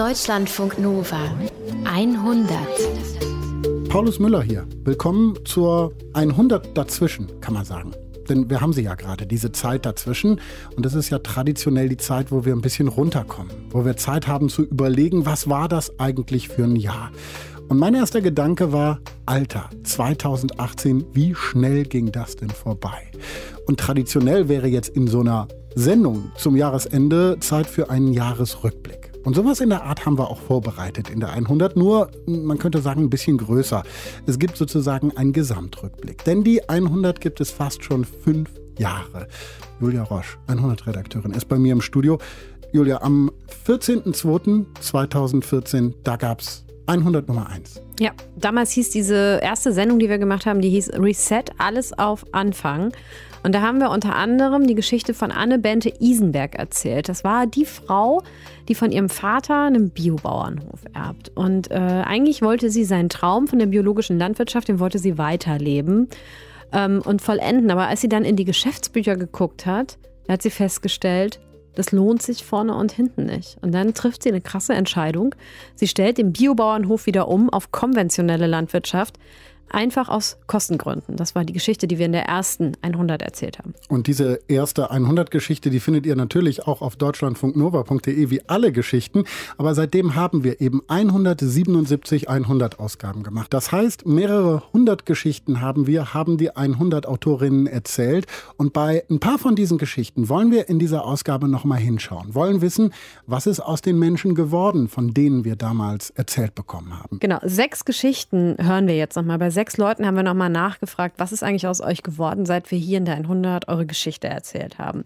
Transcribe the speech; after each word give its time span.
Deutschlandfunk 0.00 0.78
Nova 0.78 1.30
100. 1.84 2.48
Paulus 3.90 4.18
Müller 4.18 4.40
hier. 4.40 4.66
Willkommen 4.82 5.38
zur 5.44 5.92
100 6.14 6.74
dazwischen, 6.74 7.38
kann 7.42 7.52
man 7.52 7.66
sagen. 7.66 7.90
Denn 8.26 8.48
wir 8.48 8.62
haben 8.62 8.72
sie 8.72 8.80
ja 8.80 8.94
gerade, 8.94 9.26
diese 9.26 9.52
Zeit 9.52 9.84
dazwischen. 9.84 10.40
Und 10.74 10.86
das 10.86 10.94
ist 10.94 11.10
ja 11.10 11.18
traditionell 11.18 11.90
die 11.90 11.98
Zeit, 11.98 12.32
wo 12.32 12.46
wir 12.46 12.54
ein 12.54 12.62
bisschen 12.62 12.88
runterkommen. 12.88 13.52
Wo 13.68 13.84
wir 13.84 13.98
Zeit 13.98 14.26
haben 14.26 14.48
zu 14.48 14.62
überlegen, 14.62 15.26
was 15.26 15.50
war 15.50 15.68
das 15.68 16.00
eigentlich 16.00 16.48
für 16.48 16.64
ein 16.64 16.76
Jahr. 16.76 17.10
Und 17.68 17.76
mein 17.76 17.94
erster 17.94 18.22
Gedanke 18.22 18.72
war, 18.72 19.00
Alter, 19.26 19.68
2018, 19.84 21.08
wie 21.12 21.34
schnell 21.34 21.82
ging 21.82 22.10
das 22.10 22.36
denn 22.36 22.48
vorbei? 22.48 23.10
Und 23.66 23.78
traditionell 23.78 24.48
wäre 24.48 24.66
jetzt 24.66 24.96
in 24.96 25.08
so 25.08 25.20
einer 25.20 25.46
Sendung 25.74 26.32
zum 26.38 26.56
Jahresende 26.56 27.36
Zeit 27.40 27.66
für 27.66 27.90
einen 27.90 28.14
Jahresrückblick. 28.14 28.99
Und 29.24 29.36
sowas 29.36 29.60
in 29.60 29.68
der 29.68 29.84
Art 29.84 30.06
haben 30.06 30.18
wir 30.18 30.30
auch 30.30 30.40
vorbereitet 30.40 31.10
in 31.10 31.20
der 31.20 31.30
100, 31.30 31.76
nur 31.76 32.10
man 32.26 32.58
könnte 32.58 32.80
sagen 32.80 33.02
ein 33.02 33.10
bisschen 33.10 33.38
größer. 33.38 33.84
Es 34.26 34.38
gibt 34.38 34.56
sozusagen 34.56 35.16
einen 35.16 35.32
Gesamtrückblick. 35.32 36.24
Denn 36.24 36.42
die 36.42 36.68
100 36.68 37.20
gibt 37.20 37.40
es 37.40 37.50
fast 37.50 37.84
schon 37.84 38.04
fünf 38.04 38.50
Jahre. 38.78 39.28
Julia 39.80 40.04
Roche, 40.04 40.38
100-Redakteurin, 40.48 41.32
ist 41.32 41.48
bei 41.48 41.58
mir 41.58 41.72
im 41.72 41.82
Studio. 41.82 42.18
Julia, 42.72 43.02
am 43.02 43.30
14.02.2014, 43.66 45.94
da 46.02 46.16
gab 46.16 46.40
es 46.40 46.64
100 46.86 47.28
Nummer 47.28 47.48
1. 47.48 47.82
Ja, 48.00 48.12
damals 48.36 48.70
hieß 48.72 48.90
diese 48.90 49.40
erste 49.42 49.72
Sendung, 49.72 49.98
die 49.98 50.08
wir 50.08 50.18
gemacht 50.18 50.46
haben, 50.46 50.60
die 50.60 50.70
hieß 50.70 50.92
Reset, 50.94 51.44
alles 51.58 51.98
auf 51.98 52.24
Anfang. 52.32 52.92
Und 53.42 53.54
da 53.54 53.62
haben 53.62 53.78
wir 53.78 53.90
unter 53.90 54.16
anderem 54.16 54.66
die 54.66 54.74
Geschichte 54.74 55.14
von 55.14 55.32
Anne 55.32 55.58
Bente 55.58 55.92
Isenberg 56.00 56.56
erzählt. 56.56 57.08
Das 57.08 57.24
war 57.24 57.46
die 57.46 57.64
Frau, 57.64 58.22
die 58.68 58.74
von 58.74 58.92
ihrem 58.92 59.08
Vater 59.08 59.64
einen 59.64 59.90
Biobauernhof 59.90 60.80
erbt. 60.94 61.30
Und 61.34 61.70
äh, 61.70 61.74
eigentlich 61.74 62.42
wollte 62.42 62.70
sie 62.70 62.84
seinen 62.84 63.08
Traum 63.08 63.46
von 63.46 63.58
der 63.58 63.66
biologischen 63.66 64.18
Landwirtschaft, 64.18 64.68
den 64.68 64.78
wollte 64.78 64.98
sie 64.98 65.16
weiterleben 65.16 66.08
ähm, 66.72 67.02
und 67.04 67.22
vollenden. 67.22 67.70
Aber 67.70 67.88
als 67.88 68.00
sie 68.00 68.08
dann 68.08 68.24
in 68.24 68.36
die 68.36 68.44
Geschäftsbücher 68.44 69.16
geguckt 69.16 69.64
hat, 69.66 69.98
hat 70.28 70.42
sie 70.42 70.50
festgestellt, 70.50 71.40
das 71.74 71.92
lohnt 71.92 72.20
sich 72.20 72.44
vorne 72.44 72.74
und 72.74 72.92
hinten 72.92 73.26
nicht. 73.26 73.56
Und 73.62 73.72
dann 73.72 73.94
trifft 73.94 74.22
sie 74.22 74.28
eine 74.28 74.40
krasse 74.40 74.74
Entscheidung. 74.74 75.34
Sie 75.76 75.86
stellt 75.86 76.18
den 76.18 76.32
Biobauernhof 76.32 77.06
wieder 77.06 77.28
um 77.28 77.48
auf 77.48 77.70
konventionelle 77.70 78.46
Landwirtschaft. 78.46 79.18
Einfach 79.70 80.08
aus 80.08 80.36
Kostengründen. 80.48 81.16
Das 81.16 81.34
war 81.36 81.44
die 81.44 81.52
Geschichte, 81.52 81.86
die 81.86 81.98
wir 81.98 82.06
in 82.06 82.12
der 82.12 82.24
ersten 82.24 82.72
100 82.82 83.22
erzählt 83.22 83.58
haben. 83.58 83.72
Und 83.88 84.08
diese 84.08 84.40
erste 84.48 84.90
100-Geschichte, 84.92 85.70
die 85.70 85.78
findet 85.78 86.06
ihr 86.06 86.16
natürlich 86.16 86.66
auch 86.66 86.82
auf 86.82 86.96
deutschlandfunknova.de 86.96 88.30
wie 88.30 88.42
alle 88.48 88.72
Geschichten. 88.72 89.24
Aber 89.58 89.74
seitdem 89.74 90.16
haben 90.16 90.42
wir 90.42 90.60
eben 90.60 90.82
177 90.88 92.28
100-Ausgaben 92.28 93.22
gemacht. 93.22 93.54
Das 93.54 93.70
heißt, 93.70 94.06
mehrere 94.06 94.64
hundert 94.72 95.06
Geschichten 95.06 95.60
haben 95.60 95.86
wir, 95.86 96.14
haben 96.14 96.36
die 96.36 96.56
100 96.56 97.06
Autorinnen 97.06 97.68
erzählt. 97.68 98.26
Und 98.56 98.72
bei 98.72 99.04
ein 99.08 99.20
paar 99.20 99.38
von 99.38 99.54
diesen 99.54 99.78
Geschichten 99.78 100.28
wollen 100.28 100.50
wir 100.50 100.68
in 100.68 100.80
dieser 100.80 101.04
Ausgabe 101.04 101.46
nochmal 101.46 101.78
hinschauen. 101.78 102.34
Wollen 102.34 102.60
wissen, 102.60 102.92
was 103.26 103.46
ist 103.46 103.60
aus 103.60 103.82
den 103.82 103.98
Menschen 104.00 104.34
geworden, 104.34 104.88
von 104.88 105.14
denen 105.14 105.44
wir 105.44 105.54
damals 105.54 106.10
erzählt 106.10 106.56
bekommen 106.56 106.98
haben. 106.98 107.20
Genau, 107.20 107.38
sechs 107.42 107.84
Geschichten 107.84 108.56
hören 108.58 108.88
wir 108.88 108.96
jetzt 108.96 109.14
nochmal 109.14 109.38
bei 109.38 109.50
sechs 109.50 109.59
Leuten 109.76 110.06
haben 110.06 110.16
wir 110.16 110.22
nochmal 110.22 110.48
nachgefragt, 110.48 111.16
was 111.18 111.32
ist 111.32 111.42
eigentlich 111.42 111.66
aus 111.66 111.80
euch 111.80 112.02
geworden, 112.02 112.46
seit 112.46 112.70
wir 112.70 112.78
hier 112.78 112.98
in 112.98 113.04
der 113.04 113.16
100 113.16 113.68
eure 113.68 113.86
Geschichte 113.86 114.28
erzählt 114.28 114.78
haben. 114.78 115.02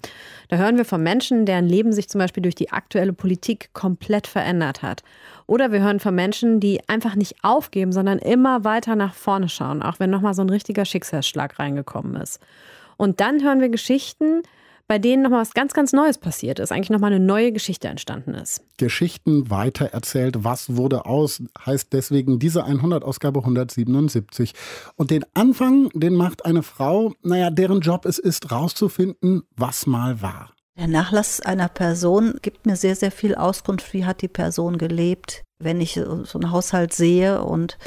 Da 0.49 0.57
hören 0.57 0.77
wir 0.77 0.85
von 0.85 1.03
Menschen, 1.03 1.47
deren 1.47 1.67
Leben 1.67 1.93
sich 1.93 2.09
zum 2.09 2.21
Beispiel 2.21 2.43
durch 2.43 2.55
die 2.55 2.71
aktuelle 2.71 3.13
Politik 3.13 3.71
komplett 3.73 4.27
verändert 4.27 4.83
hat. 4.83 5.03
Oder 5.47 5.73
wir 5.73 5.83
hören 5.83 6.01
von 6.01 6.15
Menschen, 6.15 6.61
die 6.61 6.81
einfach 6.89 7.17
nicht 7.17 7.37
aufgeben, 7.43 7.93
sondern 7.93 8.19
immer 8.19 8.65
weiter 8.65 8.97
nach 8.97 9.15
vorne 9.15 9.49
schauen, 9.49 9.83
auch 9.83 9.99
wenn 9.99 10.11
nochmal 10.11 10.35
so 10.35 10.43
ein 10.43 10.51
richtiger 10.51 10.85
Schicksalsschlag 10.85 11.59
reingekommen 11.59 12.17
ist. 12.17 12.41
Und 12.97 13.21
dann 13.21 13.43
hören 13.43 13.61
wir 13.61 13.69
Geschichten, 13.69 14.43
bei 14.87 14.99
denen 14.99 15.23
nochmal 15.23 15.41
was 15.41 15.55
ganz, 15.55 15.73
ganz 15.73 15.93
Neues 15.93 16.19
passiert 16.19 16.59
ist, 16.59 16.71
eigentlich 16.71 16.91
nochmal 16.91 17.13
eine 17.13 17.25
neue 17.25 17.53
Geschichte 17.53 17.89
entstanden 17.89 18.35
ist. 18.35 18.63
Geschichten 18.77 19.51
weitererzählt, 19.51 20.45
was 20.45 20.77
wurde 20.77 21.07
aus, 21.07 21.43
heißt 21.65 21.93
deswegen 21.93 22.39
diese 22.39 22.67
100-Ausgabe 22.67 23.41
177. 23.41 24.53
Und 24.97 25.11
den 25.11 25.25
Anfang, 25.35 25.89
den 25.95 26.15
macht 26.15 26.45
eine 26.45 26.63
Frau, 26.63 27.15
naja, 27.23 27.51
deren 27.51 27.81
Job 27.81 28.05
es 28.05 28.19
ist, 28.19 28.51
rauszufinden, 28.51 29.45
was 29.57 29.87
mal 29.87 30.21
war. 30.21 30.51
Der 30.77 30.89
Nachlass 30.89 31.41
einer 31.41 31.69
Person 31.69 32.35
gibt 32.43 32.67
mir 32.67 32.77
sehr, 32.77 32.97
sehr 32.97 33.13
viel 33.13 33.37
Auskunft, 33.37 33.93
wie 33.95 34.05
hat 34.05 34.23
die 34.23 34.29
Person 34.29 34.77
gelebt. 34.77 35.45
Wenn 35.61 35.81
ich 35.81 35.95
so 35.95 36.39
einen 36.39 36.51
Haushalt 36.51 36.93
sehe 36.93 37.43
und 37.43 37.79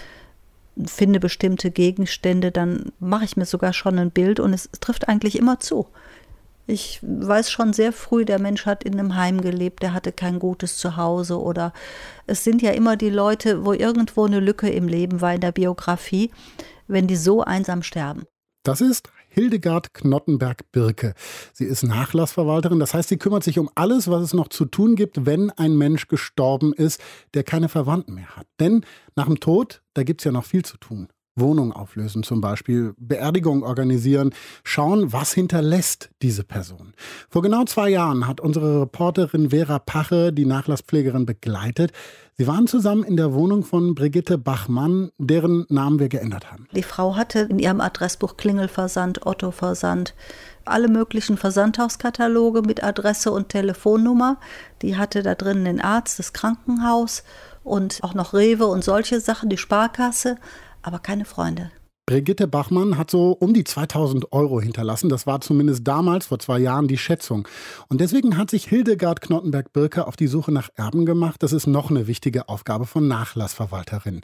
finde 0.85 1.19
bestimmte 1.19 1.69
Gegenstände, 1.69 2.51
dann 2.51 2.91
mache 2.99 3.25
ich 3.25 3.35
mir 3.35 3.45
sogar 3.45 3.73
schon 3.73 3.99
ein 3.99 4.11
Bild 4.11 4.39
und 4.39 4.53
es 4.53 4.69
trifft 4.79 5.09
eigentlich 5.09 5.37
immer 5.37 5.59
zu. 5.59 5.87
Ich 6.69 6.99
weiß 7.01 7.49
schon 7.49 7.71
sehr 7.71 7.93
früh, 7.93 8.25
der 8.25 8.39
Mensch 8.39 8.65
hat 8.65 8.83
in 8.83 8.99
einem 8.99 9.15
Heim 9.15 9.39
gelebt, 9.39 9.81
der 9.81 9.93
hatte 9.93 10.11
kein 10.11 10.37
gutes 10.37 10.77
Zuhause 10.77 11.39
oder 11.39 11.71
es 12.25 12.43
sind 12.43 12.61
ja 12.61 12.71
immer 12.71 12.97
die 12.97 13.09
Leute, 13.09 13.65
wo 13.65 13.71
irgendwo 13.71 14.25
eine 14.25 14.41
Lücke 14.41 14.69
im 14.69 14.89
Leben 14.89 15.21
war 15.21 15.33
in 15.33 15.39
der 15.39 15.53
Biografie, 15.53 16.29
wenn 16.87 17.07
die 17.07 17.15
so 17.15 17.41
einsam 17.41 17.83
sterben. 17.83 18.23
Das 18.63 18.81
ist 18.81 19.09
Hildegard 19.29 19.93
Knottenberg-Birke. 19.93 21.13
Sie 21.53 21.63
ist 21.63 21.83
Nachlassverwalterin, 21.83 22.79
das 22.79 22.93
heißt, 22.93 23.07
sie 23.07 23.17
kümmert 23.17 23.45
sich 23.45 23.59
um 23.59 23.69
alles, 23.75 24.09
was 24.09 24.23
es 24.23 24.33
noch 24.33 24.49
zu 24.49 24.65
tun 24.65 24.95
gibt, 24.95 25.25
wenn 25.25 25.51
ein 25.51 25.77
Mensch 25.77 26.09
gestorben 26.09 26.73
ist, 26.73 26.99
der 27.33 27.43
keine 27.43 27.69
Verwandten 27.69 28.15
mehr 28.15 28.35
hat. 28.35 28.47
Denn 28.59 28.85
nach 29.15 29.27
dem 29.27 29.39
Tod, 29.39 29.83
da 29.93 30.03
gibt 30.03 30.19
es 30.19 30.25
ja 30.25 30.33
noch 30.33 30.43
viel 30.43 30.65
zu 30.65 30.75
tun. 30.77 31.07
Wohnung 31.37 31.71
auflösen 31.71 32.23
zum 32.23 32.41
Beispiel, 32.41 32.93
Beerdigung 32.97 33.63
organisieren, 33.63 34.33
schauen, 34.63 35.13
was 35.13 35.33
hinterlässt 35.33 36.09
diese 36.21 36.43
Person. 36.43 36.93
Vor 37.29 37.41
genau 37.41 37.63
zwei 37.65 37.89
Jahren 37.89 38.27
hat 38.27 38.41
unsere 38.41 38.81
Reporterin 38.81 39.51
Vera 39.51 39.79
Pache 39.79 40.33
die 40.33 40.45
Nachlasspflegerin 40.45 41.25
begleitet. 41.25 41.91
Sie 42.39 42.45
waren 42.45 42.67
zusammen 42.67 43.03
in 43.03 43.17
der 43.17 43.33
Wohnung 43.33 43.63
von 43.63 43.95
Brigitte 43.95 44.37
Bachmann, 44.37 45.09
deren 45.17 45.65
Namen 45.69 45.99
wir 45.99 46.09
geändert 46.09 46.51
haben. 46.51 46.67
Die 46.73 46.83
Frau 46.83 47.15
hatte 47.15 47.39
in 47.39 47.57
ihrem 47.57 47.81
Adressbuch 47.81 48.37
Klingelversand, 48.37 49.25
Otto-Versand, 49.25 50.13
alle 50.65 50.87
möglichen 50.87 51.37
Versandhauskataloge 51.37 52.61
mit 52.61 52.83
Adresse 52.83 53.31
und 53.31 53.49
Telefonnummer. 53.49 54.37
Die 54.81 54.97
hatte 54.97 55.23
da 55.23 55.33
drin 55.33 55.65
den 55.65 55.81
Arzt, 55.81 56.19
das 56.19 56.33
Krankenhaus 56.33 57.23
und 57.63 57.99
auch 58.03 58.13
noch 58.13 58.33
Rewe 58.33 58.67
und 58.67 58.83
solche 58.83 59.19
Sachen, 59.19 59.49
die 59.49 59.57
Sparkasse 59.57 60.37
aber 60.87 60.99
keine 60.99 61.25
Freunde. 61.25 61.69
Brigitte 62.09 62.47
Bachmann 62.47 62.97
hat 62.97 63.11
so 63.11 63.33
um 63.33 63.53
die 63.53 63.65
2000 63.65 64.31
Euro 64.31 64.61
hinterlassen. 64.61 65.09
Das 65.09 65.27
war 65.27 65.41
zumindest 65.41 65.85
damals, 65.85 66.27
vor 66.27 66.39
zwei 66.39 66.57
Jahren, 66.57 66.87
die 66.87 66.97
Schätzung. 66.97 67.45
Und 67.89 67.99
deswegen 67.99 68.37
hat 68.37 68.49
sich 68.49 68.65
Hildegard 68.65 69.19
Knottenberg-Birke 69.19 70.07
auf 70.07 70.15
die 70.15 70.27
Suche 70.27 70.53
nach 70.53 70.69
Erben 70.75 71.05
gemacht. 71.05 71.43
Das 71.43 71.51
ist 71.51 71.67
noch 71.67 71.89
eine 71.89 72.07
wichtige 72.07 72.47
Aufgabe 72.47 72.85
von 72.85 73.09
Nachlassverwalterin. 73.09 74.21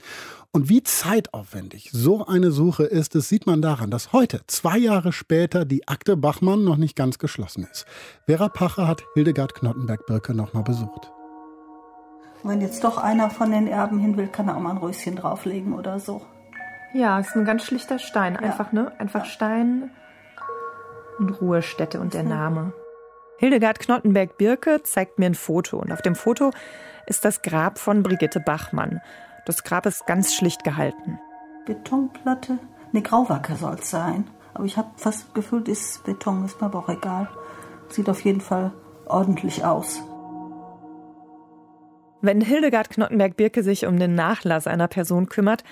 Und 0.53 0.69
wie 0.69 0.81
zeitaufwendig 0.81 1.89
so 1.91 2.25
eine 2.25 2.51
Suche 2.51 2.85
ist, 2.85 3.15
das 3.15 3.27
sieht 3.27 3.47
man 3.47 3.61
daran, 3.61 3.91
dass 3.91 4.13
heute, 4.13 4.39
zwei 4.47 4.77
Jahre 4.77 5.11
später, 5.11 5.65
die 5.65 5.85
Akte 5.89 6.15
Bachmann 6.15 6.63
noch 6.63 6.77
nicht 6.77 6.95
ganz 6.95 7.17
geschlossen 7.19 7.67
ist. 7.69 7.85
Vera 8.27 8.47
Pache 8.47 8.87
hat 8.87 9.03
Hildegard 9.15 9.55
Knottenberg-Birke 9.55 10.33
nochmal 10.33 10.63
besucht. 10.63 11.11
Wenn 12.43 12.61
jetzt 12.61 12.85
doch 12.85 12.97
einer 12.97 13.29
von 13.29 13.51
den 13.51 13.67
Erben 13.67 13.99
hin 13.99 14.15
will, 14.15 14.27
kann 14.27 14.47
er 14.47 14.55
auch 14.55 14.61
mal 14.61 14.71
ein 14.71 14.77
Röschen 14.77 15.17
drauflegen 15.17 15.73
oder 15.73 15.99
so. 15.99 16.21
Ja, 16.93 17.19
es 17.19 17.27
ist 17.27 17.35
ein 17.35 17.45
ganz 17.45 17.63
schlichter 17.63 17.97
Stein. 17.97 18.37
Einfach, 18.37 18.71
ja. 18.71 18.83
ne? 18.83 18.91
Einfach 18.99 19.25
Stein 19.25 19.89
und 21.17 21.29
Ruhestätte 21.41 21.99
und 21.99 22.13
der 22.13 22.23
Name. 22.23 22.73
Hildegard 23.37 23.79
Knottenberg-Birke 23.79 24.83
zeigt 24.83 25.17
mir 25.17 25.25
ein 25.25 25.35
Foto. 25.35 25.77
Und 25.79 25.91
auf 25.91 26.01
dem 26.01 26.15
Foto 26.15 26.51
ist 27.07 27.25
das 27.25 27.41
Grab 27.41 27.79
von 27.79 28.03
Brigitte 28.03 28.39
Bachmann. 28.39 29.01
Das 29.45 29.63
Grab 29.63 29.85
ist 29.85 30.05
ganz 30.05 30.35
schlicht 30.35 30.63
gehalten. 30.63 31.19
Betonplatte? 31.65 32.59
Ne, 32.91 33.01
Grauwacke 33.01 33.55
soll 33.55 33.75
es 33.75 33.89
sein. 33.89 34.29
Aber 34.53 34.65
ich 34.65 34.77
habe 34.77 34.91
fast 34.95 35.33
gefühlt, 35.33 35.67
ist 35.67 36.03
Beton, 36.03 36.45
ist 36.45 36.61
mir 36.61 36.67
aber 36.67 36.79
auch 36.79 36.89
egal. 36.89 37.27
Sieht 37.89 38.07
auf 38.07 38.21
jeden 38.21 38.41
Fall 38.41 38.71
ordentlich 39.07 39.65
aus. 39.65 40.01
Wenn 42.21 42.39
Hildegard 42.39 42.91
Knottenberg-Birke 42.91 43.63
sich 43.63 43.87
um 43.87 43.97
den 43.97 44.13
Nachlass 44.13 44.67
einer 44.67 44.87
Person 44.87 45.27
kümmert, 45.27 45.63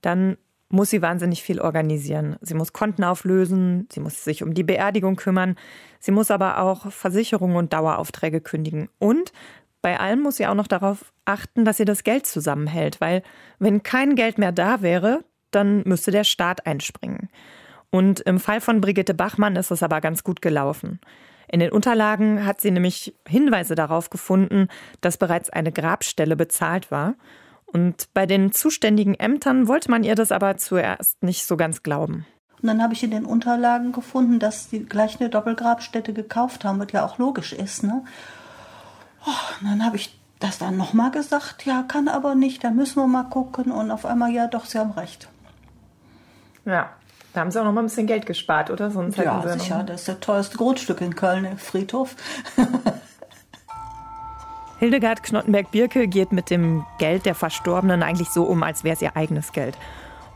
dann 0.00 0.36
muss 0.72 0.90
sie 0.90 1.02
wahnsinnig 1.02 1.42
viel 1.42 1.60
organisieren. 1.60 2.36
Sie 2.40 2.54
muss 2.54 2.72
Konten 2.72 3.04
auflösen, 3.04 3.86
sie 3.92 4.00
muss 4.00 4.24
sich 4.24 4.42
um 4.42 4.54
die 4.54 4.62
Beerdigung 4.62 5.16
kümmern, 5.16 5.56
sie 6.00 6.12
muss 6.12 6.30
aber 6.30 6.58
auch 6.58 6.90
Versicherungen 6.90 7.56
und 7.56 7.72
Daueraufträge 7.72 8.40
kündigen. 8.40 8.88
Und 8.98 9.32
bei 9.82 10.00
allem 10.00 10.22
muss 10.22 10.38
sie 10.38 10.46
auch 10.46 10.54
noch 10.54 10.66
darauf 10.66 11.12
achten, 11.26 11.66
dass 11.66 11.76
sie 11.76 11.84
das 11.84 12.04
Geld 12.04 12.26
zusammenhält, 12.26 13.00
weil 13.00 13.22
wenn 13.58 13.82
kein 13.82 14.16
Geld 14.16 14.38
mehr 14.38 14.52
da 14.52 14.80
wäre, 14.80 15.24
dann 15.50 15.82
müsste 15.84 16.10
der 16.10 16.24
Staat 16.24 16.66
einspringen. 16.66 17.28
Und 17.90 18.20
im 18.20 18.40
Fall 18.40 18.62
von 18.62 18.80
Brigitte 18.80 19.12
Bachmann 19.12 19.56
ist 19.56 19.70
es 19.70 19.82
aber 19.82 20.00
ganz 20.00 20.24
gut 20.24 20.40
gelaufen. 20.40 21.00
In 21.48 21.60
den 21.60 21.70
Unterlagen 21.70 22.46
hat 22.46 22.62
sie 22.62 22.70
nämlich 22.70 23.14
Hinweise 23.28 23.74
darauf 23.74 24.08
gefunden, 24.08 24.68
dass 25.02 25.18
bereits 25.18 25.50
eine 25.50 25.70
Grabstelle 25.70 26.34
bezahlt 26.34 26.90
war. 26.90 27.14
Und 27.72 28.12
bei 28.12 28.26
den 28.26 28.52
zuständigen 28.52 29.14
Ämtern 29.14 29.66
wollte 29.66 29.90
man 29.90 30.04
ihr 30.04 30.14
das 30.14 30.30
aber 30.30 30.56
zuerst 30.56 31.22
nicht 31.22 31.46
so 31.46 31.56
ganz 31.56 31.82
glauben. 31.82 32.26
Und 32.60 32.68
dann 32.68 32.82
habe 32.82 32.94
ich 32.94 33.02
in 33.02 33.10
den 33.10 33.24
Unterlagen 33.24 33.92
gefunden, 33.92 34.38
dass 34.38 34.68
die 34.68 34.84
gleich 34.84 35.20
eine 35.20 35.30
Doppelgrabstätte 35.30 36.12
gekauft 36.12 36.64
haben, 36.64 36.78
was 36.78 36.92
ja 36.92 37.04
auch 37.04 37.18
logisch 37.18 37.52
ist. 37.52 37.82
Ne? 37.82 38.04
Oh, 39.26 39.60
und 39.60 39.70
dann 39.70 39.84
habe 39.84 39.96
ich 39.96 40.16
das 40.38 40.58
dann 40.58 40.76
nochmal 40.76 41.10
gesagt, 41.10 41.64
ja, 41.64 41.82
kann 41.82 42.08
aber 42.08 42.34
nicht, 42.34 42.62
da 42.62 42.70
müssen 42.70 42.96
wir 42.96 43.06
mal 43.06 43.24
gucken. 43.24 43.72
Und 43.72 43.90
auf 43.90 44.04
einmal, 44.04 44.30
ja, 44.30 44.46
doch, 44.46 44.64
Sie 44.64 44.78
haben 44.78 44.92
recht. 44.92 45.28
Ja, 46.64 46.90
da 47.32 47.40
haben 47.40 47.50
Sie 47.50 47.60
auch 47.60 47.64
noch 47.64 47.72
mal 47.72 47.82
ein 47.82 47.86
bisschen 47.86 48.06
Geld 48.06 48.26
gespart, 48.26 48.70
oder? 48.70 48.90
Sonst 48.90 49.16
ja, 49.16 49.42
sicher, 49.58 49.82
das 49.82 50.02
ist 50.02 50.08
das 50.08 50.20
teuerste 50.20 50.56
Grundstück 50.56 51.00
in 51.00 51.16
Köln, 51.16 51.44
der 51.44 51.56
Friedhof. 51.56 52.14
Hildegard 54.82 55.22
Knottenberg-Birke 55.22 56.08
geht 56.08 56.32
mit 56.32 56.50
dem 56.50 56.84
Geld 56.98 57.24
der 57.24 57.36
Verstorbenen 57.36 58.02
eigentlich 58.02 58.30
so 58.30 58.42
um, 58.42 58.64
als 58.64 58.82
wäre 58.82 58.96
es 58.96 59.00
ihr 59.00 59.16
eigenes 59.16 59.52
Geld. 59.52 59.78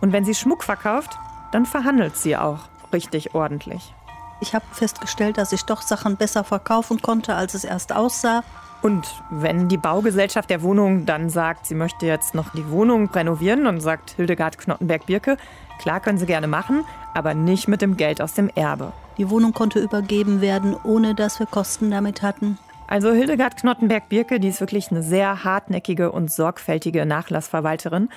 Und 0.01 0.13
wenn 0.13 0.25
sie 0.25 0.37
Schmuck 0.37 0.63
verkauft, 0.63 1.19
dann 1.51 1.67
verhandelt 1.67 2.17
sie 2.17 2.37
auch 2.37 2.61
richtig 2.93 3.35
ordentlich. 3.35 3.93
Ich 4.41 4.55
habe 4.55 4.65
festgestellt, 4.71 5.37
dass 5.37 5.51
ich 5.51 5.65
doch 5.65 5.83
Sachen 5.83 6.17
besser 6.17 6.45
verkaufen 6.45 7.03
konnte, 7.03 7.35
als 7.35 7.55
es 7.55 7.65
erst 7.65 7.93
aussah. 7.93 8.45
Und 8.83 9.21
wenn 9.31 9.69
die 9.69 9.79
Baugesellschaft 9.79 10.49
der 10.49 10.63
Wohnung 10.63 11.07
dann 11.07 11.29
sagt, 11.29 11.67
sie 11.67 11.75
möchte 11.75 12.07
jetzt 12.07 12.37
noch 12.37 12.53
die 12.53 12.71
Wohnung 12.71 13.11
renovieren 13.11 13.67
und 13.67 13.81
sagt 13.81 14.13
Hildegard 14.13 14.59
Knottenberg-Birke, 14.59 15.39
klar 15.81 15.99
können 15.99 16.19
sie 16.19 16.27
gerne 16.27 16.47
machen, 16.47 16.85
aber 17.15 17.35
nicht 17.35 17.67
mit 17.67 17.83
dem 17.83 17.97
Geld 17.97 18.23
aus 18.23 18.35
dem 18.35 18.49
Erbe. 18.55 18.93
Die 19.19 19.29
Wohnung 19.29 19.55
konnte 19.55 19.81
übergeben 19.81 20.41
werden, 20.41 20.77
ohne 20.85 21.17
dass 21.17 21.41
wir 21.41 21.47
Kosten 21.47 21.91
damit 21.91 22.23
hatten. 22.23 22.59
Also 22.89 23.13
Hildegard 23.13 23.57
Knottenberg-Birke, 23.57 24.39
die 24.39 24.49
ist 24.49 24.61
wirklich 24.61 24.91
eine 24.91 25.03
sehr 25.03 25.45
hartnäckige 25.45 26.13
und 26.13 26.31
sorgfältige 26.31 27.05
Nachlassverwalterin. 27.05 28.09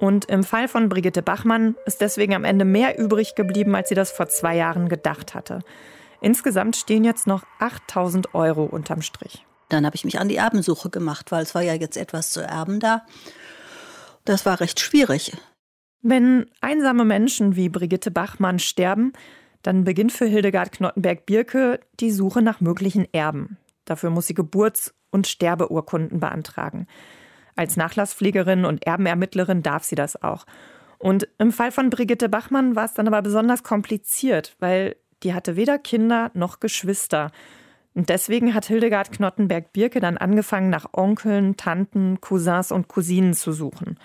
Und 0.00 0.24
im 0.24 0.42
Fall 0.42 0.66
von 0.66 0.88
Brigitte 0.88 1.22
Bachmann 1.22 1.76
ist 1.86 2.00
deswegen 2.00 2.34
am 2.34 2.44
Ende 2.44 2.64
mehr 2.64 2.98
übrig 2.98 3.36
geblieben, 3.36 3.74
als 3.76 3.88
sie 3.88 3.94
das 3.94 4.10
vor 4.10 4.28
zwei 4.28 4.56
Jahren 4.56 4.88
gedacht 4.88 5.34
hatte. 5.34 5.60
Insgesamt 6.20 6.76
stehen 6.76 7.04
jetzt 7.04 7.28
noch 7.28 7.44
8000 7.60 8.34
Euro 8.34 8.64
unterm 8.64 9.02
Strich. 9.02 9.46
Dann 9.68 9.86
habe 9.86 9.94
ich 9.94 10.04
mich 10.04 10.18
an 10.18 10.28
die 10.28 10.36
Erbensuche 10.36 10.90
gemacht, 10.90 11.30
weil 11.30 11.44
es 11.44 11.54
war 11.54 11.62
ja 11.62 11.74
jetzt 11.74 11.96
etwas 11.96 12.30
zu 12.30 12.40
erben 12.40 12.80
da. 12.80 13.04
Das 14.24 14.44
war 14.44 14.60
recht 14.60 14.80
schwierig. 14.80 15.32
Wenn 16.00 16.46
einsame 16.60 17.04
Menschen 17.04 17.54
wie 17.54 17.68
Brigitte 17.68 18.10
Bachmann 18.10 18.58
sterben, 18.58 19.12
dann 19.62 19.84
beginnt 19.84 20.12
für 20.12 20.26
Hildegard 20.26 20.72
Knottenberg-Birke 20.72 21.78
die 22.00 22.10
Suche 22.10 22.42
nach 22.42 22.60
möglichen 22.60 23.06
Erben. 23.12 23.56
Dafür 23.84 24.10
muss 24.10 24.26
sie 24.26 24.34
Geburts- 24.34 24.94
und 25.10 25.26
Sterbeurkunden 25.26 26.20
beantragen. 26.20 26.86
Als 27.54 27.76
Nachlasspflegerin 27.76 28.64
und 28.64 28.86
Erbenermittlerin 28.86 29.62
darf 29.62 29.84
sie 29.84 29.94
das 29.94 30.22
auch. 30.22 30.46
Und 30.98 31.28
im 31.38 31.52
Fall 31.52 31.72
von 31.72 31.90
Brigitte 31.90 32.28
Bachmann 32.28 32.76
war 32.76 32.84
es 32.84 32.94
dann 32.94 33.08
aber 33.08 33.22
besonders 33.22 33.62
kompliziert, 33.62 34.56
weil 34.60 34.96
die 35.22 35.34
hatte 35.34 35.56
weder 35.56 35.78
Kinder 35.78 36.30
noch 36.34 36.60
Geschwister. 36.60 37.30
Und 37.94 38.08
deswegen 38.08 38.54
hat 38.54 38.66
Hildegard 38.66 39.12
Knottenberg-Birke 39.12 40.00
dann 40.00 40.16
angefangen, 40.16 40.70
nach 40.70 40.86
Onkeln, 40.92 41.56
Tanten, 41.56 42.20
Cousins 42.20 42.72
und 42.72 42.88
Cousinen 42.88 43.34
zu 43.34 43.52
suchen. 43.52 43.98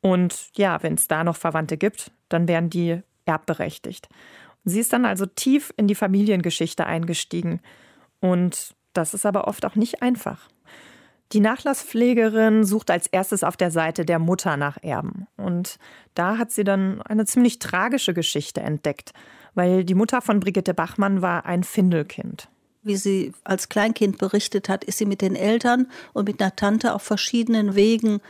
Und 0.00 0.50
ja, 0.56 0.82
wenn 0.82 0.94
es 0.94 1.08
da 1.08 1.22
noch 1.22 1.36
Verwandte 1.36 1.76
gibt, 1.76 2.10
dann 2.28 2.48
wären 2.48 2.70
die 2.70 3.00
erbberechtigt. 3.24 4.08
Sie 4.64 4.80
ist 4.80 4.92
dann 4.92 5.04
also 5.04 5.26
tief 5.26 5.72
in 5.76 5.86
die 5.86 5.94
Familiengeschichte 5.94 6.86
eingestiegen. 6.86 7.60
Und 8.20 8.74
das 8.92 9.14
ist 9.14 9.26
aber 9.26 9.48
oft 9.48 9.64
auch 9.64 9.74
nicht 9.74 10.02
einfach. 10.02 10.48
Die 11.32 11.40
Nachlasspflegerin 11.40 12.64
sucht 12.64 12.90
als 12.90 13.06
erstes 13.06 13.42
auf 13.42 13.56
der 13.56 13.70
Seite 13.70 14.04
der 14.04 14.18
Mutter 14.18 14.58
nach 14.58 14.76
Erben. 14.82 15.26
Und 15.38 15.78
da 16.14 16.36
hat 16.36 16.50
sie 16.50 16.62
dann 16.62 17.00
eine 17.02 17.24
ziemlich 17.24 17.58
tragische 17.58 18.12
Geschichte 18.12 18.60
entdeckt, 18.60 19.12
weil 19.54 19.84
die 19.84 19.94
Mutter 19.94 20.20
von 20.20 20.40
Brigitte 20.40 20.74
Bachmann 20.74 21.22
war 21.22 21.46
ein 21.46 21.64
Findelkind. 21.64 22.48
Wie 22.82 22.96
sie 22.96 23.32
als 23.44 23.68
Kleinkind 23.70 24.18
berichtet 24.18 24.68
hat, 24.68 24.84
ist 24.84 24.98
sie 24.98 25.06
mit 25.06 25.22
den 25.22 25.36
Eltern 25.36 25.86
und 26.12 26.28
mit 26.28 26.42
einer 26.42 26.54
Tante 26.54 26.92
auf 26.92 27.02
verschiedenen 27.02 27.74
Wegen 27.76 28.20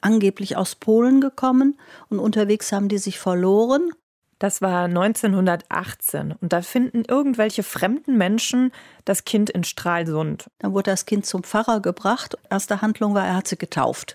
angeblich 0.00 0.56
aus 0.56 0.74
Polen 0.74 1.20
gekommen 1.20 1.78
und 2.08 2.18
unterwegs 2.18 2.72
haben 2.72 2.88
die 2.88 2.98
sich 2.98 3.18
verloren 3.18 3.90
das 4.38 4.62
war 4.62 4.84
1918 4.84 6.32
und 6.40 6.52
da 6.52 6.62
finden 6.62 7.04
irgendwelche 7.04 7.62
fremden 7.62 8.16
Menschen 8.16 8.70
das 9.04 9.24
Kind 9.24 9.50
in 9.50 9.64
Stralsund. 9.64 10.48
Dann 10.58 10.72
wurde 10.72 10.90
das 10.92 11.06
Kind 11.06 11.26
zum 11.26 11.42
Pfarrer 11.42 11.80
gebracht. 11.80 12.36
Erste 12.48 12.80
Handlung 12.80 13.14
war, 13.14 13.26
er 13.26 13.36
hat 13.36 13.48
sie 13.48 13.58
getauft 13.58 14.14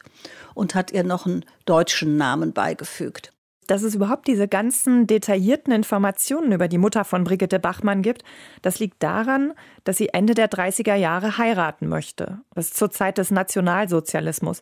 und 0.54 0.76
hat 0.76 0.92
ihr 0.92 1.04
noch 1.04 1.26
einen 1.26 1.46
deutschen 1.66 2.16
Namen 2.16 2.54
beigefügt. 2.54 3.32
Dass 3.68 3.84
es 3.84 3.96
überhaupt 3.96 4.28
diese 4.28 4.48
ganzen 4.48 5.08
detaillierten 5.08 5.74
Informationen 5.74 6.52
über 6.52 6.68
die 6.68 6.78
Mutter 6.78 7.06
von 7.06 7.24
Brigitte 7.24 7.60
Bachmann 7.60 8.02
gibt, 8.02 8.24
das 8.62 8.80
liegt 8.80 9.02
daran, 9.02 9.54
dass 9.84 9.98
sie 9.98 10.10
Ende 10.10 10.34
der 10.34 10.50
30er 10.50 10.96
Jahre 10.96 11.38
heiraten 11.38 11.88
möchte. 11.88 12.40
Das 12.54 12.68
ist 12.68 12.78
zur 12.78 12.92
Zeit 12.92 13.18
des 13.18 13.32
Nationalsozialismus. 13.32 14.60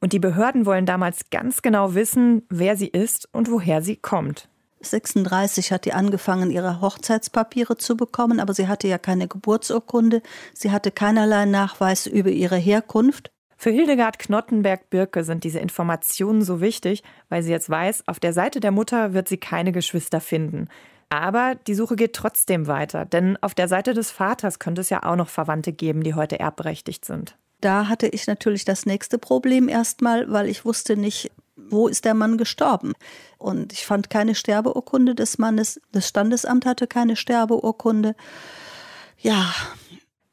Und 0.00 0.12
die 0.12 0.18
Behörden 0.18 0.64
wollen 0.64 0.86
damals 0.86 1.30
ganz 1.30 1.60
genau 1.60 1.94
wissen, 1.94 2.42
wer 2.48 2.76
sie 2.76 2.88
ist 2.88 3.28
und 3.32 3.50
woher 3.50 3.82
sie 3.82 3.96
kommt. 3.96 4.48
36 4.80 5.72
hat 5.72 5.84
die 5.84 5.92
angefangen, 5.92 6.50
ihre 6.50 6.80
Hochzeitspapiere 6.80 7.76
zu 7.76 7.96
bekommen, 7.96 8.40
aber 8.40 8.54
sie 8.54 8.68
hatte 8.68 8.88
ja 8.88 8.98
keine 8.98 9.28
Geburtsurkunde, 9.28 10.22
sie 10.54 10.70
hatte 10.70 10.90
keinerlei 10.90 11.44
Nachweis 11.44 12.06
über 12.06 12.30
ihre 12.30 12.56
Herkunft. 12.56 13.30
Für 13.56 13.70
Hildegard 13.70 14.20
Knottenberg-Birke 14.20 15.24
sind 15.24 15.42
diese 15.42 15.58
Informationen 15.58 16.42
so 16.42 16.60
wichtig, 16.60 17.02
weil 17.28 17.42
sie 17.42 17.50
jetzt 17.50 17.68
weiß, 17.68 18.04
auf 18.06 18.20
der 18.20 18.32
Seite 18.32 18.60
der 18.60 18.70
Mutter 18.70 19.14
wird 19.14 19.28
sie 19.28 19.38
keine 19.38 19.72
Geschwister 19.72 20.20
finden. 20.20 20.68
Aber 21.10 21.56
die 21.66 21.74
Suche 21.74 21.96
geht 21.96 22.12
trotzdem 22.12 22.66
weiter, 22.66 23.04
denn 23.04 23.36
auf 23.40 23.54
der 23.54 23.66
Seite 23.66 23.94
des 23.94 24.10
Vaters 24.10 24.58
könnte 24.58 24.82
es 24.82 24.90
ja 24.90 25.02
auch 25.02 25.16
noch 25.16 25.28
Verwandte 25.28 25.72
geben, 25.72 26.04
die 26.04 26.14
heute 26.14 26.38
erbberechtigt 26.38 27.04
sind. 27.04 27.36
Da 27.60 27.88
hatte 27.88 28.06
ich 28.06 28.26
natürlich 28.26 28.64
das 28.64 28.86
nächste 28.86 29.18
Problem 29.18 29.68
erstmal, 29.68 30.30
weil 30.30 30.48
ich 30.48 30.64
wusste 30.64 30.96
nicht, 30.96 31.32
wo 31.56 31.88
ist 31.88 32.04
der 32.04 32.14
Mann 32.14 32.38
gestorben? 32.38 32.92
Und 33.38 33.72
ich 33.72 33.86
fand 33.86 34.10
keine 34.10 34.34
Sterbeurkunde 34.34 35.14
des 35.14 35.38
Mannes. 35.38 35.80
Das 35.92 36.08
Standesamt 36.08 36.66
hatte 36.66 36.86
keine 36.86 37.16
Sterbeurkunde. 37.16 38.16
Ja. 39.18 39.54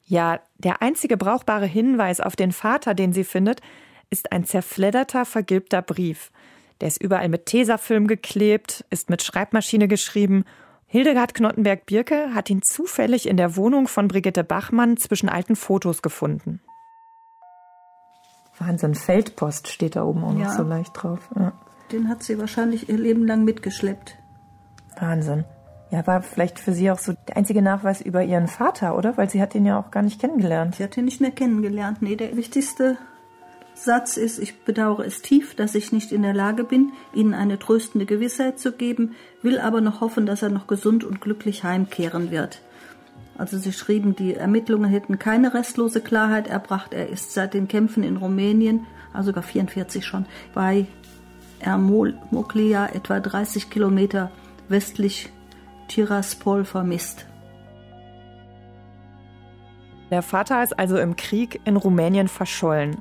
Ja, 0.07 0.40
der 0.57 0.81
einzige 0.81 1.18
brauchbare 1.18 1.66
Hinweis 1.66 2.19
auf 2.19 2.36
den 2.36 2.52
Vater, 2.52 2.94
den 2.94 3.13
sie 3.13 3.24
findet, 3.24 3.62
ist 4.10 4.31
ein 4.31 4.46
zerfledderter, 4.46 5.25
vergilbter 5.25 5.82
Brief. 5.82 6.32
Der 6.82 6.88
ist 6.89 7.01
überall 7.01 7.29
mit 7.29 7.46
Tesafilm 7.46 8.08
geklebt, 8.08 8.86
ist 8.89 9.10
mit 9.10 9.24
Schreibmaschine 9.24 9.88
geschrieben. 9.88 10.46
Hildegard 10.88 11.34
Knottenberg-Birke 11.34 12.34
hat 12.34 12.50
ihn 12.50 12.62
zufällig 12.62 13.27
in 13.27 13.38
der 13.38 13.56
Wohnung 13.56 13.88
von 13.88 14.08
Brigitte 14.08 14.44
Bachmann 14.44 14.98
zwischen 14.98 15.29
alten 15.29 15.56
Fotos 15.56 16.01
gefunden. 16.01 16.62
Wahnsinn, 18.58 18.96
Feldpost 18.96 19.68
steht 19.68 19.96
da 19.96 20.03
oben 20.03 20.24
auch 20.24 20.38
ja. 20.38 20.46
noch 20.46 20.58
so 20.58 20.63
leicht 20.63 20.91
drauf. 20.94 21.20
Ja. 21.36 21.53
Den 21.96 22.10
hat 22.10 22.24
sie 22.24 22.38
wahrscheinlich 22.38 22.90
ihr 22.90 22.98
Leben 22.98 23.25
lang 23.25 23.46
mitgeschleppt. 23.46 24.18
Wahnsinn. 25.00 25.46
Ja, 25.92 26.06
war 26.06 26.22
vielleicht 26.22 26.60
für 26.60 26.74
sie 26.74 26.92
auch 26.92 27.00
so 27.00 27.14
der 27.30 27.38
einzige 27.38 27.62
Nachweis 27.62 28.02
über 28.02 28.22
ihren 28.22 28.50
Vater, 28.50 28.98
oder? 28.98 29.16
Weil 29.16 29.30
sie 29.30 29.42
hat 29.42 29.56
ihn 29.56 29.66
ja 29.66 29.80
auch 29.80 29.92
gar 29.92 30.04
nicht 30.04 30.20
kennengelernt. 30.20 30.75
Sie 30.75 30.84
hat 30.84 30.98
ihn 30.98 31.06
nicht 31.06 31.22
mehr 31.22 31.32
kennengelernt. 31.32 32.02
Nee, 32.02 32.18
der 32.18 32.36
wichtigste 32.36 32.98
Satz 33.75 34.18
ist, 34.18 34.40
ich 34.40 34.66
bedauere 34.66 35.06
es 35.06 35.22
tief, 35.22 35.56
dass 35.56 35.74
ich 35.74 35.94
nicht 35.94 36.12
in 36.12 36.24
der 36.24 36.34
Lage 36.34 36.66
bin, 36.66 36.92
Ihnen 37.14 37.34
eine 37.34 37.60
tröstende 37.60 38.06
Gewissheit 38.06 38.60
zu 38.60 38.74
geben, 38.74 39.16
will 39.42 39.58
aber 39.58 39.80
noch 39.80 40.02
hoffen, 40.02 40.25
dass 40.25 40.42
er 40.42 40.50
noch 40.50 40.68
gesund 40.68 41.06
und 41.06 41.22
glücklich 41.22 41.64
heimkehren 41.64 42.30
wird. 42.30 42.60
Also 43.38 43.58
sie 43.58 43.72
schrieben, 43.72 44.18
die 44.18 44.34
Ermittlungen 44.34 44.92
hätten 44.92 45.18
keine 45.18 45.54
restlose 45.54 46.02
Klarheit 46.02 46.48
erbracht. 46.48 46.94
Er 46.94 47.08
ist 47.08 47.34
seit 47.34 47.54
den 47.54 47.70
Kämpfen 47.70 48.04
in 48.04 48.18
Rumänien, 48.18 48.86
also 49.14 49.28
sogar 49.28 49.44
44 49.44 50.06
schon, 50.06 50.25
bei 50.54 50.88
Ermoklia 51.65 52.88
etwa 52.93 53.19
30 53.19 53.72
Kilometer 53.72 54.31
westlich 54.69 55.29
Tiraspol 55.88 56.63
vermisst. 56.63 57.25
Der 60.12 60.22
Vater 60.22 60.62
ist 60.63 60.77
also 60.77 60.98
im 60.98 61.15
Krieg 61.15 61.60
in 61.65 61.75
Rumänien 61.75 62.27
verschollen. 62.27 62.98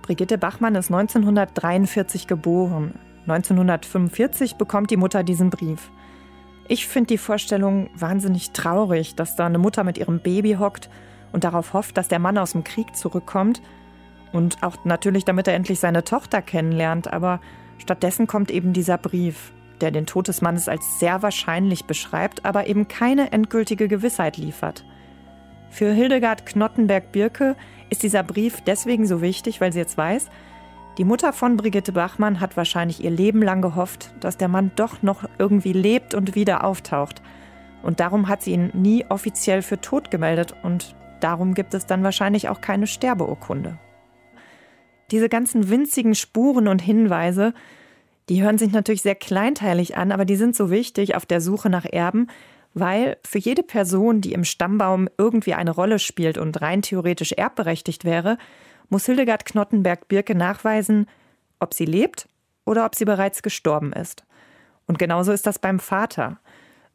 Brigitte 0.00 0.38
Bachmann 0.38 0.74
ist 0.74 0.90
1943 0.90 2.26
geboren. 2.26 2.94
1945 3.26 4.56
bekommt 4.56 4.90
die 4.90 4.96
Mutter 4.96 5.22
diesen 5.22 5.50
Brief. 5.50 5.90
Ich 6.68 6.86
finde 6.86 7.08
die 7.08 7.18
Vorstellung 7.18 7.90
wahnsinnig 7.94 8.52
traurig, 8.52 9.14
dass 9.14 9.36
da 9.36 9.44
eine 9.44 9.58
Mutter 9.58 9.84
mit 9.84 9.98
ihrem 9.98 10.20
Baby 10.20 10.54
hockt 10.54 10.88
und 11.32 11.44
darauf 11.44 11.74
hofft, 11.74 11.98
dass 11.98 12.08
der 12.08 12.18
Mann 12.18 12.38
aus 12.38 12.52
dem 12.52 12.64
Krieg 12.64 12.96
zurückkommt. 12.96 13.60
Und 14.32 14.62
auch 14.62 14.84
natürlich, 14.84 15.24
damit 15.24 15.48
er 15.48 15.54
endlich 15.54 15.80
seine 15.80 16.04
Tochter 16.04 16.40
kennenlernt. 16.40 17.12
Aber 17.12 17.40
stattdessen 17.80 18.26
kommt 18.26 18.50
eben 18.50 18.72
dieser 18.72 18.98
Brief, 18.98 19.52
der 19.80 19.90
den 19.90 20.06
Tod 20.06 20.28
des 20.28 20.42
Mannes 20.42 20.68
als 20.68 20.98
sehr 20.98 21.22
wahrscheinlich 21.22 21.86
beschreibt, 21.86 22.44
aber 22.44 22.66
eben 22.66 22.88
keine 22.88 23.32
endgültige 23.32 23.88
Gewissheit 23.88 24.36
liefert. 24.36 24.84
Für 25.70 25.92
Hildegard 25.92 26.46
Knottenberg-Birke 26.46 27.56
ist 27.88 28.02
dieser 28.02 28.22
Brief 28.22 28.60
deswegen 28.60 29.06
so 29.06 29.22
wichtig, 29.22 29.60
weil 29.60 29.72
sie 29.72 29.78
jetzt 29.78 29.96
weiß, 29.96 30.28
die 30.98 31.04
Mutter 31.04 31.32
von 31.32 31.56
Brigitte 31.56 31.92
Bachmann 31.92 32.40
hat 32.40 32.56
wahrscheinlich 32.56 33.02
ihr 33.02 33.10
Leben 33.10 33.42
lang 33.42 33.62
gehofft, 33.62 34.12
dass 34.20 34.36
der 34.36 34.48
Mann 34.48 34.72
doch 34.76 35.02
noch 35.02 35.28
irgendwie 35.38 35.72
lebt 35.72 36.14
und 36.14 36.34
wieder 36.34 36.64
auftaucht. 36.64 37.22
Und 37.82 38.00
darum 38.00 38.28
hat 38.28 38.42
sie 38.42 38.52
ihn 38.52 38.70
nie 38.74 39.06
offiziell 39.08 39.62
für 39.62 39.80
tot 39.80 40.10
gemeldet 40.10 40.54
und 40.62 40.94
darum 41.20 41.54
gibt 41.54 41.72
es 41.72 41.86
dann 41.86 42.02
wahrscheinlich 42.02 42.48
auch 42.48 42.60
keine 42.60 42.86
Sterbeurkunde. 42.86 43.78
Diese 45.10 45.28
ganzen 45.28 45.70
winzigen 45.70 46.14
Spuren 46.14 46.68
und 46.68 46.80
Hinweise, 46.80 47.52
die 48.28 48.42
hören 48.42 48.58
sich 48.58 48.72
natürlich 48.72 49.02
sehr 49.02 49.16
kleinteilig 49.16 49.96
an, 49.96 50.12
aber 50.12 50.24
die 50.24 50.36
sind 50.36 50.54
so 50.54 50.70
wichtig 50.70 51.16
auf 51.16 51.26
der 51.26 51.40
Suche 51.40 51.68
nach 51.68 51.84
Erben, 51.84 52.28
weil 52.74 53.16
für 53.24 53.38
jede 53.38 53.64
Person, 53.64 54.20
die 54.20 54.32
im 54.32 54.44
Stammbaum 54.44 55.08
irgendwie 55.18 55.54
eine 55.54 55.72
Rolle 55.72 55.98
spielt 55.98 56.38
und 56.38 56.60
rein 56.62 56.82
theoretisch 56.82 57.32
erbberechtigt 57.32 58.04
wäre, 58.04 58.38
muss 58.88 59.06
Hildegard 59.06 59.44
Knottenberg-Birke 59.44 60.34
nachweisen, 60.34 61.06
ob 61.58 61.74
sie 61.74 61.84
lebt 61.84 62.28
oder 62.64 62.86
ob 62.86 62.94
sie 62.94 63.04
bereits 63.04 63.42
gestorben 63.42 63.92
ist. 63.92 64.24
Und 64.86 64.98
genauso 64.98 65.32
ist 65.32 65.46
das 65.46 65.58
beim 65.58 65.80
Vater. 65.80 66.38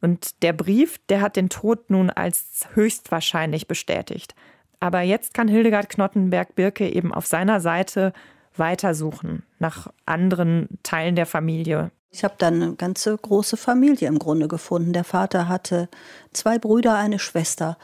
Und 0.00 0.42
der 0.42 0.52
Brief, 0.52 0.98
der 1.08 1.20
hat 1.20 1.36
den 1.36 1.48
Tod 1.48 1.90
nun 1.90 2.10
als 2.10 2.66
höchstwahrscheinlich 2.74 3.68
bestätigt. 3.68 4.34
Aber 4.80 5.00
jetzt 5.00 5.34
kann 5.34 5.48
Hildegard 5.48 5.88
Knottenberg-Birke 5.88 6.88
eben 6.88 7.12
auf 7.12 7.26
seiner 7.26 7.60
Seite 7.60 8.12
weitersuchen 8.56 9.42
nach 9.58 9.88
anderen 10.04 10.68
Teilen 10.82 11.16
der 11.16 11.26
Familie. 11.26 11.90
Ich 12.10 12.24
habe 12.24 12.34
dann 12.38 12.62
eine 12.62 12.74
ganze 12.76 13.16
große 13.16 13.56
Familie 13.56 14.08
im 14.08 14.18
Grunde 14.18 14.48
gefunden. 14.48 14.92
Der 14.92 15.04
Vater 15.04 15.48
hatte 15.48 15.88
zwei 16.32 16.58
Brüder, 16.58 16.94
eine 16.96 17.18
Schwester. 17.18 17.76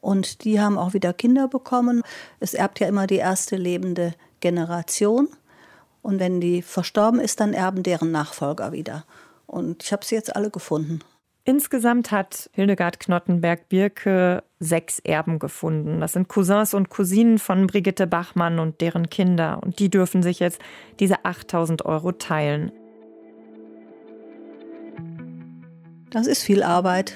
Und 0.00 0.44
die 0.44 0.60
haben 0.60 0.78
auch 0.78 0.92
wieder 0.92 1.12
Kinder 1.12 1.48
bekommen. 1.48 2.02
Es 2.40 2.54
erbt 2.54 2.80
ja 2.80 2.88
immer 2.88 3.06
die 3.06 3.16
erste 3.16 3.56
lebende 3.56 4.14
Generation. 4.40 5.28
Und 6.02 6.20
wenn 6.20 6.40
die 6.40 6.62
verstorben 6.62 7.20
ist, 7.20 7.40
dann 7.40 7.54
erben 7.54 7.82
deren 7.82 8.10
Nachfolger 8.10 8.72
wieder. 8.72 9.04
Und 9.46 9.82
ich 9.82 9.92
habe 9.92 10.04
sie 10.04 10.14
jetzt 10.14 10.36
alle 10.36 10.50
gefunden. 10.50 11.00
Insgesamt 11.44 12.10
hat 12.10 12.50
Hildegard 12.52 13.00
Knottenberg-Birke 13.00 14.42
sechs 14.60 14.98
Erben 14.98 15.38
gefunden. 15.38 16.00
Das 16.00 16.14
sind 16.14 16.28
Cousins 16.28 16.74
und 16.74 16.88
Cousinen 16.88 17.38
von 17.38 17.66
Brigitte 17.66 18.06
Bachmann 18.06 18.58
und 18.58 18.80
deren 18.80 19.08
Kinder. 19.08 19.60
Und 19.62 19.78
die 19.78 19.88
dürfen 19.88 20.22
sich 20.22 20.40
jetzt 20.40 20.60
diese 20.98 21.24
8000 21.24 21.84
Euro 21.84 22.12
teilen. 22.12 22.72
Das 26.10 26.26
ist 26.26 26.42
viel 26.42 26.62
Arbeit, 26.62 27.12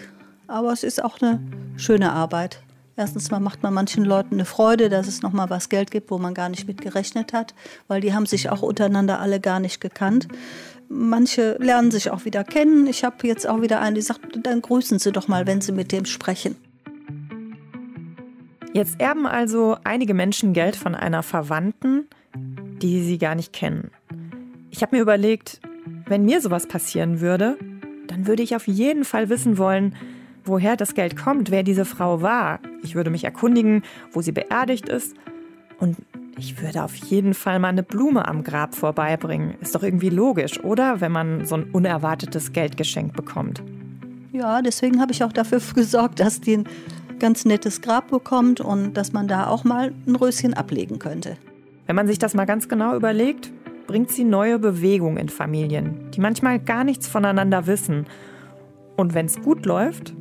aber 0.46 0.72
es 0.72 0.82
ist 0.82 1.02
auch 1.02 1.20
eine 1.20 1.40
schöne 1.76 2.12
Arbeit. 2.12 2.62
Erstens 2.94 3.30
mal 3.30 3.40
macht 3.40 3.62
man 3.62 3.72
manchen 3.72 4.04
Leuten 4.04 4.34
eine 4.34 4.44
Freude, 4.44 4.90
dass 4.90 5.08
es 5.08 5.22
noch 5.22 5.32
mal 5.32 5.48
was 5.48 5.70
Geld 5.70 5.90
gibt, 5.90 6.10
wo 6.10 6.18
man 6.18 6.34
gar 6.34 6.50
nicht 6.50 6.66
mit 6.66 6.82
gerechnet 6.82 7.32
hat, 7.32 7.54
weil 7.88 8.02
die 8.02 8.12
haben 8.12 8.26
sich 8.26 8.50
auch 8.50 8.60
untereinander 8.60 9.18
alle 9.18 9.40
gar 9.40 9.60
nicht 9.60 9.80
gekannt. 9.80 10.28
Manche 10.90 11.56
lernen 11.58 11.90
sich 11.90 12.10
auch 12.10 12.26
wieder 12.26 12.44
kennen. 12.44 12.86
Ich 12.86 13.02
habe 13.02 13.26
jetzt 13.26 13.48
auch 13.48 13.62
wieder 13.62 13.80
einen, 13.80 13.94
die 13.94 14.02
sagt, 14.02 14.38
dann 14.42 14.60
grüßen 14.60 14.98
Sie 14.98 15.10
doch 15.10 15.26
mal, 15.26 15.46
wenn 15.46 15.62
Sie 15.62 15.72
mit 15.72 15.90
dem 15.90 16.04
sprechen. 16.04 16.56
Jetzt 18.74 19.00
erben 19.00 19.26
also 19.26 19.76
einige 19.84 20.14
Menschen 20.14 20.54
Geld 20.54 20.76
von 20.76 20.94
einer 20.94 21.22
Verwandten, 21.22 22.06
die 22.34 23.02
sie 23.02 23.18
gar 23.18 23.34
nicht 23.34 23.52
kennen. 23.52 23.90
Ich 24.70 24.80
habe 24.82 24.96
mir 24.96 25.02
überlegt, 25.02 25.60
wenn 26.06 26.24
mir 26.24 26.40
sowas 26.40 26.66
passieren 26.66 27.20
würde, 27.20 27.58
dann 28.06 28.26
würde 28.26 28.42
ich 28.42 28.56
auf 28.56 28.66
jeden 28.66 29.04
Fall 29.04 29.28
wissen 29.28 29.58
wollen, 29.58 29.94
woher 30.44 30.76
das 30.76 30.94
Geld 30.94 31.16
kommt, 31.16 31.50
wer 31.50 31.62
diese 31.62 31.84
Frau 31.84 32.22
war. 32.22 32.60
Ich 32.82 32.94
würde 32.94 33.10
mich 33.10 33.24
erkundigen, 33.24 33.82
wo 34.10 34.22
sie 34.22 34.32
beerdigt 34.32 34.88
ist. 34.88 35.14
Und 35.78 35.98
ich 36.38 36.62
würde 36.62 36.82
auf 36.82 36.94
jeden 36.94 37.34
Fall 37.34 37.58
mal 37.58 37.68
eine 37.68 37.82
Blume 37.82 38.26
am 38.26 38.42
Grab 38.42 38.74
vorbeibringen. 38.74 39.54
Ist 39.60 39.74
doch 39.74 39.82
irgendwie 39.82 40.08
logisch, 40.08 40.64
oder? 40.64 41.02
Wenn 41.02 41.12
man 41.12 41.44
so 41.44 41.56
ein 41.56 41.64
unerwartetes 41.64 42.52
Geldgeschenk 42.52 43.12
bekommt. 43.12 43.62
Ja, 44.32 44.62
deswegen 44.62 45.00
habe 45.00 45.12
ich 45.12 45.22
auch 45.22 45.32
dafür 45.32 45.60
gesorgt, 45.74 46.20
dass 46.20 46.40
die 46.40 46.58
ein 46.58 46.68
ganz 47.22 47.44
nettes 47.44 47.80
Grab 47.80 48.10
bekommt 48.10 48.60
und 48.60 48.94
dass 48.94 49.12
man 49.12 49.28
da 49.28 49.46
auch 49.46 49.62
mal 49.62 49.94
ein 50.06 50.16
Röschen 50.16 50.54
ablegen 50.54 50.98
könnte. 50.98 51.36
Wenn 51.86 51.94
man 51.94 52.08
sich 52.08 52.18
das 52.18 52.34
mal 52.34 52.46
ganz 52.46 52.68
genau 52.68 52.96
überlegt, 52.96 53.52
bringt 53.86 54.10
sie 54.10 54.24
neue 54.24 54.58
Bewegung 54.58 55.16
in 55.16 55.28
Familien, 55.28 56.10
die 56.10 56.20
manchmal 56.20 56.58
gar 56.58 56.82
nichts 56.82 57.06
voneinander 57.06 57.68
wissen. 57.68 58.06
Und 58.96 59.14
wenn 59.14 59.26
es 59.26 59.40
gut 59.40 59.66
läuft, 59.66 60.12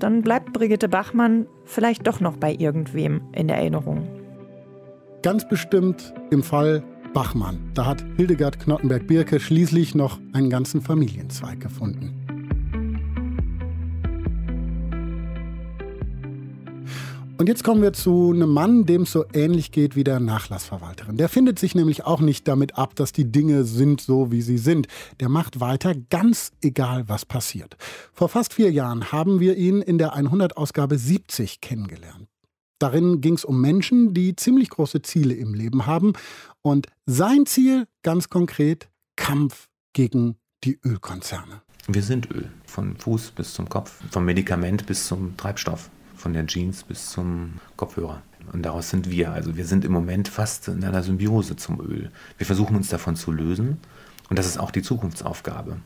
dann 0.00 0.22
bleibt 0.22 0.52
Brigitte 0.52 0.88
Bachmann 0.88 1.46
vielleicht 1.64 2.06
doch 2.08 2.18
noch 2.18 2.36
bei 2.36 2.52
irgendwem 2.52 3.20
in 3.32 3.48
Erinnerung. 3.48 4.08
Ganz 5.22 5.48
bestimmt 5.48 6.12
im 6.30 6.42
Fall 6.42 6.82
Bachmann. 7.14 7.70
Da 7.74 7.86
hat 7.86 8.04
Hildegard 8.16 8.58
Knottenberg-Birke 8.58 9.38
schließlich 9.38 9.94
noch 9.94 10.18
einen 10.32 10.50
ganzen 10.50 10.80
Familienzweig 10.82 11.60
gefunden. 11.60 12.27
Und 17.38 17.48
jetzt 17.48 17.62
kommen 17.62 17.82
wir 17.82 17.92
zu 17.92 18.32
einem 18.34 18.50
Mann, 18.50 18.84
dem 18.84 19.02
es 19.02 19.12
so 19.12 19.24
ähnlich 19.32 19.70
geht 19.70 19.94
wie 19.94 20.02
der 20.02 20.18
Nachlassverwalterin. 20.18 21.16
Der 21.18 21.28
findet 21.28 21.56
sich 21.60 21.76
nämlich 21.76 22.04
auch 22.04 22.18
nicht 22.18 22.48
damit 22.48 22.76
ab, 22.76 22.96
dass 22.96 23.12
die 23.12 23.30
Dinge 23.30 23.62
sind 23.62 24.00
so, 24.00 24.32
wie 24.32 24.42
sie 24.42 24.58
sind. 24.58 24.88
Der 25.20 25.28
macht 25.28 25.60
weiter, 25.60 25.94
ganz 26.10 26.50
egal, 26.62 27.08
was 27.08 27.24
passiert. 27.24 27.76
Vor 28.12 28.28
fast 28.28 28.54
vier 28.54 28.72
Jahren 28.72 29.12
haben 29.12 29.38
wir 29.38 29.56
ihn 29.56 29.82
in 29.82 29.98
der 29.98 30.16
100-Ausgabe 30.16 30.98
70 30.98 31.60
kennengelernt. 31.60 32.26
Darin 32.80 33.20
ging 33.20 33.34
es 33.34 33.44
um 33.44 33.60
Menschen, 33.60 34.14
die 34.14 34.34
ziemlich 34.34 34.68
große 34.70 35.02
Ziele 35.02 35.34
im 35.34 35.54
Leben 35.54 35.86
haben. 35.86 36.14
Und 36.60 36.88
sein 37.06 37.46
Ziel, 37.46 37.86
ganz 38.02 38.30
konkret, 38.30 38.88
Kampf 39.14 39.68
gegen 39.92 40.34
die 40.64 40.80
Ölkonzerne. 40.84 41.62
Wir 41.86 42.02
sind 42.02 42.32
Öl, 42.32 42.50
von 42.66 42.96
Fuß 42.96 43.30
bis 43.30 43.54
zum 43.54 43.68
Kopf, 43.68 44.02
vom 44.10 44.24
Medikament 44.24 44.86
bis 44.86 45.06
zum 45.06 45.36
Treibstoff 45.36 45.88
von 46.18 46.32
der 46.32 46.46
Jeans 46.46 46.82
bis 46.82 47.10
zum 47.10 47.54
Kopfhörer. 47.76 48.22
Und 48.52 48.62
daraus 48.62 48.90
sind 48.90 49.10
wir. 49.10 49.32
Also 49.32 49.56
wir 49.56 49.66
sind 49.66 49.84
im 49.84 49.92
Moment 49.92 50.28
fast 50.28 50.68
in 50.68 50.84
einer 50.84 51.02
Symbiose 51.02 51.56
zum 51.56 51.80
Öl. 51.80 52.10
Wir 52.36 52.46
versuchen 52.46 52.76
uns 52.76 52.88
davon 52.88 53.16
zu 53.16 53.32
lösen. 53.32 53.78
Und 54.28 54.38
das 54.38 54.46
ist 54.46 54.58
auch 54.58 54.70
die 54.70 54.82
Zukunftsaufgabe. 54.82 55.78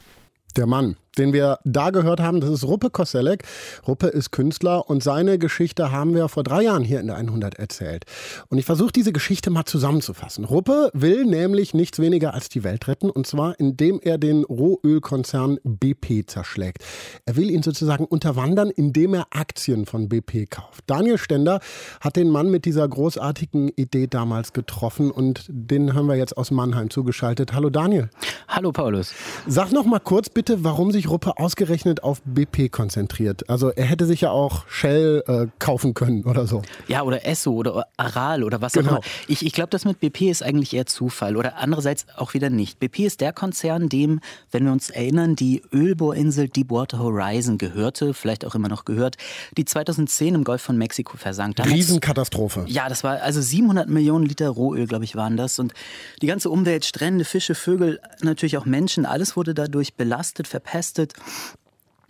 Der 0.56 0.66
Mann, 0.66 0.96
den 1.18 1.32
wir 1.32 1.58
da 1.64 1.90
gehört 1.90 2.20
haben, 2.20 2.40
das 2.40 2.50
ist 2.50 2.64
Ruppe 2.64 2.90
Koselek. 2.90 3.44
Ruppe 3.86 4.08
ist 4.08 4.30
Künstler 4.30 4.88
und 4.88 5.02
seine 5.02 5.38
Geschichte 5.38 5.92
haben 5.92 6.14
wir 6.14 6.28
vor 6.28 6.42
drei 6.42 6.62
Jahren 6.62 6.84
hier 6.84 7.00
in 7.00 7.06
der 7.06 7.16
100 7.16 7.54
erzählt. 7.54 8.04
Und 8.48 8.58
ich 8.58 8.64
versuche 8.64 8.92
diese 8.92 9.12
Geschichte 9.12 9.50
mal 9.50 9.64
zusammenzufassen. 9.64 10.44
Ruppe 10.44 10.90
will 10.94 11.24
nämlich 11.24 11.74
nichts 11.74 11.98
weniger 11.98 12.34
als 12.34 12.48
die 12.48 12.64
Welt 12.64 12.88
retten 12.88 13.10
und 13.10 13.26
zwar 13.26 13.58
indem 13.58 14.00
er 14.02 14.18
den 14.18 14.44
Rohölkonzern 14.44 15.58
BP 15.64 16.26
zerschlägt. 16.26 16.78
Er 17.26 17.36
will 17.36 17.50
ihn 17.50 17.62
sozusagen 17.62 18.04
unterwandern, 18.04 18.70
indem 18.70 19.14
er 19.14 19.26
Aktien 19.30 19.86
von 19.86 20.08
BP 20.08 20.50
kauft. 20.50 20.84
Daniel 20.86 21.18
Stender 21.18 21.60
hat 22.00 22.16
den 22.16 22.28
Mann 22.28 22.50
mit 22.50 22.64
dieser 22.64 22.88
großartigen 22.88 23.68
Idee 23.68 24.06
damals 24.06 24.52
getroffen 24.52 25.10
und 25.10 25.46
den 25.48 25.94
haben 25.94 26.06
wir 26.06 26.16
jetzt 26.16 26.36
aus 26.36 26.50
Mannheim 26.50 26.90
zugeschaltet. 26.90 27.52
Hallo 27.52 27.70
Daniel. 27.70 28.08
Hallo 28.48 28.72
Paulus. 28.72 29.12
Sag 29.46 29.72
noch 29.72 29.84
mal 29.84 30.00
kurz 30.00 30.28
bitte, 30.28 30.64
warum 30.64 30.90
sich 30.90 31.01
sich 31.02 31.10
Ruppe 31.10 31.38
ausgerechnet 31.38 32.02
auf 32.04 32.22
BP 32.24 32.70
konzentriert? 32.70 33.48
Also 33.50 33.70
er 33.70 33.84
hätte 33.84 34.06
sich 34.06 34.22
ja 34.22 34.30
auch 34.30 34.68
Shell 34.68 35.22
äh, 35.26 35.46
kaufen 35.58 35.94
können 35.94 36.24
oder 36.24 36.46
so. 36.46 36.62
Ja, 36.86 37.02
oder 37.02 37.26
Esso 37.26 37.52
oder 37.52 37.86
Aral 37.96 38.44
oder 38.44 38.60
was 38.60 38.72
genau. 38.72 38.86
auch 38.86 38.92
immer. 38.96 39.00
Ich, 39.26 39.44
ich 39.44 39.52
glaube, 39.52 39.70
das 39.70 39.84
mit 39.84 40.00
BP 40.00 40.30
ist 40.30 40.42
eigentlich 40.42 40.74
eher 40.74 40.86
Zufall 40.86 41.36
oder 41.36 41.56
andererseits 41.58 42.06
auch 42.16 42.34
wieder 42.34 42.50
nicht. 42.50 42.78
BP 42.78 43.00
ist 43.00 43.20
der 43.20 43.32
Konzern, 43.32 43.88
dem, 43.88 44.20
wenn 44.50 44.64
wir 44.64 44.72
uns 44.72 44.90
erinnern, 44.90 45.34
die 45.34 45.62
Ölbohrinsel 45.72 46.48
Deepwater 46.48 46.98
Horizon 46.98 47.58
gehörte, 47.58 48.14
vielleicht 48.14 48.44
auch 48.44 48.54
immer 48.54 48.68
noch 48.68 48.84
gehört, 48.84 49.16
die 49.56 49.64
2010 49.64 50.36
im 50.36 50.44
Golf 50.44 50.62
von 50.62 50.76
Mexiko 50.76 51.16
versank. 51.16 51.56
Damals, 51.56 51.74
Riesenkatastrophe. 51.74 52.64
Ja, 52.68 52.88
das 52.88 53.02
war 53.02 53.22
also 53.22 53.40
700 53.40 53.88
Millionen 53.88 54.26
Liter 54.26 54.48
Rohöl, 54.48 54.86
glaube 54.86 55.04
ich, 55.04 55.16
waren 55.16 55.36
das. 55.36 55.58
Und 55.58 55.74
die 56.20 56.26
ganze 56.26 56.48
Umwelt, 56.50 56.84
Strände, 56.84 57.24
Fische, 57.24 57.54
Vögel, 57.54 58.00
natürlich 58.20 58.56
auch 58.56 58.66
Menschen, 58.66 59.04
alles 59.04 59.36
wurde 59.36 59.54
dadurch 59.54 59.94
belastet, 59.94 60.46
verpestet 60.46 60.91
getestet. 60.92 61.14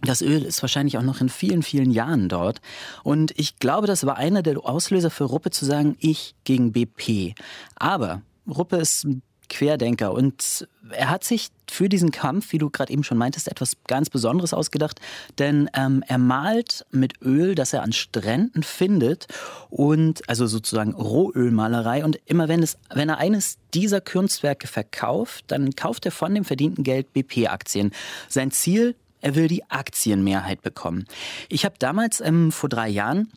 Das 0.05 0.21
Öl 0.21 0.43
ist 0.43 0.61
wahrscheinlich 0.62 0.99
auch 0.99 1.03
noch 1.03 1.21
in 1.21 1.29
vielen, 1.29 1.62
vielen 1.62 1.93
Jahren 1.93 2.29
dort. 2.29 2.61
Und 3.05 3.33
ich 3.39 3.59
glaube, 3.61 3.87
das 3.87 4.05
war 4.05 4.17
einer 4.17 4.43
der 4.43 4.59
Auslöser 4.65 5.11
für 5.11 5.25
Ruppe 5.25 5.51
zu 5.51 5.65
sagen, 5.65 5.97
ich 6.01 6.35
gegen 6.43 6.73
BP. 6.73 7.37
Aber 7.77 8.23
Ruppe 8.49 8.79
ist 8.79 9.05
ein 9.05 9.23
Querdenker 9.52 10.12
und 10.12 10.66
er 10.90 11.11
hat 11.11 11.25
sich 11.25 11.50
für 11.71 11.88
diesen 11.88 12.11
Kampf, 12.11 12.52
wie 12.52 12.59
du 12.59 12.71
gerade 12.71 12.92
eben 12.92 13.04
schon 13.04 13.18
meintest, 13.18 13.49
etwas 13.49 13.76
ganz 13.87 14.09
Besonderes 14.11 14.54
ausgedacht, 14.54 15.00
denn 15.38 15.71
ähm, 15.75 16.02
er 16.09 16.18
malt 16.18 16.87
mit 16.90 17.23
Öl, 17.23 17.54
das 17.54 17.73
er 17.73 17.82
an 17.82 17.92
Stränden 17.92 18.62
findet 18.62 19.26
und 19.68 20.28
also 20.28 20.47
sozusagen 20.47 20.94
Rohölmalerei 20.94 22.04
und 22.04 22.18
immer 22.25 22.49
wenn 22.49 22.62
es, 22.62 22.78
wenn 22.92 23.11
er 23.11 23.18
eines 23.18 23.59
dieser 23.75 24.00
Kunstwerke 24.00 24.66
verkauft, 24.66 25.44
dann 25.49 25.76
kauft 25.76 26.06
er 26.06 26.12
von 26.12 26.35
dem 26.35 26.44
verdienten 26.44 26.82
Geld 26.82 27.12
BP-Aktien. 27.12 27.92
Sein 28.28 28.50
Ziel, 28.50 28.97
er 29.21 29.37
will 29.37 29.49
die 29.49 29.71
Aktienmehrheit 29.71 30.62
bekommen. 30.62 31.06
Ich 31.49 31.64
habe 31.64 31.76
damals 31.78 32.21
ähm, 32.21 32.50
vor 32.52 32.68
drei 32.68 32.88
Jahren 32.88 33.30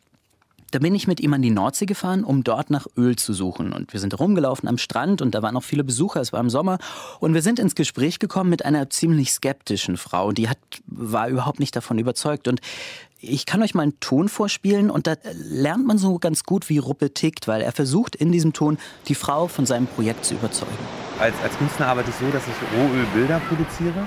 Da 0.72 0.78
bin 0.80 0.94
ich 0.94 1.06
mit 1.06 1.20
ihm 1.20 1.32
an 1.32 1.42
die 1.42 1.50
Nordsee 1.50 1.86
gefahren, 1.86 2.24
um 2.24 2.42
dort 2.42 2.70
nach 2.70 2.86
Öl 2.96 3.16
zu 3.16 3.32
suchen. 3.32 3.72
Und 3.72 3.92
wir 3.92 4.00
sind 4.00 4.18
rumgelaufen 4.18 4.68
am 4.68 4.78
Strand 4.78 5.22
und 5.22 5.34
da 5.34 5.42
waren 5.42 5.54
noch 5.54 5.62
viele 5.62 5.84
Besucher, 5.84 6.20
es 6.20 6.32
war 6.32 6.40
im 6.40 6.50
Sommer. 6.50 6.78
Und 7.20 7.34
wir 7.34 7.42
sind 7.42 7.58
ins 7.58 7.74
Gespräch 7.74 8.18
gekommen 8.18 8.50
mit 8.50 8.64
einer 8.64 8.90
ziemlich 8.90 9.30
skeptischen 9.32 9.96
Frau. 9.96 10.32
Die 10.32 10.48
hat, 10.48 10.58
war 10.86 11.28
überhaupt 11.28 11.60
nicht 11.60 11.76
davon 11.76 11.98
überzeugt. 11.98 12.48
Und 12.48 12.60
ich 13.20 13.46
kann 13.46 13.62
euch 13.62 13.74
mal 13.74 13.82
einen 13.82 14.00
Ton 14.00 14.28
vorspielen 14.28 14.90
und 14.90 15.06
da 15.06 15.14
lernt 15.32 15.86
man 15.86 15.98
so 15.98 16.18
ganz 16.18 16.44
gut, 16.44 16.68
wie 16.68 16.78
Ruppe 16.78 17.14
tickt, 17.14 17.48
weil 17.48 17.62
er 17.62 17.72
versucht 17.72 18.14
in 18.16 18.32
diesem 18.32 18.52
Ton 18.52 18.78
die 19.08 19.14
Frau 19.14 19.48
von 19.48 19.66
seinem 19.66 19.86
Projekt 19.86 20.24
zu 20.24 20.34
überzeugen. 20.34 20.76
Als, 21.18 21.34
als 21.42 21.56
Künstler 21.56 21.86
arbeite 21.86 22.10
ich 22.10 22.16
so, 22.16 22.30
dass 22.30 22.42
ich 22.46 22.78
Rohölbilder 22.78 23.40
produziere 23.48 24.06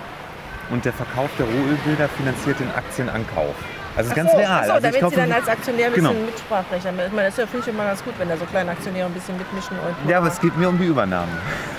und 0.69 0.85
der 0.85 0.93
Verkauf 0.93 1.29
der 1.37 1.47
Rohölbilder 1.47 2.07
finanziert 2.09 2.59
den 2.59 2.69
Aktienankauf. 2.69 3.55
Also 3.99 4.11
es 4.11 4.17
ist 4.17 4.23
ganz 4.23 4.33
real. 4.33 4.59
Achso, 4.59 4.71
also 4.73 4.81
damit 4.87 5.01
kaufe- 5.01 5.15
Sie 5.15 5.21
dann 5.21 5.31
als 5.33 5.47
Aktionär 5.47 5.85
ein 5.87 5.93
bisschen 5.93 6.09
Genau. 6.09 6.25
Mitsprachrecht 6.25 6.85
haben. 6.87 6.97
Ich 7.05 7.11
meine, 7.11 7.27
das 7.27 7.33
ist 7.33 7.39
ja, 7.39 7.47
finde 7.47 7.65
ich 7.67 7.73
immer 7.73 7.83
ganz 7.85 8.03
gut, 8.03 8.13
wenn 8.17 8.29
da 8.29 8.37
so 8.37 8.45
kleine 8.45 8.71
Aktionäre 8.71 9.05
ein 9.07 9.13
bisschen 9.13 9.37
mitmischen. 9.37 9.77
Und 9.77 10.09
Ja, 10.09 10.17
aber 10.19 10.27
es 10.27 10.39
geht 10.39 10.57
mir 10.57 10.69
um 10.69 10.77
die 10.79 10.85
Übernahme. 10.85 11.31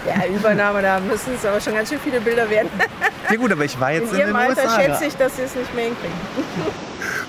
ja, 0.06 0.26
Übernahme, 0.26 0.82
da 0.82 1.00
müssen 1.00 1.34
es 1.34 1.44
aber 1.46 1.60
schon 1.60 1.74
ganz 1.74 1.88
schön 1.88 1.98
viele 1.98 2.20
Bilder 2.20 2.48
werden. 2.50 2.68
Ja 3.30 3.36
gut, 3.36 3.50
aber 3.52 3.64
ich 3.64 3.78
war 3.80 3.92
jetzt 3.92 4.08
In 4.12 4.14
in, 4.14 4.18
Ihrem 4.20 4.28
den 4.28 4.36
Alter 4.36 4.64
USA. 4.64 4.80
schätze 4.80 5.04
ich, 5.06 5.16
dass 5.16 5.36
Sie 5.36 5.42
es 5.42 5.54
nicht 5.54 5.74
mehr 5.74 5.84
hinkriegen. 5.86 6.14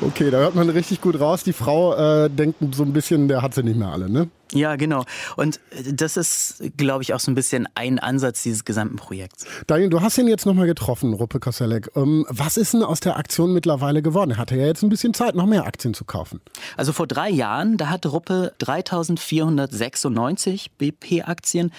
Okay, 0.02 0.32
da 0.32 0.38
hört 0.40 0.56
man 0.56 0.70
richtig 0.70 1.00
gut 1.02 1.20
raus. 1.20 1.44
Die 1.44 1.54
Frau 1.54 1.96
äh, 2.26 2.30
denkt 2.30 2.58
so 2.76 2.84
ein 2.84 2.92
bisschen, 2.94 3.28
der 3.28 3.42
hat 3.42 3.54
sie 3.54 3.64
nicht 3.64 3.78
mehr 3.78 3.90
alle, 3.90 4.10
ne? 4.10 4.28
Ja, 4.54 4.76
genau. 4.76 5.06
Und 5.38 5.60
das 5.90 6.18
ist, 6.18 6.62
glaube 6.76 7.04
ich, 7.04 7.14
auch 7.14 7.20
so 7.20 7.32
ein 7.32 7.36
bisschen 7.36 7.68
ein 7.76 8.00
Ansatz 8.00 8.44
dieses 8.44 8.66
gesamten 8.66 8.98
Projekts. 8.98 9.46
Daniel, 9.68 9.90
du 9.90 10.02
hast 10.02 10.18
ihn 10.18 10.28
jetzt 10.28 10.46
nochmal 10.46 10.68
getroffen, 10.68 11.14
Ruppe 11.14 11.40
Koselleck. 11.40 11.90
Ähm, 11.96 12.26
was 12.30 12.58
ist 12.58 12.74
denn 12.74 12.84
aus 12.84 13.00
der 13.00 13.18
Aktion 13.18 13.54
mittlerweile 13.54 14.02
geworden? 14.02 14.32
Er 14.32 14.38
hatte 14.38 14.58
ja 14.58 14.66
jetzt 14.66 14.84
ein 14.84 14.90
bisschen 14.90 15.14
Zeit, 15.14 15.36
noch 15.36 15.46
mehr 15.46 15.66
Aktien 15.66 15.94
zu 15.94 16.04
kaufen. 16.04 16.42
Also 16.76 16.92
vor 16.92 17.08
drei 17.08 17.30
Jahren, 17.30 17.78
da 17.78 17.90
hatte 17.90 18.10
Ruppe 18.10 18.54
3496 18.60 20.72
BP-Aktien. 20.78 21.72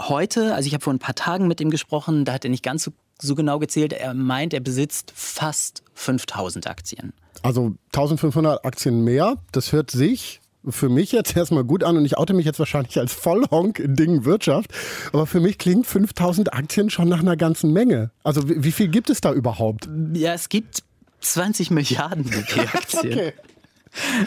Heute, 0.00 0.54
also 0.54 0.66
ich 0.66 0.74
habe 0.74 0.82
vor 0.82 0.92
ein 0.92 0.98
paar 0.98 1.14
Tagen 1.14 1.46
mit 1.46 1.60
ihm 1.60 1.70
gesprochen, 1.70 2.24
da 2.24 2.32
hat 2.32 2.44
er 2.44 2.50
nicht 2.50 2.64
ganz 2.64 2.82
so, 2.82 2.90
so 3.22 3.36
genau 3.36 3.60
gezählt. 3.60 3.92
Er 3.92 4.14
meint, 4.14 4.52
er 4.52 4.60
besitzt 4.60 5.12
fast 5.14 5.84
5000 5.94 6.66
Aktien. 6.66 7.12
Also 7.42 7.74
1500 7.92 8.64
Aktien 8.64 9.04
mehr. 9.04 9.36
Das 9.52 9.70
hört 9.70 9.92
sich 9.92 10.40
für 10.68 10.88
mich 10.88 11.12
jetzt 11.12 11.36
erstmal 11.36 11.64
gut 11.64 11.84
an 11.84 11.96
und 11.96 12.04
ich 12.04 12.16
oute 12.16 12.34
mich 12.34 12.46
jetzt 12.46 12.58
wahrscheinlich 12.58 12.98
als 12.98 13.12
Vollhonk 13.12 13.78
in 13.78 13.96
Dingen 13.96 14.24
Wirtschaft. 14.24 14.72
Aber 15.12 15.26
für 15.26 15.40
mich 15.40 15.58
klingt 15.58 15.86
5000 15.86 16.52
Aktien 16.52 16.90
schon 16.90 17.08
nach 17.08 17.20
einer 17.20 17.36
ganzen 17.36 17.72
Menge. 17.72 18.10
Also 18.22 18.48
wie, 18.48 18.64
wie 18.64 18.72
viel 18.72 18.88
gibt 18.88 19.10
es 19.10 19.20
da 19.20 19.32
überhaupt? 19.32 19.88
Ja, 20.14 20.34
es 20.34 20.48
gibt 20.48 20.82
20 21.20 21.70
Milliarden 21.70 22.24
BP-Aktien. 22.24 23.04
Okay. 23.14 23.32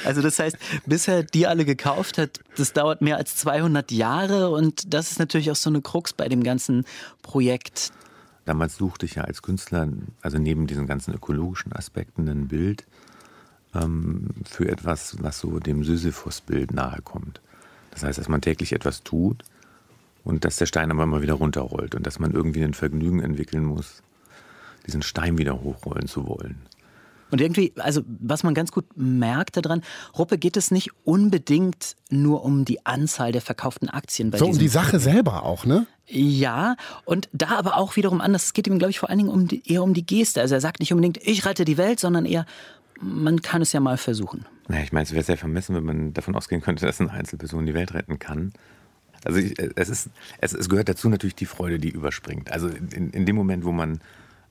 Also 0.05 0.21
das 0.21 0.39
heißt, 0.39 0.57
bis 0.85 1.09
er 1.09 1.23
die 1.23 1.45
alle 1.45 1.65
gekauft 1.65 2.17
hat, 2.17 2.39
das 2.55 2.71
dauert 2.71 3.01
mehr 3.01 3.17
als 3.17 3.35
200 3.35 3.91
Jahre 3.91 4.49
und 4.49 4.93
das 4.93 5.11
ist 5.11 5.19
natürlich 5.19 5.51
auch 5.51 5.57
so 5.57 5.69
eine 5.69 5.81
Krux 5.81 6.13
bei 6.13 6.29
dem 6.29 6.41
ganzen 6.41 6.85
Projekt. 7.21 7.91
Damals 8.45 8.77
suchte 8.77 9.05
ich 9.05 9.15
ja 9.15 9.23
als 9.23 9.41
Künstler, 9.41 9.89
also 10.21 10.37
neben 10.37 10.67
diesen 10.67 10.87
ganzen 10.87 11.13
ökologischen 11.13 11.73
Aspekten, 11.73 12.29
ein 12.29 12.47
Bild 12.47 12.85
ähm, 13.75 14.29
für 14.45 14.67
etwas, 14.69 15.17
was 15.21 15.39
so 15.39 15.59
dem 15.59 15.83
Sisyphus-Bild 15.83 16.73
nahe 16.73 17.01
kommt. 17.01 17.41
Das 17.91 18.03
heißt, 18.03 18.19
dass 18.19 18.29
man 18.29 18.41
täglich 18.41 18.73
etwas 18.73 19.03
tut 19.03 19.43
und 20.23 20.45
dass 20.45 20.57
der 20.57 20.65
Stein 20.65 20.91
aber 20.91 21.03
immer 21.03 21.21
wieder 21.21 21.33
runterrollt 21.33 21.95
und 21.95 22.05
dass 22.05 22.19
man 22.19 22.31
irgendwie 22.31 22.63
ein 22.63 22.73
Vergnügen 22.73 23.21
entwickeln 23.21 23.63
muss, 23.63 24.03
diesen 24.85 25.01
Stein 25.01 25.37
wieder 25.37 25.61
hochrollen 25.61 26.07
zu 26.07 26.27
wollen. 26.27 26.61
Und 27.29 27.41
irgendwie, 27.41 27.73
also 27.77 28.01
was 28.19 28.43
man 28.43 28.53
ganz 28.53 28.71
gut 28.71 28.85
merkt 28.95 29.57
daran, 29.57 29.81
Ruppe 30.17 30.37
geht 30.37 30.55
es 30.55 30.71
nicht 30.71 30.91
unbedingt 31.03 31.95
nur 32.09 32.43
um 32.43 32.63
die 32.63 32.85
Anzahl 32.85 33.31
der 33.31 33.41
verkauften 33.41 33.89
Aktien 33.89 34.31
bei 34.31 34.37
So 34.37 34.45
um 34.45 34.57
die 34.57 34.69
Sache 34.69 34.99
selber 34.99 35.43
auch, 35.43 35.65
ne? 35.65 35.87
Ja, 36.09 36.77
und 37.03 37.27
da 37.33 37.57
aber 37.57 37.75
auch 37.75 37.97
wiederum 37.97 38.21
anders. 38.21 38.45
Es 38.45 38.53
geht 38.53 38.65
ihm, 38.67 38.79
glaube 38.79 38.91
ich, 38.91 38.99
vor 38.99 39.09
allen 39.09 39.17
Dingen 39.17 39.29
um 39.29 39.47
die, 39.49 39.61
eher 39.69 39.83
um 39.83 39.93
die 39.93 40.05
Geste. 40.05 40.39
Also 40.39 40.55
er 40.55 40.61
sagt 40.61 40.79
nicht 40.79 40.93
unbedingt, 40.93 41.17
ich 41.17 41.45
rette 41.45 41.65
die 41.65 41.77
Welt, 41.77 41.99
sondern 41.99 42.25
eher, 42.25 42.45
man 43.01 43.41
kann 43.41 43.61
es 43.61 43.73
ja 43.73 43.79
mal 43.79 43.97
versuchen. 43.97 44.45
Naja, 44.67 44.83
ich 44.83 44.91
meine, 44.91 45.03
es 45.03 45.13
wäre 45.13 45.23
sehr 45.23 45.37
vermessen, 45.37 45.75
wenn 45.75 45.83
man 45.83 46.13
davon 46.13 46.35
ausgehen 46.35 46.61
könnte, 46.61 46.85
dass 46.85 46.99
eine 46.99 47.11
Einzelperson 47.11 47.65
die 47.65 47.73
Welt 47.73 47.93
retten 47.93 48.19
kann. 48.19 48.53
Also 49.23 49.39
ich, 49.39 49.55
es, 49.75 49.89
ist, 49.89 50.09
es, 50.39 50.53
es 50.53 50.69
gehört 50.69 50.89
dazu 50.89 51.09
natürlich 51.09 51.35
die 51.35 51.45
Freude, 51.45 51.79
die 51.79 51.89
überspringt. 51.89 52.51
Also 52.51 52.67
in, 52.67 53.09
in 53.11 53.25
dem 53.25 53.35
Moment, 53.35 53.65
wo 53.65 53.71
man, 53.71 53.99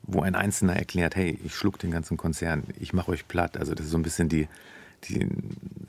wo 0.02 0.22
ein 0.22 0.34
Einzelner 0.34 0.76
erklärt, 0.76 1.16
hey, 1.16 1.38
ich 1.44 1.54
schluck 1.54 1.78
den 1.78 1.90
ganzen 1.90 2.16
Konzern, 2.16 2.64
ich 2.78 2.92
mache 2.92 3.10
euch 3.10 3.28
platt. 3.28 3.56
Also 3.56 3.74
das 3.74 3.86
ist 3.86 3.92
so 3.92 3.98
ein 3.98 4.02
bisschen 4.02 4.28
die, 4.28 4.48
die 5.04 5.28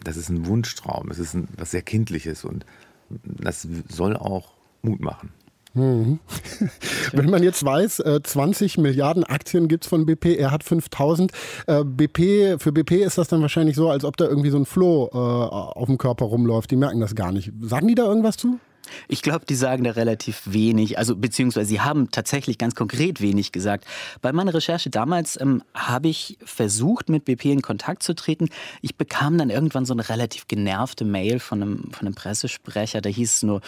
das 0.04 0.18
ist 0.18 0.30
ein 0.30 0.46
Wunschtraum, 0.46 1.10
es 1.12 1.20
ist 1.20 1.34
ein, 1.34 1.48
was 1.58 1.72
sehr 1.72 1.82
Kindliches 1.82 2.44
und 2.44 2.66
das 3.10 3.68
soll 3.90 4.16
auch 4.16 4.54
Mut 4.82 5.00
machen. 5.00 5.32
Wenn 5.78 7.30
man 7.30 7.44
jetzt 7.44 7.64
weiß, 7.64 8.00
äh, 8.00 8.20
20 8.24 8.78
Milliarden 8.78 9.24
Aktien 9.24 9.68
gibt's 9.68 9.88
von 9.88 10.06
BP, 10.06 10.38
er 10.38 10.52
hat 10.52 10.64
5000. 10.64 11.32
Äh, 11.68 11.84
BP, 11.84 12.58
für 12.60 12.72
BP 12.72 13.04
ist 13.04 13.18
das 13.18 13.28
dann 13.28 13.42
wahrscheinlich 13.42 13.76
so, 13.76 13.90
als 13.90 14.04
ob 14.04 14.18
da 14.18 14.26
irgendwie 14.26 14.50
so 14.50 14.58
ein 14.58 14.66
Floh 14.66 15.10
äh, 15.14 15.18
auf 15.18 15.88
dem 15.88 15.98
Körper 15.98 16.26
rumläuft. 16.26 16.72
Die 16.72 16.76
merken 16.76 17.00
das 17.00 17.16
gar 17.16 17.32
nicht. 17.32 17.52
Sagen 17.62 17.88
die 17.88 17.96
da 17.96 18.06
irgendwas 18.06 18.38
zu? 18.38 18.60
Ich 19.08 19.22
glaube, 19.22 19.46
die 19.46 19.56
sagen 19.56 19.84
da 19.84 19.92
relativ 19.92 20.42
wenig, 20.46 20.98
also 20.98 21.16
beziehungsweise 21.16 21.68
sie 21.68 21.82
haben 21.82 22.12
tatsächlich 22.12 22.58
ganz 22.58 22.76
konkret 22.76 23.22
wenig 23.22 23.52
gesagt. 23.52 23.86
Bei 24.22 24.32
meiner 24.32 24.54
Recherche 24.54 24.90
damals 24.90 25.40
ähm, 25.40 25.64
habe 25.74 26.08
ich 26.08 26.38
versucht, 26.44 27.10
mit 27.10 27.26
BP 27.26 27.46
in 27.46 27.62
Kontakt 27.62 28.04
zu 28.04 28.16
treten. 28.16 28.50
Ich 28.82 28.96
bekam 28.96 29.38
dann 29.38 29.50
irgendwann 29.50 29.86
so 29.86 29.94
eine 29.94 30.08
relativ 30.08 30.48
genervte 30.48 31.06
Mail 31.06 31.40
von 31.40 31.62
einem, 31.62 31.92
von 31.92 32.08
einem 32.08 32.16
Pressesprecher, 32.16 33.02
da 33.02 33.10
hieß 33.10 33.36
es 33.36 33.44
nur, 33.44 33.62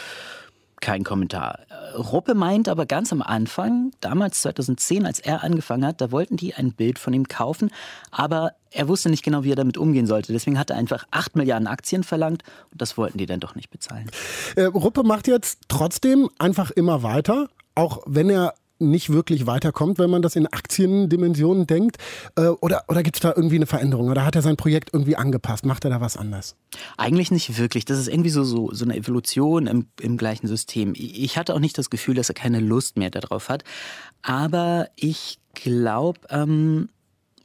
kein 0.82 1.04
Kommentar. 1.04 1.60
Äh, 1.70 1.98
Ruppe 1.98 2.34
meint 2.34 2.70
aber 2.70 2.86
ganz 2.86 3.12
am 3.12 3.22
Anfang, 3.22 3.92
damals 4.02 4.42
2010, 4.42 5.06
als 5.06 5.20
er 5.20 5.44
angefangen 5.44 5.86
hat, 5.86 6.02
da 6.02 6.12
wollten 6.12 6.38
die 6.38 6.54
ein 6.54 6.74
Bild 6.74 7.00
von 7.00 7.14
ihm 7.14 7.28
kaufen, 7.28 7.72
aber 8.12 8.54
er 8.72 8.88
wusste 8.88 9.10
nicht 9.10 9.24
genau, 9.24 9.44
wie 9.44 9.52
er 9.52 9.56
damit 9.56 9.78
umgehen 9.78 10.06
sollte. 10.06 10.32
Deswegen 10.32 10.60
hat 10.60 10.70
er 10.70 10.78
einfach 10.78 11.06
8 11.12 11.36
Milliarden 11.36 11.68
Aktien 11.68 12.04
verlangt 12.04 12.44
und 12.72 12.82
das 12.82 12.98
wollten 12.98 13.18
die 13.18 13.26
dann 13.26 13.40
doch 13.40 13.56
nicht 13.56 13.70
bezahlen. 13.70 14.10
Äh, 14.56 14.64
Ruppe 14.64 15.04
macht 15.04 15.28
jetzt 15.28 15.60
trotzdem 15.68 16.30
einfach 16.38 16.72
immer 16.72 17.04
weiter, 17.04 17.50
auch 17.76 18.02
wenn 18.06 18.30
er 18.30 18.54
nicht 18.80 19.12
wirklich 19.12 19.46
weiterkommt, 19.46 20.00
wenn 20.00 20.10
man 20.10 20.22
das 20.22 20.36
in 20.36 20.48
Aktiendimensionen 20.48 21.68
denkt? 21.68 21.98
Äh, 22.36 22.48
oder 22.48 22.84
oder 22.88 23.04
gibt 23.04 23.18
es 23.18 23.22
da 23.22 23.34
irgendwie 23.36 23.58
eine 23.58 23.66
Veränderung? 23.66 24.10
Oder 24.10 24.26
hat 24.26 24.36
er 24.36 24.42
sein 24.42 24.58
Projekt 24.58 24.90
irgendwie 24.94 25.16
angepasst? 25.16 25.66
Macht 25.66 25.84
er 25.84 25.90
da 25.90 26.02
was 26.02 26.18
anders? 26.18 26.56
Eigentlich 26.98 27.32
nicht 27.32 27.58
wirklich. 27.58 27.86
Das 27.86 28.00
ist 28.00 28.08
irgendwie 28.08 28.30
so, 28.30 28.44
so, 28.44 28.72
so 28.74 28.86
eine 28.86 28.96
Evolution 28.96 29.68
im, 29.68 29.88
im 30.02 30.18
gleichen 30.18 30.48
System. 30.48 30.94
Ich 30.96 31.38
hatte 31.38 31.54
auch 31.54 31.60
nicht 31.60 31.78
das 31.78 31.90
Gefühl, 31.90 32.16
dass 32.16 32.30
er 32.30 32.36
keine 32.36 32.60
Lust 32.60 32.98
mehr 32.98 33.10
darauf 33.10 33.50
hat. 33.50 33.64
Aber 34.22 34.90
ich 34.96 35.40
glaube, 35.54 36.20
ähm, 36.30 36.90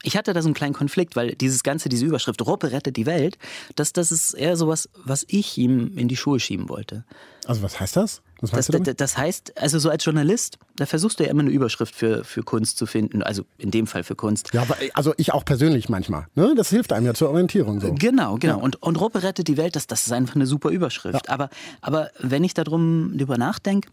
ich 0.04 0.16
hatte 0.16 0.32
da 0.32 0.42
so 0.42 0.48
einen 0.48 0.54
kleinen 0.54 0.74
Konflikt, 0.74 1.16
weil 1.16 1.34
dieses 1.34 1.62
Ganze, 1.62 1.88
diese 1.88 2.04
Überschrift, 2.04 2.40
Ruppe 2.42 2.70
rettet 2.70 2.96
die 2.96 3.06
Welt, 3.06 3.38
das, 3.74 3.92
das 3.92 4.12
ist 4.12 4.34
eher 4.34 4.56
sowas, 4.56 4.88
was 5.02 5.24
ich 5.28 5.56
ihm 5.58 5.96
in 5.96 6.08
die 6.08 6.16
Schuhe 6.16 6.38
schieben 6.38 6.68
wollte. 6.68 7.04
Also 7.46 7.62
was 7.62 7.80
heißt 7.80 7.96
das? 7.96 8.22
Was 8.52 8.66
Das, 8.66 8.66
damit? 8.68 8.88
das, 8.88 8.96
das 8.96 9.18
heißt, 9.18 9.60
also 9.60 9.78
so 9.78 9.90
als 9.90 10.04
Journalist, 10.04 10.58
da 10.76 10.86
versuchst 10.86 11.20
du 11.20 11.24
ja 11.24 11.30
immer 11.30 11.42
eine 11.42 11.50
Überschrift 11.50 11.94
für, 11.94 12.24
für 12.24 12.42
Kunst 12.42 12.78
zu 12.78 12.86
finden, 12.86 13.22
also 13.22 13.44
in 13.58 13.70
dem 13.70 13.86
Fall 13.86 14.04
für 14.04 14.14
Kunst. 14.14 14.50
Ja, 14.52 14.62
aber, 14.62 14.76
also 14.94 15.14
ich 15.16 15.32
auch 15.32 15.44
persönlich 15.44 15.88
manchmal. 15.88 16.26
Ne? 16.34 16.54
Das 16.56 16.70
hilft 16.70 16.92
einem 16.92 17.06
ja 17.06 17.14
zur 17.14 17.30
Orientierung 17.30 17.80
so. 17.80 17.94
Genau, 17.94 18.36
genau. 18.36 18.58
Und, 18.58 18.82
und 18.82 19.00
Ruppe 19.00 19.22
rettet 19.22 19.48
die 19.48 19.56
Welt, 19.56 19.76
das, 19.76 19.86
das 19.86 20.06
ist 20.06 20.12
einfach 20.12 20.36
eine 20.36 20.46
super 20.46 20.70
Überschrift. 20.70 21.28
Aber, 21.28 21.50
aber 21.80 22.10
wenn 22.20 22.44
ich 22.44 22.54
darum 22.54 23.16
drüber 23.16 23.38
nachdenke, 23.38 23.88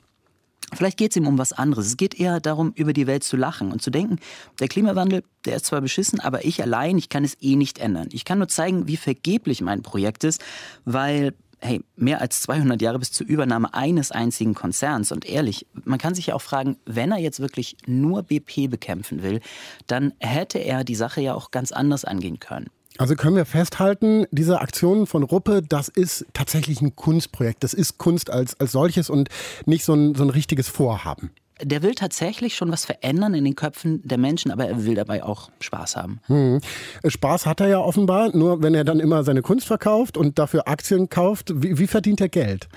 vielleicht 0.73 0.97
geht 0.97 1.11
es 1.11 1.17
ihm 1.17 1.27
um 1.27 1.37
was 1.37 1.53
anderes. 1.53 1.87
Es 1.87 1.97
geht 1.97 2.19
eher 2.19 2.39
darum, 2.39 2.71
über 2.75 2.93
die 2.93 3.07
Welt 3.07 3.23
zu 3.23 3.37
lachen 3.37 3.71
und 3.71 3.81
zu 3.81 3.89
denken, 3.89 4.17
der 4.59 4.67
Klimawandel, 4.67 5.23
der 5.45 5.57
ist 5.57 5.65
zwar 5.65 5.81
beschissen, 5.81 6.19
aber 6.19 6.45
ich 6.45 6.61
allein, 6.61 6.97
ich 6.97 7.09
kann 7.09 7.23
es 7.23 7.37
eh 7.41 7.55
nicht 7.55 7.79
ändern. 7.79 8.09
Ich 8.11 8.25
kann 8.25 8.37
nur 8.37 8.47
zeigen, 8.47 8.87
wie 8.87 8.97
vergeblich 8.97 9.61
mein 9.61 9.81
Projekt 9.81 10.23
ist, 10.23 10.41
weil 10.85 11.33
hey, 11.61 11.83
mehr 11.95 12.21
als 12.21 12.41
200 12.41 12.81
Jahre 12.81 12.99
bis 12.99 13.11
zur 13.11 13.27
Übernahme 13.27 13.73
eines 13.73 14.11
einzigen 14.11 14.53
Konzerns. 14.53 15.11
Und 15.11 15.25
ehrlich, 15.25 15.67
man 15.85 15.99
kann 15.99 16.15
sich 16.15 16.27
ja 16.27 16.35
auch 16.35 16.41
fragen, 16.41 16.77
wenn 16.85 17.11
er 17.11 17.19
jetzt 17.19 17.39
wirklich 17.39 17.77
nur 17.85 18.23
BP 18.23 18.67
bekämpfen 18.69 19.23
will, 19.23 19.39
dann 19.87 20.13
hätte 20.19 20.59
er 20.59 20.83
die 20.83 20.95
Sache 20.95 21.21
ja 21.21 21.33
auch 21.33 21.51
ganz 21.51 21.71
anders 21.71 22.03
angehen 22.03 22.39
können. 22.39 22.69
Also 22.97 23.15
können 23.15 23.35
wir 23.35 23.45
festhalten, 23.45 24.25
diese 24.31 24.59
Aktion 24.59 25.07
von 25.07 25.23
Ruppe, 25.23 25.61
das 25.61 25.87
ist 25.87 26.25
tatsächlich 26.33 26.81
ein 26.81 26.95
Kunstprojekt. 26.95 27.63
Das 27.63 27.73
ist 27.73 27.97
Kunst 27.97 28.29
als, 28.29 28.59
als 28.59 28.73
solches 28.73 29.09
und 29.09 29.29
nicht 29.65 29.85
so 29.85 29.93
ein, 29.93 30.13
so 30.13 30.23
ein 30.23 30.29
richtiges 30.29 30.67
Vorhaben. 30.67 31.31
Der 31.63 31.81
will 31.81 31.95
tatsächlich 31.95 32.55
schon 32.55 32.71
was 32.71 32.85
verändern 32.85 33.33
in 33.33 33.43
den 33.43 33.55
Köpfen 33.55 34.01
der 34.03 34.17
Menschen, 34.17 34.51
aber 34.51 34.67
er 34.67 34.85
will 34.85 34.95
dabei 34.95 35.23
auch 35.23 35.49
Spaß 35.59 35.95
haben. 35.95 36.19
Hm. 36.27 36.59
Spaß 37.05 37.45
hat 37.45 37.59
er 37.59 37.67
ja 37.67 37.79
offenbar, 37.79 38.35
nur 38.35 38.61
wenn 38.61 38.75
er 38.75 38.83
dann 38.83 38.99
immer 38.99 39.23
seine 39.23 39.41
Kunst 39.41 39.67
verkauft 39.67 40.17
und 40.17 40.39
dafür 40.39 40.67
Aktien 40.67 41.09
kauft. 41.09 41.51
Wie, 41.55 41.77
wie 41.77 41.87
verdient 41.87 42.21
er 42.21 42.29
Geld? 42.29 42.67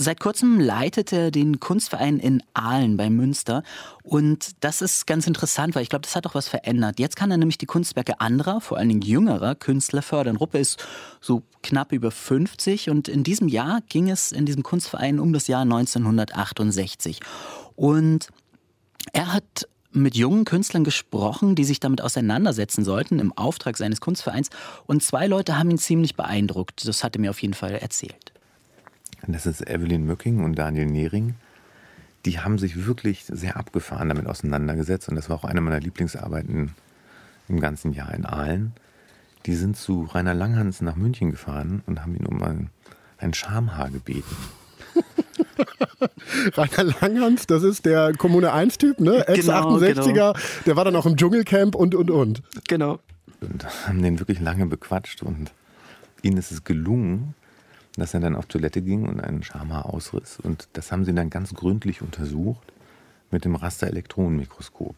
Seit 0.00 0.20
kurzem 0.20 0.60
leitet 0.60 1.12
er 1.12 1.32
den 1.32 1.58
Kunstverein 1.58 2.20
in 2.20 2.40
Aalen 2.54 2.96
bei 2.96 3.10
Münster. 3.10 3.64
Und 4.04 4.50
das 4.60 4.80
ist 4.80 5.08
ganz 5.08 5.26
interessant, 5.26 5.74
weil 5.74 5.82
ich 5.82 5.88
glaube, 5.88 6.02
das 6.02 6.14
hat 6.14 6.24
auch 6.24 6.36
was 6.36 6.46
verändert. 6.46 7.00
Jetzt 7.00 7.16
kann 7.16 7.32
er 7.32 7.36
nämlich 7.36 7.58
die 7.58 7.66
Kunstwerke 7.66 8.20
anderer, 8.20 8.60
vor 8.60 8.78
allen 8.78 8.90
Dingen 8.90 9.02
jüngerer 9.02 9.56
Künstler 9.56 10.02
fördern. 10.02 10.36
Ruppe 10.36 10.58
ist 10.58 10.86
so 11.20 11.42
knapp 11.64 11.90
über 11.90 12.12
50 12.12 12.90
und 12.90 13.08
in 13.08 13.24
diesem 13.24 13.48
Jahr 13.48 13.80
ging 13.88 14.08
es 14.08 14.30
in 14.30 14.46
diesem 14.46 14.62
Kunstverein 14.62 15.18
um 15.18 15.32
das 15.32 15.48
Jahr 15.48 15.62
1968. 15.62 17.18
Und 17.78 18.30
er 19.12 19.32
hat 19.32 19.68
mit 19.92 20.16
jungen 20.16 20.44
Künstlern 20.44 20.82
gesprochen, 20.82 21.54
die 21.54 21.62
sich 21.62 21.78
damit 21.78 22.00
auseinandersetzen 22.02 22.82
sollten 22.82 23.20
im 23.20 23.32
Auftrag 23.32 23.76
seines 23.76 24.00
Kunstvereins. 24.00 24.50
Und 24.86 25.04
zwei 25.04 25.28
Leute 25.28 25.56
haben 25.56 25.70
ihn 25.70 25.78
ziemlich 25.78 26.16
beeindruckt. 26.16 26.88
Das 26.88 27.04
hat 27.04 27.14
er 27.14 27.20
mir 27.20 27.30
auf 27.30 27.40
jeden 27.40 27.54
Fall 27.54 27.70
erzählt. 27.74 28.32
Das 29.28 29.46
ist 29.46 29.60
Evelyn 29.60 30.04
Mücking 30.06 30.42
und 30.42 30.56
Daniel 30.56 30.86
Nehring. 30.86 31.36
Die 32.24 32.40
haben 32.40 32.58
sich 32.58 32.84
wirklich 32.84 33.24
sehr 33.28 33.56
abgefahren 33.56 34.08
damit 34.08 34.26
auseinandergesetzt. 34.26 35.08
Und 35.08 35.14
das 35.14 35.30
war 35.30 35.36
auch 35.36 35.44
eine 35.44 35.60
meiner 35.60 35.78
Lieblingsarbeiten 35.78 36.74
im 37.46 37.60
ganzen 37.60 37.92
Jahr 37.92 38.12
in 38.12 38.26
Aalen. 38.26 38.72
Die 39.46 39.54
sind 39.54 39.76
zu 39.76 40.02
Rainer 40.02 40.34
Langhans 40.34 40.80
nach 40.80 40.96
München 40.96 41.30
gefahren 41.30 41.84
und 41.86 42.02
haben 42.02 42.16
ihn 42.16 42.26
um 42.26 42.42
ein, 42.42 42.70
ein 43.18 43.34
Schamhaar 43.34 43.90
gebeten. 43.90 44.36
Rainer 46.56 46.94
Langhans, 47.00 47.46
das 47.46 47.62
ist 47.62 47.84
der 47.84 48.12
Kommune 48.14 48.52
1-Typ, 48.52 49.00
ne? 49.00 49.26
Ex-68er, 49.26 49.94
genau, 49.94 50.06
genau. 50.06 50.32
der 50.66 50.76
war 50.76 50.84
dann 50.84 50.96
auch 50.96 51.06
im 51.06 51.16
Dschungelcamp 51.16 51.74
und, 51.74 51.94
und, 51.94 52.10
und. 52.10 52.42
Genau. 52.68 53.00
Und 53.40 53.66
haben 53.86 54.02
den 54.02 54.18
wirklich 54.18 54.40
lange 54.40 54.66
bequatscht 54.66 55.22
und 55.22 55.52
ihnen 56.22 56.36
ist 56.36 56.50
es 56.50 56.64
gelungen, 56.64 57.34
dass 57.96 58.14
er 58.14 58.20
dann 58.20 58.36
auf 58.36 58.46
Toilette 58.46 58.82
ging 58.82 59.06
und 59.08 59.20
einen 59.20 59.42
Schamhaar 59.42 59.86
ausriss. 59.86 60.38
Und 60.40 60.68
das 60.72 60.92
haben 60.92 61.04
sie 61.04 61.14
dann 61.14 61.30
ganz 61.30 61.54
gründlich 61.54 62.02
untersucht 62.02 62.72
mit 63.30 63.44
dem 63.44 63.54
Rasterelektronenmikroskop. 63.54 64.94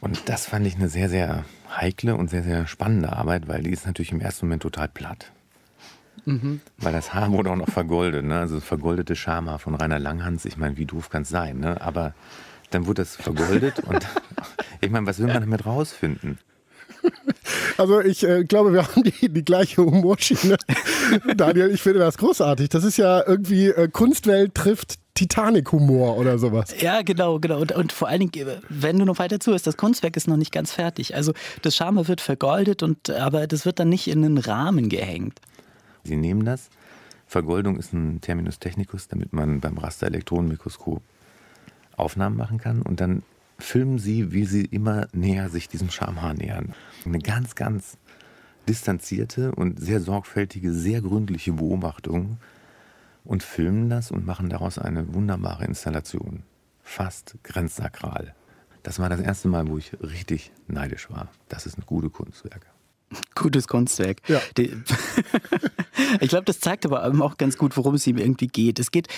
Und 0.00 0.28
das 0.28 0.46
fand 0.46 0.66
ich 0.66 0.74
eine 0.74 0.88
sehr, 0.88 1.08
sehr 1.08 1.44
heikle 1.70 2.16
und 2.16 2.28
sehr, 2.28 2.42
sehr 2.42 2.66
spannende 2.66 3.12
Arbeit, 3.12 3.48
weil 3.48 3.62
die 3.62 3.70
ist 3.70 3.86
natürlich 3.86 4.12
im 4.12 4.20
ersten 4.20 4.46
Moment 4.46 4.62
total 4.62 4.88
platt. 4.88 5.32
Mhm. 6.26 6.60
Weil 6.78 6.92
das 6.92 7.12
Haar 7.14 7.30
wurde 7.32 7.50
auch 7.50 7.56
noch 7.56 7.68
vergoldet, 7.68 8.24
ne? 8.24 8.38
also 8.40 8.60
vergoldete 8.60 9.16
Schamhaar 9.16 9.58
von 9.58 9.74
Rainer 9.74 9.98
Langhans. 9.98 10.44
Ich 10.44 10.56
meine, 10.56 10.76
wie 10.76 10.86
doof 10.86 11.10
kann 11.10 11.22
es 11.22 11.28
sein? 11.28 11.58
Ne? 11.58 11.80
Aber 11.80 12.14
dann 12.70 12.86
wurde 12.86 13.02
das 13.02 13.16
vergoldet 13.16 13.80
und 13.80 14.06
ich 14.80 14.90
meine, 14.90 15.06
was 15.06 15.18
will 15.18 15.26
man 15.26 15.40
damit 15.40 15.66
rausfinden? 15.66 16.38
Also 17.76 18.00
ich 18.00 18.22
äh, 18.22 18.44
glaube, 18.44 18.72
wir 18.72 18.82
haben 18.82 19.02
die, 19.02 19.28
die 19.28 19.44
gleiche 19.44 19.84
Humorschiene. 19.84 20.56
Daniel, 21.36 21.70
ich 21.70 21.82
finde 21.82 21.98
das 21.98 22.18
großartig. 22.18 22.68
Das 22.68 22.84
ist 22.84 22.96
ja 22.96 23.22
irgendwie 23.26 23.66
äh, 23.66 23.88
Kunstwelt 23.88 24.54
trifft 24.54 24.98
Titanic-Humor 25.14 26.16
oder 26.16 26.38
sowas. 26.38 26.74
Ja, 26.80 27.02
genau, 27.02 27.38
genau. 27.38 27.60
Und, 27.60 27.72
und, 27.72 27.92
vor 27.92 28.08
allen 28.08 28.20
Dingen, 28.20 28.60
wenn 28.68 28.98
du 28.98 29.04
noch 29.04 29.18
weiter 29.18 29.38
zuhörst, 29.38 29.66
das 29.66 29.76
Kunstwerk 29.76 30.16
ist 30.16 30.26
noch 30.26 30.36
nicht 30.36 30.52
ganz 30.52 30.72
fertig. 30.72 31.14
Also 31.14 31.32
das 31.62 31.76
Schama 31.76 32.08
wird 32.08 32.20
vergoldet, 32.20 32.82
und, 32.82 33.10
aber 33.10 33.46
das 33.46 33.64
wird 33.64 33.78
dann 33.78 33.88
nicht 33.88 34.08
in 34.08 34.24
einen 34.24 34.38
Rahmen 34.38 34.88
gehängt. 34.88 35.40
Sie 36.04 36.16
nehmen 36.16 36.44
das. 36.44 36.70
Vergoldung 37.26 37.76
ist 37.76 37.92
ein 37.92 38.20
Terminus 38.20 38.58
technicus, 38.58 39.08
damit 39.08 39.32
man 39.32 39.60
beim 39.60 39.78
Rasterelektronenmikroskop 39.78 41.02
Aufnahmen 41.96 42.36
machen 42.36 42.58
kann. 42.58 42.82
Und 42.82 43.00
dann 43.00 43.22
filmen 43.58 43.98
sie, 43.98 44.32
wie 44.32 44.44
sie 44.44 44.64
immer 44.64 45.08
näher 45.12 45.48
sich 45.48 45.68
diesem 45.68 45.90
Schamhaar 45.90 46.34
nähern. 46.34 46.74
Eine 47.04 47.18
ganz, 47.18 47.54
ganz 47.54 47.98
distanzierte 48.68 49.54
und 49.54 49.80
sehr 49.80 50.00
sorgfältige, 50.00 50.72
sehr 50.72 51.00
gründliche 51.00 51.52
Beobachtung 51.52 52.38
und 53.24 53.42
filmen 53.42 53.88
das 53.88 54.10
und 54.10 54.26
machen 54.26 54.48
daraus 54.48 54.78
eine 54.78 55.14
wunderbare 55.14 55.64
Installation. 55.64 56.42
Fast 56.82 57.36
grenzsakral. 57.42 58.34
Das 58.82 58.98
war 58.98 59.08
das 59.08 59.20
erste 59.20 59.48
Mal, 59.48 59.68
wo 59.68 59.78
ich 59.78 59.92
richtig 60.02 60.52
neidisch 60.66 61.10
war. 61.10 61.28
Das 61.48 61.64
ist 61.64 61.78
ein 61.78 61.86
gute 61.86 62.10
Kunstwerk. 62.10 62.73
Gutes 63.34 63.68
Kunstwerk. 63.68 64.18
Ja. 64.28 64.40
ich 66.20 66.28
glaube, 66.28 66.44
das 66.44 66.60
zeigt 66.60 66.84
aber 66.86 67.04
auch 67.22 67.36
ganz 67.36 67.56
gut, 67.56 67.76
worum 67.76 67.94
es 67.94 68.06
ihm 68.06 68.18
irgendwie 68.18 68.48
geht. 68.48 68.78
Es 68.78 68.90
geht 68.90 69.08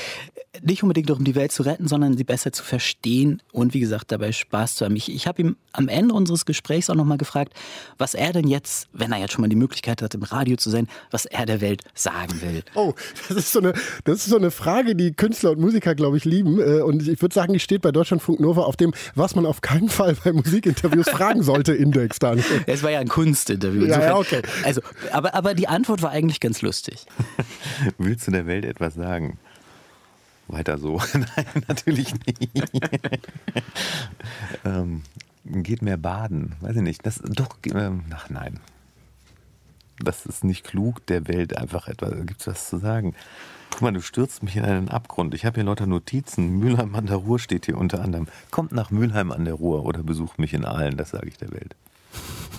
nicht 0.62 0.82
unbedingt 0.82 1.10
darum, 1.10 1.24
die 1.24 1.34
Welt 1.34 1.52
zu 1.52 1.62
retten, 1.62 1.88
sondern 1.88 2.16
sie 2.16 2.24
besser 2.24 2.52
zu 2.52 2.64
verstehen 2.64 3.42
und 3.52 3.74
wie 3.74 3.80
gesagt, 3.80 4.12
dabei 4.12 4.32
Spaß 4.32 4.76
zu 4.76 4.84
haben. 4.84 4.96
Ich, 4.96 5.12
ich 5.12 5.26
habe 5.26 5.42
ihm 5.42 5.56
am 5.72 5.88
Ende 5.88 6.14
unseres 6.14 6.46
Gesprächs 6.46 6.88
auch 6.90 6.94
nochmal 6.94 7.18
gefragt, 7.18 7.52
was 7.98 8.14
er 8.14 8.32
denn 8.32 8.48
jetzt, 8.48 8.88
wenn 8.92 9.12
er 9.12 9.18
jetzt 9.18 9.32
schon 9.32 9.42
mal 9.42 9.48
die 9.48 9.56
Möglichkeit 9.56 10.02
hat, 10.02 10.14
im 10.14 10.22
Radio 10.22 10.56
zu 10.56 10.70
sein, 10.70 10.88
was 11.10 11.26
er 11.26 11.46
der 11.46 11.60
Welt 11.60 11.82
sagen 11.94 12.40
will. 12.40 12.62
Oh, 12.74 12.94
das 13.28 13.36
ist 13.36 13.52
so 13.52 13.60
eine, 13.60 13.74
das 14.04 14.18
ist 14.18 14.26
so 14.26 14.36
eine 14.36 14.50
Frage, 14.50 14.96
die 14.96 15.12
Künstler 15.12 15.52
und 15.52 15.60
Musiker, 15.60 15.94
glaube 15.94 16.16
ich, 16.16 16.24
lieben. 16.24 16.60
Äh, 16.60 16.80
und 16.80 17.06
ich 17.06 17.20
würde 17.20 17.34
sagen, 17.34 17.52
die 17.52 17.60
steht 17.60 17.82
bei 17.82 17.92
Deutschlandfunk 17.92 18.40
Nova 18.40 18.62
auf 18.62 18.76
dem, 18.76 18.92
was 19.14 19.34
man 19.34 19.46
auf 19.46 19.60
keinen 19.60 19.88
Fall 19.88 20.16
bei 20.24 20.32
Musikinterviews 20.32 21.08
fragen 21.08 21.42
sollte, 21.42 21.74
Index 21.74 22.18
dann. 22.18 22.42
Es 22.66 22.82
war 22.82 22.90
ja 22.90 23.00
ein 23.00 23.08
Kunstinterview. 23.08 23.75
Ja, 23.82 24.00
ja, 24.00 24.16
okay. 24.16 24.42
Also, 24.64 24.80
aber, 25.12 25.34
aber 25.34 25.54
die 25.54 25.68
Antwort 25.68 26.02
war 26.02 26.10
eigentlich 26.10 26.40
ganz 26.40 26.62
lustig. 26.62 27.06
Willst 27.98 28.26
du 28.26 28.30
der 28.30 28.46
Welt 28.46 28.64
etwas 28.64 28.94
sagen? 28.94 29.38
Weiter 30.48 30.78
so. 30.78 31.00
Nein, 31.12 31.64
natürlich 31.68 32.14
nicht. 32.26 32.50
ähm, 34.64 35.02
geht 35.44 35.82
mehr 35.82 35.96
baden. 35.96 36.54
Weiß 36.60 36.76
ich 36.76 36.82
nicht. 36.82 37.04
Das, 37.04 37.20
doch, 37.24 37.56
ähm, 37.64 38.04
ach 38.14 38.30
nein. 38.30 38.60
Das 39.98 40.26
ist 40.26 40.44
nicht 40.44 40.64
klug, 40.64 41.06
der 41.06 41.26
Welt 41.26 41.56
einfach 41.56 41.88
etwas. 41.88 42.12
Gibt 42.26 42.40
es 42.40 42.46
was 42.46 42.68
zu 42.68 42.78
sagen? 42.78 43.14
Guck 43.70 43.82
mal, 43.82 43.92
du 43.92 44.02
stürzt 44.02 44.42
mich 44.42 44.56
in 44.56 44.64
einen 44.64 44.88
Abgrund. 44.88 45.34
Ich 45.34 45.44
habe 45.44 45.56
hier 45.56 45.64
lauter 45.64 45.86
Notizen. 45.86 46.58
Mülheim 46.58 46.94
an 46.94 47.06
der 47.06 47.16
Ruhr 47.16 47.38
steht 47.38 47.66
hier 47.66 47.78
unter 47.78 48.02
anderem. 48.02 48.26
Kommt 48.50 48.72
nach 48.72 48.90
Mülheim 48.90 49.32
an 49.32 49.44
der 49.44 49.54
Ruhr 49.54 49.84
oder 49.84 50.02
besucht 50.02 50.38
mich 50.38 50.54
in 50.54 50.64
Aalen, 50.64 50.96
das 50.96 51.10
sage 51.10 51.28
ich 51.28 51.38
der 51.38 51.50
Welt. 51.52 51.76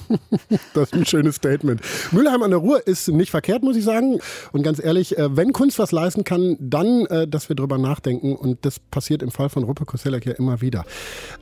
Das 0.73 0.89
ist 0.89 0.93
ein 0.93 1.05
schönes 1.05 1.35
Statement. 1.35 1.81
Mülheim 2.11 2.41
an 2.43 2.51
der 2.51 2.59
Ruhr 2.59 2.85
ist 2.85 3.07
nicht 3.09 3.31
verkehrt, 3.31 3.63
muss 3.63 3.75
ich 3.75 3.83
sagen. 3.83 4.19
Und 4.51 4.63
ganz 4.63 4.83
ehrlich, 4.83 5.17
äh, 5.17 5.35
wenn 5.35 5.53
Kunst 5.53 5.79
was 5.79 5.91
leisten 5.91 6.23
kann, 6.23 6.55
dann, 6.59 7.05
äh, 7.07 7.27
dass 7.27 7.49
wir 7.49 7.55
drüber 7.55 7.77
nachdenken. 7.77 8.35
Und 8.35 8.65
das 8.65 8.79
passiert 8.79 9.21
im 9.21 9.31
Fall 9.31 9.49
von 9.49 9.63
Ruppe 9.63 9.85
Koselleck 9.85 10.25
ja 10.25 10.33
immer 10.33 10.61
wieder. 10.61 10.85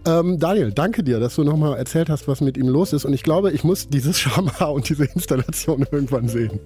Ähm, 0.06 0.40
Daniel, 0.40 0.72
danke 0.72 1.04
dir, 1.04 1.20
dass 1.20 1.36
du 1.36 1.44
nochmal 1.44 1.78
erzählt 1.78 2.10
hast, 2.10 2.28
was 2.28 2.42
mit 2.42 2.58
ihm 2.58 2.68
los 2.68 2.94
ist. 2.94 3.06
Und 3.06 3.14
ich 3.14 3.24
glaube, 3.24 3.52
ich 3.52 3.64
muss 3.64 3.90
dieses 3.90 4.20
Schamhaar 4.26 4.74
und 4.74 4.90
diese 4.90 5.06
Installation 5.06 5.86
irgendwann 5.92 6.28
sehen. 6.28 6.60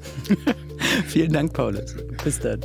Vielen 1.08 1.34
Dank, 1.34 1.54
Paulus. 1.54 1.96
Bis 2.24 2.40
dann. 2.40 2.62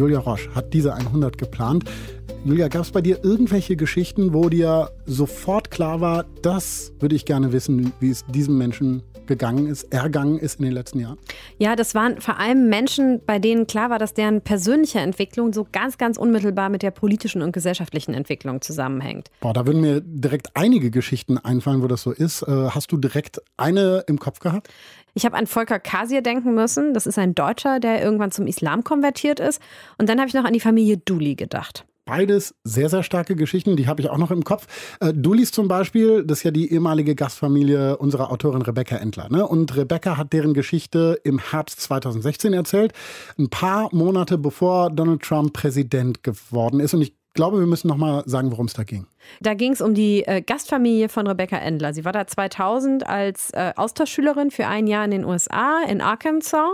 Julia 0.00 0.20
Roche 0.20 0.48
hat 0.54 0.72
diese 0.72 0.94
100 0.94 1.36
geplant. 1.36 1.84
Julia, 2.46 2.68
gab 2.68 2.80
es 2.84 2.90
bei 2.90 3.02
dir 3.02 3.22
irgendwelche 3.22 3.76
Geschichten, 3.76 4.32
wo 4.32 4.48
dir 4.48 4.88
sofort 5.04 5.70
klar 5.70 6.00
war, 6.00 6.24
das 6.40 6.94
würde 7.00 7.14
ich 7.14 7.26
gerne 7.26 7.52
wissen, 7.52 7.92
wie 8.00 8.08
es 8.08 8.24
diesem 8.24 8.56
Menschen 8.56 9.02
gegangen 9.30 9.66
ist, 9.66 9.84
ergangen 9.92 10.38
ist 10.38 10.58
in 10.58 10.64
den 10.66 10.74
letzten 10.74 10.98
Jahren? 10.98 11.16
Ja, 11.58 11.76
das 11.76 11.94
waren 11.94 12.20
vor 12.20 12.38
allem 12.38 12.68
Menschen, 12.68 13.20
bei 13.24 13.38
denen 13.38 13.68
klar 13.68 13.88
war, 13.88 13.98
dass 13.98 14.12
deren 14.12 14.42
persönliche 14.42 14.98
Entwicklung 14.98 15.52
so 15.52 15.66
ganz, 15.70 15.96
ganz 15.96 16.18
unmittelbar 16.18 16.68
mit 16.68 16.82
der 16.82 16.90
politischen 16.90 17.40
und 17.40 17.52
gesellschaftlichen 17.52 18.12
Entwicklung 18.12 18.60
zusammenhängt. 18.60 19.30
Boah, 19.40 19.54
da 19.54 19.66
würden 19.66 19.80
mir 19.80 20.00
direkt 20.00 20.48
einige 20.54 20.90
Geschichten 20.90 21.38
einfallen, 21.38 21.82
wo 21.82 21.86
das 21.86 22.02
so 22.02 22.10
ist. 22.10 22.42
Äh, 22.42 22.70
hast 22.70 22.90
du 22.92 22.96
direkt 22.96 23.40
eine 23.56 24.04
im 24.08 24.18
Kopf 24.18 24.40
gehabt? 24.40 24.68
Ich 25.14 25.24
habe 25.24 25.36
an 25.36 25.46
Volker 25.46 25.78
Kasir 25.78 26.22
denken 26.22 26.54
müssen. 26.54 26.92
Das 26.92 27.06
ist 27.06 27.18
ein 27.18 27.34
Deutscher, 27.34 27.80
der 27.80 28.02
irgendwann 28.02 28.32
zum 28.32 28.46
Islam 28.46 28.84
konvertiert 28.84 29.40
ist. 29.40 29.62
Und 29.96 30.08
dann 30.08 30.18
habe 30.18 30.28
ich 30.28 30.34
noch 30.34 30.44
an 30.44 30.52
die 30.52 30.60
Familie 30.60 30.98
Duli 30.98 31.36
gedacht. 31.36 31.84
Beides 32.10 32.56
sehr, 32.64 32.88
sehr 32.88 33.04
starke 33.04 33.36
Geschichten, 33.36 33.76
die 33.76 33.86
habe 33.86 34.02
ich 34.02 34.10
auch 34.10 34.18
noch 34.18 34.32
im 34.32 34.42
Kopf. 34.42 34.66
Äh, 34.98 35.12
Dulis 35.14 35.52
zum 35.52 35.68
Beispiel, 35.68 36.24
das 36.24 36.38
ist 36.38 36.44
ja 36.44 36.50
die 36.50 36.72
ehemalige 36.72 37.14
Gastfamilie 37.14 37.98
unserer 37.98 38.32
Autorin 38.32 38.62
Rebecca 38.62 38.96
Entler. 38.96 39.28
Ne? 39.30 39.46
Und 39.46 39.76
Rebecca 39.76 40.16
hat 40.16 40.32
deren 40.32 40.52
Geschichte 40.52 41.20
im 41.22 41.38
Herbst 41.38 41.80
2016 41.82 42.52
erzählt, 42.52 42.94
ein 43.38 43.48
paar 43.48 43.94
Monate 43.94 44.38
bevor 44.38 44.90
Donald 44.90 45.22
Trump 45.22 45.52
Präsident 45.52 46.24
geworden 46.24 46.80
ist. 46.80 46.94
Und 46.94 47.02
ich 47.02 47.14
glaube, 47.34 47.60
wir 47.60 47.66
müssen 47.66 47.88
noch 47.88 47.96
mal 47.96 48.22
sagen, 48.26 48.50
worum 48.50 48.66
es 48.66 48.72
da 48.72 48.82
ging. 48.82 49.06
Da 49.40 49.54
ging 49.54 49.72
es 49.72 49.80
um 49.80 49.94
die 49.94 50.26
äh, 50.26 50.42
Gastfamilie 50.42 51.08
von 51.08 51.26
Rebecca 51.26 51.56
Endler. 51.56 51.94
Sie 51.94 52.04
war 52.04 52.12
da 52.12 52.26
2000 52.26 53.06
als 53.06 53.50
äh, 53.52 53.72
Austauschschülerin 53.76 54.50
für 54.50 54.66
ein 54.66 54.86
Jahr 54.86 55.04
in 55.04 55.10
den 55.10 55.24
USA, 55.24 55.82
in 55.88 56.00
Arkansas. 56.00 56.70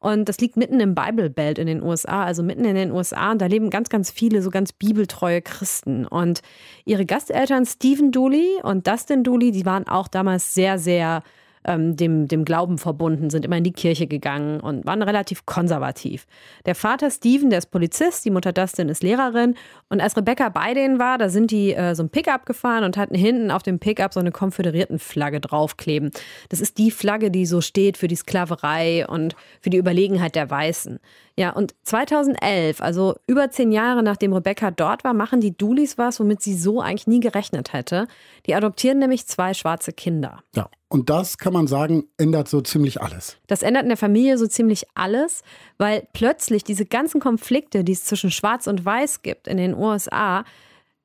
Und 0.00 0.28
das 0.28 0.38
liegt 0.38 0.56
mitten 0.56 0.80
im 0.80 0.94
Bible 0.94 1.30
Belt 1.30 1.58
in 1.58 1.66
den 1.66 1.82
USA, 1.82 2.24
also 2.24 2.42
mitten 2.42 2.64
in 2.64 2.74
den 2.74 2.90
USA. 2.90 3.32
Und 3.32 3.40
da 3.40 3.46
leben 3.46 3.70
ganz, 3.70 3.88
ganz 3.88 4.10
viele 4.10 4.42
so 4.42 4.50
ganz 4.50 4.72
bibeltreue 4.72 5.42
Christen. 5.42 6.06
Und 6.06 6.40
ihre 6.84 7.06
Gasteltern 7.06 7.66
Stephen 7.66 8.10
Dooley 8.10 8.60
und 8.62 8.86
Dustin 8.86 9.22
Dooley, 9.22 9.52
die 9.52 9.66
waren 9.66 9.86
auch 9.86 10.08
damals 10.08 10.54
sehr, 10.54 10.78
sehr 10.78 11.22
ähm, 11.64 11.96
dem, 11.96 12.28
dem 12.28 12.44
Glauben 12.44 12.78
verbunden, 12.78 13.30
sind 13.30 13.44
immer 13.44 13.56
in 13.56 13.64
die 13.64 13.72
Kirche 13.72 14.06
gegangen 14.06 14.60
und 14.60 14.86
waren 14.86 15.02
relativ 15.02 15.46
konservativ. 15.46 16.26
Der 16.66 16.74
Vater 16.74 17.10
Steven, 17.10 17.50
der 17.50 17.58
ist 17.58 17.70
Polizist, 17.70 18.24
die 18.24 18.30
Mutter 18.30 18.52
Dustin 18.52 18.88
ist 18.88 19.02
Lehrerin. 19.02 19.54
Und 19.88 20.00
als 20.00 20.16
Rebecca 20.16 20.48
bei 20.48 20.74
denen 20.74 20.98
war, 20.98 21.18
da 21.18 21.28
sind 21.28 21.50
die 21.50 21.74
äh, 21.74 21.94
so 21.94 22.02
ein 22.02 22.10
Pickup 22.10 22.46
gefahren 22.46 22.84
und 22.84 22.96
hatten 22.96 23.14
hinten 23.14 23.50
auf 23.50 23.62
dem 23.62 23.78
Pickup 23.78 24.14
so 24.14 24.20
eine 24.20 24.32
Konföderiertenflagge 24.32 25.40
draufkleben. 25.40 26.10
Das 26.48 26.60
ist 26.60 26.78
die 26.78 26.90
Flagge, 26.90 27.30
die 27.30 27.46
so 27.46 27.60
steht 27.60 27.96
für 27.96 28.08
die 28.08 28.16
Sklaverei 28.16 29.06
und 29.06 29.36
für 29.60 29.70
die 29.70 29.78
Überlegenheit 29.78 30.34
der 30.34 30.48
Weißen. 30.50 30.98
Ja, 31.40 31.54
und 31.54 31.74
2011, 31.84 32.82
also 32.82 33.14
über 33.26 33.50
zehn 33.50 33.72
Jahre 33.72 34.02
nachdem 34.02 34.34
Rebecca 34.34 34.70
dort 34.70 35.04
war, 35.04 35.14
machen 35.14 35.40
die 35.40 35.56
Dooleys 35.56 35.96
was, 35.96 36.20
womit 36.20 36.42
sie 36.42 36.52
so 36.52 36.82
eigentlich 36.82 37.06
nie 37.06 37.20
gerechnet 37.20 37.72
hätte. 37.72 38.08
Die 38.44 38.54
adoptieren 38.54 38.98
nämlich 38.98 39.26
zwei 39.26 39.54
schwarze 39.54 39.94
Kinder. 39.94 40.42
Ja, 40.54 40.68
und 40.90 41.08
das 41.08 41.38
kann 41.38 41.54
man 41.54 41.66
sagen, 41.66 42.04
ändert 42.18 42.50
so 42.50 42.60
ziemlich 42.60 43.00
alles. 43.00 43.38
Das 43.46 43.62
ändert 43.62 43.84
in 43.84 43.88
der 43.88 43.96
Familie 43.96 44.36
so 44.36 44.46
ziemlich 44.46 44.84
alles, 44.94 45.42
weil 45.78 46.06
plötzlich 46.12 46.62
diese 46.62 46.84
ganzen 46.84 47.22
Konflikte, 47.22 47.84
die 47.84 47.92
es 47.92 48.04
zwischen 48.04 48.30
Schwarz 48.30 48.66
und 48.66 48.84
Weiß 48.84 49.22
gibt 49.22 49.48
in 49.48 49.56
den 49.56 49.74
USA, 49.74 50.44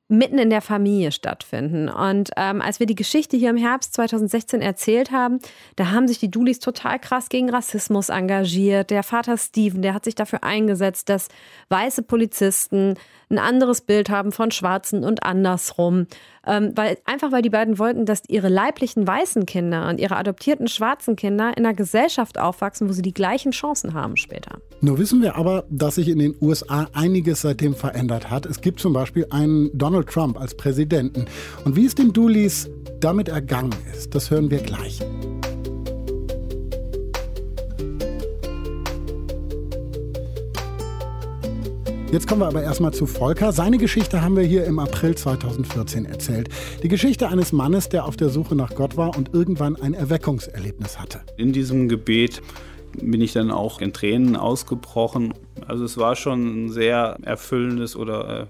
mitten 0.08 0.38
in 0.38 0.50
der 0.50 0.62
Familie 0.62 1.10
stattfinden. 1.10 1.88
Und 1.88 2.30
ähm, 2.36 2.62
als 2.62 2.78
wir 2.78 2.86
die 2.86 2.94
Geschichte 2.94 3.36
hier 3.36 3.50
im 3.50 3.56
Herbst 3.56 3.94
2016 3.94 4.60
erzählt 4.62 5.10
haben, 5.10 5.40
da 5.74 5.90
haben 5.90 6.06
sich 6.06 6.18
die 6.18 6.30
Dooleys 6.30 6.60
total 6.60 7.00
krass 7.00 7.28
gegen 7.28 7.50
Rassismus 7.50 8.08
engagiert. 8.08 8.90
Der 8.90 9.02
Vater 9.02 9.36
Steven, 9.36 9.82
der 9.82 9.94
hat 9.94 10.04
sich 10.04 10.14
dafür 10.14 10.44
eingesetzt, 10.44 11.08
dass 11.08 11.28
weiße 11.70 12.02
Polizisten 12.02 12.94
ein 13.28 13.38
anderes 13.38 13.80
Bild 13.80 14.08
haben 14.08 14.30
von 14.30 14.52
Schwarzen 14.52 15.02
und 15.02 15.24
andersrum. 15.24 16.06
Ähm, 16.46 16.72
weil, 16.74 16.98
einfach 17.04 17.32
weil 17.32 17.42
die 17.42 17.50
beiden 17.50 17.78
wollten, 17.78 18.06
dass 18.06 18.22
ihre 18.28 18.48
leiblichen 18.48 19.06
weißen 19.06 19.46
Kinder 19.46 19.88
und 19.88 20.00
ihre 20.00 20.16
adoptierten 20.16 20.68
schwarzen 20.68 21.16
Kinder 21.16 21.56
in 21.56 21.66
einer 21.66 21.74
Gesellschaft 21.74 22.38
aufwachsen, 22.38 22.88
wo 22.88 22.92
sie 22.92 23.02
die 23.02 23.14
gleichen 23.14 23.52
Chancen 23.52 23.94
haben 23.94 24.16
später. 24.16 24.58
Nur 24.80 24.98
wissen 24.98 25.22
wir 25.22 25.36
aber, 25.36 25.64
dass 25.70 25.96
sich 25.96 26.08
in 26.08 26.18
den 26.18 26.34
USA 26.40 26.86
einiges 26.92 27.42
seitdem 27.42 27.74
verändert 27.74 28.30
hat. 28.30 28.46
Es 28.46 28.60
gibt 28.60 28.80
zum 28.80 28.92
Beispiel 28.92 29.26
einen 29.30 29.76
Donald 29.76 30.08
Trump 30.08 30.40
als 30.40 30.56
Präsidenten. 30.56 31.26
Und 31.64 31.76
wie 31.76 31.86
es 31.86 31.94
den 31.94 32.12
Dooleys 32.12 32.70
damit 33.00 33.28
ergangen 33.28 33.74
ist, 33.92 34.14
das 34.14 34.30
hören 34.30 34.50
wir 34.50 34.58
gleich. 34.58 35.00
Jetzt 42.16 42.28
kommen 42.28 42.40
wir 42.40 42.46
aber 42.46 42.62
erstmal 42.62 42.94
zu 42.94 43.04
Volker. 43.04 43.52
Seine 43.52 43.76
Geschichte 43.76 44.22
haben 44.22 44.36
wir 44.36 44.42
hier 44.42 44.64
im 44.64 44.78
April 44.78 45.14
2014 45.14 46.06
erzählt. 46.06 46.48
Die 46.82 46.88
Geschichte 46.88 47.28
eines 47.28 47.52
Mannes, 47.52 47.90
der 47.90 48.06
auf 48.06 48.16
der 48.16 48.30
Suche 48.30 48.56
nach 48.56 48.74
Gott 48.74 48.96
war 48.96 49.14
und 49.18 49.34
irgendwann 49.34 49.76
ein 49.76 49.92
Erweckungserlebnis 49.92 50.98
hatte. 50.98 51.20
In 51.36 51.52
diesem 51.52 51.90
Gebet 51.90 52.40
bin 52.98 53.20
ich 53.20 53.34
dann 53.34 53.50
auch 53.50 53.82
in 53.82 53.92
Tränen 53.92 54.34
ausgebrochen. 54.34 55.34
Also 55.66 55.84
es 55.84 55.98
war 55.98 56.16
schon 56.16 56.64
ein 56.64 56.70
sehr 56.70 57.18
erfüllendes 57.20 57.96
oder 57.96 58.44
äh, 58.44 58.46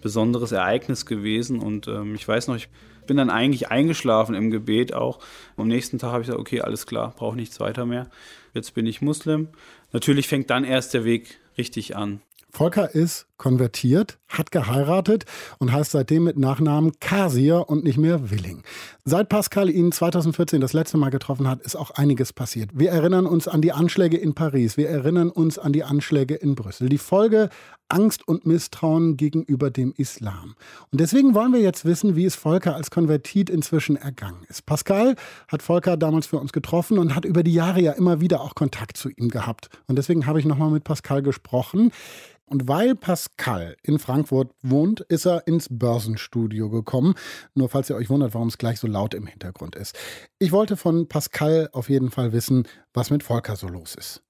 besonderes 0.00 0.52
Ereignis 0.52 1.04
gewesen. 1.04 1.60
Und 1.60 1.88
ähm, 1.88 2.14
ich 2.14 2.26
weiß 2.26 2.48
noch, 2.48 2.56
ich 2.56 2.70
bin 3.06 3.18
dann 3.18 3.28
eigentlich 3.28 3.68
eingeschlafen 3.68 4.34
im 4.34 4.50
Gebet 4.50 4.94
auch. 4.94 5.18
Am 5.58 5.68
nächsten 5.68 5.98
Tag 5.98 6.12
habe 6.12 6.22
ich 6.22 6.28
gesagt, 6.28 6.40
okay, 6.40 6.62
alles 6.62 6.86
klar, 6.86 7.12
brauche 7.18 7.36
nichts 7.36 7.60
weiter 7.60 7.84
mehr. 7.84 8.06
Jetzt 8.54 8.72
bin 8.74 8.86
ich 8.86 9.02
Muslim. 9.02 9.48
Natürlich 9.92 10.26
fängt 10.26 10.48
dann 10.48 10.64
erst 10.64 10.94
der 10.94 11.04
Weg 11.04 11.38
richtig 11.58 11.96
an. 11.96 12.22
Volker 12.52 12.94
ist 12.94 13.26
konvertiert, 13.40 14.18
hat 14.28 14.52
geheiratet 14.52 15.24
und 15.58 15.72
heißt 15.72 15.92
seitdem 15.92 16.24
mit 16.24 16.38
Nachnamen 16.38 16.92
Kasier 17.00 17.68
und 17.68 17.82
nicht 17.82 17.96
mehr 17.96 18.30
Willing. 18.30 18.62
Seit 19.04 19.30
Pascal 19.30 19.70
ihn 19.70 19.90
2014 19.90 20.60
das 20.60 20.74
letzte 20.74 20.98
Mal 20.98 21.08
getroffen 21.08 21.48
hat, 21.48 21.62
ist 21.62 21.74
auch 21.74 21.90
einiges 21.90 22.34
passiert. 22.34 22.70
Wir 22.74 22.90
erinnern 22.90 23.26
uns 23.26 23.48
an 23.48 23.62
die 23.62 23.72
Anschläge 23.72 24.18
in 24.18 24.34
Paris, 24.34 24.76
wir 24.76 24.90
erinnern 24.90 25.30
uns 25.30 25.58
an 25.58 25.72
die 25.72 25.82
Anschläge 25.82 26.34
in 26.34 26.54
Brüssel. 26.54 26.90
Die 26.90 26.98
Folge 26.98 27.48
Angst 27.88 28.28
und 28.28 28.46
Misstrauen 28.46 29.16
gegenüber 29.16 29.70
dem 29.70 29.92
Islam. 29.96 30.54
Und 30.92 31.00
deswegen 31.00 31.34
wollen 31.34 31.52
wir 31.52 31.60
jetzt 31.60 31.84
wissen, 31.84 32.16
wie 32.16 32.24
es 32.24 32.34
Volker 32.34 32.74
als 32.74 32.90
Konvertit 32.90 33.50
inzwischen 33.50 33.96
ergangen 33.96 34.44
ist. 34.48 34.64
Pascal 34.66 35.16
hat 35.48 35.62
Volker 35.62 35.96
damals 35.96 36.26
für 36.26 36.38
uns 36.38 36.52
getroffen 36.52 36.98
und 36.98 37.14
hat 37.14 37.24
über 37.24 37.42
die 37.42 37.54
Jahre 37.54 37.80
ja 37.80 37.92
immer 37.92 38.20
wieder 38.20 38.42
auch 38.42 38.54
Kontakt 38.54 38.96
zu 38.96 39.08
ihm 39.08 39.28
gehabt. 39.28 39.70
Und 39.86 39.96
deswegen 39.96 40.26
habe 40.26 40.38
ich 40.38 40.44
nochmal 40.44 40.70
mit 40.70 40.84
Pascal 40.84 41.22
gesprochen. 41.22 41.90
Und 42.50 42.66
weil 42.66 42.96
Pascal 42.96 43.29
in 43.82 43.98
Frankfurt 43.98 44.52
wohnt, 44.62 45.00
ist 45.00 45.26
er 45.26 45.46
ins 45.46 45.68
Börsenstudio 45.70 46.68
gekommen. 46.68 47.14
Nur 47.54 47.68
falls 47.68 47.88
ihr 47.90 47.96
euch 47.96 48.10
wundert, 48.10 48.34
warum 48.34 48.48
es 48.48 48.58
gleich 48.58 48.78
so 48.78 48.86
laut 48.86 49.14
im 49.14 49.26
Hintergrund 49.26 49.76
ist. 49.76 49.96
Ich 50.38 50.52
wollte 50.52 50.76
von 50.76 51.08
Pascal 51.08 51.68
auf 51.72 51.88
jeden 51.88 52.10
Fall 52.10 52.32
wissen, 52.32 52.68
was 52.92 53.10
mit 53.10 53.22
Volker 53.22 53.56
so 53.56 53.68
los 53.68 53.94
ist. 53.94 54.22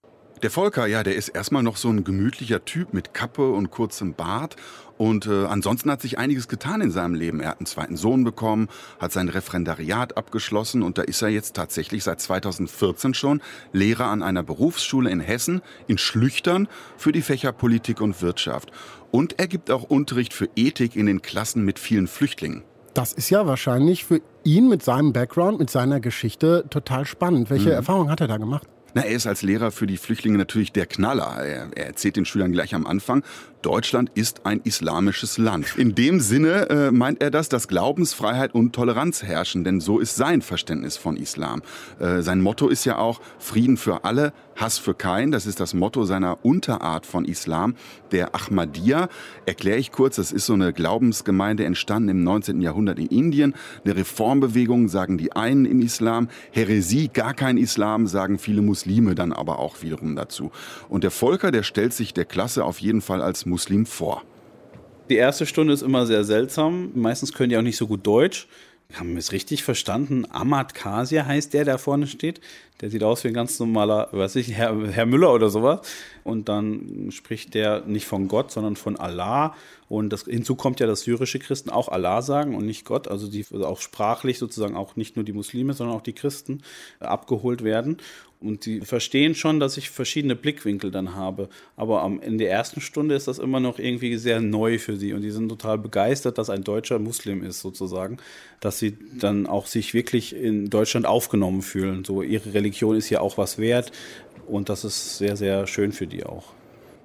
Der 0.43 0.51
Volker, 0.51 0.87
ja, 0.87 1.03
der 1.03 1.17
ist 1.17 1.29
erstmal 1.29 1.63
noch 1.63 1.77
so 1.77 1.91
ein 1.91 2.03
gemütlicher 2.03 2.65
Typ 2.65 2.95
mit 2.95 3.13
Kappe 3.13 3.53
und 3.53 3.71
kurzem 3.71 4.15
Bart. 4.15 4.57
Und 5.01 5.27
äh, 5.27 5.47
ansonsten 5.47 5.91
hat 5.91 6.03
sich 6.03 6.19
einiges 6.19 6.47
getan 6.47 6.83
in 6.83 6.91
seinem 6.91 7.15
Leben. 7.15 7.41
Er 7.41 7.49
hat 7.49 7.59
einen 7.59 7.65
zweiten 7.65 7.97
Sohn 7.97 8.23
bekommen, 8.23 8.69
hat 8.99 9.13
sein 9.13 9.31
Referendariat 9.31 10.19
abgeschlossen 10.19 10.83
und 10.83 10.99
da 10.99 11.03
ist 11.03 11.23
er 11.23 11.31
jetzt 11.31 11.57
tatsächlich 11.57 12.05
seit 12.05 12.21
2014 12.21 13.15
schon 13.15 13.41
Lehrer 13.73 14.09
an 14.09 14.23
einer 14.23 14.43
Berufsschule 14.43 15.09
in 15.09 15.21
Hessen, 15.21 15.63
in 15.87 15.97
Schlüchtern, 15.97 16.69
für 16.99 17.13
die 17.13 17.23
Fächer 17.23 17.53
Politik 17.53 18.03
und 18.03 18.21
Wirtschaft. 18.21 18.73
Und 19.11 19.39
er 19.39 19.49
gibt 19.49 19.71
auch 19.71 19.85
Unterricht 19.85 20.35
für 20.35 20.51
Ethik 20.55 20.97
in 20.97 21.07
den 21.07 21.23
Klassen 21.23 21.65
mit 21.65 21.79
vielen 21.79 22.07
Flüchtlingen. 22.07 22.63
Das 22.93 23.15
ist 23.15 23.31
ja 23.31 23.47
wahrscheinlich 23.47 24.05
für 24.05 24.21
ihn 24.45 24.69
mit 24.69 24.83
seinem 24.83 25.15
Background, 25.15 25.61
mit 25.61 25.71
seiner 25.71 26.01
Geschichte 26.01 26.67
total 26.69 27.07
spannend. 27.07 27.49
Welche 27.49 27.71
mhm. 27.71 27.77
Erfahrungen 27.77 28.11
hat 28.11 28.21
er 28.21 28.29
da 28.29 28.37
gemacht? 28.37 28.69
Na, 28.95 29.03
er 29.03 29.15
ist 29.15 29.27
als 29.27 29.43
Lehrer 29.43 29.71
für 29.71 29.87
die 29.87 29.97
Flüchtlinge 29.97 30.39
natürlich 30.39 30.73
der 30.73 30.87
Knaller. 30.87 31.45
Er, 31.45 31.69
er 31.75 31.87
erzählt 31.87 32.17
den 32.17 32.25
Schülern 32.25 32.53
gleich 32.53 32.75
am 32.75 32.87
Anfang, 32.87 33.23
Deutschland 33.63 34.11
ist 34.15 34.47
ein 34.47 34.61
islamisches 34.65 35.37
Land. 35.37 35.77
In 35.77 35.95
dem 35.95 36.21
Sinne 36.21 36.71
äh, 36.71 36.91
meint 36.91 37.21
er 37.23 37.31
das, 37.31 37.49
dass 37.49 37.69
Glaubensfreiheit 37.69 38.55
und 38.55 38.75
Toleranz 38.75 39.23
herrschen, 39.23 39.65
denn 39.65 39.81
so 39.81 39.99
ist 39.99 40.17
sein 40.17 40.41
Verständnis 40.41 40.97
von 40.97 41.17
Islam. 41.17 41.63
Äh, 41.99 42.23
sein 42.23 42.41
Motto 42.41 42.69
ist 42.69 42.87
ja 42.87 42.99
auch 42.99 43.21
Frieden 43.39 43.77
für 43.77 44.05
alle, 44.05 44.33
Hass 44.57 44.79
für 44.79 44.95
keinen. 44.95 45.33
Das 45.33 45.47
ist 45.47 45.61
das 45.61 45.75
Motto 45.75 46.05
seiner 46.05 46.39
Unterart 46.45 47.07
von 47.07 47.25
Islam, 47.25 47.75
der 48.13 48.35
Ahmadiyya. 48.35 49.09
Erkläre 49.47 49.79
ich 49.79 49.93
kurz, 49.93 50.17
das 50.17 50.33
ist 50.33 50.47
so 50.47 50.55
eine 50.55 50.73
Glaubensgemeinde 50.73 51.65
entstanden 51.65 52.11
im 52.11 52.25
19. 52.25 52.61
Jahrhundert 52.61 52.99
in 52.99 53.07
Indien. 53.07 53.55
Eine 53.85 53.97
Reformbewegung, 53.97 54.89
sagen 54.89 55.19
die 55.19 55.33
einen 55.33 55.65
im 55.65 55.81
Islam. 55.81 56.29
Häresie, 56.51 57.09
gar 57.09 57.35
kein 57.35 57.57
Islam, 57.57 58.07
sagen 58.07 58.39
viele 58.39 58.63
Muslime 58.63 59.15
dann 59.15 59.33
aber 59.33 59.59
auch 59.59 59.83
wiederum 59.83 60.17
dazu. 60.17 60.51
Und 60.89 61.05
der 61.05 61.11
Volker, 61.11 61.51
der 61.51 61.63
stellt 61.63 61.93
sich 61.93 62.13
der 62.15 62.25
Klasse 62.25 62.65
auf 62.65 62.81
jeden 62.81 63.01
Fall 63.01 63.23
als 63.23 63.47
Muslim 63.51 63.85
vor. 63.85 64.23
Die 65.11 65.17
erste 65.17 65.45
Stunde 65.45 65.75
ist 65.75 65.83
immer 65.83 66.07
sehr 66.07 66.25
seltsam. 66.25 66.93
Meistens 66.95 67.33
können 67.33 67.51
die 67.51 67.57
auch 67.57 67.63
nicht 67.63 67.77
so 67.77 67.87
gut 67.87 68.07
Deutsch. 68.07 68.47
Haben 68.95 69.11
wir 69.13 69.19
es 69.19 69.33
richtig 69.33 69.63
verstanden? 69.63 70.27
Ahmad 70.31 70.75
Kasia 70.75 71.25
heißt 71.25 71.55
der, 71.55 71.65
der 71.65 71.79
vorne 71.79 72.07
steht. 72.07 72.41
Der 72.81 72.91
sieht 72.91 73.05
aus 73.05 73.23
wie 73.23 73.29
ein 73.29 73.35
ganz 73.35 73.59
normaler, 73.59 74.09
weiß 74.11 74.37
ich, 74.37 74.53
Herr, 74.53 74.89
Herr 74.89 75.07
Müller 75.07 75.33
oder 75.33 75.49
sowas. 75.49 75.81
Und 76.25 76.49
dann 76.49 77.09
spricht 77.11 77.55
der 77.55 77.83
nicht 77.87 78.07
von 78.07 78.27
Gott, 78.27 78.51
sondern 78.51 78.75
von 78.75 78.97
Allah. 78.97 79.55
Und 79.89 80.11
das, 80.11 80.25
hinzu 80.25 80.57
kommt 80.57 80.81
ja, 80.81 80.87
dass 80.87 81.03
syrische 81.03 81.39
Christen 81.39 81.71
auch 81.71 81.89
Allah 81.89 82.23
sagen 82.23 82.57
und 82.57 82.67
nicht 82.67 82.85
Gott. 82.85 83.07
Also 83.07 83.29
die 83.29 83.45
also 83.53 83.67
auch 83.67 83.81
sprachlich 83.81 84.39
sozusagen 84.39 84.77
auch 84.77 84.97
nicht 84.97 85.15
nur 85.15 85.25
die 85.25 85.33
Muslime, 85.33 85.73
sondern 85.73 85.97
auch 85.97 86.03
die 86.03 86.15
Christen 86.15 86.63
abgeholt 86.99 87.63
werden. 87.63 87.99
Und 88.41 88.65
die 88.65 88.81
verstehen 88.81 89.35
schon, 89.35 89.61
dass 89.61 89.77
ich 89.77 89.91
verschiedene 89.91 90.35
Blickwinkel 90.35 90.91
dann 90.91 91.15
habe. 91.15 91.51
Aber 91.77 92.03
am, 92.03 92.21
in 92.21 92.39
der 92.39 92.51
ersten 92.51 92.81
Stunde 92.81 93.15
ist 93.15 93.29
das 93.29 93.39
immer 93.39 93.61
noch 93.61 93.79
irgendwie 93.79 94.17
sehr 94.17 94.41
neu 94.41 94.79
für 94.79 94.97
sie. 94.97 95.13
Und 95.13 95.21
die 95.21 95.31
sind 95.31 95.51
total 95.51 95.77
begeistert, 95.77 96.39
dass 96.39 96.49
ein 96.49 96.65
deutscher 96.65 96.99
Muslim 96.99 97.45
ist, 97.45 97.61
sozusagen. 97.61 98.17
Dass 98.61 98.79
sie 98.79 98.97
dann 99.19 99.47
auch 99.47 99.67
sich 99.67 99.93
wirklich 99.93 100.35
in 100.35 100.71
Deutschland 100.71 101.05
aufgenommen 101.05 101.61
fühlen. 101.61 102.05
So 102.05 102.23
ihre 102.23 102.55
Religion 102.55 102.97
ist 102.97 103.11
ja 103.11 103.21
auch 103.21 103.37
was 103.37 103.59
wert. 103.59 103.93
Und 104.47 104.71
das 104.71 104.85
ist 104.85 105.19
sehr, 105.19 105.37
sehr 105.37 105.67
schön 105.67 105.93
für 105.93 106.07
die 106.07 106.25
auch. 106.25 106.55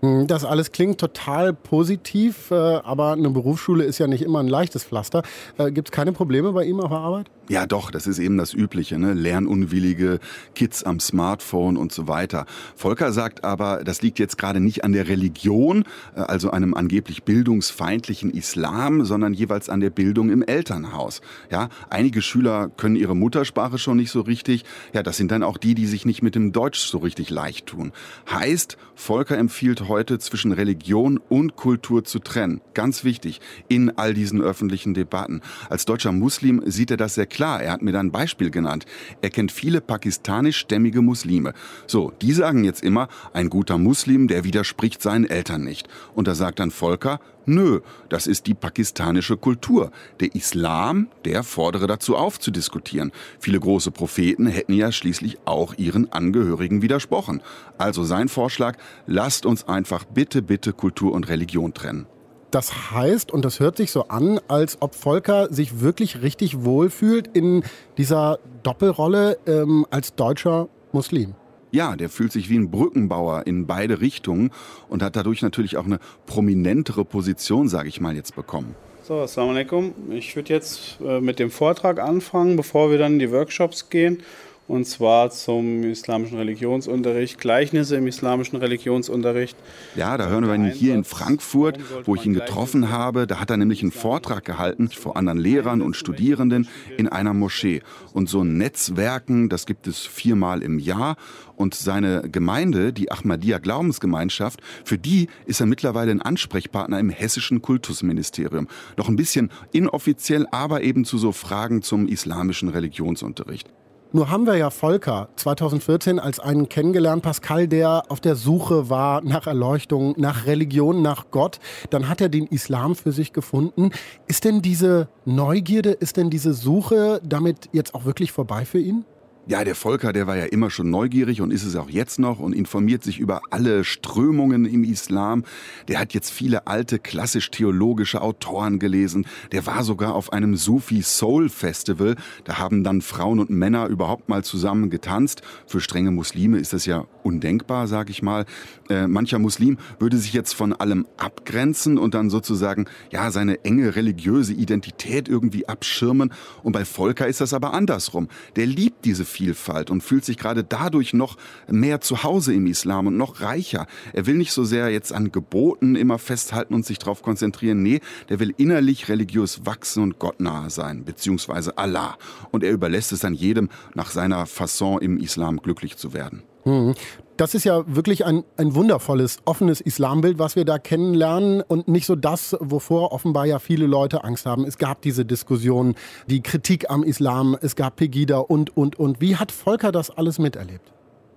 Hm, 0.01 0.27
das 0.27 0.45
alles 0.45 0.71
klingt 0.71 0.99
total 0.99 1.53
positiv, 1.53 2.51
äh, 2.51 2.55
aber 2.55 3.13
eine 3.13 3.29
Berufsschule 3.29 3.83
ist 3.83 3.97
ja 3.97 4.07
nicht 4.07 4.21
immer 4.21 4.39
ein 4.39 4.47
leichtes 4.47 4.83
Pflaster. 4.83 5.23
Äh, 5.57 5.71
Gibt 5.71 5.89
es 5.89 5.91
keine 5.91 6.11
Probleme 6.11 6.51
bei 6.51 6.65
ihm 6.65 6.79
auf 6.79 6.89
der 6.89 6.99
Arbeit? 6.99 7.27
Ja, 7.47 7.67
doch, 7.67 7.91
das 7.91 8.07
ist 8.07 8.17
eben 8.17 8.37
das 8.37 8.55
Übliche, 8.55 8.97
ne? 8.97 9.13
Lernunwillige, 9.13 10.19
Kids 10.55 10.83
am 10.83 10.99
Smartphone 10.99 11.77
und 11.77 11.91
so 11.91 12.07
weiter. 12.07 12.47
Volker 12.75 13.11
sagt 13.11 13.43
aber, 13.43 13.83
das 13.83 14.01
liegt 14.01 14.17
jetzt 14.17 14.39
gerade 14.39 14.59
nicht 14.59 14.83
an 14.83 14.93
der 14.93 15.07
Religion, 15.07 15.83
äh, 16.15 16.21
also 16.21 16.49
einem 16.49 16.73
angeblich 16.73 17.23
bildungsfeindlichen 17.23 18.31
Islam, 18.31 19.05
sondern 19.05 19.33
jeweils 19.33 19.69
an 19.69 19.79
der 19.79 19.91
Bildung 19.91 20.31
im 20.31 20.41
Elternhaus. 20.41 21.21
Ja, 21.51 21.69
einige 21.91 22.23
Schüler 22.23 22.69
können 22.69 22.95
ihre 22.95 23.15
Muttersprache 23.15 23.77
schon 23.77 23.97
nicht 23.97 24.09
so 24.09 24.21
richtig. 24.21 24.65
Ja, 24.93 25.03
das 25.03 25.17
sind 25.17 25.31
dann 25.31 25.43
auch 25.43 25.57
die, 25.57 25.75
die 25.75 25.85
sich 25.85 26.05
nicht 26.05 26.23
mit 26.23 26.33
dem 26.33 26.51
Deutsch 26.51 26.79
so 26.79 26.97
richtig 26.97 27.29
leicht 27.29 27.67
tun. 27.67 27.91
Heißt, 28.31 28.75
Volker 28.95 29.37
empfiehlt 29.37 29.87
heute 29.87 30.17
zwischen 30.17 30.51
Religion 30.51 31.19
und 31.29 31.55
Kultur 31.55 32.05
zu 32.05 32.17
trennen. 32.19 32.61
Ganz 32.73 33.03
wichtig 33.03 33.39
in 33.67 33.97
all 33.97 34.15
diesen 34.15 34.41
öffentlichen 34.41 34.95
Debatten. 34.95 35.41
Als 35.69 35.85
deutscher 35.85 36.11
Muslim 36.11 36.63
sieht 36.65 36.89
er 36.89 36.97
das 36.97 37.13
sehr 37.13 37.27
klar. 37.35 37.61
Er 37.61 37.71
hat 37.71 37.83
mir 37.83 37.91
da 37.91 37.99
ein 37.99 38.11
Beispiel 38.11 38.49
genannt. 38.49 38.85
Er 39.21 39.29
kennt 39.29 39.51
viele 39.51 39.81
pakistanischstämmige 39.81 41.01
Muslime. 41.01 41.53
So, 41.85 42.11
die 42.21 42.33
sagen 42.33 42.63
jetzt 42.63 42.83
immer, 42.83 43.07
ein 43.33 43.49
guter 43.49 43.77
Muslim, 43.77 44.27
der 44.27 44.43
widerspricht 44.43 45.01
seinen 45.01 45.25
Eltern 45.25 45.63
nicht. 45.63 45.87
Und 46.15 46.27
da 46.27 46.33
sagt 46.33 46.59
dann 46.59 46.71
Volker, 46.71 47.19
Nö, 47.47 47.81
das 48.09 48.25
ist 48.25 48.47
die 48.47 48.55
pakistanische 48.55 49.37
Kultur. 49.37 49.91
Der 50.19 50.33
Islam, 50.33 51.09
der 51.25 51.43
fordere 51.43 51.85
dazu 51.85 52.15
auf 52.15 52.39
zu 52.39 52.49
diskutieren. 52.49 53.11
Viele 53.39 53.59
große 53.59 53.91
Propheten 53.91 54.47
hätten 54.47 54.73
ja 54.73 54.91
schließlich 54.91 55.37
auch 55.45 55.75
ihren 55.77 56.11
Angehörigen 56.11 56.81
widersprochen. 56.81 57.43
Also 57.77 58.03
sein 58.03 58.29
Vorschlag, 58.29 58.77
lasst 59.05 59.45
uns 59.45 59.67
einfach 59.67 60.05
bitte, 60.05 60.41
bitte 60.41 60.73
Kultur 60.73 61.13
und 61.13 61.29
Religion 61.29 61.75
trennen. 61.75 62.07
Das 62.55 62.91
heißt, 62.91 63.33
und 63.33 63.43
das 63.43 63.59
hört 63.59 63.75
sich 63.75 63.91
so 63.91 64.07
an, 64.07 64.39
als 64.47 64.81
ob 64.81 64.95
Volker 64.95 65.53
sich 65.53 65.81
wirklich 65.81 66.21
richtig 66.21 66.63
wohlfühlt 66.63 67.27
in 67.35 67.65
dieser 67.97 68.39
Doppelrolle 68.63 69.37
ähm, 69.45 69.85
als 69.91 70.15
deutscher 70.15 70.69
Muslim. 70.93 71.33
Ja, 71.71 71.97
der 71.97 72.07
fühlt 72.07 72.31
sich 72.31 72.49
wie 72.49 72.57
ein 72.57 72.71
Brückenbauer 72.71 73.45
in 73.45 73.67
beide 73.67 73.99
Richtungen 73.99 74.51
und 74.87 75.03
hat 75.03 75.17
dadurch 75.17 75.41
natürlich 75.41 75.75
auch 75.75 75.83
eine 75.83 75.99
prominentere 76.27 77.03
Position, 77.03 77.67
sage 77.67 77.89
ich 77.89 77.99
mal, 77.99 78.15
jetzt 78.15 78.37
bekommen. 78.37 78.73
So, 79.03 79.19
Assalamu 79.19 79.51
alaikum. 79.51 79.93
Ich 80.11 80.33
würde 80.37 80.53
jetzt 80.53 80.99
äh, 81.05 81.19
mit 81.19 81.39
dem 81.39 81.51
Vortrag 81.51 81.99
anfangen, 81.99 82.55
bevor 82.55 82.89
wir 82.89 82.97
dann 82.97 83.15
in 83.15 83.19
die 83.19 83.31
Workshops 83.31 83.89
gehen 83.89 84.23
und 84.67 84.85
zwar 84.85 85.29
zum 85.29 85.83
islamischen 85.83 86.37
Religionsunterricht, 86.37 87.39
Gleichnisse 87.39 87.97
im 87.97 88.07
islamischen 88.07 88.57
Religionsunterricht. 88.57 89.55
Ja, 89.95 90.17
da 90.17 90.27
hören 90.27 90.47
wir 90.47 90.55
ihn 90.55 90.71
hier 90.71 90.95
in 90.95 91.03
Frankfurt, 91.03 91.79
wo 92.05 92.15
ich 92.15 92.25
ihn 92.25 92.33
getroffen 92.33 92.89
habe. 92.89 93.27
Da 93.27 93.39
hat 93.39 93.51
er 93.51 93.57
nämlich 93.57 93.81
einen 93.81 93.91
Vortrag 93.91 94.43
gehalten 94.43 94.89
vor 94.89 95.17
anderen 95.17 95.37
Lehrern 95.37 95.81
und 95.81 95.95
Studierenden 95.95 96.67
in 96.97 97.07
einer 97.07 97.33
Moschee. 97.33 97.81
Und 98.13 98.27
so 98.27 98.43
Netzwerken, 98.43 99.49
das 99.49 99.65
gibt 99.65 99.87
es 99.87 99.99
viermal 99.99 100.63
im 100.63 100.79
Jahr. 100.79 101.15
Und 101.55 101.75
seine 101.75 102.29
Gemeinde, 102.29 102.91
die 102.91 103.11
Ahmadiyya 103.11 103.59
Glaubensgemeinschaft, 103.59 104.61
für 104.83 104.97
die 104.97 105.27
ist 105.45 105.59
er 105.59 105.67
mittlerweile 105.67 106.11
ein 106.11 106.21
Ansprechpartner 106.21 106.99
im 106.99 107.09
hessischen 107.09 107.61
Kultusministerium. 107.61 108.67
Noch 108.97 109.09
ein 109.09 109.15
bisschen 109.15 109.51
inoffiziell, 109.71 110.47
aber 110.51 110.81
eben 110.81 111.05
zu 111.05 111.17
so 111.17 111.31
Fragen 111.31 111.81
zum 111.81 112.07
islamischen 112.07 112.69
Religionsunterricht. 112.69 113.69
Nur 114.11 114.29
haben 114.29 114.45
wir 114.45 114.55
ja 114.55 114.69
Volker 114.69 115.29
2014 115.35 116.19
als 116.19 116.39
einen 116.39 116.69
kennengelernt, 116.69 117.21
Pascal, 117.21 117.67
der 117.67 118.03
auf 118.09 118.21
der 118.21 118.35
Suche 118.35 118.89
war 118.89 119.21
nach 119.21 119.47
Erleuchtung, 119.47 120.13
nach 120.17 120.45
Religion, 120.45 121.01
nach 121.01 121.31
Gott. 121.31 121.59
Dann 121.89 122.07
hat 122.07 122.21
er 122.21 122.29
den 122.29 122.47
Islam 122.47 122.95
für 122.95 123.11
sich 123.11 123.33
gefunden. 123.33 123.91
Ist 124.27 124.45
denn 124.45 124.61
diese 124.61 125.09
Neugierde, 125.25 125.91
ist 125.91 126.17
denn 126.17 126.29
diese 126.29 126.53
Suche 126.53 127.19
damit 127.23 127.69
jetzt 127.73 127.93
auch 127.93 128.05
wirklich 128.05 128.31
vorbei 128.31 128.63
für 128.63 128.79
ihn? 128.79 129.05
Ja, 129.47 129.63
der 129.63 129.75
Volker, 129.75 130.11
der 130.11 130.25
war 130.25 130.35
ja 130.35 130.45
immer 130.45 130.71
schon 130.71 130.89
neugierig 130.89 131.39
und 131.39 131.51
ist 131.51 131.65
es 131.65 131.75
auch 131.75 131.87
jetzt 131.87 132.17
noch 132.17 132.39
und 132.39 132.53
informiert 132.53 133.03
sich 133.03 133.19
über 133.19 133.41
alle 133.51 133.83
Strömungen 133.83 134.65
im 134.65 134.83
Islam. 134.83 135.43
Der 135.87 135.99
hat 135.99 136.15
jetzt 136.15 136.31
viele 136.31 136.65
alte 136.65 136.97
klassisch-theologische 136.97 138.23
Autoren 138.23 138.79
gelesen. 138.79 139.27
Der 139.51 139.67
war 139.67 139.83
sogar 139.83 140.15
auf 140.15 140.33
einem 140.33 140.55
Sufi 140.55 141.03
Soul 141.03 141.49
Festival. 141.49 142.15
Da 142.43 142.57
haben 142.57 142.83
dann 142.83 143.01
Frauen 143.01 143.39
und 143.39 143.51
Männer 143.51 143.85
überhaupt 143.85 144.29
mal 144.29 144.43
zusammen 144.43 144.89
getanzt. 144.89 145.43
Für 145.67 145.79
strenge 145.79 146.09
Muslime 146.09 146.57
ist 146.57 146.73
das 146.73 146.87
ja 146.87 147.05
undenkbar, 147.25 147.87
sag 147.87 148.09
ich 148.09 148.21
mal. 148.21 148.45
Äh, 148.89 149.07
mancher 149.07 149.39
Muslim 149.39 149.77
würde 149.99 150.17
sich 150.17 150.31
jetzt 150.33 150.53
von 150.53 150.73
allem 150.73 151.07
abgrenzen 151.17 151.97
und 151.97 152.13
dann 152.13 152.29
sozusagen, 152.29 152.85
ja, 153.11 153.31
seine 153.31 153.65
enge 153.65 153.95
religiöse 153.95 154.53
Identität 154.53 155.27
irgendwie 155.27 155.67
abschirmen. 155.67 156.31
Und 156.63 156.73
bei 156.73 156.85
Volker 156.85 157.27
ist 157.27 157.41
das 157.41 157.53
aber 157.53 157.73
andersrum. 157.73 158.29
Der 158.55 158.67
liebt 158.67 159.05
diese 159.05 159.25
Vielfalt 159.25 159.89
und 159.89 160.01
fühlt 160.01 160.23
sich 160.23 160.37
gerade 160.37 160.63
dadurch 160.63 161.13
noch 161.13 161.37
mehr 161.67 161.99
zu 161.99 162.23
Hause 162.23 162.53
im 162.53 162.67
Islam 162.67 163.07
und 163.07 163.17
noch 163.17 163.41
reicher. 163.41 163.87
Er 164.13 164.27
will 164.27 164.35
nicht 164.35 164.51
so 164.51 164.63
sehr 164.63 164.89
jetzt 164.89 165.11
an 165.11 165.31
Geboten 165.31 165.95
immer 165.95 166.19
festhalten 166.19 166.75
und 166.75 166.85
sich 166.85 166.99
darauf 166.99 167.23
konzentrieren. 167.23 167.81
Nee, 167.81 168.01
der 168.29 168.39
will 168.39 168.53
innerlich 168.57 169.09
religiös 169.09 169.65
wachsen 169.65 170.03
und 170.03 170.19
gottnahe 170.19 170.69
sein, 170.69 171.05
beziehungsweise 171.05 171.77
Allah. 171.77 172.17
Und 172.51 172.63
er 172.63 172.71
überlässt 172.71 173.11
es 173.11 173.21
dann 173.21 173.33
jedem, 173.33 173.69
nach 173.95 174.11
seiner 174.11 174.45
Fasson 174.45 175.01
im 175.01 175.17
Islam 175.17 175.57
glücklich 175.57 175.97
zu 175.97 176.13
werden. 176.13 176.43
Mhm. 176.65 176.95
Das 177.37 177.53
ist 177.53 177.65
ja 177.65 177.83
wirklich 177.85 178.25
ein, 178.25 178.43
ein 178.55 178.75
wundervolles, 178.75 179.39
offenes 179.43 179.81
Islambild, 179.81 180.39
was 180.39 180.55
wir 180.55 180.63
da 180.63 180.79
kennenlernen 180.79 181.61
und 181.61 181.89
nicht 181.89 182.05
so 182.05 182.15
das, 182.15 182.55
wovor 182.61 183.11
offenbar 183.11 183.45
ja 183.45 183.59
viele 183.59 183.87
Leute 183.87 184.23
Angst 184.23 184.45
haben. 184.45 184.63
Es 184.63 184.77
gab 184.77 185.01
diese 185.01 185.25
Diskussion, 185.25 185.95
die 186.27 186.41
Kritik 186.41 186.89
am 186.89 187.03
Islam, 187.03 187.57
es 187.61 187.75
gab 187.75 187.97
Pegida 187.97 188.37
und, 188.37 188.75
und, 188.77 188.97
und. 188.97 189.19
Wie 189.19 189.35
hat 189.35 189.51
Volker 189.51 189.91
das 189.91 190.11
alles 190.11 190.39
miterlebt? 190.39 190.93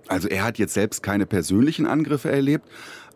Also 0.07 0.29
er 0.29 0.43
hat 0.45 0.57
jetzt 0.57 0.73
selbst 0.73 1.03
keine 1.03 1.25
persönlichen 1.25 1.85
Angriffe 1.85 2.31
erlebt, 2.31 2.65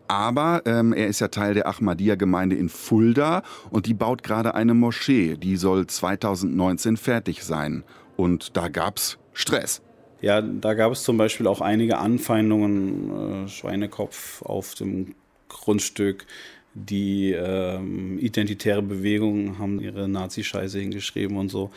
aber 0.10 0.62
ähm, 0.66 0.92
er 0.92 1.08
ist 1.08 1.22
ja 1.22 1.30
Teil 1.30 1.54
der 1.54 1.68
Ahmadiyya-Gemeinde 1.68 2.58
in 2.58 2.68
Fulda 2.68 3.44
und 3.72 3.86
die 3.86 3.94
baut 3.94 4.24
gerade 4.24 4.56
eine 4.56 4.74
Moschee. 4.74 5.38
Die 5.38 5.56
soll 5.56 5.88
2019 5.88 6.98
fertig 6.98 7.44
sein. 7.44 7.84
Und 8.18 8.58
da 8.58 8.68
gab's 8.68 9.18
Stress. 9.32 9.82
Ja, 10.24 10.42
da 10.42 10.74
gab 10.74 10.94
es 10.94 11.04
zum 11.04 11.18
Beispiel 11.18 11.48
auch 11.48 11.60
einige 11.60 11.98
Anfeindungen, 11.98 13.46
äh, 13.46 13.50
Schweinekopf 13.50 14.42
auf 14.42 14.74
dem 14.74 15.16
Grundstück. 15.50 16.26
Die 16.74 17.34
ähm, 17.34 18.18
identitäre 18.20 18.82
Bewegungen 18.82 19.60
haben 19.60 19.82
ihre 19.82 20.08
Nazi-Scheiße 20.08 20.80
hingeschrieben 20.80 21.36
und 21.36 21.50
so. 21.50 21.72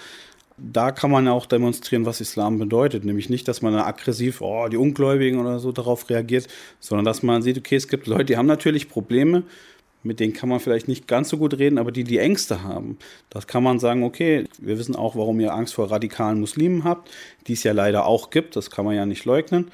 Da 0.58 0.92
kann 0.92 1.10
man 1.10 1.26
auch 1.26 1.46
demonstrieren, 1.46 2.06
was 2.06 2.20
Islam 2.20 2.60
bedeutet. 2.60 3.04
Nämlich 3.04 3.28
nicht, 3.30 3.48
dass 3.48 3.62
man 3.62 3.74
aggressiv, 3.74 4.40
oh, 4.40 4.68
die 4.68 4.76
Ungläubigen 4.76 5.40
oder 5.40 5.58
so 5.58 5.72
darauf 5.72 6.08
reagiert, 6.08 6.46
sondern 6.78 7.04
dass 7.04 7.24
man 7.24 7.42
sieht, 7.42 7.58
okay, 7.58 7.74
es 7.74 7.88
gibt 7.88 8.06
Leute, 8.06 8.26
die 8.26 8.36
haben 8.36 8.46
natürlich 8.46 8.88
Probleme, 8.88 9.42
mit 10.06 10.20
denen 10.20 10.32
kann 10.32 10.48
man 10.48 10.60
vielleicht 10.60 10.88
nicht 10.88 11.08
ganz 11.08 11.28
so 11.28 11.38
gut 11.38 11.58
reden, 11.58 11.78
aber 11.78 11.92
die, 11.92 12.04
die 12.04 12.18
Ängste 12.18 12.62
haben, 12.62 12.98
das 13.30 13.46
kann 13.46 13.62
man 13.62 13.78
sagen, 13.78 14.04
okay, 14.04 14.44
wir 14.58 14.78
wissen 14.78 14.96
auch, 14.96 15.16
warum 15.16 15.40
ihr 15.40 15.52
Angst 15.52 15.74
vor 15.74 15.90
radikalen 15.90 16.40
Muslimen 16.40 16.84
habt, 16.84 17.10
die 17.46 17.54
es 17.54 17.62
ja 17.62 17.72
leider 17.72 18.06
auch 18.06 18.30
gibt, 18.30 18.56
das 18.56 18.70
kann 18.70 18.84
man 18.84 18.94
ja 18.94 19.06
nicht 19.06 19.24
leugnen. 19.24 19.70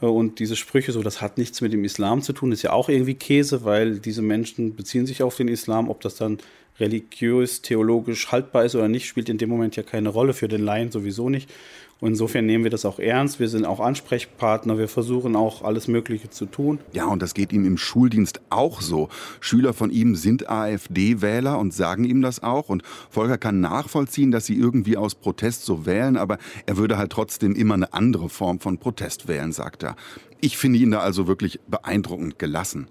Äh, 0.00 0.06
und 0.06 0.38
diese 0.38 0.56
Sprüche, 0.56 0.92
so, 0.92 1.02
das 1.02 1.20
hat 1.20 1.38
nichts 1.38 1.60
mit 1.60 1.72
dem 1.72 1.84
Islam 1.84 2.22
zu 2.22 2.32
tun, 2.32 2.52
ist 2.52 2.62
ja 2.62 2.72
auch 2.72 2.88
irgendwie 2.88 3.14
Käse, 3.14 3.64
weil 3.64 3.98
diese 3.98 4.22
Menschen 4.22 4.74
beziehen 4.76 5.06
sich 5.06 5.22
auf 5.22 5.36
den 5.36 5.48
Islam. 5.48 5.88
Ob 5.88 6.00
das 6.00 6.16
dann 6.16 6.38
religiös, 6.78 7.62
theologisch 7.62 8.30
haltbar 8.30 8.64
ist 8.64 8.74
oder 8.74 8.88
nicht, 8.88 9.06
spielt 9.06 9.28
in 9.28 9.38
dem 9.38 9.48
Moment 9.48 9.76
ja 9.76 9.82
keine 9.82 10.10
Rolle, 10.10 10.34
für 10.34 10.48
den 10.48 10.62
Laien 10.62 10.90
sowieso 10.90 11.28
nicht. 11.28 11.50
Und 11.98 12.10
insofern 12.10 12.44
nehmen 12.44 12.64
wir 12.64 12.70
das 12.70 12.84
auch 12.84 12.98
ernst. 12.98 13.40
Wir 13.40 13.48
sind 13.48 13.64
auch 13.64 13.80
Ansprechpartner. 13.80 14.76
Wir 14.76 14.88
versuchen 14.88 15.34
auch 15.34 15.62
alles 15.62 15.88
Mögliche 15.88 16.28
zu 16.28 16.44
tun. 16.44 16.78
Ja, 16.92 17.06
und 17.06 17.22
das 17.22 17.32
geht 17.32 17.54
ihm 17.54 17.64
im 17.64 17.78
Schuldienst 17.78 18.40
auch 18.50 18.82
so. 18.82 19.08
Schüler 19.40 19.72
von 19.72 19.90
ihm 19.90 20.14
sind 20.14 20.48
AfD-Wähler 20.48 21.58
und 21.58 21.72
sagen 21.72 22.04
ihm 22.04 22.20
das 22.20 22.42
auch. 22.42 22.68
Und 22.68 22.82
Volker 23.08 23.38
kann 23.38 23.60
nachvollziehen, 23.60 24.30
dass 24.30 24.44
sie 24.44 24.56
irgendwie 24.56 24.98
aus 24.98 25.14
Protest 25.14 25.64
so 25.64 25.86
wählen, 25.86 26.18
aber 26.18 26.36
er 26.66 26.76
würde 26.76 26.98
halt 26.98 27.12
trotzdem 27.12 27.54
immer 27.54 27.74
eine 27.74 27.94
andere 27.94 28.28
Form 28.28 28.60
von 28.60 28.76
Protest 28.76 29.26
wählen, 29.26 29.52
sagt 29.52 29.82
er. 29.82 29.96
Ich 30.42 30.58
finde 30.58 30.78
ihn 30.78 30.90
da 30.90 31.00
also 31.00 31.26
wirklich 31.26 31.60
beeindruckend 31.66 32.38
gelassen. 32.38 32.88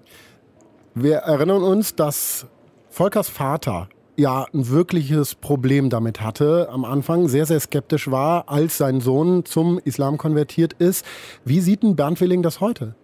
Wir 0.96 1.18
erinnern 1.18 1.62
uns, 1.62 1.94
dass 1.94 2.48
Volkers 2.90 3.30
Vater 3.30 3.88
ja 4.18 4.46
ein 4.54 4.70
wirkliches 4.70 5.36
Problem 5.36 5.90
damit 5.90 6.22
hatte 6.22 6.70
am 6.72 6.86
Anfang, 6.86 7.28
sehr, 7.28 7.46
sehr 7.46 7.60
skeptisch 7.60 8.10
war, 8.10 8.50
als 8.50 8.78
sein 8.78 9.02
Sohn 9.02 9.46
zum 9.46 9.80
Islam 9.80 10.18
konvertiert 10.18 10.74
ist. 10.74 11.06
Wie 11.44 11.60
sieht 11.60 11.84
denn 11.84 11.96
Bernd 11.96 12.22
Willing 12.22 12.42
das 12.42 12.62
heute? 12.62 12.96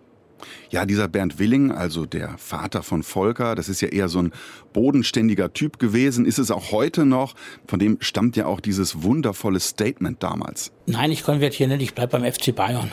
Ja, 0.69 0.85
dieser 0.85 1.07
Bernd 1.07 1.39
Willing, 1.39 1.71
also 1.71 2.05
der 2.05 2.37
Vater 2.37 2.83
von 2.83 3.03
Volker, 3.03 3.55
das 3.55 3.69
ist 3.69 3.81
ja 3.81 3.89
eher 3.89 4.09
so 4.09 4.19
ein 4.19 4.31
bodenständiger 4.73 5.53
Typ 5.53 5.79
gewesen, 5.79 6.25
ist 6.25 6.39
es 6.39 6.51
auch 6.51 6.71
heute 6.71 7.05
noch. 7.05 7.35
Von 7.67 7.79
dem 7.79 7.97
stammt 7.99 8.35
ja 8.35 8.45
auch 8.45 8.59
dieses 8.59 9.03
wundervolle 9.03 9.59
Statement 9.59 10.23
damals. 10.23 10.71
Nein, 10.85 11.11
ich 11.11 11.23
konvertiere 11.23 11.69
nicht, 11.69 11.81
ich 11.83 11.93
bleibe 11.93 12.19
beim 12.19 12.31
FC 12.31 12.55
Bayern. 12.55 12.91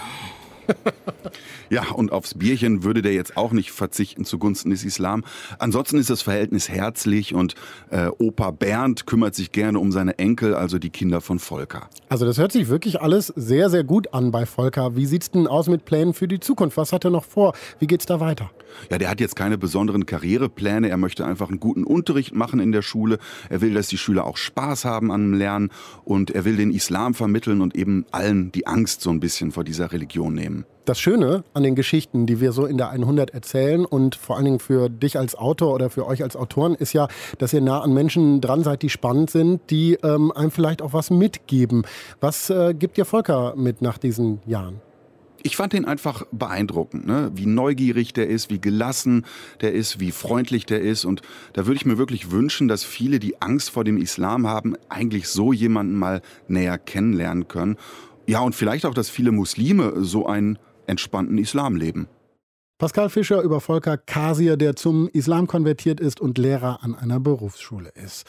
Ja, 1.71 1.91
und 1.91 2.13
aufs 2.13 2.35
Bierchen 2.35 2.83
würde 2.83 3.03
der 3.03 3.13
jetzt 3.13 3.37
auch 3.37 3.53
nicht 3.53 3.73
verzichten 3.73 4.25
zugunsten 4.25 4.71
des 4.71 4.85
Islam. 4.85 5.25
Ansonsten 5.59 5.99
ist 5.99 6.09
das 6.09 6.23
Verhältnis 6.23 6.69
herzlich 6.69 7.35
und 7.35 7.55
äh, 7.91 8.09
Opa 8.19 8.53
Bernd 8.53 9.07
kümmert 9.07 9.35
sich 9.35 9.53
gerne 9.53 9.79
um 9.79 9.93
seine 9.93 10.19
Enkel, 10.19 10.55
also 10.55 10.79
die 10.79 10.91
Kinder 10.91 11.21
von 11.21 11.39
Volker. 11.39 11.89
Also 12.09 12.25
das 12.25 12.39
hört 12.39 12.53
sich 12.53 12.69
wirklich 12.69 13.03
alles 13.03 13.27
sehr, 13.37 13.69
sehr 13.69 13.85
gut 13.85 14.15
an 14.15 14.31
bei 14.31 14.47
Volker. 14.47 14.97
Wie 14.97 15.05
sieht's 15.05 15.31
denn 15.31 15.47
aus 15.47 15.69
mit 15.69 15.85
Plänen 15.85 16.15
für 16.15 16.27
die 16.27 16.41
Zukunft? 16.41 16.79
Was 16.79 16.93
hat 16.93 17.05
er 17.05 17.11
noch 17.11 17.25
vor? 17.25 17.53
Wie 17.79 17.87
geht's 17.87 18.07
da 18.07 18.19
weiter? 18.19 18.51
Ja, 18.91 18.99
der 18.99 19.11
hat 19.11 19.21
jetzt 19.21 19.37
keine 19.37 19.59
besonderen 19.59 20.07
Karrierepläne. 20.07 20.89
Er 20.89 20.97
möchte 20.97 21.27
einfach 21.27 21.49
einen 21.49 21.61
guten 21.61 21.85
Unterricht 21.85 22.35
machen 22.35 22.61
in 22.61 22.73
der 22.73 22.83
Schule. 22.83 23.19
Er 23.51 23.61
will, 23.61 23.75
dass 23.75 23.89
die 23.89 23.99
Schüler 23.99 24.25
auch 24.25 24.37
Spaß 24.37 24.85
haben 24.85 25.11
am 25.11 25.35
Lernen 25.35 25.71
und 26.05 26.31
er 26.31 26.45
will 26.45 26.57
den 26.57 26.71
Islam 26.71 27.15
vermitteln 27.15 27.61
und 27.61 27.77
eben 27.77 28.07
allen 28.11 28.53
die 28.53 28.67
Angst 28.67 29.03
so 29.03 29.11
ein 29.11 29.21
bisschen 29.21 29.53
vor 29.53 29.65
dieser 29.65 29.93
Religion 29.93 30.35
nehmen. 30.35 30.58
Das 30.85 30.99
Schöne 30.99 31.45
an 31.53 31.63
den 31.63 31.75
Geschichten, 31.75 32.25
die 32.25 32.41
wir 32.41 32.53
so 32.53 32.65
in 32.65 32.79
der 32.79 32.91
100 32.91 33.31
erzählen 33.31 33.85
und 33.85 34.15
vor 34.15 34.37
allen 34.37 34.47
Dingen 34.47 34.59
für 34.59 34.89
dich 34.89 35.19
als 35.19 35.35
Autor 35.35 35.75
oder 35.75 35.91
für 35.91 36.07
euch 36.07 36.23
als 36.23 36.35
Autoren, 36.35 36.75
ist 36.75 36.95
ja, 36.95 37.09
dass 37.37 37.53
ihr 37.53 37.61
nah 37.61 37.81
an 37.81 37.93
Menschen 37.93 38.41
dran 38.41 38.63
seid, 38.63 38.81
die 38.81 38.89
spannend 38.89 39.31
sind, 39.31 39.61
die 39.69 39.99
ähm, 40.03 40.33
einem 40.33 40.51
vielleicht 40.51 40.81
auch 40.81 40.95
was 40.95 41.11
mitgeben. 41.11 41.83
Was 42.21 42.49
äh, 42.49 42.73
gibt 42.73 42.97
dir 42.97 43.05
Volker 43.05 43.55
mit 43.55 43.83
nach 43.83 43.99
diesen 43.99 44.41
Jahren? 44.47 44.81
Ich 45.43 45.57
fand 45.57 45.73
ihn 45.73 45.85
einfach 45.85 46.25
beeindruckend, 46.33 47.07
ne? 47.07 47.31
wie 47.35 47.47
neugierig 47.47 48.13
der 48.13 48.29
ist, 48.29 48.51
wie 48.51 48.61
gelassen 48.61 49.25
der 49.61 49.73
ist, 49.73 50.01
wie 50.01 50.11
freundlich 50.11 50.67
der 50.67 50.81
ist. 50.81 51.05
Und 51.05 51.23
da 51.53 51.67
würde 51.67 51.77
ich 51.77 51.87
mir 51.87 51.97
wirklich 51.97 52.33
wünschen, 52.33 52.67
dass 52.67 52.83
viele, 52.83 53.21
die 53.21 53.41
Angst 53.41 53.71
vor 53.71 53.85
dem 53.85 53.99
Islam 53.99 54.49
haben, 54.49 54.75
eigentlich 54.89 55.29
so 55.29 55.53
jemanden 55.53 55.95
mal 55.95 56.23
näher 56.49 56.77
kennenlernen 56.77 57.47
können. 57.47 57.77
Ja, 58.29 58.41
und 58.41 58.55
vielleicht 58.55 58.85
auch, 58.85 58.93
dass 58.93 59.09
viele 59.09 59.33
Muslime 59.33 60.05
so 60.05 60.27
einen 60.27 60.59
entspannten 60.87 61.39
Islam 61.39 61.77
leben. 61.77 62.09
Pascal 62.77 63.09
Fischer 63.09 63.41
über 63.41 63.63
Volker 63.63 63.97
Kasir, 63.97 64.59
der 64.59 64.77
zum 64.77 65.09
Islam 65.09 65.47
konvertiert 65.47 65.99
ist 65.99 66.21
und 66.21 66.37
Lehrer 66.37 66.81
an 66.83 66.95
einer 66.95 67.21
Berufsschule 67.21 67.89
ist. 67.95 68.27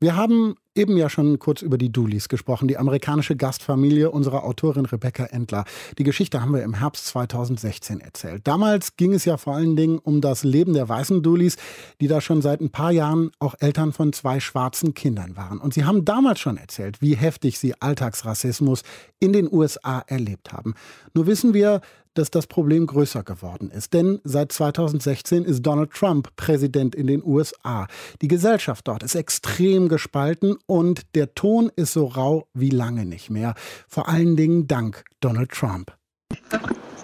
Wir 0.00 0.14
haben 0.14 0.54
eben 0.76 0.96
ja 0.96 1.10
schon 1.10 1.40
kurz 1.40 1.60
über 1.60 1.76
die 1.76 1.90
Dooleys 1.90 2.28
gesprochen, 2.28 2.68
die 2.68 2.78
amerikanische 2.78 3.34
Gastfamilie 3.34 4.12
unserer 4.12 4.44
Autorin 4.44 4.86
Rebecca 4.86 5.24
Endler. 5.24 5.64
Die 5.98 6.04
Geschichte 6.04 6.40
haben 6.40 6.54
wir 6.54 6.62
im 6.62 6.74
Herbst 6.74 7.06
2016 7.06 8.00
erzählt. 8.00 8.46
Damals 8.46 8.96
ging 8.96 9.12
es 9.12 9.24
ja 9.24 9.36
vor 9.38 9.56
allen 9.56 9.74
Dingen 9.74 9.98
um 9.98 10.20
das 10.20 10.44
Leben 10.44 10.72
der 10.72 10.88
weißen 10.88 11.20
Dooleys, 11.24 11.56
die 12.00 12.06
da 12.06 12.20
schon 12.20 12.42
seit 12.42 12.60
ein 12.60 12.70
paar 12.70 12.92
Jahren 12.92 13.32
auch 13.40 13.56
Eltern 13.58 13.92
von 13.92 14.12
zwei 14.12 14.38
schwarzen 14.38 14.94
Kindern 14.94 15.36
waren. 15.36 15.58
Und 15.58 15.74
sie 15.74 15.84
haben 15.84 16.04
damals 16.04 16.38
schon 16.38 16.58
erzählt, 16.58 17.02
wie 17.02 17.16
heftig 17.16 17.58
sie 17.58 17.74
Alltagsrassismus 17.80 18.82
in 19.18 19.32
den 19.32 19.52
USA 19.52 20.04
erlebt 20.06 20.52
haben. 20.52 20.74
Nur 21.12 21.26
wissen 21.26 21.54
wir, 21.54 21.80
dass 22.18 22.30
das 22.30 22.46
Problem 22.46 22.86
größer 22.86 23.22
geworden 23.22 23.70
ist. 23.70 23.94
Denn 23.94 24.20
seit 24.24 24.52
2016 24.52 25.44
ist 25.44 25.62
Donald 25.62 25.92
Trump 25.92 26.34
Präsident 26.36 26.94
in 26.94 27.06
den 27.06 27.22
USA. 27.24 27.86
Die 28.20 28.28
Gesellschaft 28.28 28.88
dort 28.88 29.02
ist 29.02 29.14
extrem 29.14 29.88
gespalten 29.88 30.56
und 30.66 31.14
der 31.14 31.34
Ton 31.34 31.70
ist 31.76 31.92
so 31.92 32.06
rau 32.06 32.48
wie 32.54 32.70
lange 32.70 33.06
nicht 33.06 33.30
mehr. 33.30 33.54
Vor 33.86 34.08
allen 34.08 34.36
Dingen 34.36 34.66
dank 34.66 35.04
Donald 35.20 35.50
Trump. 35.50 35.92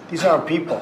These 0.09 0.29
aren't 0.29 0.45
people. 0.45 0.81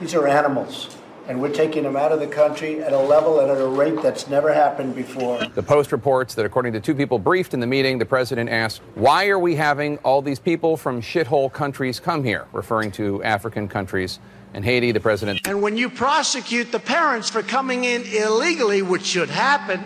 These 0.00 0.18
are 0.18 0.28
animals. 0.28 0.99
And 1.30 1.40
we're 1.40 1.52
taking 1.52 1.84
them 1.84 1.94
out 1.94 2.10
of 2.10 2.18
the 2.18 2.26
country 2.26 2.82
at 2.82 2.92
a 2.92 2.98
level 2.98 3.38
and 3.38 3.48
at 3.52 3.60
a 3.60 3.66
rate 3.66 4.02
that's 4.02 4.26
never 4.26 4.52
happened 4.52 4.96
before. 4.96 5.38
The 5.54 5.62
Post 5.62 5.92
reports 5.92 6.34
that 6.34 6.44
according 6.44 6.72
to 6.72 6.80
two 6.80 6.92
people 6.92 7.20
briefed 7.20 7.54
in 7.54 7.60
the 7.60 7.68
meeting, 7.68 7.98
the 7.98 8.04
president 8.04 8.50
asked, 8.50 8.82
Why 8.96 9.28
are 9.28 9.38
we 9.38 9.54
having 9.54 9.98
all 9.98 10.22
these 10.22 10.40
people 10.40 10.76
from 10.76 11.00
shithole 11.00 11.52
countries 11.52 12.00
come 12.00 12.24
here? 12.24 12.48
referring 12.52 12.90
to 12.92 13.22
African 13.22 13.68
countries. 13.68 14.18
and 14.54 14.64
Haiti, 14.64 14.90
the 14.90 14.98
president. 14.98 15.46
And 15.46 15.62
when 15.62 15.76
you 15.76 15.88
prosecute 15.88 16.72
the 16.72 16.80
parents 16.80 17.30
for 17.30 17.40
coming 17.44 17.84
in 17.84 18.02
illegally, 18.02 18.82
which 18.82 19.04
should 19.04 19.30
happen, 19.30 19.80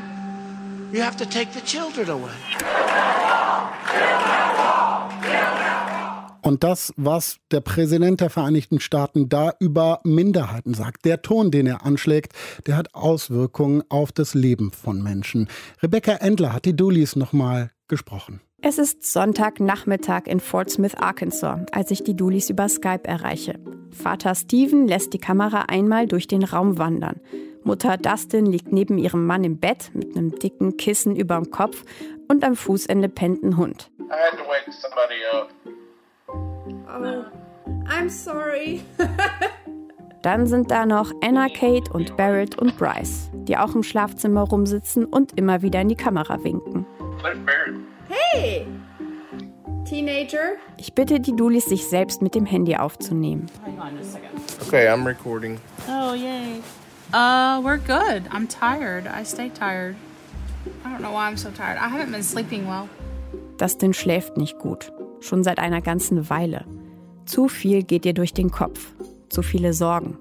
you 0.95 1.03
have 1.03 1.18
to 1.18 1.26
take 1.26 1.53
the 1.53 1.61
children 1.61 2.09
away. 2.09 2.32
Und 6.45 6.62
das, 6.62 6.92
was 6.99 7.38
der 7.51 7.62
Präsident 7.62 8.20
der 8.20 8.28
Vereinigten 8.28 8.78
Staaten 8.78 9.30
da 9.30 9.55
über 9.61 10.01
Minderheiten 10.05 10.74
sagt, 10.74 11.07
der 11.07 11.22
Ton, 11.22 11.51
den 11.51 11.66
er 11.66 11.86
anschlägt, 11.86 12.34
der 12.66 12.76
hat 12.76 12.95
Auswirkungen 12.95 13.82
auf 13.88 14.12
das 14.12 14.34
Leben 14.34 14.70
von 14.70 15.03
Menschen. 15.03 15.49
Rebecca 15.82 16.12
Endler 16.16 16.53
hat 16.53 16.66
die 16.66 16.76
Doolies 16.76 17.16
nochmal 17.16 17.70
gesprochen. 17.88 18.42
Es 18.61 18.76
ist 18.76 19.11
Sonntagnachmittag 19.11 20.26
in 20.26 20.38
Fort 20.38 20.68
Smith, 20.68 20.95
Arkansas, 20.95 21.61
als 21.72 21.90
ich 21.90 22.05
die 22.05 22.14
Doolies 22.14 22.51
über 22.51 22.68
Skype 22.68 23.05
erreiche. 23.05 23.59
Vater 23.90 24.34
Steven 24.34 24.86
lässt 24.86 25.14
die 25.14 25.18
Kamera 25.18 25.62
einmal 25.68 26.07
durch 26.07 26.28
den 26.28 26.45
Raum 26.45 26.76
wandern. 26.76 27.20
Mutter 27.62 27.97
Dustin 27.97 28.45
liegt 28.45 28.70
neben 28.70 28.99
ihrem 28.99 29.24
Mann 29.24 29.45
im 29.45 29.57
Bett 29.57 29.92
mit 29.95 30.14
einem 30.14 30.38
dicken 30.38 30.76
Kissen 30.76 31.16
überm 31.16 31.51
Kopf 31.51 31.84
und 32.28 32.45
am 32.45 32.55
Fußende 32.55 33.09
pennt 33.09 33.42
ein 33.42 33.57
Hund. 33.57 33.90
I 33.99 34.12
had 34.12 34.38
to 34.38 34.45
wake 34.45 34.70
somebody 34.70 35.24
up. 35.32 35.49
Oh, 36.89 37.25
I'm 37.87 38.09
sorry. 38.09 38.83
Dann 40.23 40.47
sind 40.47 40.71
da 40.71 40.87
noch 40.87 41.12
Anna, 41.23 41.49
Kate 41.49 41.93
und 41.93 42.17
Barrett 42.17 42.57
und 42.59 42.79
Bryce, 42.79 43.31
die 43.33 43.59
auch 43.59 43.75
im 43.75 43.83
Schlafzimmer 43.83 44.41
rumsitzen 44.41 45.05
und 45.05 45.39
immer 45.39 45.61
wieder 45.61 45.83
in 45.83 45.89
die 45.91 45.97
Kamera 45.97 46.43
winken. 46.43 46.87
Hey! 48.09 48.67
Teenager? 49.85 50.55
Ich 50.79 50.95
bitte 50.95 51.21
die 51.21 51.37
Dulis, 51.37 51.67
sich 51.67 51.87
selbst 51.87 52.23
mit 52.23 52.35
dem 52.35 52.47
Handy 52.47 52.75
aufzunehmen. 52.75 53.47
Okay, 54.67 54.89
I'm 54.89 55.07
recording. 55.07 55.61
Oh, 55.89 56.15
yay. 56.15 56.62
Uh, 57.12 57.61
we're 57.62 57.77
good. 57.77 58.23
I'm 58.31 58.49
tired. 58.49 59.07
I 59.07 59.25
stay 59.25 59.51
tired. 59.51 59.95
I 60.85 60.89
don't 60.89 61.03
know 61.03 61.12
why 61.12 61.29
I'm 61.29 61.37
so 61.37 61.51
tired. 61.51 61.77
I 61.77 61.89
haven't 61.89 62.11
been 62.11 62.23
sleeping 62.23 62.67
well. 62.67 62.89
Dustin 63.59 63.93
schläft 63.93 64.39
nicht 64.39 64.59
gut. 64.59 64.91
Schon 65.25 65.43
seit 65.43 65.59
einer 65.59 65.81
ganzen 65.81 66.29
Weile. 66.29 66.66
Zu 67.25 67.49
viel 67.49 67.83
geht 67.83 68.05
ihr 68.05 68.12
durch 68.12 68.35
den 68.35 68.51
Kopf. 68.51 68.93
Zu 69.31 69.41
viele 69.41 69.72
Sorgen. 69.72 70.18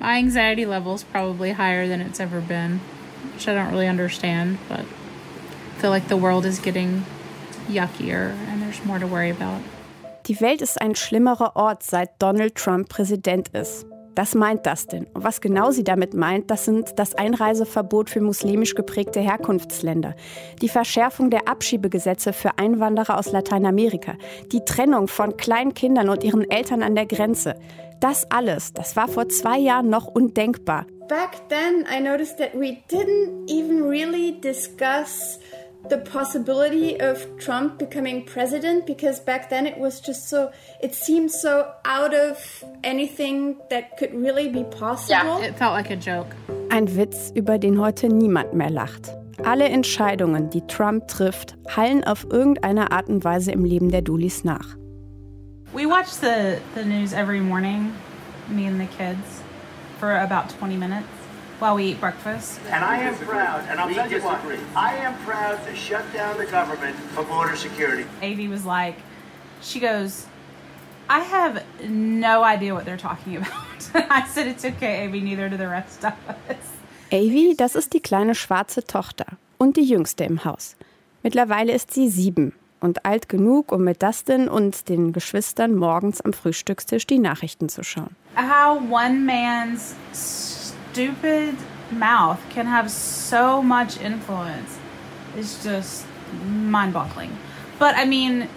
My 0.00 0.18
anxiety 0.18 0.64
level 0.64 0.94
is 0.94 1.02
probably 1.02 1.54
higher 1.54 1.88
than 1.88 2.02
it's 2.02 2.20
ever 2.20 2.42
been, 2.42 2.78
which 3.32 3.48
I 3.48 3.52
don't 3.52 3.70
really 3.70 3.88
understand, 3.88 4.58
but 4.68 4.80
I 4.80 5.80
feel 5.80 5.88
like 5.88 6.08
the 6.08 6.18
world 6.18 6.44
is 6.44 6.60
getting 6.60 7.06
yuckier 7.70 8.34
and 8.50 8.60
there's 8.60 8.84
more 8.84 8.98
to 8.98 9.06
worry 9.06 9.30
about. 9.30 9.62
Die 10.28 10.38
Welt 10.42 10.60
ist 10.60 10.78
ein 10.78 10.94
schlimmerer 10.94 11.56
Ort, 11.56 11.82
seit 11.82 12.20
Donald 12.20 12.54
Trump 12.54 12.90
Präsident 12.90 13.48
ist. 13.48 13.86
Das 14.14 14.34
meint 14.34 14.64
Dustin. 14.64 15.06
Und 15.12 15.24
was 15.24 15.40
genau 15.40 15.70
sie 15.70 15.82
damit 15.82 16.14
meint, 16.14 16.50
das 16.50 16.64
sind 16.64 16.98
das 16.98 17.14
Einreiseverbot 17.14 18.10
für 18.10 18.20
muslimisch 18.20 18.74
geprägte 18.74 19.20
Herkunftsländer, 19.20 20.14
die 20.62 20.68
Verschärfung 20.68 21.30
der 21.30 21.48
Abschiebegesetze 21.48 22.32
für 22.32 22.58
Einwanderer 22.58 23.18
aus 23.18 23.32
Lateinamerika, 23.32 24.14
die 24.52 24.64
Trennung 24.64 25.08
von 25.08 25.36
kleinen 25.36 25.74
Kindern 25.74 26.08
und 26.08 26.22
ihren 26.22 26.48
Eltern 26.48 26.82
an 26.82 26.94
der 26.94 27.06
Grenze. 27.06 27.56
Das 28.00 28.30
alles, 28.30 28.72
das 28.72 28.96
war 28.96 29.08
vor 29.08 29.28
zwei 29.28 29.58
Jahren 29.58 29.88
noch 29.88 30.06
undenkbar. 30.06 30.86
Back 31.08 31.48
then 31.48 31.84
I 31.90 32.00
noticed 32.00 32.38
that 32.38 32.54
we 32.54 32.78
didn't 32.90 33.48
even 33.48 33.82
really 33.82 34.40
discuss 34.40 35.38
the 35.88 35.98
possibility 35.98 36.98
of 37.00 37.26
Trump 37.38 37.78
becoming 37.78 38.24
president 38.24 38.86
because 38.86 39.20
back 39.20 39.50
then 39.50 39.66
it 39.66 39.76
was 39.78 40.00
just 40.00 40.28
so 40.28 40.50
it 40.80 40.94
seemed 40.94 41.30
so 41.30 41.70
out 41.84 42.14
of 42.14 42.64
anything 42.82 43.56
that 43.70 43.96
could 43.98 44.14
really 44.14 44.48
be 44.48 44.64
possible. 44.64 45.40
Yeah, 45.40 45.48
it 45.48 45.56
felt 45.56 45.74
like 45.74 45.90
a 45.90 45.96
joke. 45.96 46.34
Ein 46.70 46.96
Witz, 46.96 47.30
über 47.34 47.58
den 47.58 47.78
heute 47.80 48.08
niemand 48.08 48.54
mehr 48.54 48.70
lacht. 48.70 49.12
Alle 49.44 49.64
Entscheidungen, 49.64 50.48
die 50.50 50.62
Trump 50.66 51.08
trifft, 51.08 51.56
hallen 51.68 52.04
auf 52.04 52.26
irgendeine 52.30 52.92
Art 52.92 53.08
und 53.08 53.24
Weise 53.24 53.52
im 53.52 53.64
Leben 53.64 53.90
der 53.90 54.02
Dulis 54.02 54.44
nach. 54.44 54.76
We 55.72 55.86
watch 55.86 56.08
the, 56.08 56.58
the 56.74 56.84
news 56.84 57.12
every 57.12 57.40
morning, 57.40 57.92
me 58.48 58.66
and 58.68 58.80
the 58.80 58.86
kids, 58.96 59.42
for 59.98 60.12
about 60.12 60.48
20 60.56 60.76
minutes 60.76 61.13
while 61.58 61.76
we 61.76 61.84
eat 61.84 62.00
breakfast. 62.00 62.60
And 62.70 62.84
I 62.84 62.98
am 62.98 63.14
proud, 63.16 63.64
and 63.68 63.80
I'll 63.80 63.92
tell 63.92 64.10
you 64.10 64.20
what, 64.22 64.40
I 64.76 64.94
am 64.96 65.14
proud 65.24 65.64
to 65.66 65.74
shut 65.74 66.04
down 66.12 66.36
the 66.38 66.46
government 66.46 66.96
for 67.14 67.24
border 67.24 67.56
security. 67.56 68.06
Avi 68.22 68.48
was 68.48 68.64
like, 68.64 68.96
she 69.62 69.80
goes, 69.80 70.26
I 71.08 71.20
have 71.20 71.62
no 71.88 72.42
idea 72.42 72.74
what 72.74 72.84
they're 72.84 72.96
talking 72.96 73.36
about. 73.40 74.10
I 74.10 74.26
said, 74.26 74.46
it's 74.46 74.64
okay, 74.64 75.06
Avi, 75.06 75.20
neither 75.20 75.48
do 75.48 75.56
the 75.56 75.68
rest 75.68 76.04
of 76.04 76.14
us. 76.28 76.56
Avi, 77.12 77.54
das 77.56 77.76
ist 77.76 77.92
die 77.92 78.00
kleine 78.00 78.34
schwarze 78.34 78.82
Tochter 78.84 79.26
und 79.58 79.76
die 79.76 79.84
jüngste 79.84 80.24
im 80.24 80.44
Haus. 80.44 80.76
Mittlerweile 81.22 81.72
ist 81.72 81.92
sie 81.92 82.08
sieben 82.08 82.52
und 82.80 83.04
alt 83.06 83.28
genug, 83.28 83.72
um 83.72 83.84
mit 83.84 84.02
Dustin 84.02 84.48
und 84.48 84.88
den 84.88 85.12
Geschwistern 85.12 85.74
morgens 85.74 86.20
am 86.20 86.32
Frühstückstisch 86.32 87.06
die 87.06 87.18
Nachrichten 87.18 87.68
zu 87.68 87.82
schauen. 87.82 88.16
How 88.36 88.80
one 88.90 89.20
man's 89.20 89.94
stupid 90.94 91.56
mouth 91.90 92.40
can 92.50 92.66
have 92.66 92.88
so 92.88 93.60
much 93.60 94.00
influence 94.00 94.78
is 95.36 95.60
just 95.64 96.06
mind 96.46 96.92
boggling. 96.92 97.36
But 97.80 97.96
I 97.96 98.04
mean, 98.04 98.48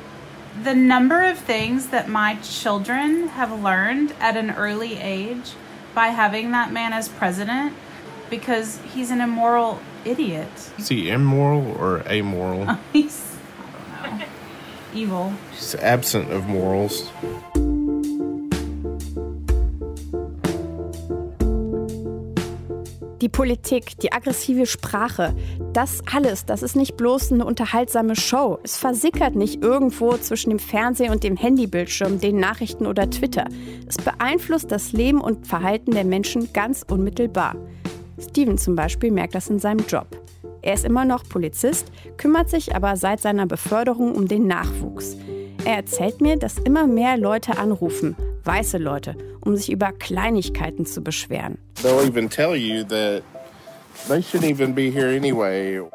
the 0.62 0.76
number 0.76 1.24
of 1.24 1.40
things 1.40 1.88
that 1.88 2.08
my 2.08 2.36
children 2.44 3.30
have 3.30 3.52
learned 3.64 4.14
at 4.20 4.38
an 4.38 4.52
early 4.52 5.00
age 5.00 5.54
by 5.96 6.10
having 6.10 6.52
that 6.52 6.72
man 6.72 6.94
as 6.94 7.10
president 7.10 7.74
because 8.30 8.80
he's 8.94 9.10
an 9.10 9.20
immoral 9.20 9.80
idiot. 10.06 10.72
Is 10.78 10.90
he 10.90 11.10
immoral 11.10 11.76
or 11.80 12.04
amoral? 12.08 12.78
he's, 12.94 13.36
I 14.00 14.10
don't 14.10 14.20
know, 14.20 14.26
evil. 14.94 15.34
He's 15.54 15.74
absent 15.74 16.32
of 16.32 16.46
morals. 16.46 17.10
Die 23.22 23.30
Politik, 23.30 23.98
die 24.00 24.12
aggressive 24.12 24.68
Sprache, 24.68 25.36
das 25.74 26.04
alles, 26.14 26.46
das 26.46 26.62
ist 26.62 26.76
nicht 26.76 26.98
bloß 26.98 27.32
eine 27.32 27.46
unterhaltsame 27.46 28.16
Show. 28.16 28.60
Es 28.64 28.78
versickert 28.78 29.36
nicht 29.36 29.64
irgendwo 29.64 30.16
zwischen 30.18 30.52
dem 30.52 30.60
Fernseher 30.60 31.12
und 31.12 31.24
dem 31.24 31.36
Handybildschirm, 31.36 32.20
den 32.20 32.40
Nachrichten 32.40 32.86
oder 32.86 33.10
Twitter. 33.10 33.46
Es 33.88 33.98
beeinflusst 33.98 34.72
das 34.72 34.92
Leben 34.92 35.20
und 35.20 35.48
Verhalten 35.48 35.92
der 35.92 36.06
Menschen 36.06 36.54
ganz 36.54 36.86
unmittelbar. 36.88 37.56
Steven 38.20 38.60
zum 38.60 38.76
Beispiel 38.76 39.10
merkt 39.10 39.34
das 39.34 39.50
in 39.50 39.58
seinem 39.58 39.86
Job. 39.88 40.08
Er 40.62 40.76
ist 40.76 40.86
immer 40.86 41.06
noch 41.06 41.24
Polizist, 41.28 41.92
kümmert 42.18 42.52
sich 42.52 42.76
aber 42.76 42.98
seit 42.98 43.20
seiner 43.20 43.48
Beförderung 43.48 44.14
um 44.14 44.28
den 44.28 44.46
Nachwuchs. 44.46 45.18
Er 45.68 45.76
erzählt 45.76 46.22
mir, 46.22 46.38
dass 46.38 46.60
immer 46.60 46.88
mehr 46.88 47.18
Leute 47.18 47.58
anrufen, 47.58 48.16
weiße 48.46 48.78
Leute, 48.78 49.18
um 49.42 49.58
sich 49.58 49.70
über 49.70 49.92
Kleinigkeiten 49.92 50.86
zu 50.86 51.02
beschweren. 51.04 51.58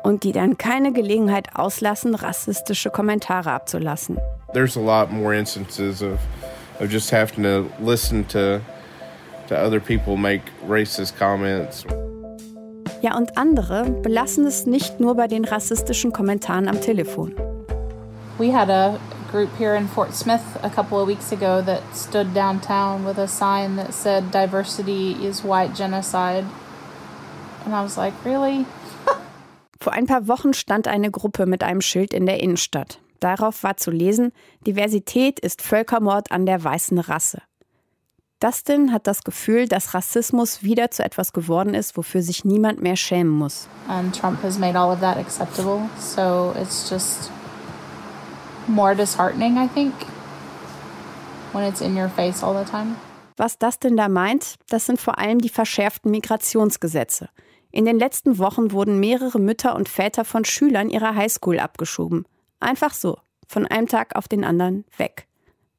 Und 0.02 0.24
die 0.24 0.32
dann 0.32 0.58
keine 0.58 0.92
Gelegenheit 0.92 1.48
auslassen, 1.54 2.14
rassistische 2.14 2.90
Kommentare 2.90 3.50
abzulassen. 3.52 4.18
There's 4.52 4.76
a 4.76 4.80
lot 4.80 5.10
more 5.10 5.34
instances 5.34 6.02
of, 6.02 6.18
of 6.78 6.92
just 6.92 7.10
having 7.10 7.42
to 7.42 7.64
listen 7.82 8.28
to, 8.28 8.60
to 9.48 9.54
other 9.54 9.80
people 9.80 10.18
make 10.18 10.42
racist 10.68 11.18
comments. 11.18 11.86
Ja, 13.00 13.16
und 13.16 13.38
andere 13.38 13.84
belassen 14.02 14.46
es 14.46 14.66
nicht 14.66 15.00
nur 15.00 15.14
bei 15.14 15.28
den 15.28 15.46
rassistischen 15.46 16.12
Kommentaren 16.12 16.68
am 16.68 16.78
Telefon. 16.82 17.34
We 18.38 18.52
had 18.52 18.68
a 18.68 18.98
group 19.32 19.50
here 19.56 19.74
in 19.74 19.88
Fort 19.88 20.14
Smith 20.14 20.44
a 20.62 20.70
couple 20.70 21.00
of 21.00 21.08
weeks 21.08 21.32
ago 21.32 21.62
that 21.62 21.82
stood 21.96 22.34
downtown 22.34 23.04
with 23.04 23.18
a 23.18 23.26
sign 23.26 23.76
that 23.76 23.94
said 23.94 24.30
diversity 24.30 25.12
is 25.24 25.42
white 25.42 25.74
genocide. 25.74 26.44
And 27.64 27.74
I 27.74 27.82
was 27.82 27.96
like, 27.96 28.12
really? 28.24 28.66
Vor 29.80 29.92
ein 29.94 30.06
paar 30.06 30.28
Wochen 30.28 30.52
stand 30.52 30.86
eine 30.86 31.10
Gruppe 31.10 31.46
mit 31.46 31.64
einem 31.64 31.80
Schild 31.80 32.12
in 32.12 32.26
der 32.26 32.40
Innenstadt. 32.40 33.00
Darauf 33.20 33.62
war 33.62 33.76
zu 33.76 33.90
lesen, 33.90 34.32
Diversität 34.66 35.40
ist 35.40 35.62
Völkermord 35.62 36.30
an 36.30 36.44
der 36.44 36.62
weißen 36.62 36.98
Rasse. 36.98 37.40
Dustin 38.40 38.92
hat 38.92 39.06
das 39.06 39.22
Gefühl, 39.22 39.68
dass 39.68 39.94
Rassismus 39.94 40.64
wieder 40.64 40.90
zu 40.90 41.04
etwas 41.04 41.32
geworden 41.32 41.74
ist, 41.74 41.96
wofür 41.96 42.22
sich 42.22 42.44
niemand 42.44 42.82
mehr 42.82 42.96
schämen 42.96 43.32
muss. 43.32 43.68
And 43.88 44.14
Trump 44.14 44.42
has 44.42 44.58
made 44.58 44.76
all 44.76 44.92
of 44.92 45.00
that 45.00 45.16
acceptable, 45.16 45.88
so 45.98 46.52
it's 46.60 46.90
just 46.90 47.30
more 48.68 48.94
disheartening, 48.94 49.56
I 49.58 49.68
think, 49.68 49.92
when 51.52 51.64
it's 51.64 51.80
in 51.80 51.96
your 51.96 52.08
face 52.08 52.42
all 52.42 52.54
the 52.54 52.70
time. 52.70 52.96
Was 53.36 53.58
Dustin 53.58 53.96
da 53.96 54.08
meint, 54.08 54.56
das 54.68 54.86
sind 54.86 55.00
vor 55.00 55.18
allem 55.18 55.40
die 55.40 55.48
verschärften 55.48 56.10
Migrationsgesetze. 56.10 57.28
In 57.70 57.86
den 57.86 57.98
letzten 57.98 58.38
Wochen 58.38 58.72
wurden 58.72 59.00
mehrere 59.00 59.38
Mütter 59.38 59.74
und 59.74 59.88
Väter 59.88 60.24
von 60.24 60.44
Schülern 60.44 60.90
ihrer 60.90 61.14
Highschool 61.14 61.58
abgeschoben. 61.58 62.26
Einfach 62.60 62.92
so, 62.92 63.18
von 63.48 63.66
einem 63.66 63.88
Tag 63.88 64.14
auf 64.14 64.28
den 64.28 64.44
anderen 64.44 64.84
weg. 64.98 65.26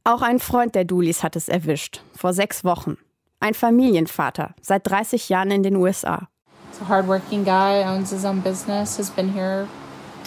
Auch 0.03 0.21
ein 0.21 0.39
Freund 0.39 0.75
der 0.75 0.86
Dooleys 0.86 1.23
hat 1.23 1.36
es 1.36 1.47
erwischt, 1.47 2.03
vor 2.17 2.34
sechs 2.34 2.63
Wochen. 2.63 2.97
Ein 3.39 3.53
Familienvater, 3.53 4.55
seit 4.61 4.88
30 4.89 5.29
Jahren 5.29 5.51
in 5.51 5.63
den 5.63 5.75
USA. 5.75 6.27
He's 6.71 6.81
a 6.81 6.89
hardworking 6.89 7.45
guy, 7.45 7.84
owns 7.86 8.09
his 8.09 8.25
own 8.25 8.41
business, 8.41 8.97
has 8.97 9.11
been 9.11 9.31
here 9.31 9.67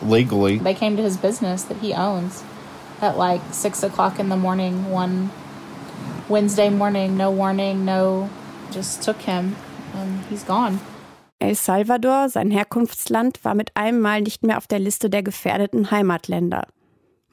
legally. 0.02 0.58
They 0.58 0.74
came 0.74 0.96
to 0.96 1.02
his 1.02 1.16
business 1.16 1.64
that 1.64 1.78
he 1.78 1.94
owns 1.94 2.42
at 3.00 3.16
like 3.16 3.40
six 3.52 3.82
o'clock 3.82 4.18
in 4.18 4.28
the 4.28 4.36
morning 4.36 4.90
one 4.90 5.30
Wednesday 6.28 6.70
morning, 6.70 7.16
no 7.16 7.30
warning, 7.30 7.84
no, 7.84 8.28
just 8.72 9.02
took 9.02 9.20
him 9.20 9.54
and 9.94 10.24
he's 10.28 10.44
gone. 10.44 10.80
El 11.38 11.54
Salvador, 11.54 12.28
sein 12.28 12.50
Herkunftsland, 12.50 13.44
war 13.44 13.54
mit 13.54 13.76
einem 13.76 14.00
Mal 14.00 14.22
nicht 14.22 14.42
mehr 14.42 14.56
auf 14.56 14.66
der 14.66 14.78
Liste 14.78 15.10
der 15.10 15.22
gefährdeten 15.22 15.90
Heimatländer. 15.90 16.66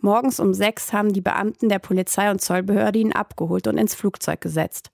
Morgens 0.01 0.39
um 0.39 0.53
sechs 0.53 0.91
haben 0.91 1.13
die 1.13 1.21
Beamten 1.21 1.69
der 1.69 1.79
Polizei 1.79 2.29
und 2.29 2.41
Zollbehörde 2.41 2.99
ihn 2.99 3.13
abgeholt 3.13 3.67
und 3.67 3.77
ins 3.77 3.95
Flugzeug 3.95 4.41
gesetzt. 4.41 4.91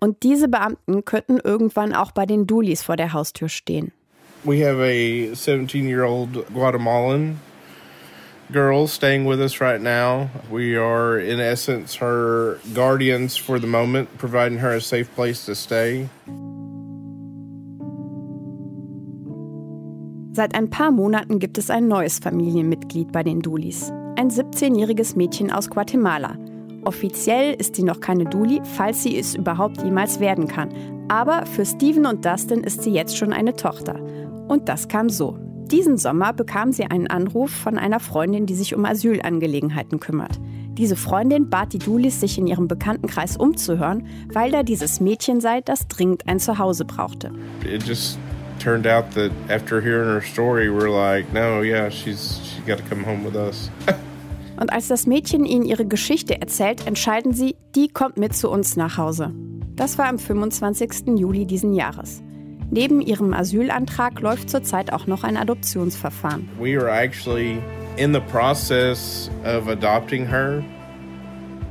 Und 0.00 0.22
diese 0.22 0.48
Beamten 0.48 1.04
könnten 1.04 1.40
irgendwann 1.42 1.92
auch 1.92 2.12
bei 2.12 2.24
den 2.24 2.46
Dulis 2.46 2.82
vor 2.82 2.96
der 2.96 3.12
Haustür 3.12 3.48
stehen. 3.48 3.92
We 4.48 4.60
have 4.60 4.80
a 4.80 5.34
17 5.34 5.86
year 5.86 6.04
old 6.04 6.32
Guatemalan 6.54 7.38
girl 8.50 8.86
staying 8.86 9.26
with 9.26 9.42
us 9.42 9.60
right 9.60 9.78
now. 9.78 10.30
We 10.50 10.74
are, 10.74 11.18
in 11.18 11.38
essence, 11.38 11.96
her 11.96 12.58
guardians 12.72 13.36
for 13.36 13.58
the 13.58 13.66
moment, 13.66 14.08
providing 14.16 14.60
her 14.60 14.72
a 14.72 14.80
safe 14.80 15.14
place 15.14 15.44
to 15.44 15.54
stay. 15.54 16.08
Seit 20.32 20.54
ein 20.54 20.70
paar 20.70 20.92
Monaten 20.92 21.40
gibt 21.40 21.58
es 21.58 21.68
ein 21.68 21.86
neues 21.86 22.18
Familienmitglied 22.18 23.12
bei 23.12 23.22
den 23.22 23.42
Dulis. 23.42 23.92
Ein 24.16 24.30
17-jähriges 24.30 25.14
Mädchen 25.14 25.52
aus 25.52 25.68
Guatemala. 25.68 26.38
Offiziell 26.86 27.52
ist 27.52 27.76
sie 27.76 27.82
noch 27.82 28.00
keine 28.00 28.24
Duli, 28.24 28.62
falls 28.78 29.02
sie 29.02 29.18
es 29.18 29.34
überhaupt 29.34 29.82
jemals 29.82 30.20
werden 30.20 30.48
kann. 30.48 30.70
Aber 31.08 31.44
für 31.44 31.66
Steven 31.66 32.06
und 32.06 32.24
Dustin 32.24 32.64
ist 32.64 32.82
sie 32.82 32.92
jetzt 32.92 33.18
schon 33.18 33.34
eine 33.34 33.54
Tochter. 33.54 34.00
Und 34.48 34.68
das 34.68 34.88
kam 34.88 35.10
so. 35.10 35.38
Diesen 35.70 35.98
Sommer 35.98 36.32
bekam 36.32 36.72
sie 36.72 36.86
einen 36.86 37.06
Anruf 37.06 37.50
von 37.50 37.76
einer 37.76 38.00
Freundin, 38.00 38.46
die 38.46 38.54
sich 38.54 38.74
um 38.74 38.86
Asylangelegenheiten 38.86 40.00
kümmert. 40.00 40.40
Diese 40.78 40.96
Freundin 40.96 41.50
bat 41.50 41.74
die 41.74 41.78
Dulis, 41.78 42.20
sich 42.20 42.38
in 42.38 42.46
ihrem 42.46 42.68
Bekanntenkreis 42.68 43.36
umzuhören, 43.36 44.06
weil 44.32 44.50
da 44.50 44.62
dieses 44.62 45.00
Mädchen 45.00 45.40
sei, 45.40 45.60
das 45.60 45.86
dringend 45.86 46.26
ein 46.26 46.40
Zuhause 46.40 46.86
brauchte. 46.86 47.32
It 47.64 47.86
just 47.86 48.18
turned 48.58 48.86
out 48.86 49.10
that 49.14 49.30
after 49.50 49.82
hearing 49.82 50.08
her 50.08 50.22
story, 50.22 50.68
we're 50.68 50.88
like, 50.88 51.30
no, 51.34 51.62
yeah, 51.62 51.90
she's 51.90 52.40
she's 52.42 52.64
got 52.66 52.78
to 52.78 52.84
come 52.88 53.04
home 53.04 53.24
with 53.24 53.36
us. 53.36 53.70
Und 54.60 54.72
als 54.72 54.88
das 54.88 55.06
Mädchen 55.06 55.44
ihnen 55.44 55.64
ihre 55.64 55.84
Geschichte 55.84 56.40
erzählt, 56.40 56.86
entscheiden 56.86 57.32
sie, 57.32 57.56
die 57.74 57.88
kommt 57.88 58.16
mit 58.16 58.34
zu 58.34 58.50
uns 58.50 58.76
nach 58.76 58.96
Hause. 58.96 59.32
Das 59.76 59.98
war 59.98 60.06
am 60.06 60.18
25. 60.18 61.16
Juli 61.16 61.46
diesen 61.46 61.74
Jahres. 61.74 62.22
Neben 62.70 63.00
ihrem 63.00 63.32
Asylantrag 63.32 64.20
läuft 64.20 64.50
zurzeit 64.50 64.92
auch 64.92 65.06
noch 65.06 65.24
ein 65.24 65.36
Adoptionsverfahren. 65.38 66.48
We 66.60 66.78
are 66.78 66.90
actually 66.90 67.62
in 67.96 68.12
the 68.12 68.20
process 68.20 69.30
of 69.44 69.68
adopting 69.68 70.26
her, 70.26 70.62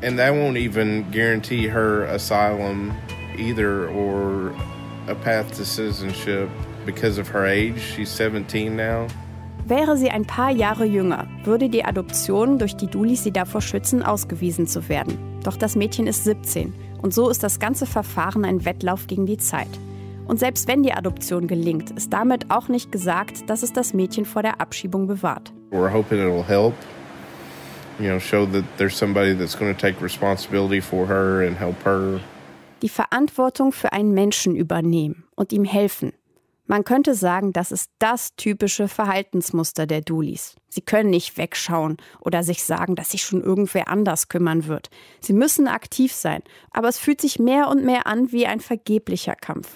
and 0.01 0.17
that 0.17 0.33
won't 0.33 0.57
even 0.57 1.05
guarantee 1.11 1.69
her 1.69 2.07
asylum 2.11 2.91
either 3.37 3.89
or 3.89 4.51
a 5.07 5.13
path 5.13 5.55
to 5.55 5.63
citizenship 5.63 6.49
because 6.85 7.19
of 7.21 7.31
her 7.31 7.45
age. 7.45 7.79
She's 7.79 8.09
17 8.09 8.75
now. 8.75 9.05
Wäre 9.67 9.97
sie 9.97 10.09
ein 10.09 10.25
paar 10.25 10.51
Jahre 10.51 10.85
jünger, 10.85 11.27
würde 11.43 11.69
die 11.69 11.83
Adoption 11.83 12.57
durch 12.57 12.75
die 12.75 12.87
Dulis 12.87 13.23
sie 13.23 13.31
davor 13.33 13.61
schützen, 13.61 14.01
ausgewiesen 14.01 14.65
zu 14.65 14.89
werden. 14.89 15.17
Doch 15.43 15.57
das 15.57 15.75
Mädchen 15.75 16.07
ist 16.07 16.23
17 16.23 16.73
und 17.01 17.13
so 17.13 17.29
ist 17.29 17.43
das 17.43 17.59
ganze 17.59 17.85
Verfahren 17.85 18.45
ein 18.45 18.65
Wettlauf 18.65 19.07
gegen 19.07 19.25
die 19.25 19.37
Zeit. 19.37 19.67
Und 20.27 20.39
selbst 20.39 20.67
wenn 20.67 20.83
die 20.83 20.91
Adoption 20.91 21.47
gelingt, 21.47 21.91
ist 21.91 22.11
damit 22.11 22.51
auch 22.51 22.67
nicht 22.67 22.91
gesagt, 22.91 23.49
dass 23.49 23.63
es 23.63 23.71
das 23.71 23.93
Mädchen 23.93 24.25
vor 24.25 24.41
der 24.41 24.59
Abschiebung 24.59 25.07
bewahrt. 25.07 25.53
We're 25.71 25.91
hoping 25.91 26.19
it'll 26.19 26.45
help. 26.45 26.73
You 27.99 28.09
know, 28.09 28.19
show 28.19 28.45
that 28.45 28.63
there's 28.77 28.97
somebody 28.97 29.33
that's 29.33 29.57
going 29.57 29.73
to 29.73 29.79
take 29.79 30.03
responsibility 30.03 30.81
for 30.81 31.07
her 31.07 31.47
and 31.47 31.57
help 31.57 31.83
her. 31.85 32.19
Die 32.81 32.89
Verantwortung 32.89 33.71
für 33.71 33.93
einen 33.93 34.13
Menschen 34.13 34.55
übernehmen 34.55 35.23
und 35.35 35.51
ihm 35.51 35.63
helfen. 35.63 36.11
Man 36.69 36.83
könnte 36.83 37.15
sagen, 37.15 37.53
das 37.53 37.71
ist 37.71 37.89
das 37.97 38.35
typische 38.35 38.89
Verhaltensmuster 38.89 39.87
der 39.87 40.01
Dulis. 40.01 40.57
Sie 40.67 40.81
können 40.81 41.09
nicht 41.09 41.37
wegschauen 41.37 41.95
oder 42.19 42.43
sich 42.43 42.63
sagen, 42.65 42.95
dass 42.95 43.11
sich 43.11 43.23
schon 43.23 43.41
irgendwer 43.41 43.87
anders 43.87 44.27
kümmern 44.27 44.67
wird. 44.67 44.89
Sie 45.21 45.33
müssen 45.33 45.69
aktiv 45.69 46.11
sein, 46.11 46.43
aber 46.71 46.89
es 46.89 46.99
fühlt 46.99 47.21
sich 47.21 47.39
mehr 47.39 47.69
und 47.69 47.85
mehr 47.85 48.05
an 48.05 48.33
wie 48.33 48.45
ein 48.45 48.59
vergeblicher 48.59 49.35
Kampf. 49.35 49.69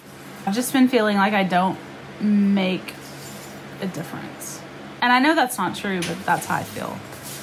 I've 0.46 0.54
just 0.54 0.72
been 0.72 0.88
feeling 0.88 1.16
like 1.16 1.34
I 1.34 1.44
don't 1.44 1.78
make 2.20 2.94
a 3.80 3.86
difference. 3.86 4.60
And 5.00 5.12
I 5.12 5.18
know 5.18 5.34
that's 5.34 5.58
not 5.58 5.76
true, 5.76 6.00
but 6.00 6.24
that's 6.24 6.46
how 6.46 6.56
I 6.56 6.62
feel. 6.64 6.96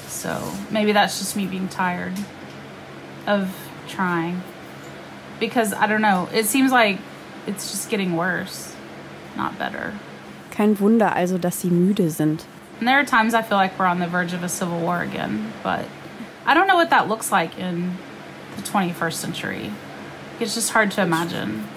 So 0.07 0.51
maybe 0.71 0.91
that's 0.91 1.19
just 1.19 1.35
me 1.35 1.45
being 1.45 1.67
tired 1.67 2.13
of 3.27 3.55
trying. 3.87 4.41
Because 5.39 5.73
I 5.73 5.87
don't 5.87 6.01
know, 6.01 6.27
it 6.33 6.45
seems 6.45 6.71
like 6.71 6.99
it's 7.47 7.71
just 7.71 7.89
getting 7.89 8.15
worse, 8.15 8.75
not 9.35 9.57
better. 9.57 9.93
Kein 10.51 10.75
Wunder 10.75 11.13
also, 11.15 11.37
dass 11.37 11.61
sie 11.61 11.69
müde 11.69 12.09
sind. 12.09 12.45
And 12.79 12.87
there 12.87 12.99
are 12.99 13.05
times 13.05 13.33
I 13.33 13.41
feel 13.41 13.57
like 13.57 13.77
we're 13.77 13.85
on 13.85 13.99
the 13.99 14.07
verge 14.07 14.33
of 14.33 14.43
a 14.43 14.49
civil 14.49 14.79
war 14.79 15.01
again, 15.01 15.53
but 15.63 15.85
I 16.45 16.53
don't 16.53 16.67
know 16.67 16.75
what 16.75 16.89
that 16.89 17.07
looks 17.07 17.31
like 17.31 17.57
in 17.57 17.97
the 18.55 18.61
21st 18.61 19.13
century. 19.13 19.71
It's 20.39 20.55
just 20.55 20.71
hard 20.71 20.91
to 20.91 21.01
imagine. 21.01 21.67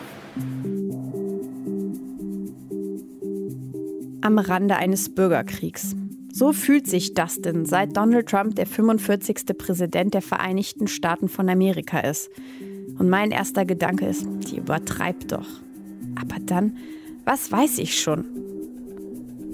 Am 4.22 4.38
Rande 4.38 4.76
eines 4.76 5.12
Bürgerkriegs. 5.12 5.96
So 6.32 6.52
fühlt 6.52 6.86
sich 6.86 7.12
Dustin, 7.12 7.66
seit 7.66 7.96
Donald 7.96 8.28
Trump 8.28 8.54
der 8.54 8.66
45. 8.66 9.58
Präsident 9.58 10.14
der 10.14 10.22
Vereinigten 10.22 10.86
Staaten 10.86 11.28
von 11.28 11.48
Amerika 11.48 11.98
ist. 11.98 12.30
Und 13.00 13.10
mein 13.10 13.32
erster 13.32 13.64
Gedanke 13.64 14.06
ist, 14.06 14.24
die 14.48 14.58
übertreibt 14.58 15.32
doch. 15.32 15.48
Aber 16.14 16.36
dann, 16.40 16.76
was 17.24 17.50
weiß 17.50 17.78
ich 17.78 18.00
schon? 18.00 18.24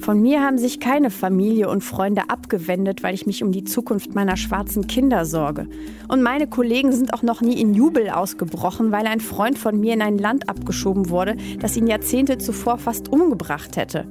Von 0.01 0.21
mir 0.21 0.43
haben 0.43 0.59
sich 0.59 0.81
keine 0.81 1.11
Familie 1.11 1.69
und 1.69 1.83
Freunde 1.83 2.29
abgewendet, 2.29 3.03
weil 3.03 3.15
ich 3.15 3.27
mich 3.27 3.43
um 3.43 3.51
die 3.51 3.65
Zukunft 3.65 4.15
meiner 4.15 4.37
schwarzen 4.37 4.87
Kinder 4.87 5.25
sorge. 5.25 5.67
Und 6.07 6.23
meine 6.23 6.47
Kollegen 6.47 6.93
sind 6.93 7.15
auch 7.15 7.23
noch 7.23 7.41
nie 7.41 7.61
in 7.61 7.75
Jubel 7.75 8.11
ausgebrochen, 8.11 8.93
weil 8.93 9.07
ein 9.07 9.21
Freund 9.21 9.59
von 9.59 9.81
mir 9.81 9.95
in 9.95 10.03
ein 10.03 10.19
Land 10.19 10.49
abgeschoben 10.49 11.09
wurde, 11.09 11.37
das 11.59 11.77
ihn 11.77 11.89
Jahrzehnte 11.89 12.39
zuvor 12.39 12.79
fast 12.79 13.09
umgebracht 13.09 13.77
hätte. 13.77 14.07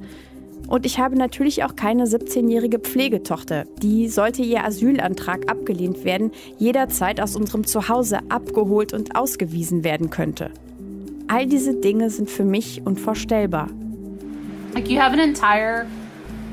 Und 0.68 0.84
ich 0.84 1.00
habe 1.00 1.16
natürlich 1.16 1.64
auch 1.64 1.76
keine 1.76 2.04
17-jährige 2.04 2.78
Pflegetochter. 2.78 3.64
Die, 3.80 4.08
sollte 4.08 4.42
ihr 4.42 4.64
Asylantrag 4.64 5.50
abgelehnt 5.50 6.04
werden, 6.04 6.30
jederzeit 6.58 7.22
aus 7.22 7.36
unserem 7.36 7.66
Zuhause 7.66 8.18
abgeholt 8.28 8.92
und 8.92 9.16
ausgewiesen 9.16 9.82
werden 9.82 10.10
könnte. 10.10 10.50
All 11.26 11.46
diese 11.46 11.74
Dinge 11.74 12.10
sind 12.10 12.30
für 12.30 12.44
mich 12.44 12.82
unvorstellbar. 12.84 13.68
Like 14.74 14.90
you 14.90 15.00
have 15.00 15.14
an 15.14 15.20
entire 15.20 15.86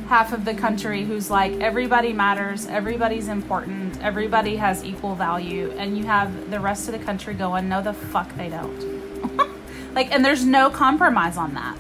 half 0.07 0.32
of 0.32 0.45
the 0.45 0.53
country 0.53 1.03
who's 1.03 1.30
like 1.30 1.51
everybody 1.59 2.13
matters, 2.13 2.68
everybody's 2.68 3.28
important, 3.28 4.01
everybody 4.01 4.55
has 4.55 4.84
equal 4.84 5.16
value, 5.16 5.74
and 5.78 5.97
you 5.97 6.05
have 6.05 6.30
the 6.51 6.59
rest 6.59 6.88
of 6.88 6.97
the 6.97 7.03
country 7.03 7.34
going, 7.34 7.68
no, 7.68 7.82
the 7.82 7.93
fuck 7.93 8.34
they 8.38 8.49
don't. 8.49 9.36
like, 9.93 10.13
and 10.13 10.24
there's 10.24 10.45
no 10.45 10.70
compromise 10.70 11.38
on 11.38 11.53
that. 11.55 11.78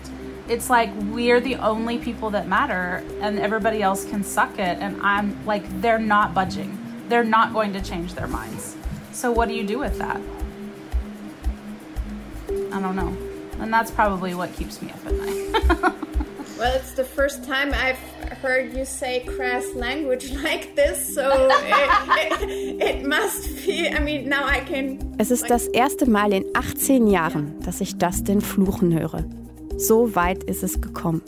It's 0.47 0.69
like 0.69 0.91
we're 1.11 1.39
the 1.39 1.55
only 1.55 1.97
people 1.97 2.29
that 2.31 2.47
matter, 2.47 3.03
and 3.21 3.39
everybody 3.39 3.81
else 3.81 4.05
can 4.05 4.23
suck 4.23 4.53
it. 4.59 4.77
And 4.79 5.01
I'm 5.01 5.43
like, 5.45 5.63
they're 5.81 5.99
not 5.99 6.33
budging, 6.33 6.77
they're 7.09 7.23
not 7.23 7.53
going 7.53 7.73
to 7.73 7.81
change 7.81 8.13
their 8.13 8.27
minds. 8.27 8.75
So, 9.11 9.31
what 9.31 9.47
do 9.47 9.55
you 9.55 9.65
do 9.65 9.79
with 9.79 9.97
that? 9.97 10.21
I 12.73 12.81
don't 12.81 12.95
know. 12.95 13.15
And 13.59 13.73
that's 13.73 13.89
probably 13.89 14.35
what 14.35 14.53
keeps 14.53 14.81
me 14.81 14.91
up 14.91 15.05
at 15.05 15.13
night. 15.13 15.95
Well, 16.57 16.73
it's 16.73 16.93
the 16.93 17.03
first 17.03 17.43
time 17.43 17.73
I've 17.73 17.99
heard 18.41 18.73
you 18.73 18.85
say 18.85 19.25
crass 19.25 19.65
language 19.75 20.31
like 20.43 20.73
this, 20.73 21.13
so 21.13 21.49
it, 21.51 22.49
it, 22.49 22.81
it, 22.81 23.05
must 23.05 23.65
be. 23.65 23.89
I 23.89 23.99
mean, 23.99 24.29
now 24.29 24.45
I 24.45 24.61
can. 24.61 25.15
Es 25.17 25.31
ist 25.31 25.49
das 25.49 25.67
erste 25.67 26.09
Mal 26.09 26.31
in 26.31 26.45
18 26.53 27.07
Jahren, 27.07 27.59
dass 27.59 27.81
ich 27.81 27.97
das 27.97 28.23
den 28.23 28.39
Fluchen 28.39 28.97
höre. 28.97 29.25
So 29.77 30.15
weit 30.15 30.43
ist 30.45 30.63
es 30.63 30.79
gekommen. 30.79 31.21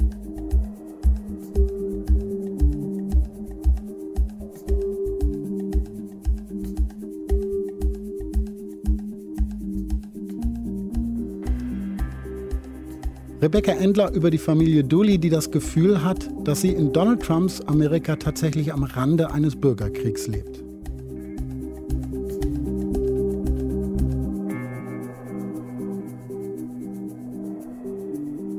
Rebecca 13.40 13.72
Endler 13.72 14.12
über 14.14 14.32
die 14.32 14.38
Familie 14.38 14.84
Dooley, 14.84 15.20
die 15.20 15.30
das 15.30 15.52
Gefühl 15.52 16.04
hat, 16.04 16.30
dass 16.44 16.62
sie 16.62 16.72
in 16.72 16.92
Donald 16.92 17.22
Trumps 17.22 17.62
Amerika 17.62 18.16
tatsächlich 18.16 18.74
am 18.74 18.84
Rande 18.84 19.32
eines 19.32 19.56
Bürgerkriegs 19.56 20.28
lebt. 20.28 20.67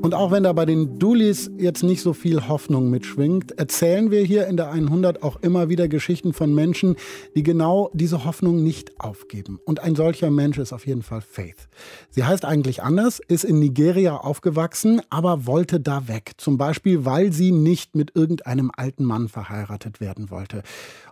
Und 0.09 0.15
auch 0.15 0.31
wenn 0.31 0.45
da 0.45 0.55
bei 0.55 0.65
den 0.65 0.99
Dooleys 0.99 1.51
jetzt 1.59 1.83
nicht 1.83 2.01
so 2.01 2.15
viel 2.15 2.49
Hoffnung 2.49 2.89
mitschwingt, 2.89 3.59
erzählen 3.59 4.11
wir 4.11 4.23
hier 4.23 4.47
in 4.47 4.57
der 4.57 4.71
100 4.71 5.23
auch 5.23 5.37
immer 5.43 5.69
wieder 5.69 5.87
Geschichten 5.87 6.33
von 6.33 6.55
Menschen, 6.55 6.97
die 7.37 7.43
genau 7.43 7.91
diese 7.93 8.25
Hoffnung 8.25 8.65
nicht 8.65 8.99
aufgeben. 8.99 9.61
Und 9.67 9.81
ein 9.81 9.95
solcher 9.95 10.31
Mensch 10.31 10.57
ist 10.57 10.73
auf 10.73 10.87
jeden 10.87 11.03
Fall 11.03 11.21
Faith. 11.21 11.69
Sie 12.09 12.25
heißt 12.25 12.47
eigentlich 12.47 12.83
anders, 12.83 13.21
ist 13.29 13.45
in 13.45 13.59
Nigeria 13.59 14.17
aufgewachsen, 14.17 15.03
aber 15.11 15.45
wollte 15.45 15.79
da 15.79 16.09
weg. 16.09 16.33
Zum 16.39 16.57
Beispiel, 16.57 17.05
weil 17.05 17.31
sie 17.31 17.53
nicht 17.53 17.95
mit 17.95 18.17
irgendeinem 18.17 18.71
alten 18.75 19.05
Mann 19.05 19.29
verheiratet 19.29 20.01
werden 20.01 20.31
wollte. 20.31 20.63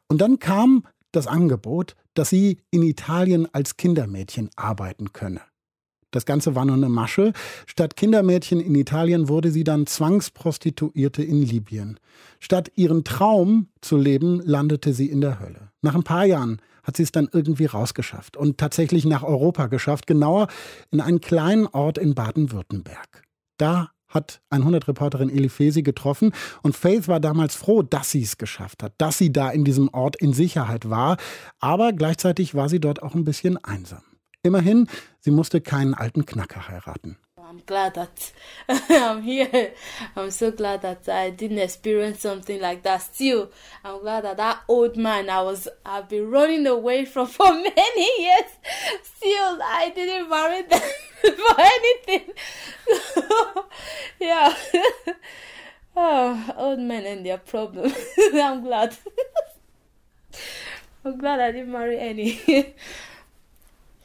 Und 0.08 0.22
dann 0.22 0.38
kam 0.38 0.84
das 1.12 1.26
Angebot, 1.26 1.96
dass 2.14 2.30
sie 2.30 2.62
in 2.70 2.82
Italien 2.82 3.46
als 3.52 3.76
Kindermädchen 3.76 4.48
arbeiten 4.56 5.12
könne. 5.12 5.42
Das 6.10 6.24
Ganze 6.24 6.54
war 6.54 6.64
nur 6.64 6.76
eine 6.76 6.88
Masche. 6.88 7.32
Statt 7.66 7.96
Kindermädchen 7.96 8.60
in 8.60 8.74
Italien 8.74 9.28
wurde 9.28 9.50
sie 9.50 9.64
dann 9.64 9.86
Zwangsprostituierte 9.86 11.22
in 11.22 11.42
Libyen. 11.42 11.98
Statt 12.40 12.70
ihren 12.76 13.04
Traum 13.04 13.68
zu 13.80 13.96
leben, 13.96 14.40
landete 14.44 14.92
sie 14.92 15.10
in 15.10 15.20
der 15.20 15.40
Hölle. 15.40 15.70
Nach 15.82 15.94
ein 15.94 16.04
paar 16.04 16.24
Jahren 16.24 16.60
hat 16.82 16.96
sie 16.96 17.02
es 17.02 17.12
dann 17.12 17.28
irgendwie 17.32 17.66
rausgeschafft 17.66 18.36
und 18.36 18.58
tatsächlich 18.58 19.04
nach 19.04 19.24
Europa 19.24 19.66
geschafft, 19.66 20.06
genauer 20.06 20.46
in 20.90 21.00
einen 21.00 21.20
kleinen 21.20 21.66
Ort 21.66 21.98
in 21.98 22.14
Baden-Württemberg. 22.14 23.24
Da 23.58 23.90
hat 24.08 24.40
100-Reporterin 24.50 25.28
Elifesi 25.28 25.82
getroffen 25.82 26.32
und 26.62 26.76
Faith 26.76 27.08
war 27.08 27.20
damals 27.20 27.56
froh, 27.56 27.82
dass 27.82 28.12
sie 28.12 28.22
es 28.22 28.38
geschafft 28.38 28.82
hat, 28.82 28.94
dass 28.98 29.18
sie 29.18 29.32
da 29.32 29.50
in 29.50 29.64
diesem 29.64 29.88
Ort 29.92 30.16
in 30.16 30.32
Sicherheit 30.32 30.88
war, 30.88 31.16
aber 31.58 31.92
gleichzeitig 31.92 32.54
war 32.54 32.68
sie 32.68 32.80
dort 32.80 33.02
auch 33.02 33.14
ein 33.14 33.24
bisschen 33.24 33.62
einsam. 33.62 34.02
Immerhin, 34.46 34.88
sie 35.20 35.32
musste 35.32 35.60
keinen 35.60 35.94
alten 35.94 36.24
Knacker 36.24 36.68
heiraten. 36.68 37.16
I'm 37.36 37.62
glad 37.66 37.94
that 37.94 38.32
I'm 38.90 39.22
here. 39.22 39.72
I'm 40.14 40.30
so 40.30 40.52
glad 40.52 40.82
that 40.82 41.08
I 41.08 41.30
didn't 41.30 41.58
experience 41.58 42.20
something 42.20 42.60
like 42.60 42.82
that. 42.84 43.02
Still, 43.02 43.50
I'm 43.84 44.00
glad 44.00 44.22
that 44.24 44.36
that 44.36 44.62
old 44.68 44.96
man 44.96 45.28
I 45.28 45.42
was 45.42 45.68
I've 45.84 46.08
been 46.08 46.30
running 46.30 46.66
away 46.66 47.04
from 47.04 47.26
for 47.36 47.52
many 47.52 48.22
years. 48.22 48.50
Still, 49.02 49.58
I 49.62 49.92
didn't 49.94 50.28
marry 50.28 50.62
them 50.70 50.82
for 51.22 51.60
anything. 51.60 52.32
yeah. 54.20 54.54
oh, 55.96 56.54
old 56.56 56.78
men 56.78 57.04
and 57.04 57.26
their 57.26 57.38
problem. 57.38 57.92
I'm 58.34 58.62
glad. 58.62 58.96
I'm 61.04 61.18
glad 61.18 61.40
I 61.40 61.50
didn't 61.52 61.72
marry 61.72 61.98
any. 61.98 62.74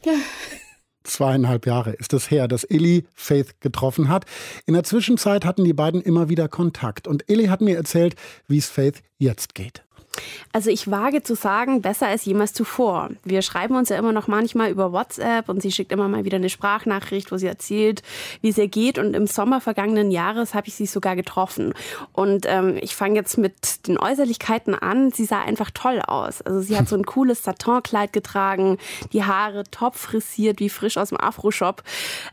Zweieinhalb 1.04 1.66
Jahre 1.66 1.92
ist 1.92 2.12
es 2.12 2.30
her, 2.30 2.46
dass 2.46 2.64
Illy 2.64 3.06
Faith 3.14 3.60
getroffen 3.60 4.08
hat. 4.08 4.24
In 4.66 4.74
der 4.74 4.84
Zwischenzeit 4.84 5.44
hatten 5.44 5.64
die 5.64 5.72
beiden 5.72 6.00
immer 6.00 6.28
wieder 6.28 6.48
Kontakt 6.48 7.08
und 7.08 7.28
Illy 7.28 7.46
hat 7.46 7.60
mir 7.60 7.76
erzählt, 7.76 8.14
wie 8.46 8.58
es 8.58 8.68
Faith 8.68 9.02
jetzt 9.18 9.54
geht. 9.54 9.82
Also 10.52 10.70
ich 10.70 10.90
wage 10.90 11.22
zu 11.22 11.34
sagen, 11.34 11.80
besser 11.80 12.08
als 12.08 12.24
jemals 12.24 12.52
zuvor. 12.52 13.10
Wir 13.24 13.42
schreiben 13.42 13.74
uns 13.74 13.88
ja 13.88 13.96
immer 13.96 14.12
noch 14.12 14.28
manchmal 14.28 14.70
über 14.70 14.92
WhatsApp 14.92 15.48
und 15.48 15.62
sie 15.62 15.72
schickt 15.72 15.92
immer 15.92 16.08
mal 16.08 16.24
wieder 16.24 16.36
eine 16.36 16.50
Sprachnachricht, 16.50 17.32
wo 17.32 17.38
sie 17.38 17.46
erzählt, 17.46 18.02
wie 18.42 18.50
es 18.50 18.58
ihr 18.58 18.68
geht. 18.68 18.98
Und 18.98 19.14
im 19.14 19.26
Sommer 19.26 19.60
vergangenen 19.60 20.10
Jahres 20.10 20.54
habe 20.54 20.68
ich 20.68 20.74
sie 20.74 20.86
sogar 20.86 21.16
getroffen. 21.16 21.72
Und 22.12 22.44
ähm, 22.46 22.78
ich 22.80 22.94
fange 22.94 23.16
jetzt 23.16 23.38
mit 23.38 23.86
den 23.86 23.98
Äußerlichkeiten 23.98 24.74
an. 24.74 25.10
Sie 25.10 25.24
sah 25.24 25.40
einfach 25.40 25.70
toll 25.70 26.00
aus. 26.06 26.42
Also 26.42 26.60
sie 26.60 26.76
hat 26.76 26.88
so 26.88 26.96
ein 26.96 27.06
cooles 27.06 27.42
Satinkleid 27.42 28.12
getragen, 28.12 28.78
die 29.12 29.24
Haare 29.24 29.64
top 29.70 29.96
frisiert, 29.96 30.60
wie 30.60 30.68
frisch 30.68 30.98
aus 30.98 31.08
dem 31.08 31.20
Afro-Shop. 31.20 31.82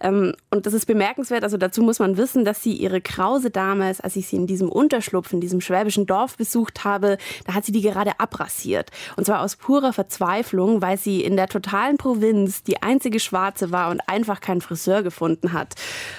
Ähm, 0.02 0.34
und 0.52 0.66
das 0.66 0.74
ist 0.74 0.86
bemerkenswert. 0.86 1.44
Also 1.44 1.56
dazu 1.56 1.82
muss 1.82 2.00
man 2.00 2.18
wissen, 2.18 2.44
dass 2.44 2.62
sie 2.62 2.74
ihre 2.74 3.00
Krause 3.00 3.50
damals, 3.50 4.02
als 4.02 4.18
ich 4.18 4.28
sie 4.28 4.36
in 4.36 4.48
diesem 4.48 4.70
Unterschlupf, 4.70 5.32
in 5.32 5.40
diesem 5.40 5.62
schwäbischen 5.62 6.06
Dorf 6.06 6.36
besucht 6.36 6.84
habe, 6.84 7.18
da 7.46 7.54
hat 7.54 7.66
sie 7.66 7.69
die 7.72 7.82
gerade 7.82 8.20
abrasiert. 8.20 8.92
Und 9.16 9.26
zwar 9.26 9.42
aus 9.42 9.56
purer 9.56 9.94
Verzweiflung, 9.94 10.82
weil 10.82 10.98
sie 10.98 11.24
in 11.24 11.36
der 11.36 11.48
totalen 11.48 11.98
Provinz 11.98 12.64
die 12.64 12.82
einzige 12.82 13.20
Schwarze 13.20 13.72
war 13.72 13.90
und 13.90 14.02
einfach 14.08 14.42
keinen 14.42 14.62
Friseur 14.62 15.04
gefunden 15.04 15.54
hat. 15.54 15.76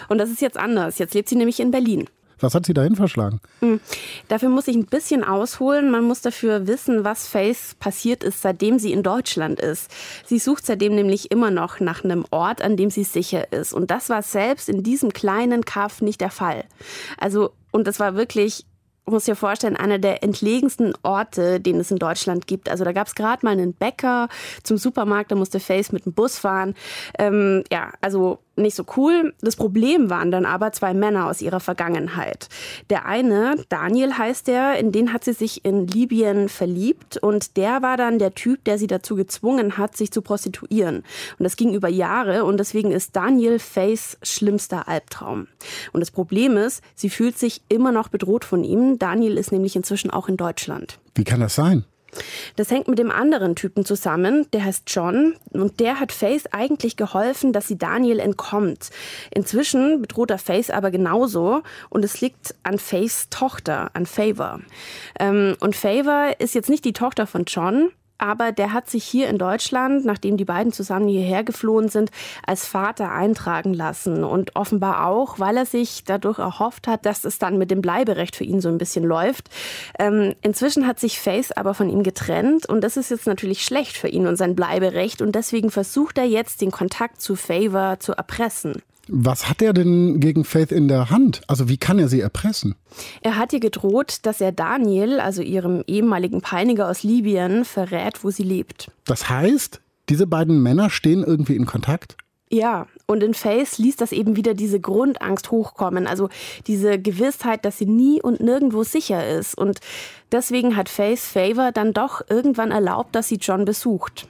Und 0.09 0.19
das 0.19 0.31
ist 0.31 0.41
jetzt 0.41 0.57
anders. 0.57 0.99
Jetzt 0.99 1.15
lebt 1.15 1.29
sie 1.29 1.37
nämlich 1.37 1.61
in 1.61 1.71
Berlin. 1.71 2.09
Was 2.41 2.55
hat 2.55 2.67
sie 2.67 2.75
dahin 2.75 2.97
verschlagen? 2.97 3.41
Mhm. 3.61 3.81
Dafür 4.29 4.49
muss 4.49 4.69
ich 4.69 4.77
ein 4.77 4.87
bisschen 4.87 5.25
ausholen. 5.25 5.91
Man 5.91 6.05
muss 6.05 6.23
dafür 6.23 6.67
wissen, 6.67 7.05
was 7.05 7.29
Faith 7.29 7.79
passiert 7.79 8.25
ist, 8.25 8.41
seitdem 8.43 8.79
sie 8.79 8.93
in 8.93 9.03
Deutschland 9.03 9.61
ist. 9.61 9.91
Sie 10.27 10.39
sucht 10.39 10.67
seitdem 10.67 10.95
nämlich 10.95 11.31
immer 11.31 11.51
noch 11.51 11.81
nach 11.81 12.03
einem 12.03 12.25
Ort, 12.31 12.63
an 12.63 12.77
dem 12.77 12.91
sie 12.91 13.05
sicher 13.05 13.53
ist. 13.53 13.75
Und 13.75 13.91
das 13.91 14.09
war 14.09 14.23
selbst 14.23 14.69
in 14.69 14.83
diesem 14.83 15.13
kleinen 15.13 15.65
Kaff 15.65 16.01
nicht 16.01 16.21
der 16.21 16.31
Fall. 16.31 16.65
Also, 17.19 17.53
und 17.73 17.87
das 17.87 18.01
war 18.01 18.15
wirklich 18.15 18.65
muss 19.07 19.25
dir 19.25 19.37
vorstellen, 19.37 19.77
einer 19.77 19.99
der 19.99 20.23
entlegensten 20.23 20.95
Orte, 21.03 21.61
den 21.61 21.81
es 21.81 21.91
in 21.91 21.99
Deutschland 21.99 22.47
gibt. 22.47 22.69
Also 22.69 22.85
da 22.85 22.93
gab 22.93 23.07
es 23.07 23.15
gerade 23.15 23.45
mal 23.45 23.53
einen 23.53 23.75
Bäcker 23.75 24.29
zum 24.63 24.79
Supermarkt, 24.79 25.31
da 25.31 25.37
musste 25.37 25.61
Face 25.61 25.93
mit 25.93 26.07
dem 26.07 26.13
Bus 26.13 26.39
fahren. 26.39 26.75
Ähm, 27.19 27.65
ja, 27.71 27.93
also 28.01 28.39
nicht 28.63 28.75
so 28.75 28.85
cool. 28.97 29.35
Das 29.41 29.57
Problem 29.57 30.11
waren 30.11 30.31
dann 30.31 30.47
aber 30.47 30.73
zwei 30.73 30.95
Männer 30.95 31.27
aus 31.27 31.41
ihrer 31.41 31.61
Vergangenheit. 31.61 32.49
Der 32.89 33.07
eine, 33.07 33.57
Daniel 33.69 34.17
heißt 34.17 34.47
der, 34.47 34.79
in 34.79 34.93
den 34.93 35.13
hat 35.13 35.25
sie 35.25 35.33
sich 35.33 35.65
in 35.65 35.87
Libyen 35.87 36.49
verliebt 36.49 37.17
und 37.19 37.57
der 37.57 37.83
war 37.83 37.97
dann 37.97 38.19
der 38.19 38.35
Typ, 38.35 38.65
der 38.65 38.79
sie 38.79 38.87
dazu 38.87 39.17
gezwungen 39.17 39.77
hat, 39.79 39.97
sich 39.97 40.11
zu 40.11 40.23
prostituieren. 40.23 41.05
Und 41.39 41.45
das 41.45 41.57
ging 41.57 41.75
über 41.75 41.89
Jahre 41.89 42.45
und 42.45 42.59
deswegen 42.59 42.93
ist 42.93 43.17
Daniel 43.17 43.59
Fays 43.59 44.19
schlimmster 44.23 44.89
Albtraum. 44.89 45.47
Und 45.93 46.01
das 46.01 46.11
Problem 46.11 46.57
ist, 46.57 46.83
sie 46.95 47.11
fühlt 47.11 47.39
sich 47.39 47.63
immer 47.69 47.93
noch 47.93 48.09
bedroht 48.09 48.45
von 48.45 48.65
ihm. 48.65 48.99
Daniel 48.99 49.39
ist 49.39 49.53
nämlich 49.53 49.77
inzwischen 49.77 50.11
auch 50.11 50.29
in 50.29 50.37
Deutschland. 50.37 50.99
Wie 51.15 51.25
kann 51.25 51.41
das 51.41 51.55
sein? 51.55 51.85
Das 52.57 52.71
hängt 52.71 52.89
mit 52.89 52.99
dem 52.99 53.11
anderen 53.11 53.57
Typen 53.57 53.85
zusammen, 53.85 54.47
der 54.53 54.65
heißt 54.65 54.85
John 54.87 55.35
und 55.53 55.81
der 55.81 56.01
hat 56.01 56.13
Faith 56.13 56.49
eigentlich 56.53 56.97
geholfen, 56.97 57.53
dass 57.53 57.69
sie 57.69 57.79
Daniel 57.79 58.19
entkommt. 58.19 58.91
Inzwischen 59.31 60.01
bedroht 60.01 60.31
er 60.31 60.39
Faith 60.39 60.71
aber 60.71 60.91
genauso 60.91 61.63
und 61.89 62.05
es 62.05 62.21
liegt 62.21 62.55
an 62.63 62.79
Faiths 62.79 63.29
Tochter, 63.31 63.91
an 63.95 64.07
Favor. 64.07 64.61
Ähm, 65.19 65.57
und 65.61 65.77
Favor 65.77 66.35
ist 66.39 66.55
jetzt 66.55 66.71
nicht 66.71 66.85
die 66.85 66.93
Tochter 66.93 67.27
von 67.27 67.45
John, 67.45 67.91
aber 68.21 68.53
der 68.53 68.73
hat 68.73 68.91
sich 68.91 69.05
hier 69.05 69.29
in 69.29 69.39
Deutschland, 69.39 70.05
nachdem 70.05 70.37
die 70.37 70.45
beiden 70.45 70.73
zusammen 70.73 71.09
hierher 71.09 71.45
geflohen 71.45 71.89
sind, 71.89 72.11
als 72.47 72.67
Vater 72.67 73.11
eintragen 73.13 73.75
lassen 73.75 74.25
und 74.25 74.57
offenbar 74.57 75.07
auch, 75.07 75.39
weil 75.39 75.57
er 75.57 75.67
sich 75.67 76.05
dadurch 76.05 76.39
erhofft 76.39 76.87
hat, 76.87 77.07
dass 77.07 77.25
es 77.25 77.39
dann 77.39 77.59
mit 77.59 77.71
dem 77.71 77.81
Bleiberecht 77.81 78.37
für 78.37 78.45
ihn 78.45 78.61
so 78.61 78.69
ein 78.69 78.79
bisschen 78.79 79.05
läuft. 79.05 79.49
Ähm, 79.99 80.35
inzwischen 80.43 80.87
hat 80.87 81.01
sich 81.01 81.19
Faith 81.19 81.57
aber 81.57 81.75
von 81.75 81.89
ihm 81.89 82.03
getrennt 82.03 82.67
und 82.67 82.83
das 82.83 82.97
ist 82.97 83.11
jetzt 83.11 83.27
natürlich 83.27 83.65
schlecht 83.65 83.97
für 83.97 84.09
ihn 84.09 84.27
und 84.27 84.37
sein 84.37 84.55
Bleiberecht 84.55 85.23
und 85.23 85.33
deswegen 85.35 85.71
versucht 85.71 86.19
er 86.19 86.25
jetzt 86.25 86.61
den 86.61 86.71
Kontakt 86.71 87.21
zu 87.21 87.37
Favor 87.37 87.99
zu 88.01 88.13
erpressen. 88.13 88.83
Was 89.13 89.49
hat 89.49 89.61
er 89.61 89.73
denn 89.73 90.21
gegen 90.21 90.45
Faith 90.45 90.71
in 90.71 90.87
der 90.87 91.11
Hand? 91.11 91.43
Also 91.49 91.69
wie 91.69 91.79
kann 91.79 91.99
er 91.99 92.09
sie 92.09 92.21
erpressen? 92.21 92.77
Er 93.23 93.37
hat 93.37 93.53
ihr 93.53 93.61
gedroht, 93.61 94.19
dass 94.23 94.41
er 94.41 94.53
Daniel, 94.53 95.19
also 95.19 95.43
ihrem 95.43 95.83
ehemaligen 95.87 96.41
Peiniger 96.41 96.89
aus 96.89 97.03
Libyen, 97.03 97.65
verrät, 97.65 98.23
wo 98.23 98.31
sie 98.31 98.45
lebt. 98.45 98.91
Das 99.07 99.29
heißt, 99.29 99.81
diese 100.09 100.27
beiden 100.27 100.63
Männer 100.63 100.91
stehen 100.91 101.25
irgendwie 101.25 101.57
in 101.57 101.67
Kontakt? 101.67 102.17
Ja, 102.53 102.87
und 103.07 103.23
in 103.23 103.35
Faith 103.35 103.79
ließ 103.79 103.97
das 103.97 104.11
eben 104.11 104.37
wieder 104.37 104.55
diese 104.55 104.81
Grundangst 104.81 105.53
hochkommen, 105.53 106.09
also 106.09 106.29
diese 106.67 106.99
Gewissheit, 106.99 107.65
dass 107.65 107.79
sie 107.79 107.87
nie 107.87 108.21
und 108.21 108.41
nirgendwo 108.41 108.83
sicher 108.83 109.27
ist. 109.29 109.57
Und 109.57 109.79
deswegen 110.33 110.77
hat 110.77 110.89
Faith 110.89 111.21
Favor 111.21 111.71
dann 111.71 111.93
doch 111.93 112.23
irgendwann 112.29 112.73
erlaubt, 112.73 113.15
dass 113.15 113.29
sie 113.29 113.37
John 113.37 113.65
besucht. 113.65 114.29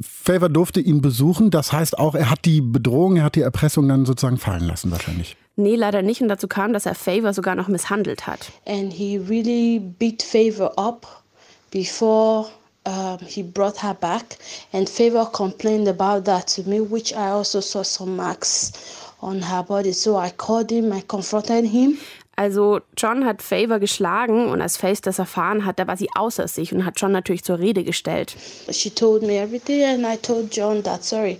Favor 0.00 0.48
durfte 0.48 0.80
ihn 0.80 1.00
besuchen. 1.00 1.50
Das 1.50 1.72
heißt 1.72 1.98
auch, 1.98 2.14
er 2.14 2.30
hat 2.30 2.44
die 2.44 2.60
Bedrohung, 2.60 3.16
er 3.16 3.24
hat 3.24 3.34
die 3.34 3.40
Erpressung 3.40 3.88
dann 3.88 4.06
sozusagen 4.06 4.38
fallen 4.38 4.66
lassen 4.66 4.90
wahrscheinlich. 4.90 5.36
Nee, 5.56 5.74
leider 5.74 6.02
nicht. 6.02 6.22
Und 6.22 6.28
dazu 6.28 6.46
kam, 6.46 6.72
dass 6.72 6.86
er 6.86 6.94
Favor 6.94 7.32
sogar 7.32 7.56
noch 7.56 7.66
misshandelt 7.66 8.26
hat. 8.26 8.52
And 8.66 8.92
he 8.92 9.18
really 9.18 9.80
beat 9.80 10.22
Favor 10.22 10.72
up 10.78 11.24
before 11.72 12.46
um, 12.86 13.18
he 13.26 13.42
brought 13.42 13.82
her 13.82 13.94
back. 13.94 14.38
And 14.72 14.88
Favor 14.88 15.26
complained 15.26 15.88
about 15.88 16.24
that 16.30 16.46
to 16.54 16.62
me, 16.62 16.80
which 16.80 17.12
I 17.12 17.30
also 17.30 17.60
saw 17.60 17.82
some 17.82 18.16
marks 18.16 18.72
on 19.20 19.42
her 19.42 19.62
body. 19.62 19.92
So 19.92 20.16
I 20.16 20.30
called 20.30 20.70
him, 20.70 20.92
I 20.92 21.02
confronted 21.08 21.64
him. 21.64 21.98
Also 22.38 22.78
John 22.96 23.24
hat 23.24 23.42
Favor 23.42 23.80
geschlagen 23.80 24.46
und 24.46 24.60
als 24.60 24.76
Faith 24.76 25.04
das 25.04 25.18
erfahren 25.18 25.64
hat, 25.64 25.80
da 25.80 25.88
war 25.88 25.96
sie 25.96 26.06
außer 26.14 26.46
sich 26.46 26.72
und 26.72 26.84
hat 26.84 26.94
John 26.96 27.10
natürlich 27.10 27.42
zur 27.42 27.58
Rede 27.58 27.82
gestellt. 27.82 28.36
She 28.70 28.90
told 28.90 29.22
me 29.22 29.40
everything 29.40 29.82
and 29.82 30.04
I 30.06 30.16
told 30.16 30.54
John 30.54 30.80
that 30.84 31.02
sorry, 31.02 31.38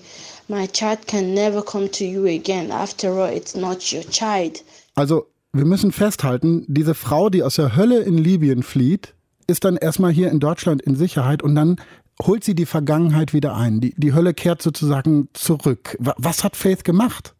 my 0.49 0.66
child 0.66 1.07
can 1.07 1.34
never 1.34 1.62
come 1.62 1.88
to 1.88 2.03
you 2.03 2.24
again. 2.24 2.72
After 2.72 3.12
all, 3.12 3.32
it's 3.32 3.55
not 3.55 3.92
your 3.92 4.03
child. 4.11 4.64
Also, 4.96 5.28
wir 5.53 5.64
müssen 5.64 5.92
festhalten, 5.92 6.64
diese 6.66 6.94
Frau, 6.94 7.30
die 7.30 7.44
aus 7.44 7.55
der 7.55 7.76
Hölle 7.76 8.01
in 8.01 8.18
Libyen 8.18 8.64
flieht, 8.64 9.14
ist 9.46 9.64
dann 9.64 9.76
erstmal 9.76 10.11
hier 10.11 10.32
in 10.32 10.40
Deutschland 10.40 10.82
in 10.82 10.96
Sicherheit 10.96 11.44
und 11.44 11.55
dann 11.55 11.76
holt 12.20 12.42
sie 12.42 12.57
die 12.57 12.66
Vergangenheit 12.66 13.32
wieder 13.32 13.55
ein. 13.55 13.80
Die, 13.80 13.94
die 13.96 14.14
Hölle 14.14 14.34
kehrt 14.34 14.62
sozusagen 14.62 15.28
zurück. 15.32 15.96
Was 16.01 16.42
hat 16.42 16.57
Faith 16.57 16.82
gemacht? 16.82 17.36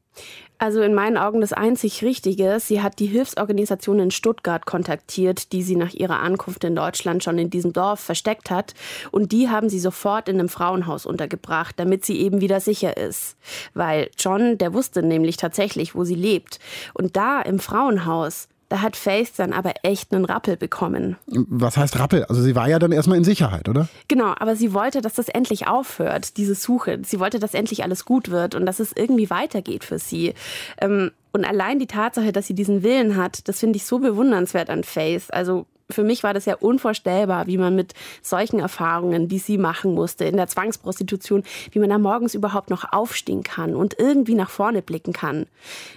Also 0.61 0.83
in 0.83 0.93
meinen 0.93 1.17
Augen 1.17 1.41
das 1.41 1.53
einzig 1.53 2.03
Richtige. 2.03 2.59
Sie 2.59 2.83
hat 2.83 2.99
die 2.99 3.07
Hilfsorganisation 3.07 4.01
in 4.01 4.11
Stuttgart 4.11 4.67
kontaktiert, 4.67 5.53
die 5.53 5.63
sie 5.63 5.77
nach 5.77 5.93
ihrer 5.93 6.19
Ankunft 6.19 6.65
in 6.65 6.75
Deutschland 6.75 7.23
schon 7.23 7.39
in 7.39 7.49
diesem 7.49 7.73
Dorf 7.73 8.01
versteckt 8.01 8.51
hat. 8.51 8.75
Und 9.13 9.31
die 9.31 9.49
haben 9.49 9.69
sie 9.69 9.79
sofort 9.79 10.29
in 10.29 10.41
einem 10.41 10.49
Frauenhaus 10.49 11.07
untergebracht, 11.07 11.79
damit 11.79 12.05
sie 12.05 12.19
eben 12.19 12.41
wieder 12.41 12.59
sicher 12.59 12.97
ist. 12.97 13.37
Weil 13.75 14.11
John, 14.19 14.59
der 14.59 14.75
wusste 14.75 15.05
nämlich 15.05 15.37
tatsächlich, 15.37 15.95
wo 15.95 16.03
sie 16.03 16.17
lebt. 16.17 16.59
Und 16.93 17.17
da 17.17 17.41
im 17.41 17.61
Frauenhaus, 17.61 18.49
da 18.69 18.83
hat 18.83 18.97
Faith 18.97 19.33
dann 19.37 19.53
aber 19.53 19.73
echt 19.83 20.13
einen 20.13 20.25
Rappel 20.25 20.57
bekommen. 20.57 21.17
Was 21.27 21.77
heißt 21.77 21.99
Rappel? 21.99 22.25
Also 22.25 22.43
sie 22.43 22.55
war 22.55 22.69
ja 22.69 22.79
dann 22.79 22.93
erstmal 22.93 23.17
in 23.17 23.25
Sicherheit, 23.25 23.69
oder? 23.69 23.89
Genau, 24.09 24.35
aber 24.39 24.57
sie 24.57 24.75
wollte, 24.75 25.01
dass 25.01 25.15
das 25.15 25.29
endlich 25.29 25.67
aufhört, 25.67 26.37
diese 26.37 26.55
Suche. 26.55 27.01
Sie 27.05 27.19
wollte, 27.19 27.39
dass 27.39 27.55
endlich 27.55 27.83
alles 27.83 28.05
gut 28.05 28.31
wird 28.31 28.55
und 28.55 28.67
dass 28.67 28.81
es 28.81 28.93
irgendwie 28.95 29.31
weitergeht 29.31 29.85
für 29.85 29.99
sie. 29.99 30.35
Ähm, 30.81 31.13
und 31.33 31.45
allein 31.45 31.79
die 31.79 31.87
Tatsache, 31.87 32.33
dass 32.33 32.47
sie 32.47 32.55
diesen 32.55 32.83
Willen 32.83 33.17
hat, 33.17 33.49
das 33.49 33.61
finde 33.61 33.77
ich 33.77 33.87
so 33.87 33.99
bewundernswert 33.99 34.71
an 34.71 34.85
Faith. 34.85 35.33
Also 35.33 35.67
für 35.91 36.05
mich 36.05 36.23
war 36.23 36.35
das 36.35 36.45
ja 36.45 36.57
unvorstellbar, 36.57 37.47
wie 37.47 37.57
man 37.57 37.75
mit 37.75 37.95
solchen 38.23 38.61
Erfahrungen, 38.61 39.29
die 39.29 39.39
sie 39.39 39.57
machen 39.59 39.95
musste, 39.95 40.25
in 40.25 40.37
der 40.37 40.47
Zwangsprostitution, 40.47 41.43
wie 41.73 41.79
man 41.79 41.91
da 41.91 41.99
morgens 41.99 42.35
überhaupt 42.35 42.71
noch 42.71 42.93
aufstehen 42.93 43.43
kann 43.43 43.75
und 43.75 43.99
irgendwie 43.99 44.35
nach 44.35 44.51
vorne 44.51 44.83
blicken 44.83 45.13
kann. 45.13 45.47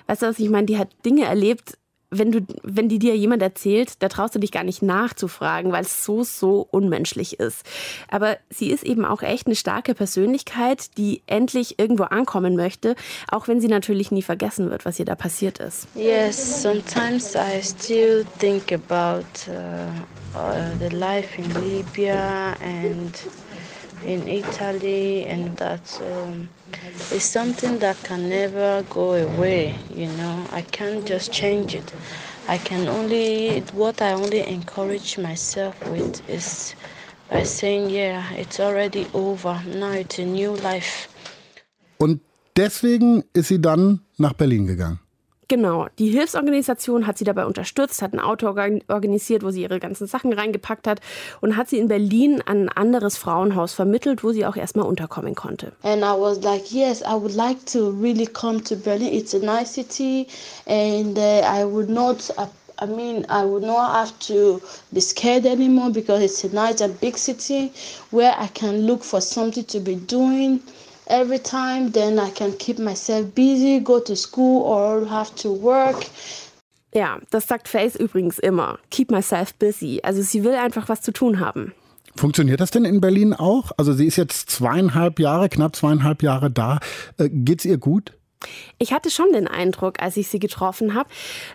Weißt 0.08 0.22
du, 0.22 0.28
was 0.28 0.40
ich 0.40 0.50
meine? 0.50 0.68
Die 0.68 0.78
hat 0.78 0.90
Dinge 1.06 1.26
erlebt, 1.26 1.78
wenn 2.12 2.32
du, 2.32 2.42
wenn 2.64 2.90
die 2.90 3.00
dir 3.00 3.16
jemand 3.16 3.42
erzählt, 3.42 4.04
da 4.04 4.10
traust 4.10 4.36
du 4.36 4.40
dich 4.40 4.52
gar 4.52 4.66
nicht 4.66 4.82
nachzufragen, 4.82 5.72
weil 5.72 5.84
es 5.84 6.04
so, 6.04 6.24
so 6.24 6.68
unmenschlich 6.70 7.40
ist. 7.40 7.66
Aber 8.10 8.38
sie 8.50 8.70
ist 8.70 8.84
eben 8.84 9.06
auch 9.06 9.22
echt 9.22 9.48
eine 9.48 9.56
starke 9.56 9.96
Persönlichkeit, 9.96 10.98
die 10.98 11.24
endlich 11.26 11.80
irgendwo 11.80 12.04
ankommen 12.04 12.58
möchte, 12.58 12.96
auch 13.30 13.48
wenn 13.48 13.62
sie 13.62 13.70
natürlich 13.70 14.12
nie 14.12 14.22
vergessen 14.22 14.70
wird, 14.70 14.84
was 14.84 15.00
ihr 15.00 15.06
da 15.06 15.16
passiert 15.16 15.60
ist. 15.60 15.88
Yes, 15.96 16.62
sometimes 16.62 17.34
I 17.36 17.62
still 17.64 18.26
think 18.40 18.74
about 18.74 19.26
uh, 19.48 20.38
uh, 20.38 20.70
the 20.80 20.94
life 20.94 21.42
in 21.42 21.50
Libya 21.64 22.56
and 22.62 23.18
in 24.06 24.28
Italy 24.28 25.26
and 25.30 25.58
that 25.58 26.02
um, 26.02 26.50
is 27.12 27.24
something 27.24 27.80
that 27.80 27.98
can 28.04 28.30
never 28.30 28.84
go 28.90 29.14
away, 29.14 29.76
you 29.94 30.08
know. 30.18 30.46
I 30.52 30.62
can't 30.62 31.06
just 31.06 31.32
change 31.32 31.76
it. 31.76 31.94
I 32.48 32.58
can 32.58 32.88
only, 32.88 33.62
what 33.74 34.02
I 34.02 34.14
only 34.14 34.42
encourage 34.48 35.18
myself 35.18 35.76
with 35.90 36.28
is 36.30 36.76
by 37.30 37.44
saying, 37.44 37.90
yeah, 37.90 38.32
it's 38.34 38.60
already 38.60 39.08
over. 39.14 39.62
Now 39.68 39.92
it's 39.92 40.20
a 40.20 40.26
new 40.26 40.56
life. 40.58 41.08
Und 41.98 42.22
deswegen 42.56 43.24
ist 43.34 43.50
sie 43.50 43.62
dann 43.62 44.02
nach 44.18 44.34
Berlin 44.34 44.66
gegangen. 44.66 45.00
Genau, 45.52 45.88
die 46.00 46.08
Hilfsorganisation 46.08 47.06
hat 47.06 47.18
sie 47.18 47.26
dabei 47.26 47.46
unterstützt, 47.46 48.02
hat 48.02 48.14
ein 48.14 48.22
Auto 48.22 48.48
organisiert, 48.48 49.44
wo 49.44 49.52
sie 49.52 49.64
ihre 49.64 49.82
ganzen 49.82 50.08
Sachen 50.08 50.32
reingepackt 50.32 50.88
hat 50.88 51.02
und 51.42 51.58
hat 51.58 51.68
sie 51.68 51.78
in 51.78 51.90
Berlin 51.90 52.42
an 52.46 52.70
ein 52.70 52.70
anderes 52.70 53.18
Frauenhaus 53.18 53.74
vermittelt, 53.74 54.24
wo 54.24 54.32
sie 54.32 54.46
auch 54.46 54.56
erstmal 54.56 54.86
unterkommen 54.86 55.36
konnte. 55.36 55.74
And 55.84 56.04
I 56.04 56.18
was 56.18 56.42
like, 56.42 56.72
yes, 56.72 57.02
I 57.02 57.16
would 57.16 57.36
like 57.36 57.66
to 57.74 57.90
really 57.90 58.28
come 58.28 58.64
to 58.64 58.78
Berlin. 58.78 59.12
It's 59.12 59.34
a 59.34 59.40
nice 59.40 59.74
city 59.74 60.26
and 60.68 61.20
uh, 61.20 61.42
I 61.42 61.66
would 61.66 61.90
not 61.90 62.32
I 62.80 62.86
mean, 62.86 63.26
I 63.28 63.44
would 63.44 63.64
not 63.64 63.94
have 63.94 64.18
to 64.28 64.62
be 64.94 65.02
scared 65.02 65.46
anymore 65.46 65.92
because 65.92 66.24
it's 66.24 66.46
a 66.46 66.56
nice 66.56 66.80
and 66.80 66.98
big 67.02 67.18
city 67.18 67.74
where 68.12 68.34
I 68.38 68.48
can 68.48 68.88
look 68.88 69.04
for 69.04 69.20
something 69.20 69.66
to 69.66 69.82
be 69.82 69.96
doing 69.96 70.62
every 71.08 71.40
time, 71.40 71.92
then 71.92 72.20
I 72.20 72.30
can 72.32 72.58
keep 72.58 72.80
myself 72.80 73.34
busy, 73.34 73.80
go 73.80 74.00
to 74.00 74.16
school 74.16 74.64
or 74.64 75.08
have 75.10 75.34
to 75.36 75.50
work. 75.50 76.06
Ja, 76.94 77.20
das 77.30 77.48
sagt 77.48 77.68
Faith 77.68 77.96
übrigens 77.96 78.38
immer. 78.38 78.78
Keep 78.90 79.12
myself 79.12 79.54
busy. 79.56 80.02
Also 80.04 80.22
sie 80.22 80.44
will 80.44 80.56
einfach 80.56 80.90
was 80.90 81.02
zu 81.02 81.12
tun 81.14 81.40
haben. 81.40 81.74
Funktioniert 82.16 82.60
das 82.60 82.72
denn 82.72 82.84
in 82.84 83.00
Berlin 83.00 83.34
auch? 83.34 83.72
Also 83.78 83.94
sie 83.94 84.06
ist 84.06 84.18
jetzt 84.18 84.50
zweieinhalb 84.50 85.20
Jahre, 85.20 85.48
knapp 85.48 85.76
zweieinhalb 85.76 86.22
Jahre 86.22 86.52
da. 86.52 86.80
Äh, 87.18 87.30
geht's 87.30 87.64
ihr 87.64 87.78
gut? 87.78 88.14
Ich 88.78 88.94
hatte 88.94 89.10
schon 89.10 89.32
den 89.34 89.48
Eindruck, 89.48 90.02
als 90.02 90.18
ich 90.18 90.28
sie 90.28 90.40
getroffen 90.40 90.94
habe, 90.94 91.10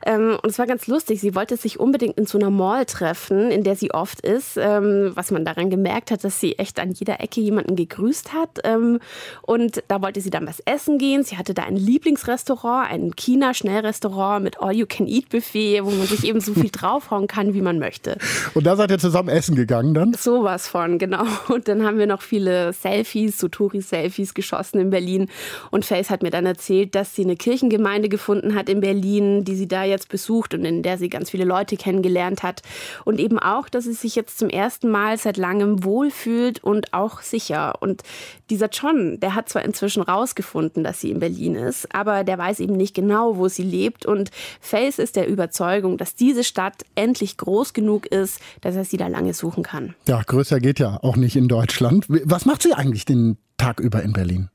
ähm, 0.04 0.38
und 0.42 0.50
es 0.50 0.58
war 0.58 0.66
ganz 0.66 0.86
lustig, 0.86 1.20
sie 1.20 1.34
wollte 1.34 1.56
sich 1.56 1.80
unbedingt 1.80 2.18
in 2.18 2.26
so 2.26 2.38
einer 2.38 2.50
Mall 2.50 2.86
treffen, 2.86 3.50
in 3.50 3.64
der 3.64 3.76
sie 3.76 3.92
oft 3.92 4.20
ist, 4.20 4.56
ähm, 4.56 5.12
was 5.14 5.30
man 5.30 5.44
daran 5.44 5.70
gemerkt 5.70 6.10
hat, 6.10 6.24
dass 6.24 6.40
sie 6.40 6.58
echt 6.58 6.78
an 6.80 6.92
jeder 6.92 7.20
Ecke 7.20 7.40
jemanden 7.40 7.76
gegrüßt 7.76 8.32
hat. 8.32 8.60
Ähm, 8.64 9.00
und 9.42 9.82
da 9.88 10.02
wollte 10.02 10.20
sie 10.20 10.30
dann 10.30 10.46
was 10.46 10.60
essen 10.60 10.98
gehen. 10.98 11.24
Sie 11.24 11.36
hatte 11.36 11.54
da 11.54 11.64
ein 11.64 11.76
Lieblingsrestaurant, 11.76 12.90
ein 12.90 13.16
China-Schnellrestaurant 13.16 14.42
mit 14.42 14.60
All-You-Can-Eat-Buffet, 14.60 15.84
wo 15.84 15.90
man 15.90 16.06
sich 16.06 16.24
eben 16.24 16.40
so 16.40 16.54
viel 16.54 16.70
draufhauen 16.72 17.26
kann, 17.26 17.54
wie 17.54 17.62
man 17.62 17.78
möchte. 17.78 18.18
Und 18.54 18.66
da 18.66 18.76
seid 18.76 18.90
ihr 18.90 18.98
zusammen 18.98 19.28
essen 19.28 19.56
gegangen 19.56 19.94
dann? 19.94 20.14
Sowas 20.14 20.68
von, 20.68 20.98
genau. 20.98 21.24
Und 21.48 21.68
dann 21.68 21.84
haben 21.84 21.98
wir 21.98 22.06
noch 22.06 22.22
viele 22.22 22.72
Selfies, 22.72 23.38
so 23.38 23.48
Touri-Selfies 23.48 24.34
geschossen 24.34 24.78
in 24.78 24.90
Berlin. 24.90 25.28
Und 25.70 25.84
Face 25.84 26.10
hat 26.10 26.22
mir 26.22 26.30
dann 26.30 26.46
erzählt, 26.46 26.75
erzählt, 26.76 26.94
dass 26.94 27.14
sie 27.14 27.24
eine 27.24 27.36
Kirchengemeinde 27.36 28.08
gefunden 28.08 28.54
hat 28.54 28.68
in 28.68 28.80
Berlin, 28.80 29.44
die 29.44 29.56
sie 29.56 29.68
da 29.68 29.84
jetzt 29.84 30.08
besucht 30.08 30.54
und 30.54 30.64
in 30.64 30.82
der 30.82 30.98
sie 30.98 31.08
ganz 31.08 31.30
viele 31.30 31.44
Leute 31.44 31.76
kennengelernt 31.76 32.42
hat. 32.42 32.62
Und 33.04 33.18
eben 33.18 33.38
auch, 33.38 33.68
dass 33.68 33.84
sie 33.84 33.92
sich 33.92 34.14
jetzt 34.16 34.38
zum 34.38 34.48
ersten 34.48 34.90
Mal 34.90 35.18
seit 35.18 35.36
langem 35.36 35.84
wohlfühlt 35.84 36.62
und 36.62 36.92
auch 36.92 37.22
sicher. 37.22 37.74
Und 37.80 38.02
dieser 38.50 38.68
John, 38.68 39.18
der 39.20 39.34
hat 39.34 39.48
zwar 39.48 39.64
inzwischen 39.64 40.02
rausgefunden, 40.02 40.84
dass 40.84 41.00
sie 41.00 41.10
in 41.10 41.20
Berlin 41.20 41.54
ist, 41.54 41.94
aber 41.94 42.24
der 42.24 42.38
weiß 42.38 42.60
eben 42.60 42.76
nicht 42.76 42.94
genau, 42.94 43.36
wo 43.36 43.48
sie 43.48 43.62
lebt. 43.62 44.06
Und 44.06 44.30
Faith 44.60 44.98
ist 44.98 45.16
der 45.16 45.28
Überzeugung, 45.28 45.98
dass 45.98 46.14
diese 46.14 46.44
Stadt 46.44 46.84
endlich 46.94 47.36
groß 47.36 47.72
genug 47.72 48.06
ist, 48.06 48.40
dass 48.60 48.76
er 48.76 48.84
sie 48.84 48.96
da 48.96 49.08
lange 49.08 49.34
suchen 49.34 49.62
kann. 49.62 49.94
Ja, 50.08 50.22
größer 50.22 50.60
geht 50.60 50.78
ja 50.78 50.98
auch 51.02 51.16
nicht 51.16 51.36
in 51.36 51.48
Deutschland. 51.48 52.06
Was 52.08 52.44
macht 52.44 52.62
sie 52.62 52.74
eigentlich 52.74 53.04
den 53.04 53.38
Tag 53.56 53.80
über 53.80 54.02
in 54.02 54.12
Berlin? 54.12 54.48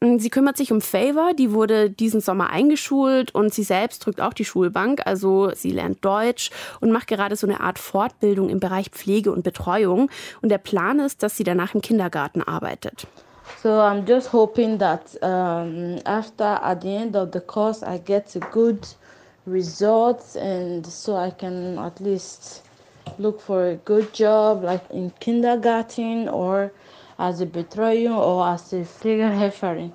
Mm, 0.00 0.18
sie 0.18 0.30
kümmert 0.30 0.56
sich 0.56 0.72
um 0.72 0.80
Favor, 0.80 1.32
die 1.34 1.52
wurde 1.52 1.90
diesen 1.90 2.20
Sommer 2.20 2.50
eingeschult 2.50 3.34
und 3.34 3.52
sie 3.52 3.62
selbst 3.62 4.04
drückt 4.04 4.20
auch 4.20 4.32
die 4.32 4.44
Schulbank, 4.44 5.02
also 5.06 5.50
sie 5.54 5.70
lernt 5.70 6.04
Deutsch 6.04 6.50
und 6.80 6.92
macht 6.92 7.08
gerade 7.08 7.36
so 7.36 7.46
eine 7.46 7.60
Art 7.60 7.78
Fortbildung 7.78 8.48
im 8.48 8.60
Bereich 8.60 8.90
Pflege 8.90 9.32
und 9.32 9.42
Betreuung. 9.42 10.10
Und 10.42 10.48
der 10.48 10.58
Plan 10.58 11.00
ist, 11.00 11.22
dass 11.22 11.36
sie 11.36 11.44
danach 11.44 11.74
im 11.74 11.80
Kindergarten 11.80 12.42
arbeitet. 12.42 13.06
So 13.62 13.68
I'm 13.68 14.06
just 14.06 14.32
hoping 14.32 14.78
that 14.78 15.18
um, 15.22 15.98
after 16.04 16.62
at 16.62 16.82
the 16.82 16.94
end 16.94 17.16
of 17.16 17.30
the 17.32 17.40
course 17.40 17.82
I 17.82 17.98
get 17.98 18.34
a 18.36 18.40
good 18.52 18.86
results 19.46 20.36
and 20.36 20.86
so 20.86 21.16
I 21.16 21.30
can 21.30 21.78
at 21.78 22.00
least 22.00 22.62
look 23.18 23.40
for 23.40 23.62
a 23.64 23.76
good 23.84 24.12
job 24.14 24.64
like 24.64 24.82
in 24.90 25.12
kindergarten 25.20 26.28
or 26.28 26.72
as 27.18 27.40
a 27.40 27.46
Betreuung 27.46 28.16
or 28.16 28.46
as 28.46 28.72
a 28.72 28.84
Pflegehelferin. 28.84 29.92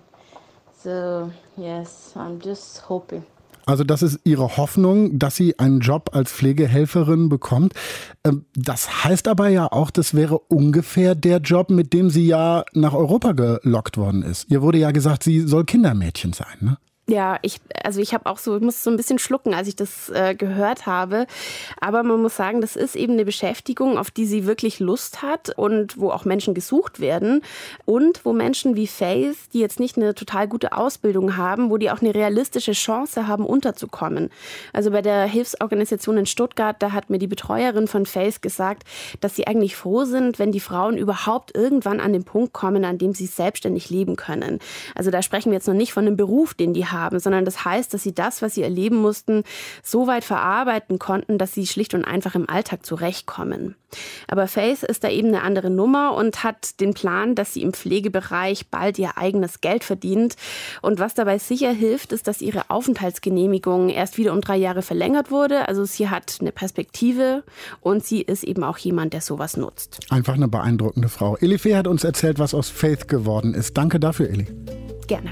So 0.78 1.32
yes, 1.58 2.14
I'm 2.16 2.40
just 2.40 2.90
hoping. 2.90 3.24
Also 3.66 3.84
das 3.84 4.02
ist 4.02 4.20
Ihre 4.24 4.58
Hoffnung, 4.58 5.20
dass 5.20 5.36
sie 5.36 5.60
einen 5.60 5.80
Job 5.80 6.10
als 6.14 6.32
Pflegehelferin 6.32 7.30
bekommt. 7.30 7.74
Ähm, 8.24 8.46
das 8.56 9.04
heißt 9.04 9.28
aber 9.28 9.50
ja 9.50 9.72
auch, 9.72 9.92
das 9.92 10.16
wäre 10.16 10.40
ungefähr 10.40 11.14
der 11.14 11.38
Job, 11.38 11.70
mit 11.70 11.94
dem 11.94 12.10
sie 12.10 12.26
ja 12.26 12.66
nach 12.74 12.94
Europa 12.94 13.34
gelockt 13.34 13.98
worden 13.98 14.24
ist. 14.24 14.50
Ihr 14.50 14.64
wurde 14.64 14.80
ja 14.80 14.90
gesagt, 14.90 15.22
sie 15.22 15.42
soll 15.42 15.66
Kindermädchen 15.66 16.34
sein, 16.34 16.58
ne? 16.62 16.78
Ja, 17.10 17.40
ich, 17.42 17.60
also 17.84 18.02
ich 18.02 18.14
habe 18.14 18.28
auch 18.28 18.38
so, 18.38 18.56
ich 18.56 18.62
muss 18.62 18.84
so 18.84 18.92
ein 18.92 18.98
bisschen 18.98 19.18
schlucken, 19.18 19.56
als 19.56 19.68
ich 19.68 19.76
das 19.76 20.10
äh, 20.10 20.36
gehört 20.36 20.86
habe. 20.86 21.26
Aber 21.82 22.04
man 22.04 22.22
muss 22.22 22.36
sagen, 22.36 22.62
das 22.62 22.76
ist 22.76 22.96
eben 22.96 23.14
eine 23.14 23.26
Beschäftigung, 23.26 23.98
auf 23.98 24.12
die 24.12 24.28
sie 24.28 24.46
wirklich 24.46 24.80
Lust 24.80 25.24
hat 25.24 25.50
und 25.58 26.00
wo 26.00 26.12
auch 26.12 26.24
Menschen 26.24 26.54
gesucht 26.54 27.00
werden 27.00 27.42
und 27.86 28.26
wo 28.26 28.34
Menschen 28.34 28.76
wie 28.76 28.86
Faith, 28.86 29.38
die 29.54 29.60
jetzt 29.60 29.80
nicht 29.80 29.98
eine 29.98 30.14
total 30.14 30.48
gute 30.48 30.74
Ausbildung 30.74 31.36
haben, 31.36 31.72
wo 31.72 31.78
die 31.78 31.90
auch 31.90 32.02
eine 32.02 32.14
realistische 32.14 32.74
Chance 32.74 33.28
haben, 33.28 33.44
unterzukommen. 33.44 34.30
Also 34.72 34.92
bei 34.92 35.02
der 35.02 35.24
Hilfsorganisation 35.24 36.18
in 36.18 36.28
Stuttgart, 36.28 36.76
da 36.78 36.92
hat 36.92 37.10
mir 37.10 37.18
die 37.18 37.26
Betreuerin 37.26 37.88
von 37.88 38.06
Faith 38.06 38.44
gesagt, 38.44 38.84
dass 39.20 39.36
sie 39.36 39.48
eigentlich 39.48 39.76
froh 39.76 40.06
sind, 40.06 40.38
wenn 40.38 40.52
die 40.52 40.60
Frauen 40.60 40.96
überhaupt 40.96 41.58
irgendwann 41.58 42.00
an 42.00 42.14
den 42.14 42.24
Punkt 42.24 42.54
kommen, 42.54 42.86
an 42.86 43.00
dem 43.00 43.16
sie 43.16 43.26
selbstständig 43.26 43.90
leben 43.90 44.16
können. 44.16 44.60
Also 44.94 45.10
da 45.10 45.24
sprechen 45.24 45.50
wir 45.50 45.58
jetzt 45.58 45.68
noch 45.68 45.74
nicht 45.74 45.92
von 45.92 46.06
einem 46.06 46.16
Beruf, 46.16 46.54
den 46.54 46.76
die 46.76 46.86
haben 46.86 46.99
haben, 47.00 47.20
sondern 47.20 47.46
das 47.46 47.66
heißt, 47.66 47.94
dass 47.94 48.04
sie 48.04 48.14
das, 48.14 48.42
was 48.42 48.56
sie 48.56 48.64
erleben 48.64 48.98
mussten, 48.98 49.44
so 49.84 50.08
weit 50.08 50.24
verarbeiten 50.24 51.00
konnten, 51.00 51.38
dass 51.38 51.54
sie 51.54 51.68
schlicht 51.68 51.94
und 51.94 52.06
einfach 52.06 52.36
im 52.36 52.50
Alltag 52.50 52.86
zurechtkommen. 52.86 53.76
Aber 54.28 54.48
Faith 54.48 54.84
ist 54.84 55.04
da 55.04 55.10
eben 55.10 55.30
eine 55.30 55.42
andere 55.42 55.70
Nummer 55.70 56.16
und 56.16 56.44
hat 56.44 56.80
den 56.80 56.94
Plan, 56.94 57.36
dass 57.36 57.54
sie 57.54 57.62
im 57.62 57.74
Pflegebereich 57.74 58.68
bald 58.68 59.00
ihr 59.00 59.18
eigenes 59.18 59.62
Geld 59.62 59.84
verdient. 59.84 60.36
Und 60.82 61.00
was 61.00 61.14
dabei 61.14 61.38
sicher 61.40 61.72
hilft, 61.72 62.12
ist, 62.12 62.28
dass 62.28 62.42
ihre 62.42 62.70
Aufenthaltsgenehmigung 62.70 63.90
erst 63.90 64.18
wieder 64.18 64.34
um 64.34 64.42
drei 64.42 64.58
Jahre 64.58 64.82
verlängert 64.82 65.32
wurde. 65.32 65.68
Also 65.68 65.86
sie 65.86 66.10
hat 66.10 66.38
eine 66.40 66.52
Perspektive 66.52 67.44
und 67.82 68.06
sie 68.06 68.22
ist 68.22 68.44
eben 68.44 68.64
auch 68.64 68.78
jemand, 68.78 69.14
der 69.14 69.22
sowas 69.22 69.58
nutzt. 69.58 70.00
Einfach 70.10 70.34
eine 70.34 70.48
beeindruckende 70.48 71.10
Frau. 71.10 71.38
Elifee 71.38 71.76
hat 71.76 71.88
uns 71.88 72.04
erzählt, 72.04 72.40
was 72.40 72.54
aus 72.54 72.70
Faith 72.70 73.08
geworden 73.08 73.54
ist. 73.54 73.78
Danke 73.78 74.00
dafür, 74.00 74.30
Eli. 74.30 74.48
Gerne. 75.08 75.32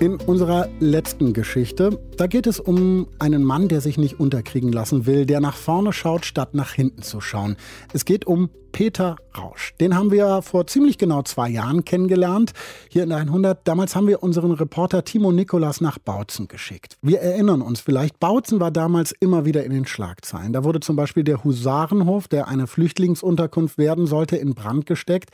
In 0.00 0.16
unserer 0.16 0.70
letzten 0.80 1.34
Geschichte, 1.34 2.00
da 2.16 2.26
geht 2.26 2.46
es 2.46 2.58
um 2.58 3.06
einen 3.18 3.44
Mann, 3.44 3.68
der 3.68 3.82
sich 3.82 3.98
nicht 3.98 4.18
unterkriegen 4.18 4.72
lassen 4.72 5.04
will, 5.04 5.26
der 5.26 5.40
nach 5.40 5.56
vorne 5.56 5.92
schaut, 5.92 6.24
statt 6.24 6.54
nach 6.54 6.72
hinten 6.72 7.02
zu 7.02 7.20
schauen. 7.20 7.56
Es 7.92 8.06
geht 8.06 8.26
um 8.26 8.48
Peter 8.72 9.16
Rausch. 9.36 9.74
Den 9.80 9.96
haben 9.96 10.10
wir 10.10 10.42
vor 10.42 10.66
ziemlich 10.66 10.98
genau 10.98 11.22
zwei 11.22 11.48
Jahren 11.48 11.84
kennengelernt, 11.84 12.52
hier 12.88 13.04
in 13.04 13.12
100. 13.12 13.66
Damals 13.66 13.94
haben 13.94 14.06
wir 14.06 14.22
unseren 14.22 14.52
Reporter 14.52 15.04
Timo 15.04 15.32
Nikolas 15.32 15.80
nach 15.80 15.98
Bautzen 15.98 16.48
geschickt. 16.48 16.96
Wir 17.02 17.20
erinnern 17.20 17.62
uns 17.62 17.80
vielleicht, 17.80 18.18
Bautzen 18.18 18.60
war 18.60 18.70
damals 18.70 19.12
immer 19.12 19.44
wieder 19.44 19.64
in 19.64 19.72
den 19.72 19.86
Schlagzeilen. 19.86 20.52
Da 20.52 20.64
wurde 20.64 20.80
zum 20.80 20.96
Beispiel 20.96 21.24
der 21.24 21.44
Husarenhof, 21.44 22.28
der 22.28 22.48
eine 22.48 22.66
Flüchtlingsunterkunft 22.66 23.78
werden 23.78 24.06
sollte, 24.06 24.36
in 24.36 24.54
Brand 24.54 24.86
gesteckt. 24.86 25.30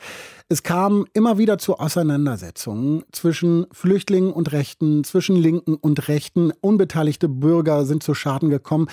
Es 0.49 0.63
kam 0.63 1.05
immer 1.13 1.37
wieder 1.37 1.57
zu 1.57 1.77
Auseinandersetzungen 1.77 3.03
zwischen 3.11 3.65
Flüchtlingen 3.71 4.31
und 4.31 4.51
Rechten, 4.51 5.03
zwischen 5.03 5.35
Linken 5.35 5.75
und 5.75 6.07
Rechten. 6.07 6.51
Unbeteiligte 6.61 7.27
Bürger 7.27 7.85
sind 7.85 8.03
zu 8.03 8.13
Schaden 8.13 8.49
gekommen. 8.49 8.87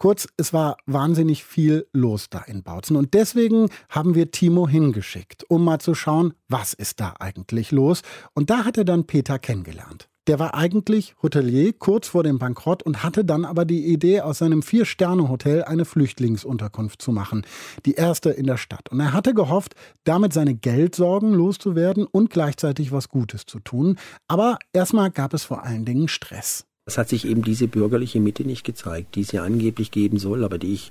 Kurz, 0.00 0.26
es 0.38 0.54
war 0.54 0.78
wahnsinnig 0.86 1.44
viel 1.44 1.86
los 1.92 2.30
da 2.30 2.38
in 2.38 2.62
Bautzen. 2.62 2.96
Und 2.96 3.12
deswegen 3.12 3.68
haben 3.90 4.14
wir 4.14 4.30
Timo 4.30 4.66
hingeschickt, 4.66 5.44
um 5.50 5.62
mal 5.62 5.78
zu 5.78 5.94
schauen, 5.94 6.32
was 6.48 6.72
ist 6.72 7.00
da 7.00 7.16
eigentlich 7.20 7.70
los. 7.70 8.00
Und 8.32 8.48
da 8.48 8.64
hat 8.64 8.78
er 8.78 8.86
dann 8.86 9.06
Peter 9.06 9.38
kennengelernt. 9.38 10.08
Der 10.26 10.38
war 10.38 10.54
eigentlich 10.54 11.16
Hotelier 11.22 11.74
kurz 11.74 12.08
vor 12.08 12.22
dem 12.22 12.38
Bankrott 12.38 12.82
und 12.82 13.02
hatte 13.02 13.26
dann 13.26 13.44
aber 13.44 13.66
die 13.66 13.92
Idee, 13.92 14.22
aus 14.22 14.38
seinem 14.38 14.62
Vier-Sterne-Hotel 14.62 15.64
eine 15.64 15.84
Flüchtlingsunterkunft 15.84 17.02
zu 17.02 17.12
machen. 17.12 17.44
Die 17.84 17.92
erste 17.92 18.30
in 18.30 18.46
der 18.46 18.56
Stadt. 18.56 18.88
Und 18.88 19.00
er 19.00 19.12
hatte 19.12 19.34
gehofft, 19.34 19.74
damit 20.04 20.32
seine 20.32 20.54
Geldsorgen 20.54 21.34
loszuwerden 21.34 22.06
und 22.06 22.30
gleichzeitig 22.30 22.90
was 22.90 23.10
Gutes 23.10 23.44
zu 23.44 23.60
tun. 23.60 23.98
Aber 24.28 24.58
erstmal 24.72 25.10
gab 25.10 25.34
es 25.34 25.44
vor 25.44 25.62
allen 25.62 25.84
Dingen 25.84 26.08
Stress. 26.08 26.64
Es 26.86 26.98
hat 26.98 27.08
sich 27.08 27.24
eben 27.24 27.42
diese 27.42 27.68
bürgerliche 27.68 28.20
Mitte 28.20 28.44
nicht 28.44 28.64
gezeigt, 28.64 29.14
die 29.14 29.20
es 29.20 29.32
ja 29.32 29.44
angeblich 29.44 29.90
geben 29.90 30.18
soll, 30.18 30.44
aber 30.44 30.58
die 30.58 30.74
ich 30.74 30.90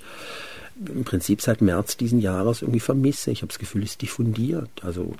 im 0.87 1.03
Prinzip 1.03 1.41
seit 1.41 1.61
März 1.61 1.97
diesen 1.97 2.19
Jahres 2.19 2.61
irgendwie 2.61 2.79
vermisse. 2.79 3.31
Ich 3.31 3.41
habe 3.41 3.49
das 3.49 3.59
Gefühl, 3.59 3.83
es 3.83 3.91
ist 3.91 4.01
diffundiert. 4.01 4.69
Also 4.81 5.13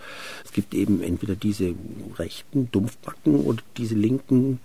es 0.46 0.52
gibt 0.52 0.74
eben 0.74 1.02
entweder 1.02 1.36
diese 1.36 1.74
rechten 2.18 2.72
Dumpfbacken 2.72 3.36
oder 3.42 3.62
diese 3.78 3.96
linken 3.96 4.60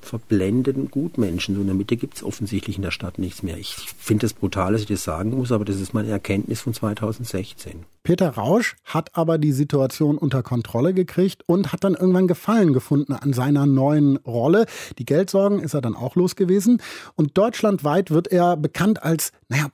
verblendeten 0.00 0.90
Gutmenschen. 0.90 1.54
So 1.54 1.60
in 1.60 1.66
der 1.66 1.76
Mitte 1.76 1.96
gibt 1.96 2.16
es 2.16 2.22
offensichtlich 2.22 2.76
in 2.76 2.82
der 2.82 2.90
Stadt 2.90 3.18
nichts 3.18 3.42
mehr. 3.42 3.58
Ich 3.58 3.74
finde 3.98 4.26
es 4.26 4.32
brutal, 4.32 4.72
dass 4.72 4.82
ich 4.82 4.86
das 4.86 5.04
sagen 5.04 5.30
muss, 5.30 5.52
aber 5.52 5.64
das 5.64 5.80
ist 5.80 5.92
meine 5.92 6.08
Erkenntnis 6.08 6.60
von 6.60 6.72
2016. 6.72 7.84
Peter 8.04 8.30
Rausch 8.30 8.76
hat 8.84 9.10
aber 9.16 9.36
die 9.36 9.52
Situation 9.52 10.16
unter 10.16 10.42
Kontrolle 10.42 10.94
gekriegt 10.94 11.42
und 11.46 11.72
hat 11.72 11.84
dann 11.84 11.94
irgendwann 11.94 12.26
Gefallen 12.26 12.72
gefunden 12.72 13.12
an 13.12 13.34
seiner 13.34 13.66
neuen 13.66 14.16
Rolle. 14.18 14.64
Die 14.98 15.04
Geldsorgen 15.04 15.58
ist 15.58 15.74
er 15.74 15.82
dann 15.82 15.94
auch 15.94 16.16
los 16.16 16.34
gewesen. 16.34 16.80
Und 17.16 17.36
deutschlandweit 17.36 18.10
wird 18.10 18.28
er 18.28 18.56
bekannt 18.56 19.02
als, 19.02 19.32
naja, 19.48 19.66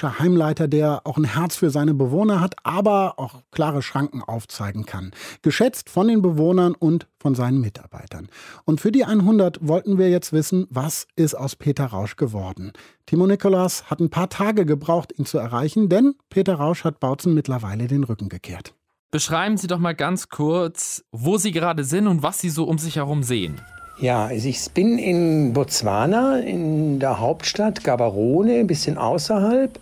pragmatischer 0.00 0.18
Heimleiter, 0.18 0.68
der 0.68 1.02
auch 1.04 1.16
ein 1.18 1.24
Herz 1.24 1.56
für 1.56 1.70
seine 1.70 1.94
Bewohner 1.94 2.40
hat, 2.40 2.54
aber 2.62 3.18
auch 3.18 3.42
klare 3.50 3.82
Schranken 3.82 4.22
aufzeigen 4.22 4.86
kann. 4.86 5.12
Geschätzt 5.42 5.90
von 5.90 6.08
den 6.08 6.22
Bewohnern 6.22 6.74
und 6.74 7.06
von 7.18 7.34
seinen 7.34 7.60
Mitarbeitern. 7.60 8.28
Und 8.64 8.80
für 8.80 8.92
die 8.92 9.04
100 9.04 9.58
wollten 9.66 9.98
wir 9.98 10.08
jetzt 10.08 10.32
wissen, 10.32 10.66
was 10.70 11.06
ist 11.16 11.34
aus 11.34 11.56
Peter 11.56 11.86
Rausch 11.86 12.16
geworden. 12.16 12.72
Timo 13.06 13.26
Nikolas 13.26 13.90
hat 13.90 14.00
ein 14.00 14.10
paar 14.10 14.30
Tage 14.30 14.64
gebraucht, 14.64 15.12
ihn 15.18 15.26
zu 15.26 15.38
erreichen, 15.38 15.88
denn 15.88 16.14
Peter 16.30 16.54
Rausch 16.54 16.84
hat 16.84 17.00
Bautzen 17.00 17.34
mittlerweile 17.34 17.86
den 17.86 18.04
Rücken 18.04 18.28
gekehrt. 18.28 18.74
Beschreiben 19.10 19.56
Sie 19.56 19.66
doch 19.66 19.78
mal 19.78 19.94
ganz 19.94 20.28
kurz, 20.28 21.04
wo 21.10 21.36
Sie 21.36 21.50
gerade 21.50 21.84
sind 21.84 22.06
und 22.06 22.22
was 22.22 22.38
Sie 22.38 22.50
so 22.50 22.64
um 22.64 22.78
sich 22.78 22.96
herum 22.96 23.22
sehen. 23.22 23.60
Ja, 24.00 24.24
also 24.24 24.48
ich 24.48 24.70
bin 24.72 24.96
in 24.96 25.52
Botswana, 25.52 26.38
in 26.38 27.00
der 27.00 27.20
Hauptstadt 27.20 27.84
Gaborone, 27.84 28.60
ein 28.60 28.66
bisschen 28.66 28.96
außerhalb. 28.96 29.78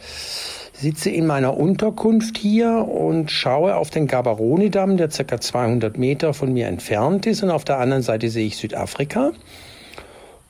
Sitze 0.73 1.11
in 1.11 1.25
meiner 1.25 1.57
Unterkunft 1.57 2.37
hier 2.37 2.89
und 2.89 3.31
schaue 3.31 3.77
auf 3.77 3.91
den 3.91 4.09
Gaborone-Damm, 4.09 4.97
der 4.97 5.09
ca. 5.09 5.41
200 5.41 5.99
Meter 5.99 6.35
von 6.35 6.53
mir 6.53 6.67
entfernt 6.67 7.27
ist. 7.27 7.45
Und 7.45 7.51
auf 7.51 7.65
der 7.65 7.79
anderen 7.79 8.03
Seite 8.03 8.29
sehe 8.29 8.47
ich 8.47 8.57
Südafrika. 8.57 9.31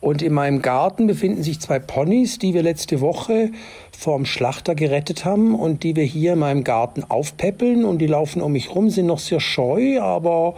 Und 0.00 0.22
in 0.22 0.32
meinem 0.32 0.62
Garten 0.62 1.06
befinden 1.06 1.42
sich 1.42 1.60
zwei 1.60 1.78
Ponys, 1.78 2.38
die 2.38 2.54
wir 2.54 2.62
letzte 2.62 3.02
Woche 3.02 3.50
vom 3.98 4.24
Schlachter 4.24 4.76
gerettet 4.76 5.26
haben 5.26 5.54
und 5.54 5.82
die 5.82 5.94
wir 5.94 6.04
hier 6.04 6.34
in 6.34 6.38
meinem 6.38 6.64
Garten 6.64 7.04
aufpäppeln. 7.04 7.84
Und 7.84 7.98
die 7.98 8.06
laufen 8.06 8.40
um 8.40 8.52
mich 8.52 8.74
rum, 8.74 8.88
sind 8.88 9.06
noch 9.06 9.18
sehr 9.18 9.40
scheu, 9.40 10.00
aber 10.00 10.54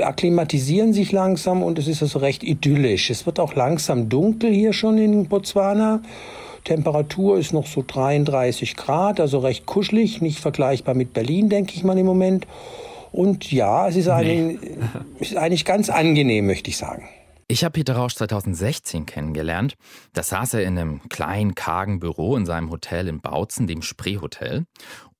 akklimatisieren 0.00 0.92
sich 0.92 1.12
langsam 1.12 1.62
und 1.62 1.78
es 1.78 1.86
ist 1.86 2.02
also 2.02 2.18
recht 2.18 2.42
idyllisch. 2.42 3.10
Es 3.10 3.26
wird 3.26 3.38
auch 3.38 3.54
langsam 3.54 4.08
dunkel 4.08 4.52
hier 4.52 4.72
schon 4.72 4.98
in 4.98 5.28
Botswana. 5.28 6.02
Temperatur 6.64 7.38
ist 7.38 7.52
noch 7.52 7.66
so 7.66 7.84
33 7.86 8.76
Grad, 8.76 9.20
also 9.20 9.38
recht 9.38 9.66
kuschelig, 9.66 10.22
nicht 10.22 10.40
vergleichbar 10.40 10.94
mit 10.94 11.12
Berlin, 11.12 11.48
denke 11.48 11.74
ich 11.74 11.84
mal 11.84 11.98
im 11.98 12.06
Moment. 12.06 12.46
Und 13.12 13.52
ja, 13.52 13.86
es 13.86 13.96
ist, 13.96 14.08
nee. 14.08 14.58
ist 15.20 15.36
eigentlich 15.36 15.64
ganz 15.64 15.88
angenehm, 15.90 16.46
möchte 16.46 16.70
ich 16.70 16.76
sagen. 16.76 17.08
Ich 17.46 17.62
habe 17.62 17.72
Peter 17.72 17.94
Rausch 17.94 18.14
2016 18.14 19.04
kennengelernt. 19.04 19.76
Da 20.14 20.22
saß 20.22 20.54
er 20.54 20.64
in 20.64 20.78
einem 20.78 21.08
kleinen, 21.10 21.54
kargen 21.54 22.00
Büro 22.00 22.36
in 22.36 22.46
seinem 22.46 22.70
Hotel 22.70 23.06
in 23.06 23.20
Bautzen, 23.20 23.66
dem 23.66 23.82
Spreehotel. 23.82 24.64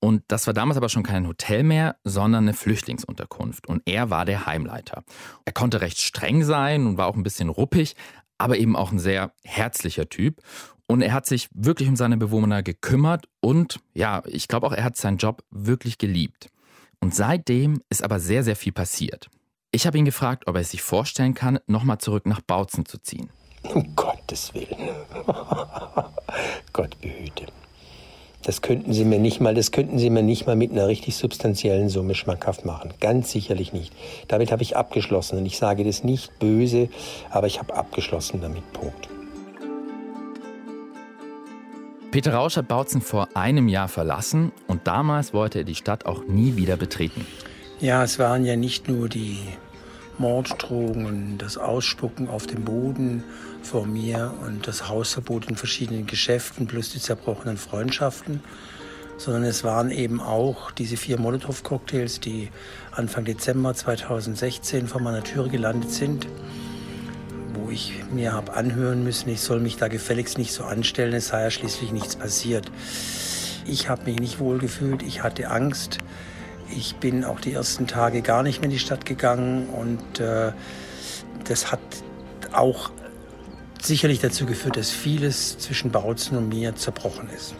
Und 0.04 0.22
das 0.28 0.46
war 0.46 0.52
damals 0.52 0.76
aber 0.76 0.90
schon 0.90 1.02
kein 1.02 1.26
Hotel 1.26 1.62
mehr, 1.62 1.96
sondern 2.04 2.44
eine 2.44 2.52
Flüchtlingsunterkunft. 2.52 3.66
Und 3.66 3.80
er 3.86 4.10
war 4.10 4.26
der 4.26 4.44
Heimleiter. 4.44 5.02
Er 5.46 5.54
konnte 5.54 5.80
recht 5.80 5.98
streng 5.98 6.44
sein 6.44 6.86
und 6.86 6.98
war 6.98 7.06
auch 7.06 7.16
ein 7.16 7.22
bisschen 7.22 7.48
ruppig, 7.48 7.96
aber 8.36 8.58
eben 8.58 8.76
auch 8.76 8.92
ein 8.92 8.98
sehr 8.98 9.32
herzlicher 9.44 10.10
Typ. 10.10 10.42
Und 10.86 11.00
er 11.00 11.14
hat 11.14 11.24
sich 11.24 11.48
wirklich 11.54 11.88
um 11.88 11.96
seine 11.96 12.18
Bewohner 12.18 12.62
gekümmert 12.62 13.30
und 13.40 13.80
ja, 13.94 14.22
ich 14.26 14.46
glaube 14.46 14.66
auch, 14.66 14.74
er 14.74 14.84
hat 14.84 14.98
seinen 14.98 15.16
Job 15.16 15.42
wirklich 15.50 15.96
geliebt. 15.96 16.50
Und 17.00 17.14
seitdem 17.14 17.80
ist 17.88 18.04
aber 18.04 18.20
sehr, 18.20 18.44
sehr 18.44 18.56
viel 18.56 18.72
passiert. 18.72 19.30
Ich 19.70 19.86
habe 19.86 19.96
ihn 19.96 20.04
gefragt, 20.04 20.48
ob 20.48 20.56
er 20.56 20.64
sich 20.64 20.82
vorstellen 20.82 21.32
kann, 21.32 21.60
nochmal 21.66 21.96
zurück 21.96 22.26
nach 22.26 22.42
Bautzen 22.42 22.84
zu 22.84 22.98
ziehen. 22.98 23.30
Um 23.62 23.96
Gottes 23.96 24.52
Willen. 24.52 24.90
Gott 26.74 27.00
behüte. 27.00 27.46
Das 28.44 28.60
könnten 28.60 28.92
Sie 28.92 29.06
mir 29.06 29.18
nicht 29.18 29.40
mal, 29.40 29.54
das 29.54 29.72
könnten 29.72 29.98
Sie 29.98 30.10
mir 30.10 30.22
nicht 30.22 30.46
mal 30.46 30.54
mit 30.54 30.70
einer 30.70 30.86
richtig 30.86 31.16
substanziellen 31.16 31.88
Summe 31.88 32.14
schmackhaft 32.14 32.66
machen. 32.66 32.92
Ganz 33.00 33.30
sicherlich 33.30 33.72
nicht. 33.72 33.92
Damit 34.28 34.52
habe 34.52 34.62
ich 34.62 34.76
abgeschlossen. 34.76 35.38
Und 35.38 35.46
ich 35.46 35.56
sage 35.56 35.82
das 35.82 36.04
nicht 36.04 36.38
böse, 36.38 36.90
aber 37.30 37.46
ich 37.46 37.58
habe 37.58 37.74
abgeschlossen 37.74 38.42
damit. 38.42 38.70
Punkt. 38.74 39.08
Peter 42.10 42.34
Rausch 42.34 42.56
hat 42.56 42.68
Bautzen 42.68 43.00
vor 43.00 43.28
einem 43.34 43.66
Jahr 43.66 43.88
verlassen 43.88 44.52
und 44.68 44.86
damals 44.86 45.32
wollte 45.32 45.60
er 45.60 45.64
die 45.64 45.74
Stadt 45.74 46.06
auch 46.06 46.22
nie 46.28 46.54
wieder 46.54 46.76
betreten. 46.76 47.26
Ja, 47.80 48.04
es 48.04 48.18
waren 48.18 48.44
ja 48.44 48.54
nicht 48.54 48.88
nur 48.88 49.08
die 49.08 49.38
Morddrohungen, 50.18 51.38
das 51.38 51.58
Ausspucken 51.58 52.28
auf 52.28 52.46
dem 52.46 52.64
Boden 52.64 53.24
vor 53.62 53.86
mir 53.86 54.32
und 54.46 54.66
das 54.66 54.88
Hausverbot 54.88 55.46
in 55.46 55.56
verschiedenen 55.56 56.06
Geschäften 56.06 56.66
plus 56.66 56.90
die 56.92 57.00
zerbrochenen 57.00 57.56
Freundschaften, 57.56 58.40
sondern 59.16 59.44
es 59.44 59.64
waren 59.64 59.90
eben 59.90 60.20
auch 60.20 60.70
diese 60.70 60.96
vier 60.96 61.18
Molotow-Cocktails, 61.18 62.20
die 62.20 62.50
Anfang 62.92 63.24
Dezember 63.24 63.74
2016 63.74 64.86
vor 64.86 65.00
meiner 65.00 65.24
Tür 65.24 65.48
gelandet 65.48 65.90
sind, 65.90 66.26
wo 67.54 67.70
ich 67.70 67.92
mir 68.12 68.32
habe 68.32 68.54
anhören 68.54 69.04
müssen, 69.04 69.28
ich 69.30 69.40
soll 69.40 69.60
mich 69.60 69.76
da 69.76 69.88
gefälligst 69.88 70.38
nicht 70.38 70.52
so 70.52 70.64
anstellen, 70.64 71.14
es 71.14 71.28
sei 71.28 71.42
ja 71.42 71.50
schließlich 71.50 71.92
nichts 71.92 72.16
passiert. 72.16 72.70
Ich 73.66 73.88
habe 73.88 74.04
mich 74.04 74.20
nicht 74.20 74.38
wohl 74.38 74.58
gefühlt, 74.58 75.02
ich 75.02 75.22
hatte 75.22 75.50
Angst. 75.50 75.98
Ich 76.76 76.96
bin 76.96 77.24
auch 77.24 77.40
die 77.40 77.52
ersten 77.52 77.86
Tage 77.86 78.22
gar 78.22 78.42
nicht 78.42 78.60
mehr 78.60 78.64
in 78.64 78.70
die 78.70 78.78
Stadt 78.78 79.06
gegangen 79.06 79.68
und 79.68 80.20
äh, 80.20 80.52
das 81.44 81.70
hat 81.70 81.80
auch 82.52 82.90
sicherlich 83.80 84.20
dazu 84.20 84.46
geführt, 84.46 84.76
dass 84.76 84.90
vieles 84.90 85.58
zwischen 85.58 85.90
Bautzen 85.90 86.38
und 86.38 86.48
mir 86.48 86.74
zerbrochen 86.74 87.28
ist. 87.34 87.54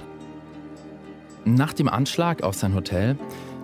Nach 1.45 1.73
dem 1.73 1.89
Anschlag 1.89 2.43
auf 2.43 2.55
sein 2.55 2.75
Hotel, 2.75 3.19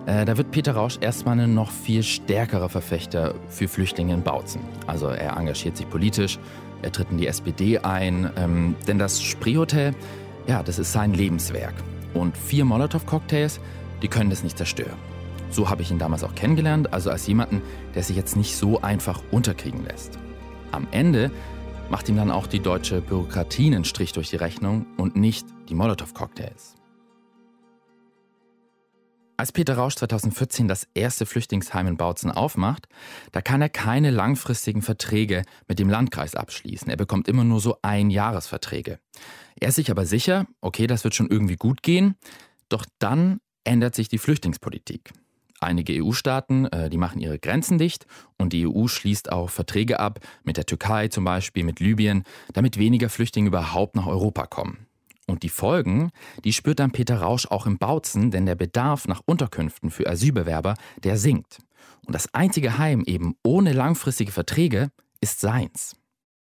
äh, 0.05 0.25
da 0.25 0.37
wird 0.37 0.51
Peter 0.51 0.73
Rausch 0.73 0.97
erstmal 1.01 1.39
ein 1.39 1.53
noch 1.53 1.71
viel 1.71 2.03
stärkerer 2.03 2.69
Verfechter 2.69 3.35
für 3.49 3.67
Flüchtlinge 3.67 4.13
in 4.13 4.23
Bautzen. 4.23 4.61
Also 4.87 5.07
er 5.07 5.35
engagiert 5.37 5.77
sich 5.77 5.89
politisch, 5.89 6.39
er 6.81 6.91
tritt 6.91 7.11
in 7.11 7.17
die 7.17 7.27
SPD 7.27 7.79
ein, 7.79 8.29
ähm, 8.37 8.75
denn 8.87 8.99
das 8.99 9.21
Spreehotel, 9.21 9.93
ja, 10.47 10.63
das 10.63 10.79
ist 10.79 10.91
sein 10.91 11.13
Lebenswerk. 11.13 11.73
Und 12.13 12.37
vier 12.37 12.65
Molotow-Cocktails, 12.65 13.59
die 14.01 14.07
können 14.07 14.29
das 14.29 14.43
nicht 14.43 14.57
zerstören. 14.57 15.10
So 15.51 15.69
habe 15.69 15.81
ich 15.81 15.91
ihn 15.91 15.99
damals 15.99 16.23
auch 16.23 16.33
kennengelernt, 16.33 16.93
also 16.93 17.11
als 17.11 17.27
jemanden, 17.27 17.61
der 17.93 18.03
sich 18.03 18.15
jetzt 18.15 18.37
nicht 18.37 18.55
so 18.55 18.81
einfach 18.81 19.21
unterkriegen 19.31 19.83
lässt. 19.83 20.17
Am 20.71 20.87
Ende 20.91 21.29
macht 21.89 22.07
ihm 22.07 22.15
dann 22.15 22.31
auch 22.31 22.47
die 22.47 22.61
deutsche 22.61 23.01
Bürokratie 23.01 23.67
einen 23.67 23.83
Strich 23.83 24.13
durch 24.13 24.29
die 24.29 24.37
Rechnung 24.37 24.85
und 24.95 25.17
nicht 25.17 25.45
die 25.67 25.75
Molotow-Cocktails. 25.75 26.75
Als 29.35 29.51
Peter 29.51 29.75
Rausch 29.75 29.95
2014 29.95 30.69
das 30.69 30.87
erste 30.93 31.25
Flüchtlingsheim 31.25 31.87
in 31.87 31.97
Bautzen 31.97 32.31
aufmacht, 32.31 32.87
da 33.31 33.41
kann 33.41 33.61
er 33.61 33.69
keine 33.69 34.11
langfristigen 34.11 34.81
Verträge 34.81 35.43
mit 35.67 35.79
dem 35.79 35.89
Landkreis 35.89 36.35
abschließen. 36.35 36.89
Er 36.89 36.95
bekommt 36.95 37.27
immer 37.27 37.43
nur 37.43 37.59
so 37.59 37.77
Einjahresverträge. 37.81 38.99
Er 39.59 39.69
ist 39.69 39.75
sich 39.75 39.91
aber 39.91 40.05
sicher, 40.05 40.45
okay, 40.61 40.87
das 40.87 41.03
wird 41.03 41.15
schon 41.15 41.29
irgendwie 41.29 41.57
gut 41.57 41.81
gehen. 41.81 42.15
Doch 42.69 42.85
dann 42.99 43.39
ändert 43.63 43.95
sich 43.95 44.07
die 44.07 44.19
Flüchtlingspolitik. 44.19 45.11
Einige 45.61 46.03
EU-Staaten, 46.03 46.65
äh, 46.65 46.89
die 46.89 46.97
machen 46.97 47.21
ihre 47.21 47.37
Grenzen 47.37 47.77
dicht 47.77 48.07
und 48.37 48.51
die 48.51 48.67
EU 48.67 48.87
schließt 48.87 49.31
auch 49.31 49.51
Verträge 49.51 49.99
ab 49.99 50.19
mit 50.43 50.57
der 50.57 50.65
Türkei 50.65 51.07
zum 51.07 51.23
Beispiel, 51.23 51.63
mit 51.63 51.79
Libyen, 51.79 52.23
damit 52.53 52.77
weniger 52.77 53.09
Flüchtlinge 53.09 53.47
überhaupt 53.47 53.95
nach 53.95 54.07
Europa 54.07 54.47
kommen. 54.47 54.87
Und 55.27 55.43
die 55.43 55.49
Folgen, 55.49 56.09
die 56.43 56.51
spürt 56.51 56.79
dann 56.79 56.91
Peter 56.91 57.21
Rausch 57.21 57.45
auch 57.45 57.67
im 57.67 57.77
Bautzen, 57.77 58.31
denn 58.31 58.47
der 58.47 58.55
Bedarf 58.55 59.07
nach 59.07 59.21
Unterkünften 59.23 59.91
für 59.91 60.09
Asylbewerber, 60.09 60.73
der 61.03 61.17
sinkt. 61.17 61.59
Und 62.07 62.15
das 62.15 62.33
einzige 62.33 62.79
Heim 62.79 63.03
eben 63.05 63.35
ohne 63.43 63.71
langfristige 63.71 64.31
Verträge 64.31 64.89
ist 65.21 65.39
seins. 65.41 65.95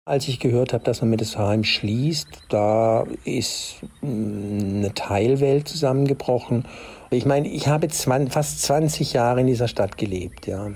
Als 0.09 0.27
ich 0.27 0.41
gehört 0.41 0.73
habe, 0.73 0.85
dass 0.85 1.03
man 1.03 1.11
mit 1.11 1.21
das 1.21 1.37
Heim 1.37 1.65
schließt, 1.65 2.29
da 2.49 3.07
ist 3.25 3.77
mm, 4.01 4.79
eine 4.79 4.95
Teilwelt 4.95 5.69
zusammengebrochen 5.69 6.65
ich 7.11 7.25
meine, 7.25 7.49
ich 7.49 7.69
habe 7.69 7.89
fast 7.89 8.63
20 8.63 9.15
Jahre 9.15 9.41
in 9.41 9.47
dieser 9.47 9.69
Stadt 9.69 9.97
gelebt. 9.97 10.47
Ja. 10.47 10.71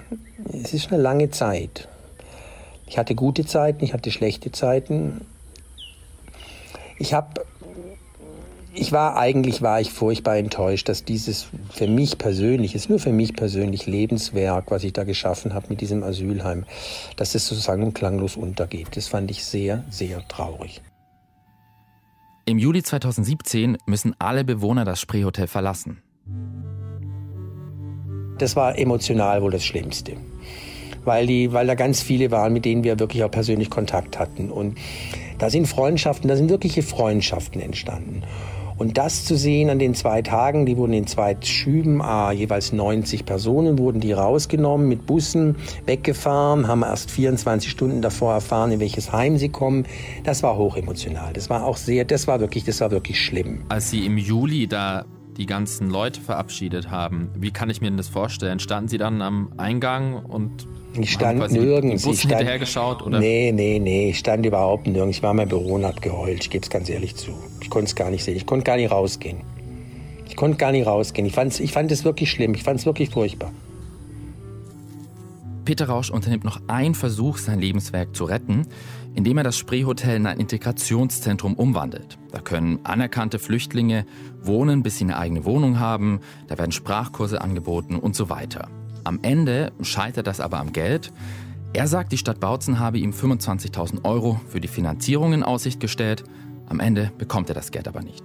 Es 0.50 0.72
ist 0.72 0.90
eine 0.90 1.00
lange 1.00 1.30
Zeit. 1.30 1.88
Ich 2.86 2.96
hatte 2.98 3.14
gute 3.14 3.44
Zeiten, 3.44 3.84
ich 3.84 3.92
hatte 3.92 4.10
schlechte 4.10 4.50
Zeiten. 4.50 5.26
Ich 6.98 7.12
habe 7.12 7.44
ich 8.74 8.92
war 8.92 9.16
eigentlich 9.16 9.60
war 9.60 9.80
ich 9.80 9.90
furchtbar 9.92 10.36
enttäuscht, 10.36 10.88
dass 10.88 11.04
dieses 11.04 11.48
für 11.70 11.86
mich 11.86 12.16
persönlich, 12.16 12.74
ist 12.74 12.88
nur 12.88 12.98
für 12.98 13.12
mich 13.12 13.34
persönlich 13.34 13.86
Lebenswerk, 13.86 14.70
was 14.70 14.84
ich 14.84 14.92
da 14.92 15.04
geschaffen 15.04 15.52
habe 15.52 15.66
mit 15.68 15.80
diesem 15.80 16.02
Asylheim, 16.02 16.64
dass 17.16 17.34
es 17.34 17.46
sozusagen 17.46 17.92
klanglos 17.92 18.36
untergeht. 18.36 18.96
Das 18.96 19.08
fand 19.08 19.30
ich 19.30 19.44
sehr, 19.44 19.84
sehr 19.90 20.26
traurig. 20.28 20.80
Im 22.46 22.58
Juli 22.58 22.82
2017 22.82 23.76
müssen 23.86 24.14
alle 24.18 24.44
Bewohner 24.44 24.84
das 24.84 25.00
Spreehotel 25.00 25.46
verlassen. 25.46 26.02
Das 28.38 28.56
war 28.56 28.78
emotional 28.78 29.42
wohl 29.42 29.52
das 29.52 29.64
Schlimmste. 29.64 30.16
Weil, 31.04 31.26
die, 31.26 31.52
weil 31.52 31.66
da 31.66 31.74
ganz 31.74 32.00
viele 32.00 32.30
waren, 32.30 32.52
mit 32.52 32.64
denen 32.64 32.84
wir 32.84 32.98
wirklich 32.98 33.22
auch 33.24 33.30
persönlich 33.30 33.70
Kontakt 33.70 34.18
hatten. 34.18 34.50
Und 34.50 34.78
da 35.38 35.50
sind 35.50 35.66
Freundschaften, 35.66 36.28
da 36.28 36.36
sind 36.36 36.48
wirkliche 36.48 36.82
Freundschaften 36.82 37.60
entstanden. 37.60 38.22
Und 38.76 38.98
das 38.98 39.24
zu 39.24 39.36
sehen 39.36 39.70
an 39.70 39.78
den 39.78 39.94
zwei 39.94 40.22
Tagen, 40.22 40.66
die 40.66 40.76
wurden 40.76 40.92
in 40.92 41.06
zwei 41.06 41.36
Schüben, 41.40 42.02
ah, 42.02 42.32
jeweils 42.32 42.72
90 42.72 43.24
Personen, 43.24 43.78
wurden 43.78 44.00
die 44.00 44.12
rausgenommen, 44.12 44.88
mit 44.88 45.06
Bussen 45.06 45.56
weggefahren, 45.86 46.68
haben 46.68 46.82
erst 46.82 47.10
24 47.10 47.70
Stunden 47.70 48.02
davor 48.02 48.34
erfahren, 48.34 48.72
in 48.72 48.80
welches 48.80 49.12
Heim 49.12 49.36
sie 49.38 49.48
kommen. 49.48 49.84
Das 50.24 50.42
war 50.42 50.56
hochemotional. 50.56 51.32
Das 51.32 51.50
war 51.50 51.64
auch 51.64 51.76
sehr, 51.76 52.04
das 52.04 52.26
war 52.26 52.40
wirklich, 52.40 52.64
das 52.64 52.80
war 52.80 52.90
wirklich 52.90 53.20
schlimm. 53.20 53.64
Als 53.68 53.90
Sie 53.90 54.04
im 54.06 54.18
Juli 54.18 54.66
da 54.66 55.04
die 55.36 55.46
ganzen 55.46 55.90
Leute 55.90 56.20
verabschiedet 56.20 56.90
haben. 56.90 57.30
Wie 57.34 57.50
kann 57.50 57.70
ich 57.70 57.80
mir 57.80 57.88
denn 57.88 57.96
das 57.96 58.08
vorstellen? 58.08 58.58
Standen 58.58 58.88
Sie 58.88 58.98
dann 58.98 59.22
am 59.22 59.52
Eingang 59.56 60.16
und 60.24 60.66
ich 60.94 61.12
stand 61.12 61.50
nirgends. 61.52 62.04
Ich 62.04 62.18
stand, 62.18 62.34
hinterhergeschaut? 62.34 63.02
Oder? 63.02 63.18
Nee, 63.18 63.50
nee, 63.52 63.78
nee. 63.78 64.10
Ich 64.10 64.18
stand 64.18 64.44
überhaupt 64.44 64.86
nirgends. 64.86 65.16
Ich 65.16 65.22
war 65.22 65.30
in 65.30 65.38
meinem 65.38 65.48
Büro 65.48 65.74
und 65.74 65.86
hab 65.86 66.02
geheult. 66.02 66.42
Ich 66.42 66.50
gebe 66.50 66.62
es 66.62 66.70
ganz 66.70 66.90
ehrlich 66.90 67.16
zu. 67.16 67.32
Ich 67.62 67.70
konnte 67.70 67.86
es 67.86 67.94
gar 67.94 68.10
nicht 68.10 68.22
sehen. 68.22 68.36
Ich 68.36 68.44
konnte 68.44 68.64
gar 68.64 68.76
nicht 68.76 68.90
rausgehen. 68.90 69.38
Ich 70.28 70.36
konnte 70.36 70.58
gar 70.58 70.72
nicht 70.72 70.86
rausgehen. 70.86 71.26
Ich, 71.26 71.32
fand's, 71.32 71.60
ich 71.60 71.72
fand 71.72 71.90
es 71.90 72.04
wirklich 72.04 72.30
schlimm. 72.30 72.54
Ich 72.54 72.62
fand 72.62 72.80
es 72.80 72.86
wirklich 72.86 73.10
furchtbar. 73.10 73.52
Peter 75.64 75.86
Rausch 75.88 76.10
unternimmt 76.10 76.44
noch 76.44 76.60
einen 76.66 76.94
Versuch, 76.94 77.38
sein 77.38 77.60
Lebenswerk 77.60 78.14
zu 78.16 78.24
retten 78.24 78.66
indem 79.14 79.38
er 79.38 79.44
das 79.44 79.56
Spreehotel 79.56 80.16
in 80.16 80.26
ein 80.26 80.40
Integrationszentrum 80.40 81.54
umwandelt. 81.54 82.18
Da 82.30 82.40
können 82.40 82.80
anerkannte 82.84 83.38
Flüchtlinge 83.38 84.06
wohnen, 84.40 84.82
bis 84.82 84.98
sie 84.98 85.04
eine 85.04 85.18
eigene 85.18 85.44
Wohnung 85.44 85.78
haben, 85.78 86.20
da 86.48 86.58
werden 86.58 86.72
Sprachkurse 86.72 87.40
angeboten 87.40 87.96
und 87.96 88.16
so 88.16 88.28
weiter. 88.28 88.68
Am 89.04 89.18
Ende 89.22 89.72
scheitert 89.82 90.26
das 90.26 90.40
aber 90.40 90.58
am 90.58 90.72
Geld. 90.72 91.12
Er 91.72 91.88
sagt, 91.88 92.12
die 92.12 92.18
Stadt 92.18 92.40
Bautzen 92.40 92.78
habe 92.78 92.98
ihm 92.98 93.10
25.000 93.10 94.04
Euro 94.04 94.40
für 94.48 94.60
die 94.60 94.68
Finanzierung 94.68 95.32
in 95.32 95.42
Aussicht 95.42 95.80
gestellt. 95.80 96.24
Am 96.66 96.80
Ende 96.80 97.10
bekommt 97.18 97.48
er 97.48 97.54
das 97.54 97.70
Geld 97.70 97.88
aber 97.88 98.02
nicht. 98.02 98.24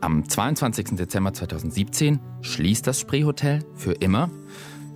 Am 0.00 0.28
22. 0.28 0.96
Dezember 0.96 1.32
2017 1.32 2.20
schließt 2.42 2.86
das 2.86 3.00
Spreehotel 3.00 3.64
für 3.74 3.92
immer. 3.92 4.30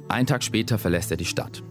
Einen 0.08 0.26
Tag 0.26 0.42
später 0.42 0.78
verlässt 0.78 1.10
er 1.10 1.16
die 1.16 1.24
Stadt. 1.24 1.62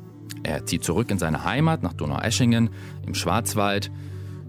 Er 0.44 0.66
zieht 0.66 0.84
zurück 0.84 1.12
in 1.12 1.20
seine 1.20 1.44
Heimat 1.44 1.84
nach 1.84 1.94
Donaueschingen 1.94 2.70
im 3.06 3.14
Schwarzwald. 3.14 3.92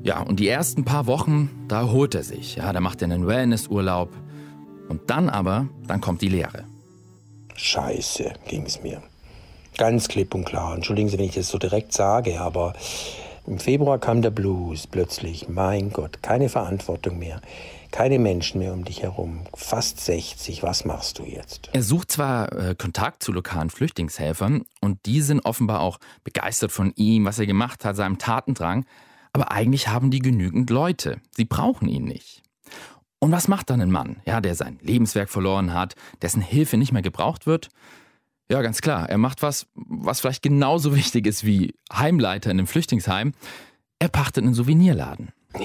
Ja, 0.02 0.20
und 0.20 0.40
die 0.40 0.48
ersten 0.48 0.84
paar 0.84 1.06
Wochen, 1.06 1.50
da 1.68 1.80
erholt 1.80 2.14
er 2.14 2.22
sich. 2.22 2.56
Ja, 2.56 2.72
da 2.72 2.80
macht 2.80 3.02
er 3.02 3.06
einen 3.06 3.26
Wellnessurlaub. 3.26 4.10
Und 4.88 5.10
dann 5.10 5.28
aber, 5.28 5.68
dann 5.86 6.00
kommt 6.00 6.22
die 6.22 6.28
Lehre. 6.28 6.64
Scheiße, 7.54 8.32
ging 8.46 8.64
es 8.64 8.82
mir. 8.82 9.02
Ganz 9.76 10.08
klipp 10.08 10.34
und 10.34 10.44
klar. 10.44 10.74
Entschuldigen 10.74 11.08
Sie, 11.08 11.18
wenn 11.18 11.26
ich 11.26 11.34
das 11.34 11.48
so 11.48 11.58
direkt 11.58 11.92
sage, 11.92 12.40
aber 12.40 12.74
im 13.46 13.58
Februar 13.58 13.98
kam 13.98 14.22
der 14.22 14.30
Blues 14.30 14.86
plötzlich. 14.86 15.48
Mein 15.48 15.92
Gott, 15.92 16.22
keine 16.22 16.48
Verantwortung 16.48 17.18
mehr. 17.18 17.40
Keine 17.90 18.18
Menschen 18.18 18.60
mehr 18.60 18.72
um 18.72 18.84
dich 18.84 19.02
herum. 19.02 19.44
Fast 19.54 20.00
60. 20.00 20.62
Was 20.62 20.84
machst 20.84 21.18
du 21.18 21.24
jetzt? 21.24 21.70
Er 21.72 21.82
sucht 21.82 22.12
zwar 22.12 22.52
äh, 22.52 22.74
Kontakt 22.76 23.22
zu 23.22 23.32
lokalen 23.32 23.70
Flüchtlingshelfern 23.70 24.64
und 24.80 25.06
die 25.06 25.22
sind 25.22 25.44
offenbar 25.44 25.80
auch 25.80 25.98
begeistert 26.22 26.70
von 26.70 26.92
ihm, 26.96 27.24
was 27.24 27.38
er 27.38 27.46
gemacht 27.46 27.84
hat, 27.84 27.96
seinem 27.96 28.18
Tatendrang. 28.18 28.84
Aber 29.32 29.50
eigentlich 29.50 29.88
haben 29.88 30.10
die 30.10 30.20
genügend 30.20 30.70
Leute. 30.70 31.20
Sie 31.30 31.44
brauchen 31.44 31.88
ihn 31.88 32.04
nicht. 32.04 32.42
Und 33.20 33.32
was 33.32 33.48
macht 33.48 33.70
dann 33.70 33.80
ein 33.80 33.90
Mann, 33.90 34.20
ja, 34.26 34.40
der 34.40 34.54
sein 34.54 34.78
Lebenswerk 34.80 35.28
verloren 35.28 35.72
hat, 35.72 35.94
dessen 36.22 36.40
Hilfe 36.40 36.76
nicht 36.76 36.92
mehr 36.92 37.02
gebraucht 37.02 37.46
wird? 37.46 37.68
Ja, 38.50 38.62
ganz 38.62 38.80
klar. 38.80 39.08
Er 39.10 39.18
macht 39.18 39.42
was, 39.42 39.66
was 39.74 40.20
vielleicht 40.20 40.42
genauso 40.42 40.94
wichtig 40.96 41.26
ist 41.26 41.44
wie 41.44 41.74
Heimleiter 41.92 42.50
in 42.50 42.58
einem 42.58 42.66
Flüchtlingsheim. 42.66 43.32
Er 43.98 44.08
pachtet 44.08 44.44
einen 44.44 44.54
Souvenirladen. 44.54 45.32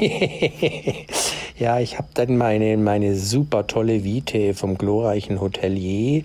ja, 1.59 1.79
ich 1.79 1.97
habe 1.97 2.07
dann 2.13 2.37
meine, 2.37 2.77
meine 2.77 3.15
super 3.15 3.67
tolle 3.67 4.03
Vite 4.03 4.53
vom 4.53 4.77
glorreichen 4.77 5.41
Hotelier 5.41 6.23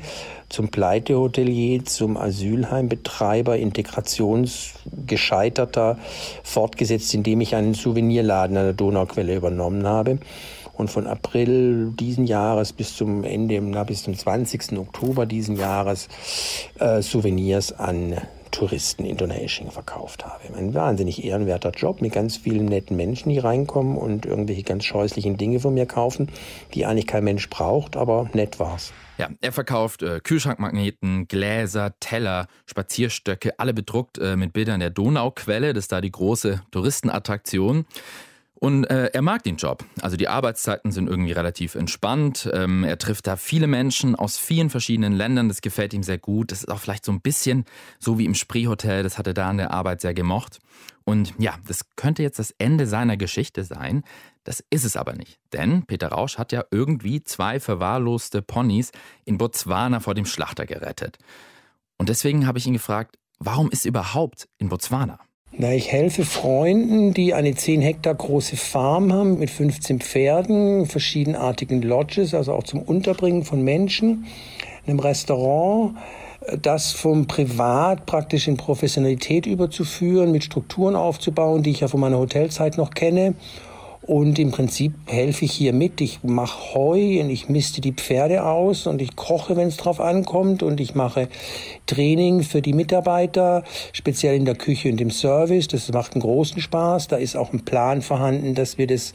zum 0.49 0.69
Pleitehotelier, 0.69 1.85
zum 1.85 2.17
Asylheimbetreiber, 2.17 3.59
integrationsgescheiterter 3.59 5.99
fortgesetzt, 6.43 7.15
indem 7.15 7.41
ich 7.41 7.55
einen 7.55 7.75
Souvenirladen 7.75 8.57
an 8.57 8.65
der 8.65 8.73
Donauquelle 8.73 9.37
übernommen 9.37 9.87
habe 9.87 10.19
und 10.75 10.91
von 10.91 11.07
April 11.07 11.93
diesen 11.99 12.27
Jahres 12.27 12.73
bis 12.73 12.97
zum 12.97 13.23
Ende, 13.25 13.61
na, 13.61 13.85
bis 13.85 14.05
zum 14.05 14.17
20. 14.17 14.79
Oktober 14.79 15.27
diesen 15.27 15.57
Jahres 15.57 16.09
äh, 16.79 17.03
Souvenirs 17.03 17.73
an 17.73 18.17
Touristen 18.51 19.05
in 19.05 19.17
Donaueschingen 19.17 19.73
verkauft 19.73 20.25
habe. 20.25 20.55
Ein 20.57 20.75
wahnsinnig 20.75 21.25
ehrenwerter 21.25 21.71
Job 21.71 22.01
mit 22.01 22.13
ganz 22.13 22.37
vielen 22.37 22.67
netten 22.67 22.97
Menschen, 22.97 23.31
die 23.31 23.39
reinkommen 23.39 23.97
und 23.97 24.27
irgendwelche 24.27 24.63
ganz 24.63 24.85
scheußlichen 24.85 25.37
Dinge 25.37 25.61
von 25.61 25.75
mir 25.75 25.87
kaufen, 25.87 26.31
die 26.75 26.87
eigentlich 26.87 27.07
kein 27.07 27.25
Mensch 27.25 27.49
braucht, 27.51 27.97
aber 27.97 28.29
nett 28.33 28.59
war's. 28.59 28.93
Ja, 29.19 29.29
er 29.41 29.53
verkauft 29.53 30.03
äh, 30.03 30.21
Kühlschrankmagneten, 30.23 31.27
Gläser, 31.27 31.95
Teller, 31.99 32.47
Spazierstöcke, 32.67 33.59
alle 33.59 33.75
bedruckt 33.75 34.19
äh, 34.19 34.37
mit 34.37 34.53
Bildern 34.53 34.79
der 34.79 34.91
Donauquelle. 34.91 35.73
Das 35.73 35.85
ist 35.85 35.93
da 35.93 36.01
die 36.01 36.13
große 36.13 36.63
Touristenattraktion. 36.71 37.85
Und 38.61 38.85
äh, 38.91 39.07
er 39.13 39.23
mag 39.23 39.45
den 39.45 39.57
Job. 39.57 39.85
Also 40.01 40.17
die 40.17 40.27
Arbeitszeiten 40.27 40.91
sind 40.91 41.09
irgendwie 41.09 41.31
relativ 41.31 41.77
entspannt. 41.77 42.51
Ähm, 42.53 42.83
er 42.83 42.99
trifft 42.99 43.29
da 43.29 43.37
viele 43.37 43.69
Menschen 43.69 44.17
aus 44.17 44.37
vielen 44.37 44.69
verschiedenen 44.69 45.13
Ländern. 45.13 45.49
Das 45.49 45.61
gefällt 45.61 45.95
ihm 45.95 46.03
sehr 46.03 46.19
gut. 46.19 46.51
Das 46.51 46.61
ist 46.61 46.69
auch 46.69 46.81
vielleicht 46.81 47.05
so 47.05 47.13
ein 47.13 47.21
bisschen 47.21 47.65
so 48.01 48.19
wie 48.19 48.25
im 48.25 48.35
Spreehotel. 48.35 49.05
Das 49.05 49.17
hat 49.17 49.29
er 49.29 49.35
da 49.35 49.49
in 49.49 49.59
der 49.59 49.71
Arbeit 49.71 50.01
sehr 50.01 50.13
gemocht. 50.13 50.59
Und 51.05 51.35
ja, 51.39 51.55
das 51.69 51.87
könnte 51.95 52.25
jetzt 52.25 52.41
das 52.41 52.51
Ende 52.59 52.89
seiner 52.89 53.17
Geschichte 53.17 53.63
sein. 53.63 54.03
Das 54.43 54.65
ist 54.71 54.85
es 54.85 54.97
aber 54.97 55.15
nicht. 55.15 55.39
Denn 55.53 55.85
Peter 55.85 56.09
Rausch 56.09 56.37
hat 56.37 56.51
ja 56.51 56.65
irgendwie 56.73 57.23
zwei 57.23 57.61
verwahrloste 57.61 58.43
Ponys 58.43 58.91
in 59.25 59.39
Botswana 59.39 60.01
vor 60.01 60.15
dem 60.15 60.27
Schlachter 60.27 60.67
gerettet. 60.67 61.19
Und 61.97 62.09
deswegen 62.09 62.47
habe 62.47 62.59
ich 62.59 62.67
ihn 62.67 62.73
gefragt, 62.73 63.19
warum 63.39 63.71
ist 63.71 63.87
er 63.87 63.91
überhaupt 63.91 64.49
in 64.59 64.69
Botswana? 64.69 65.21
Na, 65.51 65.73
ich 65.73 65.91
helfe 65.91 66.25
Freunden, 66.25 67.15
die 67.15 67.33
eine 67.33 67.55
10 67.55 67.81
Hektar 67.81 68.15
große 68.15 68.57
Farm 68.57 69.13
haben 69.13 69.39
mit 69.39 69.51
15 69.51 70.01
Pferden, 70.01 70.85
verschiedenartigen 70.87 71.81
Lodges, 71.81 72.35
also 72.35 72.53
auch 72.53 72.65
zum 72.65 72.83
Unterbringen 72.83 73.45
von 73.45 73.63
Menschen, 73.63 74.27
einem 74.87 74.99
Restaurant, 75.01 75.97
das 76.61 76.93
vom 76.93 77.27
Privat 77.27 78.05
praktisch 78.05 78.47
in 78.47 78.57
Professionalität 78.59 79.47
überzuführen, 79.47 80.33
mit 80.33 80.45
Strukturen 80.45 80.95
aufzubauen, 80.95 81.63
die 81.63 81.71
ich 81.71 81.81
ja 81.81 81.89
von 81.89 82.01
meiner 82.01 82.19
Hotelzeit 82.19 82.77
noch 82.77 82.91
kenne 82.91 83.35
und 84.09 84.39
im 84.39 84.53
Prinzip 84.53 84.95
helfe 85.05 85.45
ich 85.45 85.53
hier 85.53 85.75
mit. 85.75 86.01
Ich 86.01 86.21
mache 86.23 86.73
Heu 86.75 87.21
und 87.21 87.29
ich 87.29 87.51
miste 87.51 87.83
die 87.83 87.93
Pferde 87.93 88.43
aus 88.43 88.87
und 88.87 89.03
ich 89.03 89.17
koche, 89.17 89.55
wenn 89.55 89.69
es 89.69 89.77
drauf 89.77 90.01
ankommt. 90.01 90.63
Und 90.63 90.81
ich 90.81 90.95
mache 90.95 91.29
Training 91.85 92.43
für 92.43 92.63
die 92.63 92.73
Mitarbeiter, 92.73 93.65
speziell 93.93 94.35
in 94.35 94.47
der 94.47 94.55
Küche 94.55 94.89
und 94.91 94.99
im 95.03 95.11
Service. 95.11 95.69
Das 95.69 95.93
macht 95.93 96.15
einen 96.15 96.23
großen 96.23 96.63
Spaß. 96.63 97.09
Da 97.09 97.17
ist 97.17 97.37
auch 97.37 97.53
ein 97.53 97.67
Plan 97.67 98.01
vorhanden, 98.01 98.55
dass 98.55 98.79
wir 98.79 98.87
das 98.87 99.13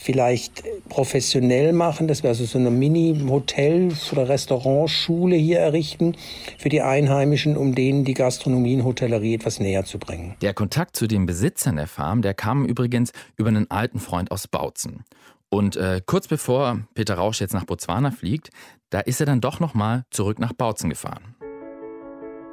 vielleicht 0.00 0.62
professionell 0.88 1.74
machen, 1.74 2.08
dass 2.08 2.22
wir 2.22 2.30
also 2.30 2.44
so 2.46 2.58
eine 2.58 2.70
Mini-Hotel- 2.70 3.92
oder 4.12 4.30
Restaurantschule 4.30 5.36
hier 5.36 5.58
errichten 5.58 6.16
für 6.56 6.70
die 6.70 6.80
Einheimischen, 6.80 7.56
um 7.56 7.74
denen 7.74 8.06
die 8.06 8.14
Gastronomie 8.14 8.76
und 8.76 8.84
Hotellerie 8.84 9.34
etwas 9.34 9.60
näher 9.60 9.84
zu 9.84 9.98
bringen. 9.98 10.36
Der 10.40 10.54
Kontakt 10.54 10.96
zu 10.96 11.06
den 11.06 11.26
Besitzern 11.26 11.76
der 11.76 11.86
Farm, 11.86 12.22
der 12.22 12.32
kam 12.32 12.64
übrigens 12.64 13.12
über 13.36 13.50
einen 13.50 13.70
alten 13.70 14.00
Freund 14.00 14.30
aus 14.30 14.48
Bautzen. 14.48 15.04
Und 15.50 15.76
äh, 15.76 16.00
kurz 16.06 16.28
bevor 16.28 16.80
Peter 16.94 17.16
Rausch 17.16 17.40
jetzt 17.40 17.52
nach 17.52 17.64
Botswana 17.64 18.10
fliegt, 18.10 18.50
da 18.88 19.00
ist 19.00 19.20
er 19.20 19.26
dann 19.26 19.42
doch 19.42 19.60
nochmal 19.60 20.04
zurück 20.10 20.38
nach 20.38 20.54
Bautzen 20.54 20.88
gefahren. 20.88 21.34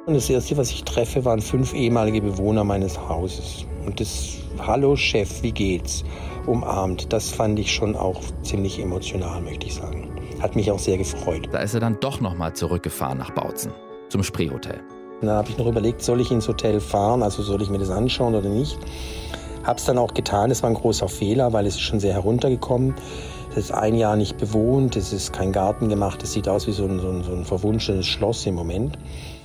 Und 0.08 0.14
das 0.14 0.30
Erste, 0.30 0.56
was 0.56 0.70
ich 0.70 0.84
treffe, 0.84 1.26
waren 1.26 1.42
fünf 1.42 1.74
ehemalige 1.74 2.22
Bewohner 2.22 2.64
meines 2.64 2.98
Hauses. 2.98 3.66
Und 3.84 4.00
das 4.00 4.38
Hallo 4.58 4.96
Chef, 4.96 5.42
wie 5.42 5.52
geht's? 5.52 6.02
umarmt. 6.46 7.12
Das 7.12 7.28
fand 7.28 7.58
ich 7.58 7.70
schon 7.70 7.94
auch 7.94 8.22
ziemlich 8.42 8.80
emotional, 8.80 9.42
möchte 9.42 9.66
ich 9.66 9.74
sagen. 9.74 10.08
Hat 10.40 10.56
mich 10.56 10.70
auch 10.70 10.78
sehr 10.78 10.96
gefreut. 10.96 11.50
Da 11.52 11.58
ist 11.58 11.74
er 11.74 11.80
dann 11.80 12.00
doch 12.00 12.22
nochmal 12.22 12.54
zurückgefahren 12.54 13.18
nach 13.18 13.32
Bautzen, 13.32 13.70
zum 14.08 14.22
Spreehotel. 14.22 14.80
Da 15.20 15.36
habe 15.36 15.50
ich 15.50 15.58
noch 15.58 15.66
überlegt, 15.66 16.00
soll 16.00 16.22
ich 16.22 16.30
ins 16.30 16.48
Hotel 16.48 16.80
fahren, 16.80 17.22
also 17.22 17.42
soll 17.42 17.60
ich 17.60 17.68
mir 17.68 17.78
das 17.78 17.90
anschauen 17.90 18.34
oder 18.34 18.48
nicht. 18.48 18.78
Habe 19.62 19.78
es 19.78 19.84
dann 19.84 19.98
auch 19.98 20.14
getan, 20.14 20.50
es 20.50 20.62
war 20.62 20.70
ein 20.70 20.74
großer 20.74 21.08
Fehler, 21.08 21.52
weil 21.52 21.66
es 21.66 21.74
ist 21.74 21.82
schon 21.82 22.00
sehr 22.00 22.14
heruntergekommen. 22.14 22.94
Es 23.50 23.58
ist 23.58 23.72
ein 23.72 23.94
Jahr 23.94 24.16
nicht 24.16 24.38
bewohnt, 24.38 24.96
es 24.96 25.12
ist 25.12 25.34
kein 25.34 25.52
Garten 25.52 25.90
gemacht, 25.90 26.22
es 26.22 26.32
sieht 26.32 26.48
aus 26.48 26.66
wie 26.66 26.72
so 26.72 26.84
ein, 26.84 26.98
so 26.98 27.10
ein, 27.10 27.22
so 27.24 27.32
ein 27.32 27.44
verwunschenes 27.44 28.06
Schloss 28.06 28.46
im 28.46 28.54
Moment. 28.54 28.96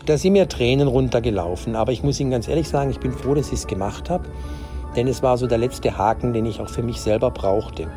Da 0.05 0.17
sind 0.17 0.33
mir 0.33 0.49
Tränen 0.49 0.89
runtergelaufen, 0.89 1.77
aber 1.77 1.93
ich 1.93 2.03
muss 2.03 2.19
Ihnen 2.19 2.31
ganz 2.31 2.49
ehrlich 2.49 2.67
sagen, 2.67 2.89
ich 2.89 2.99
bin 2.99 3.13
froh, 3.13 3.35
dass 3.35 3.47
ich 3.47 3.59
es 3.59 3.67
gemacht 3.67 4.09
habe. 4.09 4.25
Denn 4.97 5.07
es 5.07 5.23
war 5.23 5.37
so 5.37 5.47
der 5.47 5.57
letzte 5.57 5.97
Haken, 5.97 6.33
den 6.33 6.45
ich 6.45 6.59
auch 6.59 6.69
für 6.69 6.83
mich 6.83 6.99
selber 6.99 7.31
brauchte. 7.31 7.87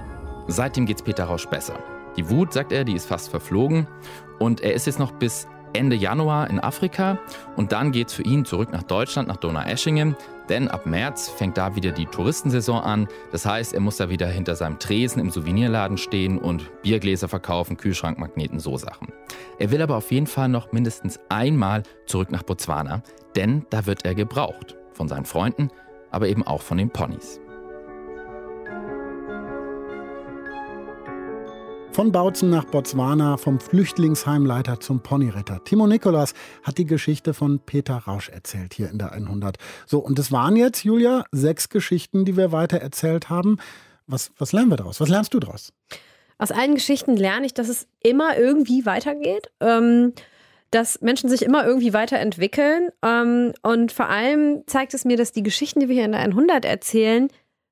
Seitdem 0.46 0.86
geht's 0.86 1.02
Peter 1.02 1.24
Rausch 1.24 1.46
besser. 1.46 1.74
Die 2.16 2.30
Wut, 2.30 2.52
sagt 2.52 2.70
er, 2.70 2.84
die 2.84 2.94
ist 2.94 3.06
fast 3.06 3.28
verflogen. 3.28 3.88
Und 4.38 4.60
er 4.60 4.72
ist 4.74 4.86
jetzt 4.86 5.00
noch 5.00 5.10
bis 5.10 5.48
Ende 5.72 5.96
Januar 5.96 6.48
in 6.48 6.60
Afrika. 6.60 7.18
Und 7.56 7.72
dann 7.72 7.90
geht's 7.90 8.14
für 8.14 8.22
ihn 8.22 8.44
zurück 8.44 8.72
nach 8.72 8.84
Deutschland, 8.84 9.26
nach 9.26 9.36
Donaueschingen. 9.36 10.16
Denn 10.48 10.68
ab 10.68 10.86
März 10.86 11.28
fängt 11.28 11.56
da 11.58 11.74
wieder 11.74 11.92
die 11.92 12.06
Touristensaison 12.06 12.80
an. 12.80 13.08
Das 13.32 13.46
heißt, 13.46 13.74
er 13.74 13.80
muss 13.80 13.96
da 13.96 14.08
wieder 14.08 14.28
hinter 14.28 14.54
seinem 14.54 14.78
Tresen 14.78 15.20
im 15.20 15.30
Souvenirladen 15.30 15.98
stehen 15.98 16.38
und 16.38 16.70
Biergläser 16.82 17.28
verkaufen, 17.28 17.76
Kühlschrankmagneten, 17.76 18.60
so 18.60 18.76
Sachen. 18.76 19.08
Er 19.58 19.70
will 19.70 19.82
aber 19.82 19.96
auf 19.96 20.10
jeden 20.12 20.26
Fall 20.26 20.48
noch 20.48 20.72
mindestens 20.72 21.18
einmal 21.28 21.82
zurück 22.06 22.30
nach 22.30 22.42
Botswana, 22.42 23.02
denn 23.34 23.66
da 23.70 23.86
wird 23.86 24.04
er 24.04 24.14
gebraucht. 24.14 24.76
Von 24.92 25.08
seinen 25.08 25.26
Freunden, 25.26 25.70
aber 26.10 26.28
eben 26.28 26.46
auch 26.46 26.62
von 26.62 26.78
den 26.78 26.90
Ponys. 26.90 27.40
Von 31.96 32.12
Bautzen 32.12 32.50
nach 32.50 32.66
Botswana, 32.66 33.38
vom 33.38 33.58
Flüchtlingsheimleiter 33.58 34.80
zum 34.80 35.00
Ponyritter. 35.00 35.64
Timo 35.64 35.86
Nikolas 35.86 36.34
hat 36.62 36.76
die 36.76 36.84
Geschichte 36.84 37.32
von 37.32 37.58
Peter 37.60 37.96
Rausch 37.96 38.28
erzählt 38.28 38.74
hier 38.74 38.90
in 38.90 38.98
der 38.98 39.12
100. 39.12 39.56
So, 39.86 40.00
und 40.00 40.18
es 40.18 40.30
waren 40.30 40.56
jetzt, 40.56 40.84
Julia, 40.84 41.24
sechs 41.32 41.70
Geschichten, 41.70 42.26
die 42.26 42.36
wir 42.36 42.52
weiter 42.52 42.76
erzählt 42.76 43.30
haben. 43.30 43.56
Was, 44.06 44.30
was 44.36 44.52
lernen 44.52 44.68
wir 44.68 44.76
daraus? 44.76 45.00
Was 45.00 45.08
lernst 45.08 45.32
du 45.32 45.40
daraus? 45.40 45.72
Aus 46.36 46.52
allen 46.52 46.74
Geschichten 46.74 47.16
lerne 47.16 47.46
ich, 47.46 47.54
dass 47.54 47.70
es 47.70 47.88
immer 48.02 48.36
irgendwie 48.36 48.84
weitergeht. 48.84 49.50
Ähm, 49.60 50.12
dass 50.70 51.00
Menschen 51.00 51.30
sich 51.30 51.40
immer 51.40 51.64
irgendwie 51.64 51.94
weiterentwickeln. 51.94 52.90
Ähm, 53.02 53.54
und 53.62 53.90
vor 53.90 54.10
allem 54.10 54.64
zeigt 54.66 54.92
es 54.92 55.06
mir, 55.06 55.16
dass 55.16 55.32
die 55.32 55.42
Geschichten, 55.42 55.80
die 55.80 55.88
wir 55.88 55.94
hier 55.94 56.04
in 56.04 56.12
der 56.12 56.20
100 56.20 56.66
erzählen, 56.66 57.28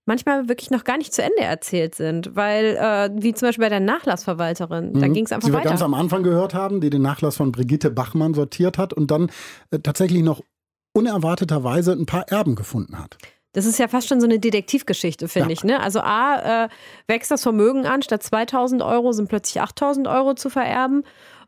manchmal 0.07 0.49
wirklich 0.49 0.71
noch 0.71 0.85
gar 0.85 0.99
nicht 0.99 1.15
zu 1.15 1.23
Ende 1.23 1.41
erzählt 1.41 1.95
sind, 1.95 2.37
weil 2.37 2.77
äh, 2.77 3.11
wie 3.15 3.35
zum 3.35 3.49
Beispiel 3.49 3.65
bei 3.65 3.69
der 3.69 3.81
Nachlassverwalterin, 3.81 4.93
mhm. 4.93 5.01
da 5.01 5.09
ging 5.09 5.25
es 5.25 5.33
einfach 5.33 5.49
die 5.49 5.53
weiter. 5.53 5.63
Die 5.63 5.67
wir 5.67 5.71
ganz 5.71 5.83
am 5.83 5.95
Anfang 5.95 6.23
gehört 6.23 6.55
haben, 6.55 6.81
die 6.81 6.91
den 6.91 7.03
Nachlass 7.03 7.37
von 7.37 7.53
Brigitte 7.53 7.91
Bachmann 7.91 8.35
sortiert 8.35 8.79
hat 8.79 8.93
und 8.93 9.11
dann 9.11 9.31
äh, 9.71 9.79
tatsächlich 9.79 10.23
noch 10.23 10.43
unerwarteterweise 10.93 11.93
ein 11.93 12.07
paar 12.07 12.29
Erben 12.29 12.55
gefunden 12.55 12.99
hat. 12.99 13.17
Das 13.53 13.67
ist 13.67 13.79
ja 13.79 13.87
fast 13.89 14.09
schon 14.09 14.21
so 14.21 14.27
eine 14.27 14.41
Detektivgeschichte, 14.41 15.29
finde 15.29 15.51
ja. 15.51 15.53
ich. 15.53 15.65
Ne? 15.65 15.81
Also 15.81 16.01
A, 16.01 16.65
äh, 16.65 16.69
wächst 17.07 17.31
das 17.31 17.43
Vermögen 17.43 17.87
an, 17.87 18.03
statt 18.03 18.23
2000 18.23 18.83
Euro 18.83 19.13
sind 19.13 19.29
plötzlich 19.29 19.61
8000 19.63 20.09
Euro 20.09 20.35
zu 20.35 20.51
vererben. 20.51 21.05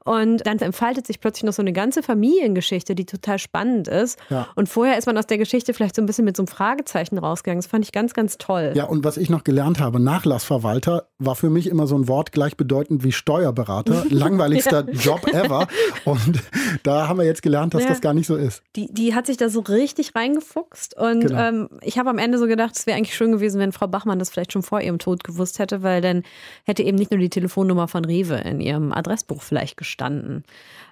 Und 0.07 0.47
dann 0.47 0.59
entfaltet 0.59 1.07
sich 1.07 1.20
plötzlich 1.20 1.45
noch 1.45 1.53
so 1.53 1.62
eine 1.62 1.73
ganze 1.73 2.03
Familiengeschichte, 2.03 2.95
die 2.95 3.05
total 3.05 3.39
spannend 3.39 3.89
ist. 3.89 4.19
Ja. 4.31 4.49
Und 4.55 4.69
vorher 4.69 4.97
ist 4.97 5.07
man 5.07 5.19
aus 5.19 5.27
der 5.27 5.37
Geschichte 5.39 5.74
vielleicht 5.74 5.97
so 5.97 6.03
ein 6.03 6.07
bisschen 6.07 6.24
mit 6.24 6.37
so 6.37 6.43
einem 6.43 6.49
Fragezeichen 6.49 7.19
rausgegangen. 7.19 7.61
Das 7.61 7.66
fand 7.70 7.85
ich 7.85 7.93
ganz, 7.93 8.15
ganz 8.15 8.39
toll. 8.39 8.73
Ja, 8.74 8.85
und 8.85 9.05
was 9.05 9.16
ich 9.16 9.28
noch 9.31 9.45
gelernt 9.45 9.81
habe, 9.81 10.01
Nachlassverwalter 10.01 11.09
war 11.19 11.35
für 11.35 11.51
mich 11.51 11.66
immer 11.69 11.87
so 11.87 11.97
ein 11.99 12.09
Wort 12.09 12.33
gleichbedeutend 12.33 13.03
wie 13.05 13.12
Steuerberater. 13.12 14.05
Langweiligster 14.11 14.85
Ja. 14.89 14.93
Job 15.01 15.27
ever. 15.33 15.66
Und 16.05 16.41
da 16.83 17.09
haben 17.09 17.19
wir 17.19 17.27
jetzt 17.27 17.43
gelernt, 17.43 17.74
dass 17.74 17.83
Ja. 17.83 17.89
das 17.89 18.01
gar 18.01 18.15
nicht 18.15 18.27
so 18.27 18.37
ist. 18.37 18.62
Die, 18.77 18.93
die 18.93 19.15
hat 19.15 19.27
sich 19.27 19.37
da 19.37 19.49
so 19.49 19.61
richtig 19.61 20.15
reingefuchst. 20.15 20.97
Und 20.97 21.20
Genau. 21.27 21.41
ähm, 21.41 21.69
ich 21.83 21.99
habe 21.99 22.11
am 22.11 22.19
Ende 22.19 22.39
so 22.39 22.47
gedacht, 22.47 22.77
es 22.77 22.87
wäre 22.87 22.97
eigentlich 22.97 23.15
schön 23.16 23.33
gewesen, 23.33 23.61
wenn 23.61 23.73
Frau 23.73 23.89
Bachmann 23.89 24.19
das 24.19 24.31
vielleicht 24.31 24.53
schon 24.53 24.62
vor 24.62 24.81
ihrem 24.81 24.99
Tod 24.99 25.24
gewusst 25.24 25.59
hätte, 25.59 25.83
weil 25.83 26.01
dann 26.01 26.23
hätte 26.65 26.83
eben 26.83 26.97
nicht 26.97 27.11
nur 27.11 27.19
die 27.19 27.28
Telefonnummer 27.31 27.89
von 27.89 28.05
Rewe 28.05 28.37
in 28.37 28.61
ihrem 28.61 28.93
Adressbuch 28.93 29.43
vielleicht 29.43 29.77
gestanden. 29.77 29.95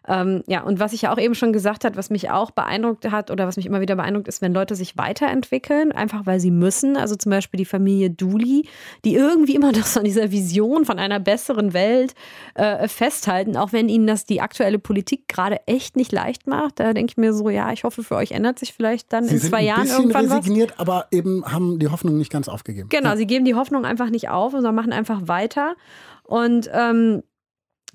Ähm, 0.07 0.43
ja, 0.47 0.63
und 0.63 0.81
was 0.81 0.93
ich 0.93 1.03
ja 1.03 1.13
auch 1.13 1.19
eben 1.19 1.35
schon 1.35 1.53
gesagt 1.53 1.85
hat, 1.85 1.97
was 1.97 2.11
mich 2.11 2.31
auch 2.31 2.51
beeindruckt 2.51 3.11
hat 3.11 3.31
oder 3.31 3.47
was 3.47 3.57
mich 3.57 3.65
immer 3.65 3.81
wieder 3.81 3.97
beeindruckt, 3.97 4.29
ist, 4.29 4.43
wenn 4.43 4.53
Leute 4.53 4.75
sich 4.75 4.99
weiterentwickeln, 4.99 5.93
einfach 5.93 6.27
weil 6.27 6.41
sie 6.41 6.51
müssen. 6.51 6.97
Also 6.97 7.17
zum 7.17 7.31
Beispiel 7.31 7.59
die 7.59 7.65
Familie 7.65 8.11
Dooley, 8.11 8.69
die 9.05 9.15
irgendwie 9.15 9.55
immer 9.55 9.73
noch 9.73 9.87
so 9.87 10.01
an 10.01 10.05
dieser 10.05 10.31
Vision 10.31 10.85
von 10.85 10.99
einer 10.99 11.21
besseren 11.21 11.73
Welt 11.73 12.15
äh, 12.55 12.87
festhalten, 12.87 13.57
auch 13.57 13.73
wenn 13.73 13.89
ihnen 13.89 14.07
das 14.07 14.27
die 14.27 14.43
aktuelle 14.43 14.79
Politik 14.79 15.27
gerade 15.27 15.67
echt 15.67 15.97
nicht 15.97 16.13
leicht 16.13 16.47
macht. 16.47 16.81
Da 16.81 16.93
denke 16.93 17.13
ich 17.13 17.17
mir 17.17 17.33
so, 17.33 17.49
ja, 17.49 17.73
ich 17.73 17.85
hoffe, 17.85 18.03
für 18.03 18.17
euch 18.17 18.33
ändert 18.33 18.59
sich 18.59 18.75
vielleicht 18.75 19.11
dann 19.13 19.25
Sie 19.25 19.35
in 19.35 19.41
sind 19.41 19.51
zwei 19.51 19.63
Jahren 19.63 19.87
irgendwann 19.87 20.29
was. 20.29 20.39
resigniert, 20.41 20.75
aber 20.77 21.07
eben 21.11 21.45
haben 21.51 21.79
die 21.79 21.89
Hoffnung 21.89 22.19
nicht 22.19 22.31
ganz 22.31 22.49
aufgegeben. 22.49 22.91
Genau, 22.91 23.17
sie 23.17 23.27
geben 23.27 23.47
die 23.47 23.55
Hoffnung 23.55 23.87
einfach 23.87 24.11
nicht 24.11 24.29
auf, 24.29 24.53
sondern 24.53 24.75
machen 24.75 24.93
einfach 24.93 25.29
weiter. 25.29 25.77
Und 26.25 26.71
ähm, 26.73 27.23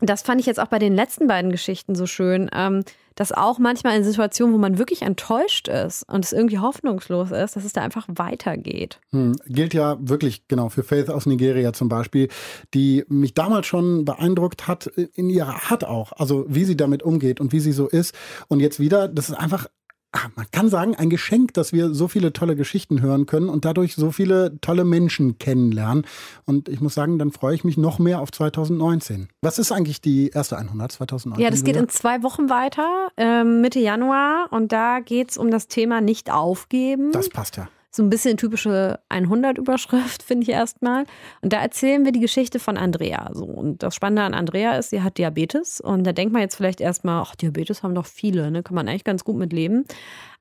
das 0.02 0.22
fand 0.22 0.40
ich 0.40 0.48
jetzt 0.48 0.60
auch 0.60 0.68
bei 0.68 0.80
den 0.80 0.96
letzten 0.96 1.28
beiden 1.28 1.52
Geschichten 1.52 1.96
so 1.96 2.06
schön, 2.06 2.50
ähm, 2.54 2.84
dass 3.16 3.34
auch 3.34 3.60
manchmal 3.60 3.98
in 3.98 4.04
Situationen, 4.06 4.54
wo 4.54 4.58
man 4.58 4.78
wirklich 4.78 5.02
enttäuscht 5.02 5.68
ist 5.68 6.04
und 6.08 6.24
es 6.24 6.32
irgendwie 6.32 6.60
hoffnungslos 6.60 7.32
ist, 7.32 7.56
dass 7.56 7.66
es 7.66 7.74
da 7.74 7.82
einfach 7.82 8.08
weitergeht. 8.08 9.02
Hm, 9.12 9.36
gilt 9.46 9.74
ja 9.74 9.98
wirklich 10.00 10.48
genau 10.48 10.70
für 10.70 10.84
Faith 10.84 11.10
aus 11.10 11.26
Nigeria 11.26 11.74
zum 11.74 11.90
Beispiel, 11.90 12.30
die 12.74 13.04
mich 13.10 13.34
damals 13.34 13.68
schon 13.68 14.06
beeindruckt 14.06 14.68
hat 14.68 14.88
in 14.88 15.30
ihrer 15.30 15.70
Art 15.70 15.84
auch, 15.84 16.14
also 16.14 16.46
wie 16.48 16.64
sie 16.64 16.78
damit 16.78 17.04
umgeht 17.04 17.42
und 17.42 17.52
wie 17.52 17.60
sie 17.60 17.74
so 17.74 17.88
ist. 17.88 18.16
Und 18.48 18.62
jetzt 18.62 18.80
wieder, 18.80 19.10
das 19.10 19.30
ist 19.30 19.36
einfach 19.36 19.68
ah, 20.12 20.28
man 20.36 20.46
kann 20.52 20.70
sagen, 20.70 20.96
ein 20.96 21.10
Geschenk, 21.10 21.54
dass 21.54 21.74
wir 21.74 21.94
so 21.94 22.08
viele 22.08 22.34
tolle 22.34 22.56
Geschichten 22.56 23.02
hören 23.02 23.26
können 23.26 23.50
und 23.50 23.66
dadurch 23.66 23.96
so 23.96 24.12
viele 24.12 24.60
tolle 24.62 24.84
Menschen 24.84 25.38
kennenlernen. 25.38 26.06
Und 26.46 26.70
ich 26.70 26.82
muss 26.82 26.94
sagen, 26.94 27.20
dann 27.20 27.32
freue 27.32 27.56
ich 27.56 27.64
mich 27.64 27.78
noch 27.78 28.00
mehr 28.00 28.22
auf 28.22 28.32
2019. 28.32 29.30
Was 29.42 29.60
ist 29.60 29.72
eigentlich 29.72 30.02
die 30.02 30.30
erste 30.30 30.58
100 30.58 30.92
2019? 30.92 31.44
Ja, 31.44 31.52
das 31.52 31.64
geht 31.64 31.76
in 31.76 31.90
zwei 31.90 32.24
Wochen 32.24 32.50
weiter, 32.50 33.10
ähm, 33.18 33.62
Mitte 33.62 33.80
Januar. 33.80 34.48
Und 34.52 34.72
da 34.72 35.00
geht 35.00 35.32
es 35.32 35.38
um 35.38 35.52
das 35.52 35.68
Thema 35.68 36.02
Nicht 36.02 36.32
aufgeben. 36.32 37.12
Das 37.12 37.30
passt 37.30 37.58
ja. 37.58 37.68
So 38.00 38.04
ein 38.06 38.10
bisschen 38.10 38.38
typische 38.38 38.98
100-Überschrift, 39.10 40.24
finde 40.24 40.44
ich 40.44 40.50
erstmal. 40.52 41.04
Und 41.42 41.52
da 41.52 41.60
erzählen 41.60 42.06
wir 42.06 42.14
die 42.14 42.22
Geschichte 42.22 42.58
von 42.58 42.78
Andrea. 42.78 43.30
So. 43.34 43.44
Und 43.44 43.84
das 43.84 43.94
Spannende 43.94 44.22
an 44.22 44.34
Andrea 44.34 44.78
ist, 44.78 44.92
sie 44.92 45.02
hat 45.02 45.18
Diabetes. 45.18 45.82
Und 45.82 46.06
da 46.06 46.14
denkt 46.14 46.32
man 46.32 46.42
jetzt 46.42 46.56
vielleicht 46.56 46.80
erstmal, 46.80 47.22
ach, 47.22 47.36
Diabetes 47.36 47.84
haben 47.84 47.94
doch 47.94 48.06
viele, 48.06 48.52
ne? 48.52 48.64
kann 48.64 48.76
man 48.76 48.88
eigentlich 48.88 49.04
ganz 49.04 49.26
gut 49.26 49.36
mit 49.36 49.52
leben. 49.52 49.84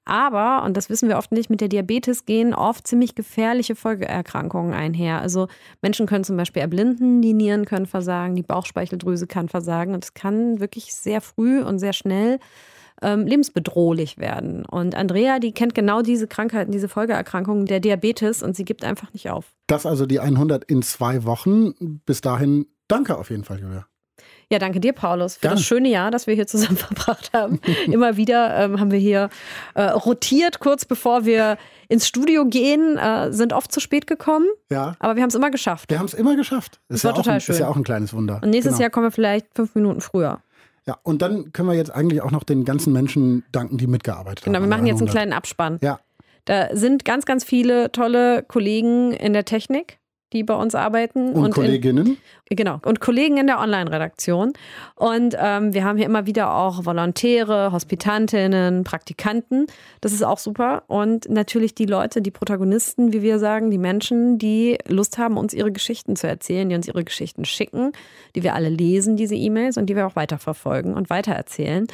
Aber, 0.04 0.62
und 0.62 0.76
das 0.76 0.88
wissen 0.88 1.08
wir 1.08 1.18
oft 1.18 1.32
nicht, 1.32 1.50
mit 1.50 1.60
der 1.60 1.66
Diabetes 1.66 2.26
gehen 2.26 2.54
oft 2.54 2.86
ziemlich 2.86 3.16
gefährliche 3.16 3.74
Folgeerkrankungen 3.74 4.72
einher. 4.72 5.20
Also 5.20 5.48
Menschen 5.82 6.06
können 6.06 6.22
zum 6.22 6.36
Beispiel 6.36 6.62
erblinden, 6.62 7.22
die 7.22 7.32
Nieren 7.32 7.64
können 7.64 7.86
versagen, 7.86 8.36
die 8.36 8.44
Bauchspeicheldrüse 8.44 9.26
kann 9.26 9.48
versagen. 9.48 9.94
Und 9.94 10.04
es 10.04 10.14
kann 10.14 10.60
wirklich 10.60 10.94
sehr 10.94 11.20
früh 11.20 11.60
und 11.60 11.80
sehr 11.80 11.92
schnell 11.92 12.38
ähm, 13.02 13.26
lebensbedrohlich 13.26 14.18
werden. 14.18 14.64
Und 14.64 14.94
Andrea, 14.94 15.38
die 15.38 15.52
kennt 15.52 15.74
genau 15.74 16.02
diese 16.02 16.26
Krankheiten, 16.26 16.72
diese 16.72 16.88
Folgeerkrankungen 16.88 17.66
der 17.66 17.80
Diabetes 17.80 18.42
und 18.42 18.56
sie 18.56 18.64
gibt 18.64 18.84
einfach 18.84 19.12
nicht 19.12 19.30
auf. 19.30 19.46
Das 19.66 19.86
also 19.86 20.06
die 20.06 20.20
100 20.20 20.64
in 20.64 20.82
zwei 20.82 21.24
Wochen. 21.24 22.00
Bis 22.06 22.20
dahin, 22.20 22.66
danke 22.88 23.16
auf 23.16 23.30
jeden 23.30 23.44
Fall, 23.44 23.60
Julia. 23.60 23.86
Ja, 24.50 24.58
danke 24.58 24.80
dir, 24.80 24.94
Paulus, 24.94 25.34
für 25.34 25.42
Gerne. 25.42 25.56
das 25.56 25.64
schöne 25.64 25.88
Jahr, 25.90 26.10
das 26.10 26.26
wir 26.26 26.34
hier 26.34 26.46
zusammen 26.46 26.76
verbracht 26.78 27.30
haben. 27.34 27.60
Immer 27.86 28.16
wieder 28.16 28.56
ähm, 28.64 28.80
haben 28.80 28.90
wir 28.90 28.98
hier 28.98 29.28
äh, 29.74 29.82
rotiert, 29.82 30.58
kurz 30.60 30.86
bevor 30.86 31.26
wir 31.26 31.58
ins 31.88 32.06
Studio 32.08 32.46
gehen, 32.46 32.96
äh, 32.96 33.30
sind 33.32 33.52
oft 33.52 33.70
zu 33.72 33.80
spät 33.80 34.06
gekommen. 34.06 34.46
Ja. 34.70 34.94
Aber 35.00 35.16
wir 35.16 35.22
haben 35.22 35.28
es 35.28 35.34
immer 35.34 35.50
geschafft. 35.50 35.90
Wir 35.90 35.98
haben 35.98 36.06
es 36.06 36.14
immer 36.14 36.36
geschafft. 36.36 36.80
Das 36.88 36.96
Ist 36.98 37.04
war 37.04 37.10
ja 37.10 37.12
auch 37.14 37.16
total 37.18 37.34
ein, 37.34 37.40
schön. 37.40 37.54
Ist 37.54 37.58
ja 37.60 37.68
auch 37.68 37.76
ein 37.76 37.84
kleines 37.84 38.12
Wunder. 38.12 38.40
Und 38.42 38.50
nächstes 38.50 38.74
Genau. 38.74 38.82
Jahr 38.82 38.90
kommen 38.90 39.06
wir 39.06 39.10
vielleicht 39.10 39.46
fünf 39.54 39.74
Minuten 39.74 40.00
früher. 40.00 40.40
Ja, 40.88 40.96
und 41.02 41.20
dann 41.20 41.52
können 41.52 41.68
wir 41.68 41.76
jetzt 41.76 41.90
eigentlich 41.94 42.22
auch 42.22 42.30
noch 42.30 42.44
den 42.44 42.64
ganzen 42.64 42.94
Menschen 42.94 43.44
danken, 43.52 43.76
die 43.76 43.86
mitgearbeitet 43.86 44.42
Genau, 44.42 44.56
haben. 44.56 44.62
wir 44.62 44.64
an 44.64 44.70
machen 44.70 44.86
jetzt 44.86 45.00
einen 45.02 45.08
100. 45.08 45.14
kleinen 45.14 45.32
Abspann. 45.34 45.78
Ja. 45.82 46.00
Da 46.46 46.74
sind 46.74 47.04
ganz, 47.04 47.26
ganz 47.26 47.44
viele 47.44 47.92
tolle 47.92 48.42
Kollegen 48.42 49.12
in 49.12 49.34
der 49.34 49.44
Technik, 49.44 49.97
die 50.32 50.44
bei 50.44 50.54
uns 50.54 50.74
arbeiten. 50.74 51.32
Und, 51.32 51.46
in, 51.46 51.52
Kolleginnen. 51.52 52.18
Genau, 52.50 52.80
und 52.84 53.00
Kollegen 53.00 53.36
in 53.36 53.46
der 53.46 53.60
Online-Redaktion. 53.60 54.52
Und 54.94 55.36
ähm, 55.38 55.74
wir 55.74 55.84
haben 55.84 55.96
hier 55.96 56.06
immer 56.06 56.26
wieder 56.26 56.54
auch 56.54 56.84
Volontäre, 56.84 57.72
Hospitantinnen, 57.72 58.84
Praktikanten. 58.84 59.66
Das 60.00 60.12
ist 60.12 60.22
auch 60.22 60.38
super. 60.38 60.84
Und 60.86 61.28
natürlich 61.28 61.74
die 61.74 61.86
Leute, 61.86 62.22
die 62.22 62.30
Protagonisten, 62.30 63.12
wie 63.12 63.22
wir 63.22 63.38
sagen, 63.38 63.70
die 63.70 63.78
Menschen, 63.78 64.38
die 64.38 64.78
Lust 64.86 65.18
haben, 65.18 65.36
uns 65.36 65.54
ihre 65.54 65.72
Geschichten 65.72 66.16
zu 66.16 66.26
erzählen, 66.26 66.68
die 66.68 66.74
uns 66.74 66.88
ihre 66.88 67.04
Geschichten 67.04 67.44
schicken, 67.44 67.92
die 68.34 68.42
wir 68.42 68.54
alle 68.54 68.68
lesen, 68.68 69.16
diese 69.16 69.34
E-Mails, 69.34 69.76
und 69.76 69.86
die 69.86 69.96
wir 69.96 70.06
auch 70.06 70.16
weiterverfolgen 70.16 70.94
und 70.94 71.10
weitererzählen. 71.10 71.86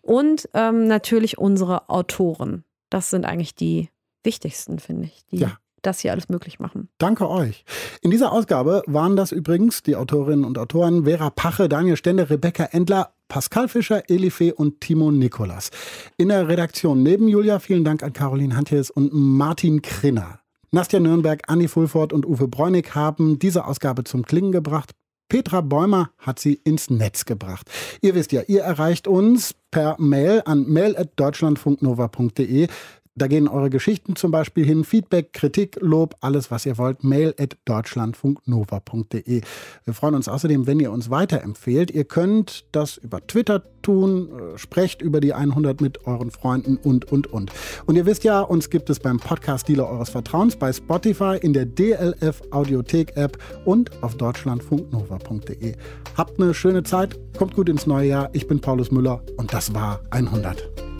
Und 0.00 0.48
ähm, 0.54 0.86
natürlich 0.86 1.38
unsere 1.38 1.88
Autoren. 1.88 2.64
Das 2.90 3.10
sind 3.10 3.24
eigentlich 3.24 3.54
die 3.54 3.88
wichtigsten, 4.24 4.78
finde 4.78 5.06
ich, 5.06 5.24
die 5.30 5.38
Ja. 5.38 5.58
Das 5.82 6.00
hier 6.00 6.12
alles 6.12 6.28
möglich 6.28 6.60
machen. 6.60 6.88
Danke 6.98 7.28
euch. 7.28 7.64
In 8.00 8.10
dieser 8.10 8.32
Ausgabe 8.32 8.82
waren 8.86 9.16
das 9.16 9.32
übrigens 9.32 9.82
die 9.82 9.96
Autorinnen 9.96 10.44
und 10.44 10.58
Autoren 10.58 11.04
Vera 11.04 11.30
Pache, 11.30 11.68
Daniel 11.68 11.96
Stende, 11.96 12.30
Rebecca 12.30 12.64
Endler, 12.64 13.12
Pascal 13.28 13.68
Fischer, 13.68 14.08
Elife 14.08 14.54
und 14.54 14.80
Timo 14.80 15.10
Nikolas. 15.10 15.70
In 16.16 16.28
der 16.28 16.48
Redaktion 16.48 17.02
neben 17.02 17.28
Julia 17.28 17.58
vielen 17.58 17.84
Dank 17.84 18.02
an 18.02 18.12
Caroline 18.12 18.56
Hantjes 18.56 18.90
und 18.90 19.12
Martin 19.12 19.82
Krinner. 19.82 20.40
Nastja 20.70 21.00
Nürnberg, 21.00 21.42
Anni 21.48 21.68
Fulford 21.68 22.12
und 22.12 22.24
Uwe 22.24 22.48
Bräunig 22.48 22.94
haben 22.94 23.38
diese 23.38 23.66
Ausgabe 23.66 24.04
zum 24.04 24.24
Klingen 24.24 24.52
gebracht. 24.52 24.92
Petra 25.28 25.62
Bäumer 25.62 26.10
hat 26.18 26.38
sie 26.38 26.60
ins 26.62 26.90
Netz 26.90 27.24
gebracht. 27.24 27.70
Ihr 28.02 28.14
wisst 28.14 28.32
ja, 28.32 28.42
ihr 28.42 28.62
erreicht 28.62 29.08
uns 29.08 29.54
per 29.70 29.96
Mail 29.98 30.42
an 30.44 30.68
mail.deutschlandfunknova.de. 30.68 32.68
Da 33.14 33.26
gehen 33.26 33.46
eure 33.46 33.68
Geschichten 33.68 34.16
zum 34.16 34.30
Beispiel 34.30 34.64
hin. 34.64 34.84
Feedback, 34.84 35.34
Kritik, 35.34 35.76
Lob, 35.80 36.16
alles 36.20 36.50
was 36.50 36.64
ihr 36.64 36.78
wollt. 36.78 37.04
Mail 37.04 37.34
at 37.38 37.58
deutschlandfunknova.de. 37.66 39.42
Wir 39.84 39.94
freuen 39.94 40.14
uns 40.14 40.28
außerdem, 40.28 40.66
wenn 40.66 40.80
ihr 40.80 40.90
uns 40.90 41.10
weiterempfehlt. 41.10 41.90
Ihr 41.90 42.04
könnt 42.04 42.64
das 42.72 42.96
über 42.96 43.26
Twitter 43.26 43.62
tun, 43.82 44.30
äh, 44.30 44.58
sprecht 44.58 45.02
über 45.02 45.20
die 45.20 45.34
100 45.34 45.82
mit 45.82 46.06
euren 46.06 46.30
Freunden 46.30 46.78
und, 46.78 47.12
und, 47.12 47.26
und. 47.26 47.52
Und 47.84 47.96
ihr 47.96 48.06
wisst 48.06 48.24
ja, 48.24 48.40
uns 48.40 48.70
gibt 48.70 48.88
es 48.88 48.98
beim 48.98 49.18
Podcast-Dealer 49.18 49.90
eures 49.90 50.08
Vertrauens, 50.08 50.56
bei 50.56 50.72
Spotify, 50.72 51.36
in 51.40 51.52
der 51.52 51.66
DLF 51.66 52.40
Audiothek-App 52.50 53.36
und 53.66 54.02
auf 54.02 54.16
deutschlandfunknova.de. 54.16 55.74
Habt 56.16 56.40
eine 56.40 56.54
schöne 56.54 56.82
Zeit, 56.82 57.18
kommt 57.36 57.54
gut 57.54 57.68
ins 57.68 57.86
neue 57.86 58.08
Jahr. 58.08 58.30
Ich 58.32 58.46
bin 58.46 58.60
Paulus 58.60 58.90
Müller 58.90 59.22
und 59.36 59.52
das 59.52 59.74
war 59.74 60.00
100. 60.10 60.91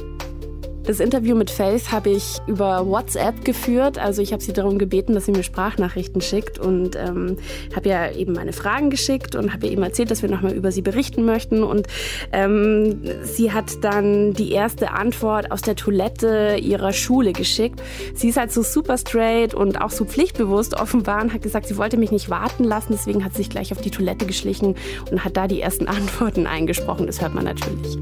Das 0.84 0.98
Interview 0.98 1.36
mit 1.36 1.48
Faith 1.48 1.92
habe 1.92 2.10
ich 2.10 2.38
über 2.48 2.84
WhatsApp 2.86 3.44
geführt. 3.44 3.98
Also 3.98 4.20
ich 4.20 4.32
habe 4.32 4.42
sie 4.42 4.52
darum 4.52 4.78
gebeten, 4.78 5.14
dass 5.14 5.26
sie 5.26 5.32
mir 5.32 5.44
Sprachnachrichten 5.44 6.20
schickt 6.20 6.58
und 6.58 6.96
ähm, 6.96 7.36
habe 7.74 7.88
ja 7.88 8.10
eben 8.10 8.32
meine 8.32 8.52
Fragen 8.52 8.90
geschickt 8.90 9.36
und 9.36 9.52
habe 9.52 9.66
ihr 9.66 9.72
eben 9.72 9.82
erzählt, 9.84 10.10
dass 10.10 10.22
wir 10.22 10.28
nochmal 10.28 10.52
über 10.52 10.72
sie 10.72 10.82
berichten 10.82 11.24
möchten. 11.24 11.62
Und 11.62 11.86
ähm, 12.32 13.00
sie 13.22 13.52
hat 13.52 13.84
dann 13.84 14.32
die 14.32 14.50
erste 14.50 14.90
Antwort 14.90 15.52
aus 15.52 15.62
der 15.62 15.76
Toilette 15.76 16.56
ihrer 16.60 16.92
Schule 16.92 17.32
geschickt. 17.32 17.80
Sie 18.14 18.28
ist 18.28 18.36
halt 18.36 18.50
so 18.50 18.62
super 18.62 18.98
straight 18.98 19.54
und 19.54 19.80
auch 19.80 19.90
so 19.90 20.04
pflichtbewusst 20.04 20.74
offenbar 20.74 21.22
und 21.22 21.32
hat 21.32 21.42
gesagt, 21.42 21.68
sie 21.68 21.76
wollte 21.76 21.96
mich 21.96 22.10
nicht 22.10 22.28
warten 22.28 22.64
lassen. 22.64 22.88
Deswegen 22.90 23.24
hat 23.24 23.34
sie 23.34 23.42
sich 23.42 23.50
gleich 23.50 23.70
auf 23.70 23.80
die 23.80 23.92
Toilette 23.92 24.26
geschlichen 24.26 24.74
und 25.12 25.24
hat 25.24 25.36
da 25.36 25.46
die 25.46 25.60
ersten 25.60 25.86
Antworten 25.92 26.48
eingesprochen. 26.48 27.06
Das 27.06 27.20
hört 27.20 27.34
man 27.34 27.44
natürlich. 27.44 27.98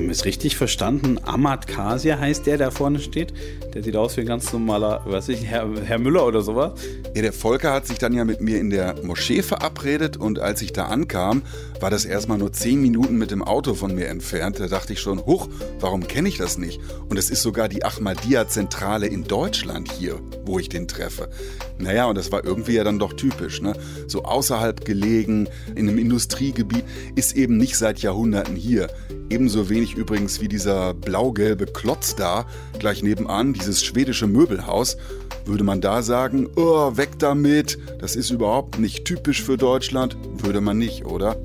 Haben 0.00 0.08
es 0.08 0.24
richtig 0.24 0.56
verstanden? 0.56 1.18
Ahmad 1.24 1.66
Kasia 1.66 2.18
heißt 2.18 2.46
der, 2.46 2.56
der 2.56 2.70
vorne 2.70 3.00
steht. 3.00 3.34
Der 3.74 3.82
sieht 3.82 3.96
aus 3.96 4.16
wie 4.16 4.22
ein 4.22 4.26
ganz 4.26 4.50
normaler, 4.50 5.02
weiß 5.04 5.28
ich, 5.28 5.44
Herr, 5.44 5.68
Herr 5.84 5.98
Müller 5.98 6.26
oder 6.26 6.40
sowas. 6.40 6.72
Ja, 7.14 7.20
der 7.20 7.34
Volker 7.34 7.74
hat 7.74 7.86
sich 7.86 7.98
dann 7.98 8.14
ja 8.14 8.24
mit 8.24 8.40
mir 8.40 8.58
in 8.58 8.70
der 8.70 8.96
Moschee 9.04 9.42
verabredet 9.42 10.16
und 10.16 10.38
als 10.38 10.62
ich 10.62 10.72
da 10.72 10.86
ankam, 10.86 11.42
war 11.80 11.90
das 11.90 12.04
erstmal 12.04 12.38
nur 12.38 12.52
zehn 12.52 12.80
Minuten 12.80 13.16
mit 13.16 13.30
dem 13.30 13.42
Auto 13.42 13.74
von 13.74 13.94
mir 13.94 14.08
entfernt. 14.08 14.60
Da 14.60 14.68
dachte 14.68 14.92
ich 14.92 15.00
schon, 15.00 15.24
huch, 15.24 15.48
warum 15.80 16.06
kenne 16.06 16.28
ich 16.28 16.36
das 16.36 16.58
nicht? 16.58 16.80
Und 17.08 17.16
es 17.16 17.30
ist 17.30 17.42
sogar 17.42 17.68
die 17.68 17.84
Ahmadiyya-Zentrale 17.84 19.06
in 19.06 19.24
Deutschland 19.24 19.90
hier, 19.90 20.20
wo 20.44 20.58
ich 20.58 20.68
den 20.68 20.88
treffe. 20.88 21.30
Naja, 21.78 22.06
und 22.06 22.16
das 22.16 22.30
war 22.32 22.44
irgendwie 22.44 22.74
ja 22.74 22.84
dann 22.84 22.98
doch 22.98 23.14
typisch. 23.14 23.62
Ne? 23.62 23.72
So 24.06 24.24
außerhalb 24.24 24.84
gelegen, 24.84 25.48
in 25.74 25.88
einem 25.88 25.98
Industriegebiet, 25.98 26.84
ist 27.14 27.36
eben 27.36 27.56
nicht 27.56 27.76
seit 27.76 28.00
Jahrhunderten 28.00 28.56
hier. 28.56 28.88
Ebenso 29.30 29.70
wenig 29.70 29.94
übrigens 29.94 30.40
wie 30.40 30.48
dieser 30.48 30.92
blau-gelbe 30.92 31.66
Klotz 31.66 32.16
da, 32.16 32.46
gleich 32.78 33.02
nebenan, 33.02 33.52
dieses 33.52 33.82
schwedische 33.84 34.26
Möbelhaus. 34.26 34.96
Würde 35.46 35.64
man 35.64 35.80
da 35.80 36.02
sagen, 36.02 36.48
oh, 36.56 36.96
weg 36.96 37.18
damit, 37.18 37.78
das 37.98 38.16
ist 38.16 38.30
überhaupt 38.30 38.78
nicht 38.78 39.04
typisch 39.04 39.42
für 39.42 39.56
Deutschland? 39.56 40.16
Würde 40.42 40.60
man 40.60 40.76
nicht, 40.76 41.06
oder? 41.06 41.36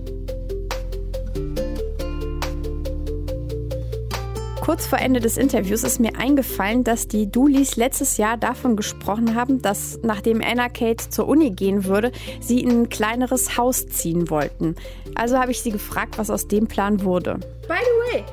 Kurz 4.65 4.87
vor 4.87 4.97
Ende 4.97 5.19
des 5.19 5.37
Interviews 5.37 5.83
ist 5.83 5.99
mir 5.99 6.17
eingefallen, 6.17 6.83
dass 6.83 7.07
die 7.07 7.29
Dulis 7.29 7.75
letztes 7.75 8.17
Jahr 8.17 8.35
davon 8.35 8.75
gesprochen 8.75 9.35
haben, 9.35 9.61
dass 9.61 9.99
nachdem 10.01 10.41
Anna 10.41 10.69
Kate 10.69 11.07
zur 11.07 11.27
Uni 11.27 11.51
gehen 11.51 11.85
würde, 11.85 12.11
sie 12.39 12.63
in 12.63 12.71
ein 12.71 12.89
kleineres 12.89 13.59
Haus 13.59 13.85
ziehen 13.85 14.31
wollten. 14.31 14.75
Also 15.13 15.37
habe 15.37 15.51
ich 15.51 15.61
sie 15.61 15.69
gefragt, 15.69 16.17
was 16.17 16.31
aus 16.31 16.47
dem 16.47 16.65
Plan 16.65 17.03
wurde. 17.03 17.35
By 17.67 17.75
the 17.77 18.17
way, 18.17 18.23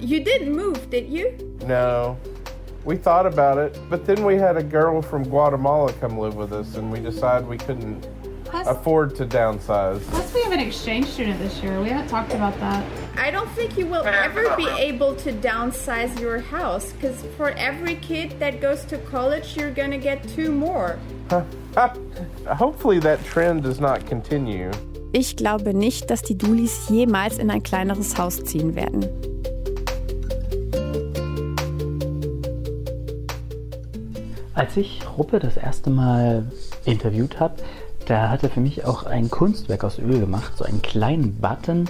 you 0.00 0.20
didn't 0.20 0.54
move, 0.54 0.78
did 0.90 1.06
you? 1.06 1.26
No. 1.68 2.16
We 2.86 2.96
thought 2.96 3.26
about 3.26 3.60
it, 3.60 3.78
but 3.90 4.06
then 4.06 4.24
we 4.24 4.40
had 4.40 4.56
a 4.56 4.62
girl 4.62 5.02
from 5.02 5.22
Guatemala 5.24 5.92
come 6.00 6.18
live 6.18 6.34
with 6.34 6.52
us, 6.52 6.78
and 6.78 6.90
we 6.90 6.98
decided 6.98 7.46
we 7.46 7.58
couldn't 7.58 8.06
Plus- 8.54 8.68
afford 8.68 9.16
to 9.16 9.26
downsize. 9.26 10.00
Plus, 10.10 10.32
we 10.32 10.40
have 10.42 10.52
an 10.52 10.60
exchange 10.60 11.06
student 11.06 11.40
this 11.40 11.60
year. 11.60 11.80
We 11.80 11.88
haven't 11.88 12.06
talked 12.06 12.32
about 12.32 12.56
that. 12.60 12.84
I 13.16 13.32
don't 13.32 13.50
think 13.56 13.76
you 13.76 13.84
will 13.84 14.04
ever 14.06 14.54
be 14.56 14.68
able 14.78 15.16
to 15.16 15.32
downsize 15.32 16.20
your 16.20 16.38
house 16.38 16.92
because 16.92 17.20
for 17.36 17.50
every 17.58 17.96
kid 17.96 18.38
that 18.38 18.60
goes 18.60 18.84
to 18.84 18.98
college, 18.98 19.56
you're 19.56 19.72
gonna 19.72 19.98
get 19.98 20.22
two 20.36 20.52
more. 20.52 21.00
Hopefully, 22.46 23.00
that 23.00 23.24
trend 23.24 23.64
does 23.64 23.80
not 23.80 24.06
continue. 24.06 24.70
Ich 25.12 25.34
glaube 25.34 25.74
nicht, 25.74 26.08
dass 26.08 26.22
die 26.22 26.38
Dulis 26.38 26.88
jemals 26.88 27.38
in 27.38 27.50
ein 27.50 27.62
kleineres 27.64 28.16
Haus 28.16 28.42
ziehen 28.44 28.76
werden. 28.76 29.08
Als 34.54 34.76
ich 34.76 35.02
Ruppe 35.18 35.40
das 35.40 35.56
erste 35.56 35.90
Mal 35.90 36.44
interviewt 36.84 37.40
habe, 37.40 37.56
da 38.06 38.30
hat 38.30 38.42
er 38.42 38.50
für 38.50 38.60
mich 38.60 38.84
auch 38.84 39.04
ein 39.04 39.30
Kunstwerk 39.30 39.84
aus 39.84 39.98
Öl 39.98 40.20
gemacht, 40.20 40.52
so 40.56 40.64
einen 40.64 40.82
kleinen 40.82 41.36
Button, 41.36 41.88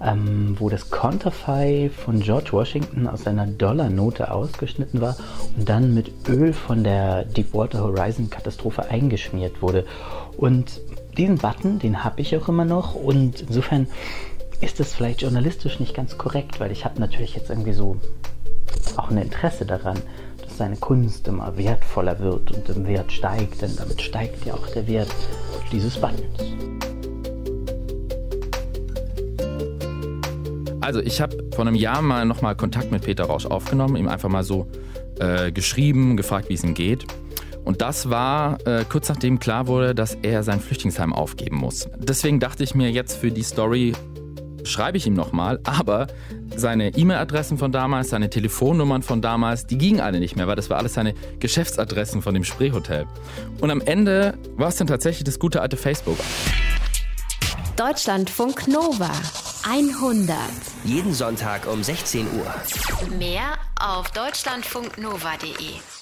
ähm, 0.00 0.56
wo 0.58 0.68
das 0.68 0.90
Konterfei 0.90 1.90
von 1.94 2.20
George 2.20 2.50
Washington 2.52 3.08
aus 3.08 3.24
seiner 3.24 3.46
Dollarnote 3.46 4.30
ausgeschnitten 4.30 5.00
war 5.00 5.16
und 5.56 5.68
dann 5.68 5.94
mit 5.94 6.28
Öl 6.28 6.52
von 6.52 6.84
der 6.84 7.24
Deepwater 7.24 7.82
Horizon 7.82 8.30
Katastrophe 8.30 8.88
eingeschmiert 8.88 9.60
wurde. 9.60 9.84
Und 10.36 10.80
diesen 11.16 11.38
Button, 11.38 11.78
den 11.80 12.04
habe 12.04 12.20
ich 12.20 12.36
auch 12.36 12.48
immer 12.48 12.64
noch 12.64 12.94
und 12.94 13.40
insofern 13.40 13.88
ist 14.60 14.80
das 14.80 14.94
vielleicht 14.94 15.22
journalistisch 15.22 15.80
nicht 15.80 15.94
ganz 15.94 16.18
korrekt, 16.18 16.60
weil 16.60 16.70
ich 16.70 16.84
habe 16.84 17.00
natürlich 17.00 17.34
jetzt 17.34 17.50
irgendwie 17.50 17.72
so 17.72 17.96
auch 18.96 19.10
ein 19.10 19.18
Interesse 19.18 19.66
daran, 19.66 19.98
seine 20.58 20.76
Kunst 20.76 21.28
immer 21.28 21.56
wertvoller 21.56 22.18
wird 22.18 22.50
und 22.50 22.68
im 22.68 22.86
Wert 22.86 23.12
steigt, 23.12 23.62
denn 23.62 23.74
damit 23.76 24.02
steigt 24.02 24.44
ja 24.44 24.54
auch 24.54 24.66
der 24.68 24.86
Wert 24.88 25.14
dieses 25.70 25.96
Buttons. 25.96 26.20
Also 30.80 31.00
ich 31.00 31.20
habe 31.20 31.36
vor 31.54 31.66
einem 31.66 31.76
Jahr 31.76 32.02
mal 32.02 32.24
nochmal 32.24 32.56
Kontakt 32.56 32.90
mit 32.90 33.02
Peter 33.02 33.24
Rausch 33.24 33.46
aufgenommen, 33.46 33.96
ihm 33.96 34.08
einfach 34.08 34.28
mal 34.28 34.42
so 34.42 34.66
äh, 35.20 35.52
geschrieben, 35.52 36.16
gefragt, 36.16 36.48
wie 36.48 36.54
es 36.54 36.64
ihm 36.64 36.74
geht. 36.74 37.04
Und 37.64 37.80
das 37.80 38.10
war 38.10 38.58
äh, 38.66 38.84
kurz 38.88 39.08
nachdem 39.08 39.38
klar 39.38 39.66
wurde, 39.66 39.94
dass 39.94 40.14
er 40.22 40.42
sein 40.42 40.58
Flüchtlingsheim 40.58 41.12
aufgeben 41.12 41.56
muss. 41.56 41.88
Deswegen 41.98 42.40
dachte 42.40 42.64
ich 42.64 42.74
mir 42.74 42.90
jetzt 42.90 43.16
für 43.16 43.30
die 43.30 43.42
Story 43.42 43.92
schreibe 44.64 44.96
ich 44.96 45.06
ihm 45.06 45.14
nochmal, 45.14 45.60
aber 45.64 46.08
seine 46.54 46.96
E-Mail-Adressen 46.96 47.58
von 47.58 47.72
damals, 47.72 48.10
seine 48.10 48.30
Telefonnummern 48.30 49.02
von 49.02 49.22
damals, 49.22 49.66
die 49.66 49.78
gingen 49.78 50.00
alle 50.00 50.20
nicht 50.20 50.36
mehr, 50.36 50.46
weil 50.46 50.56
das 50.56 50.70
war 50.70 50.78
alles 50.78 50.94
seine 50.94 51.14
Geschäftsadressen 51.40 52.22
von 52.22 52.34
dem 52.34 52.44
Spreehotel. 52.44 53.06
Und 53.60 53.70
am 53.70 53.80
Ende 53.80 54.34
war 54.56 54.68
es 54.68 54.76
dann 54.76 54.86
tatsächlich 54.86 55.24
das 55.24 55.38
gute 55.38 55.60
alte 55.62 55.76
Facebook. 55.76 56.18
Deutschlandfunk 57.76 58.66
Nova 58.66 59.10
100. 59.68 60.36
Jeden 60.84 61.12
Sonntag 61.12 61.66
um 61.66 61.82
16 61.82 62.26
Uhr. 62.26 63.18
Mehr 63.18 63.58
auf 63.78 64.10
deutschlandfunknova.de. 64.10 65.97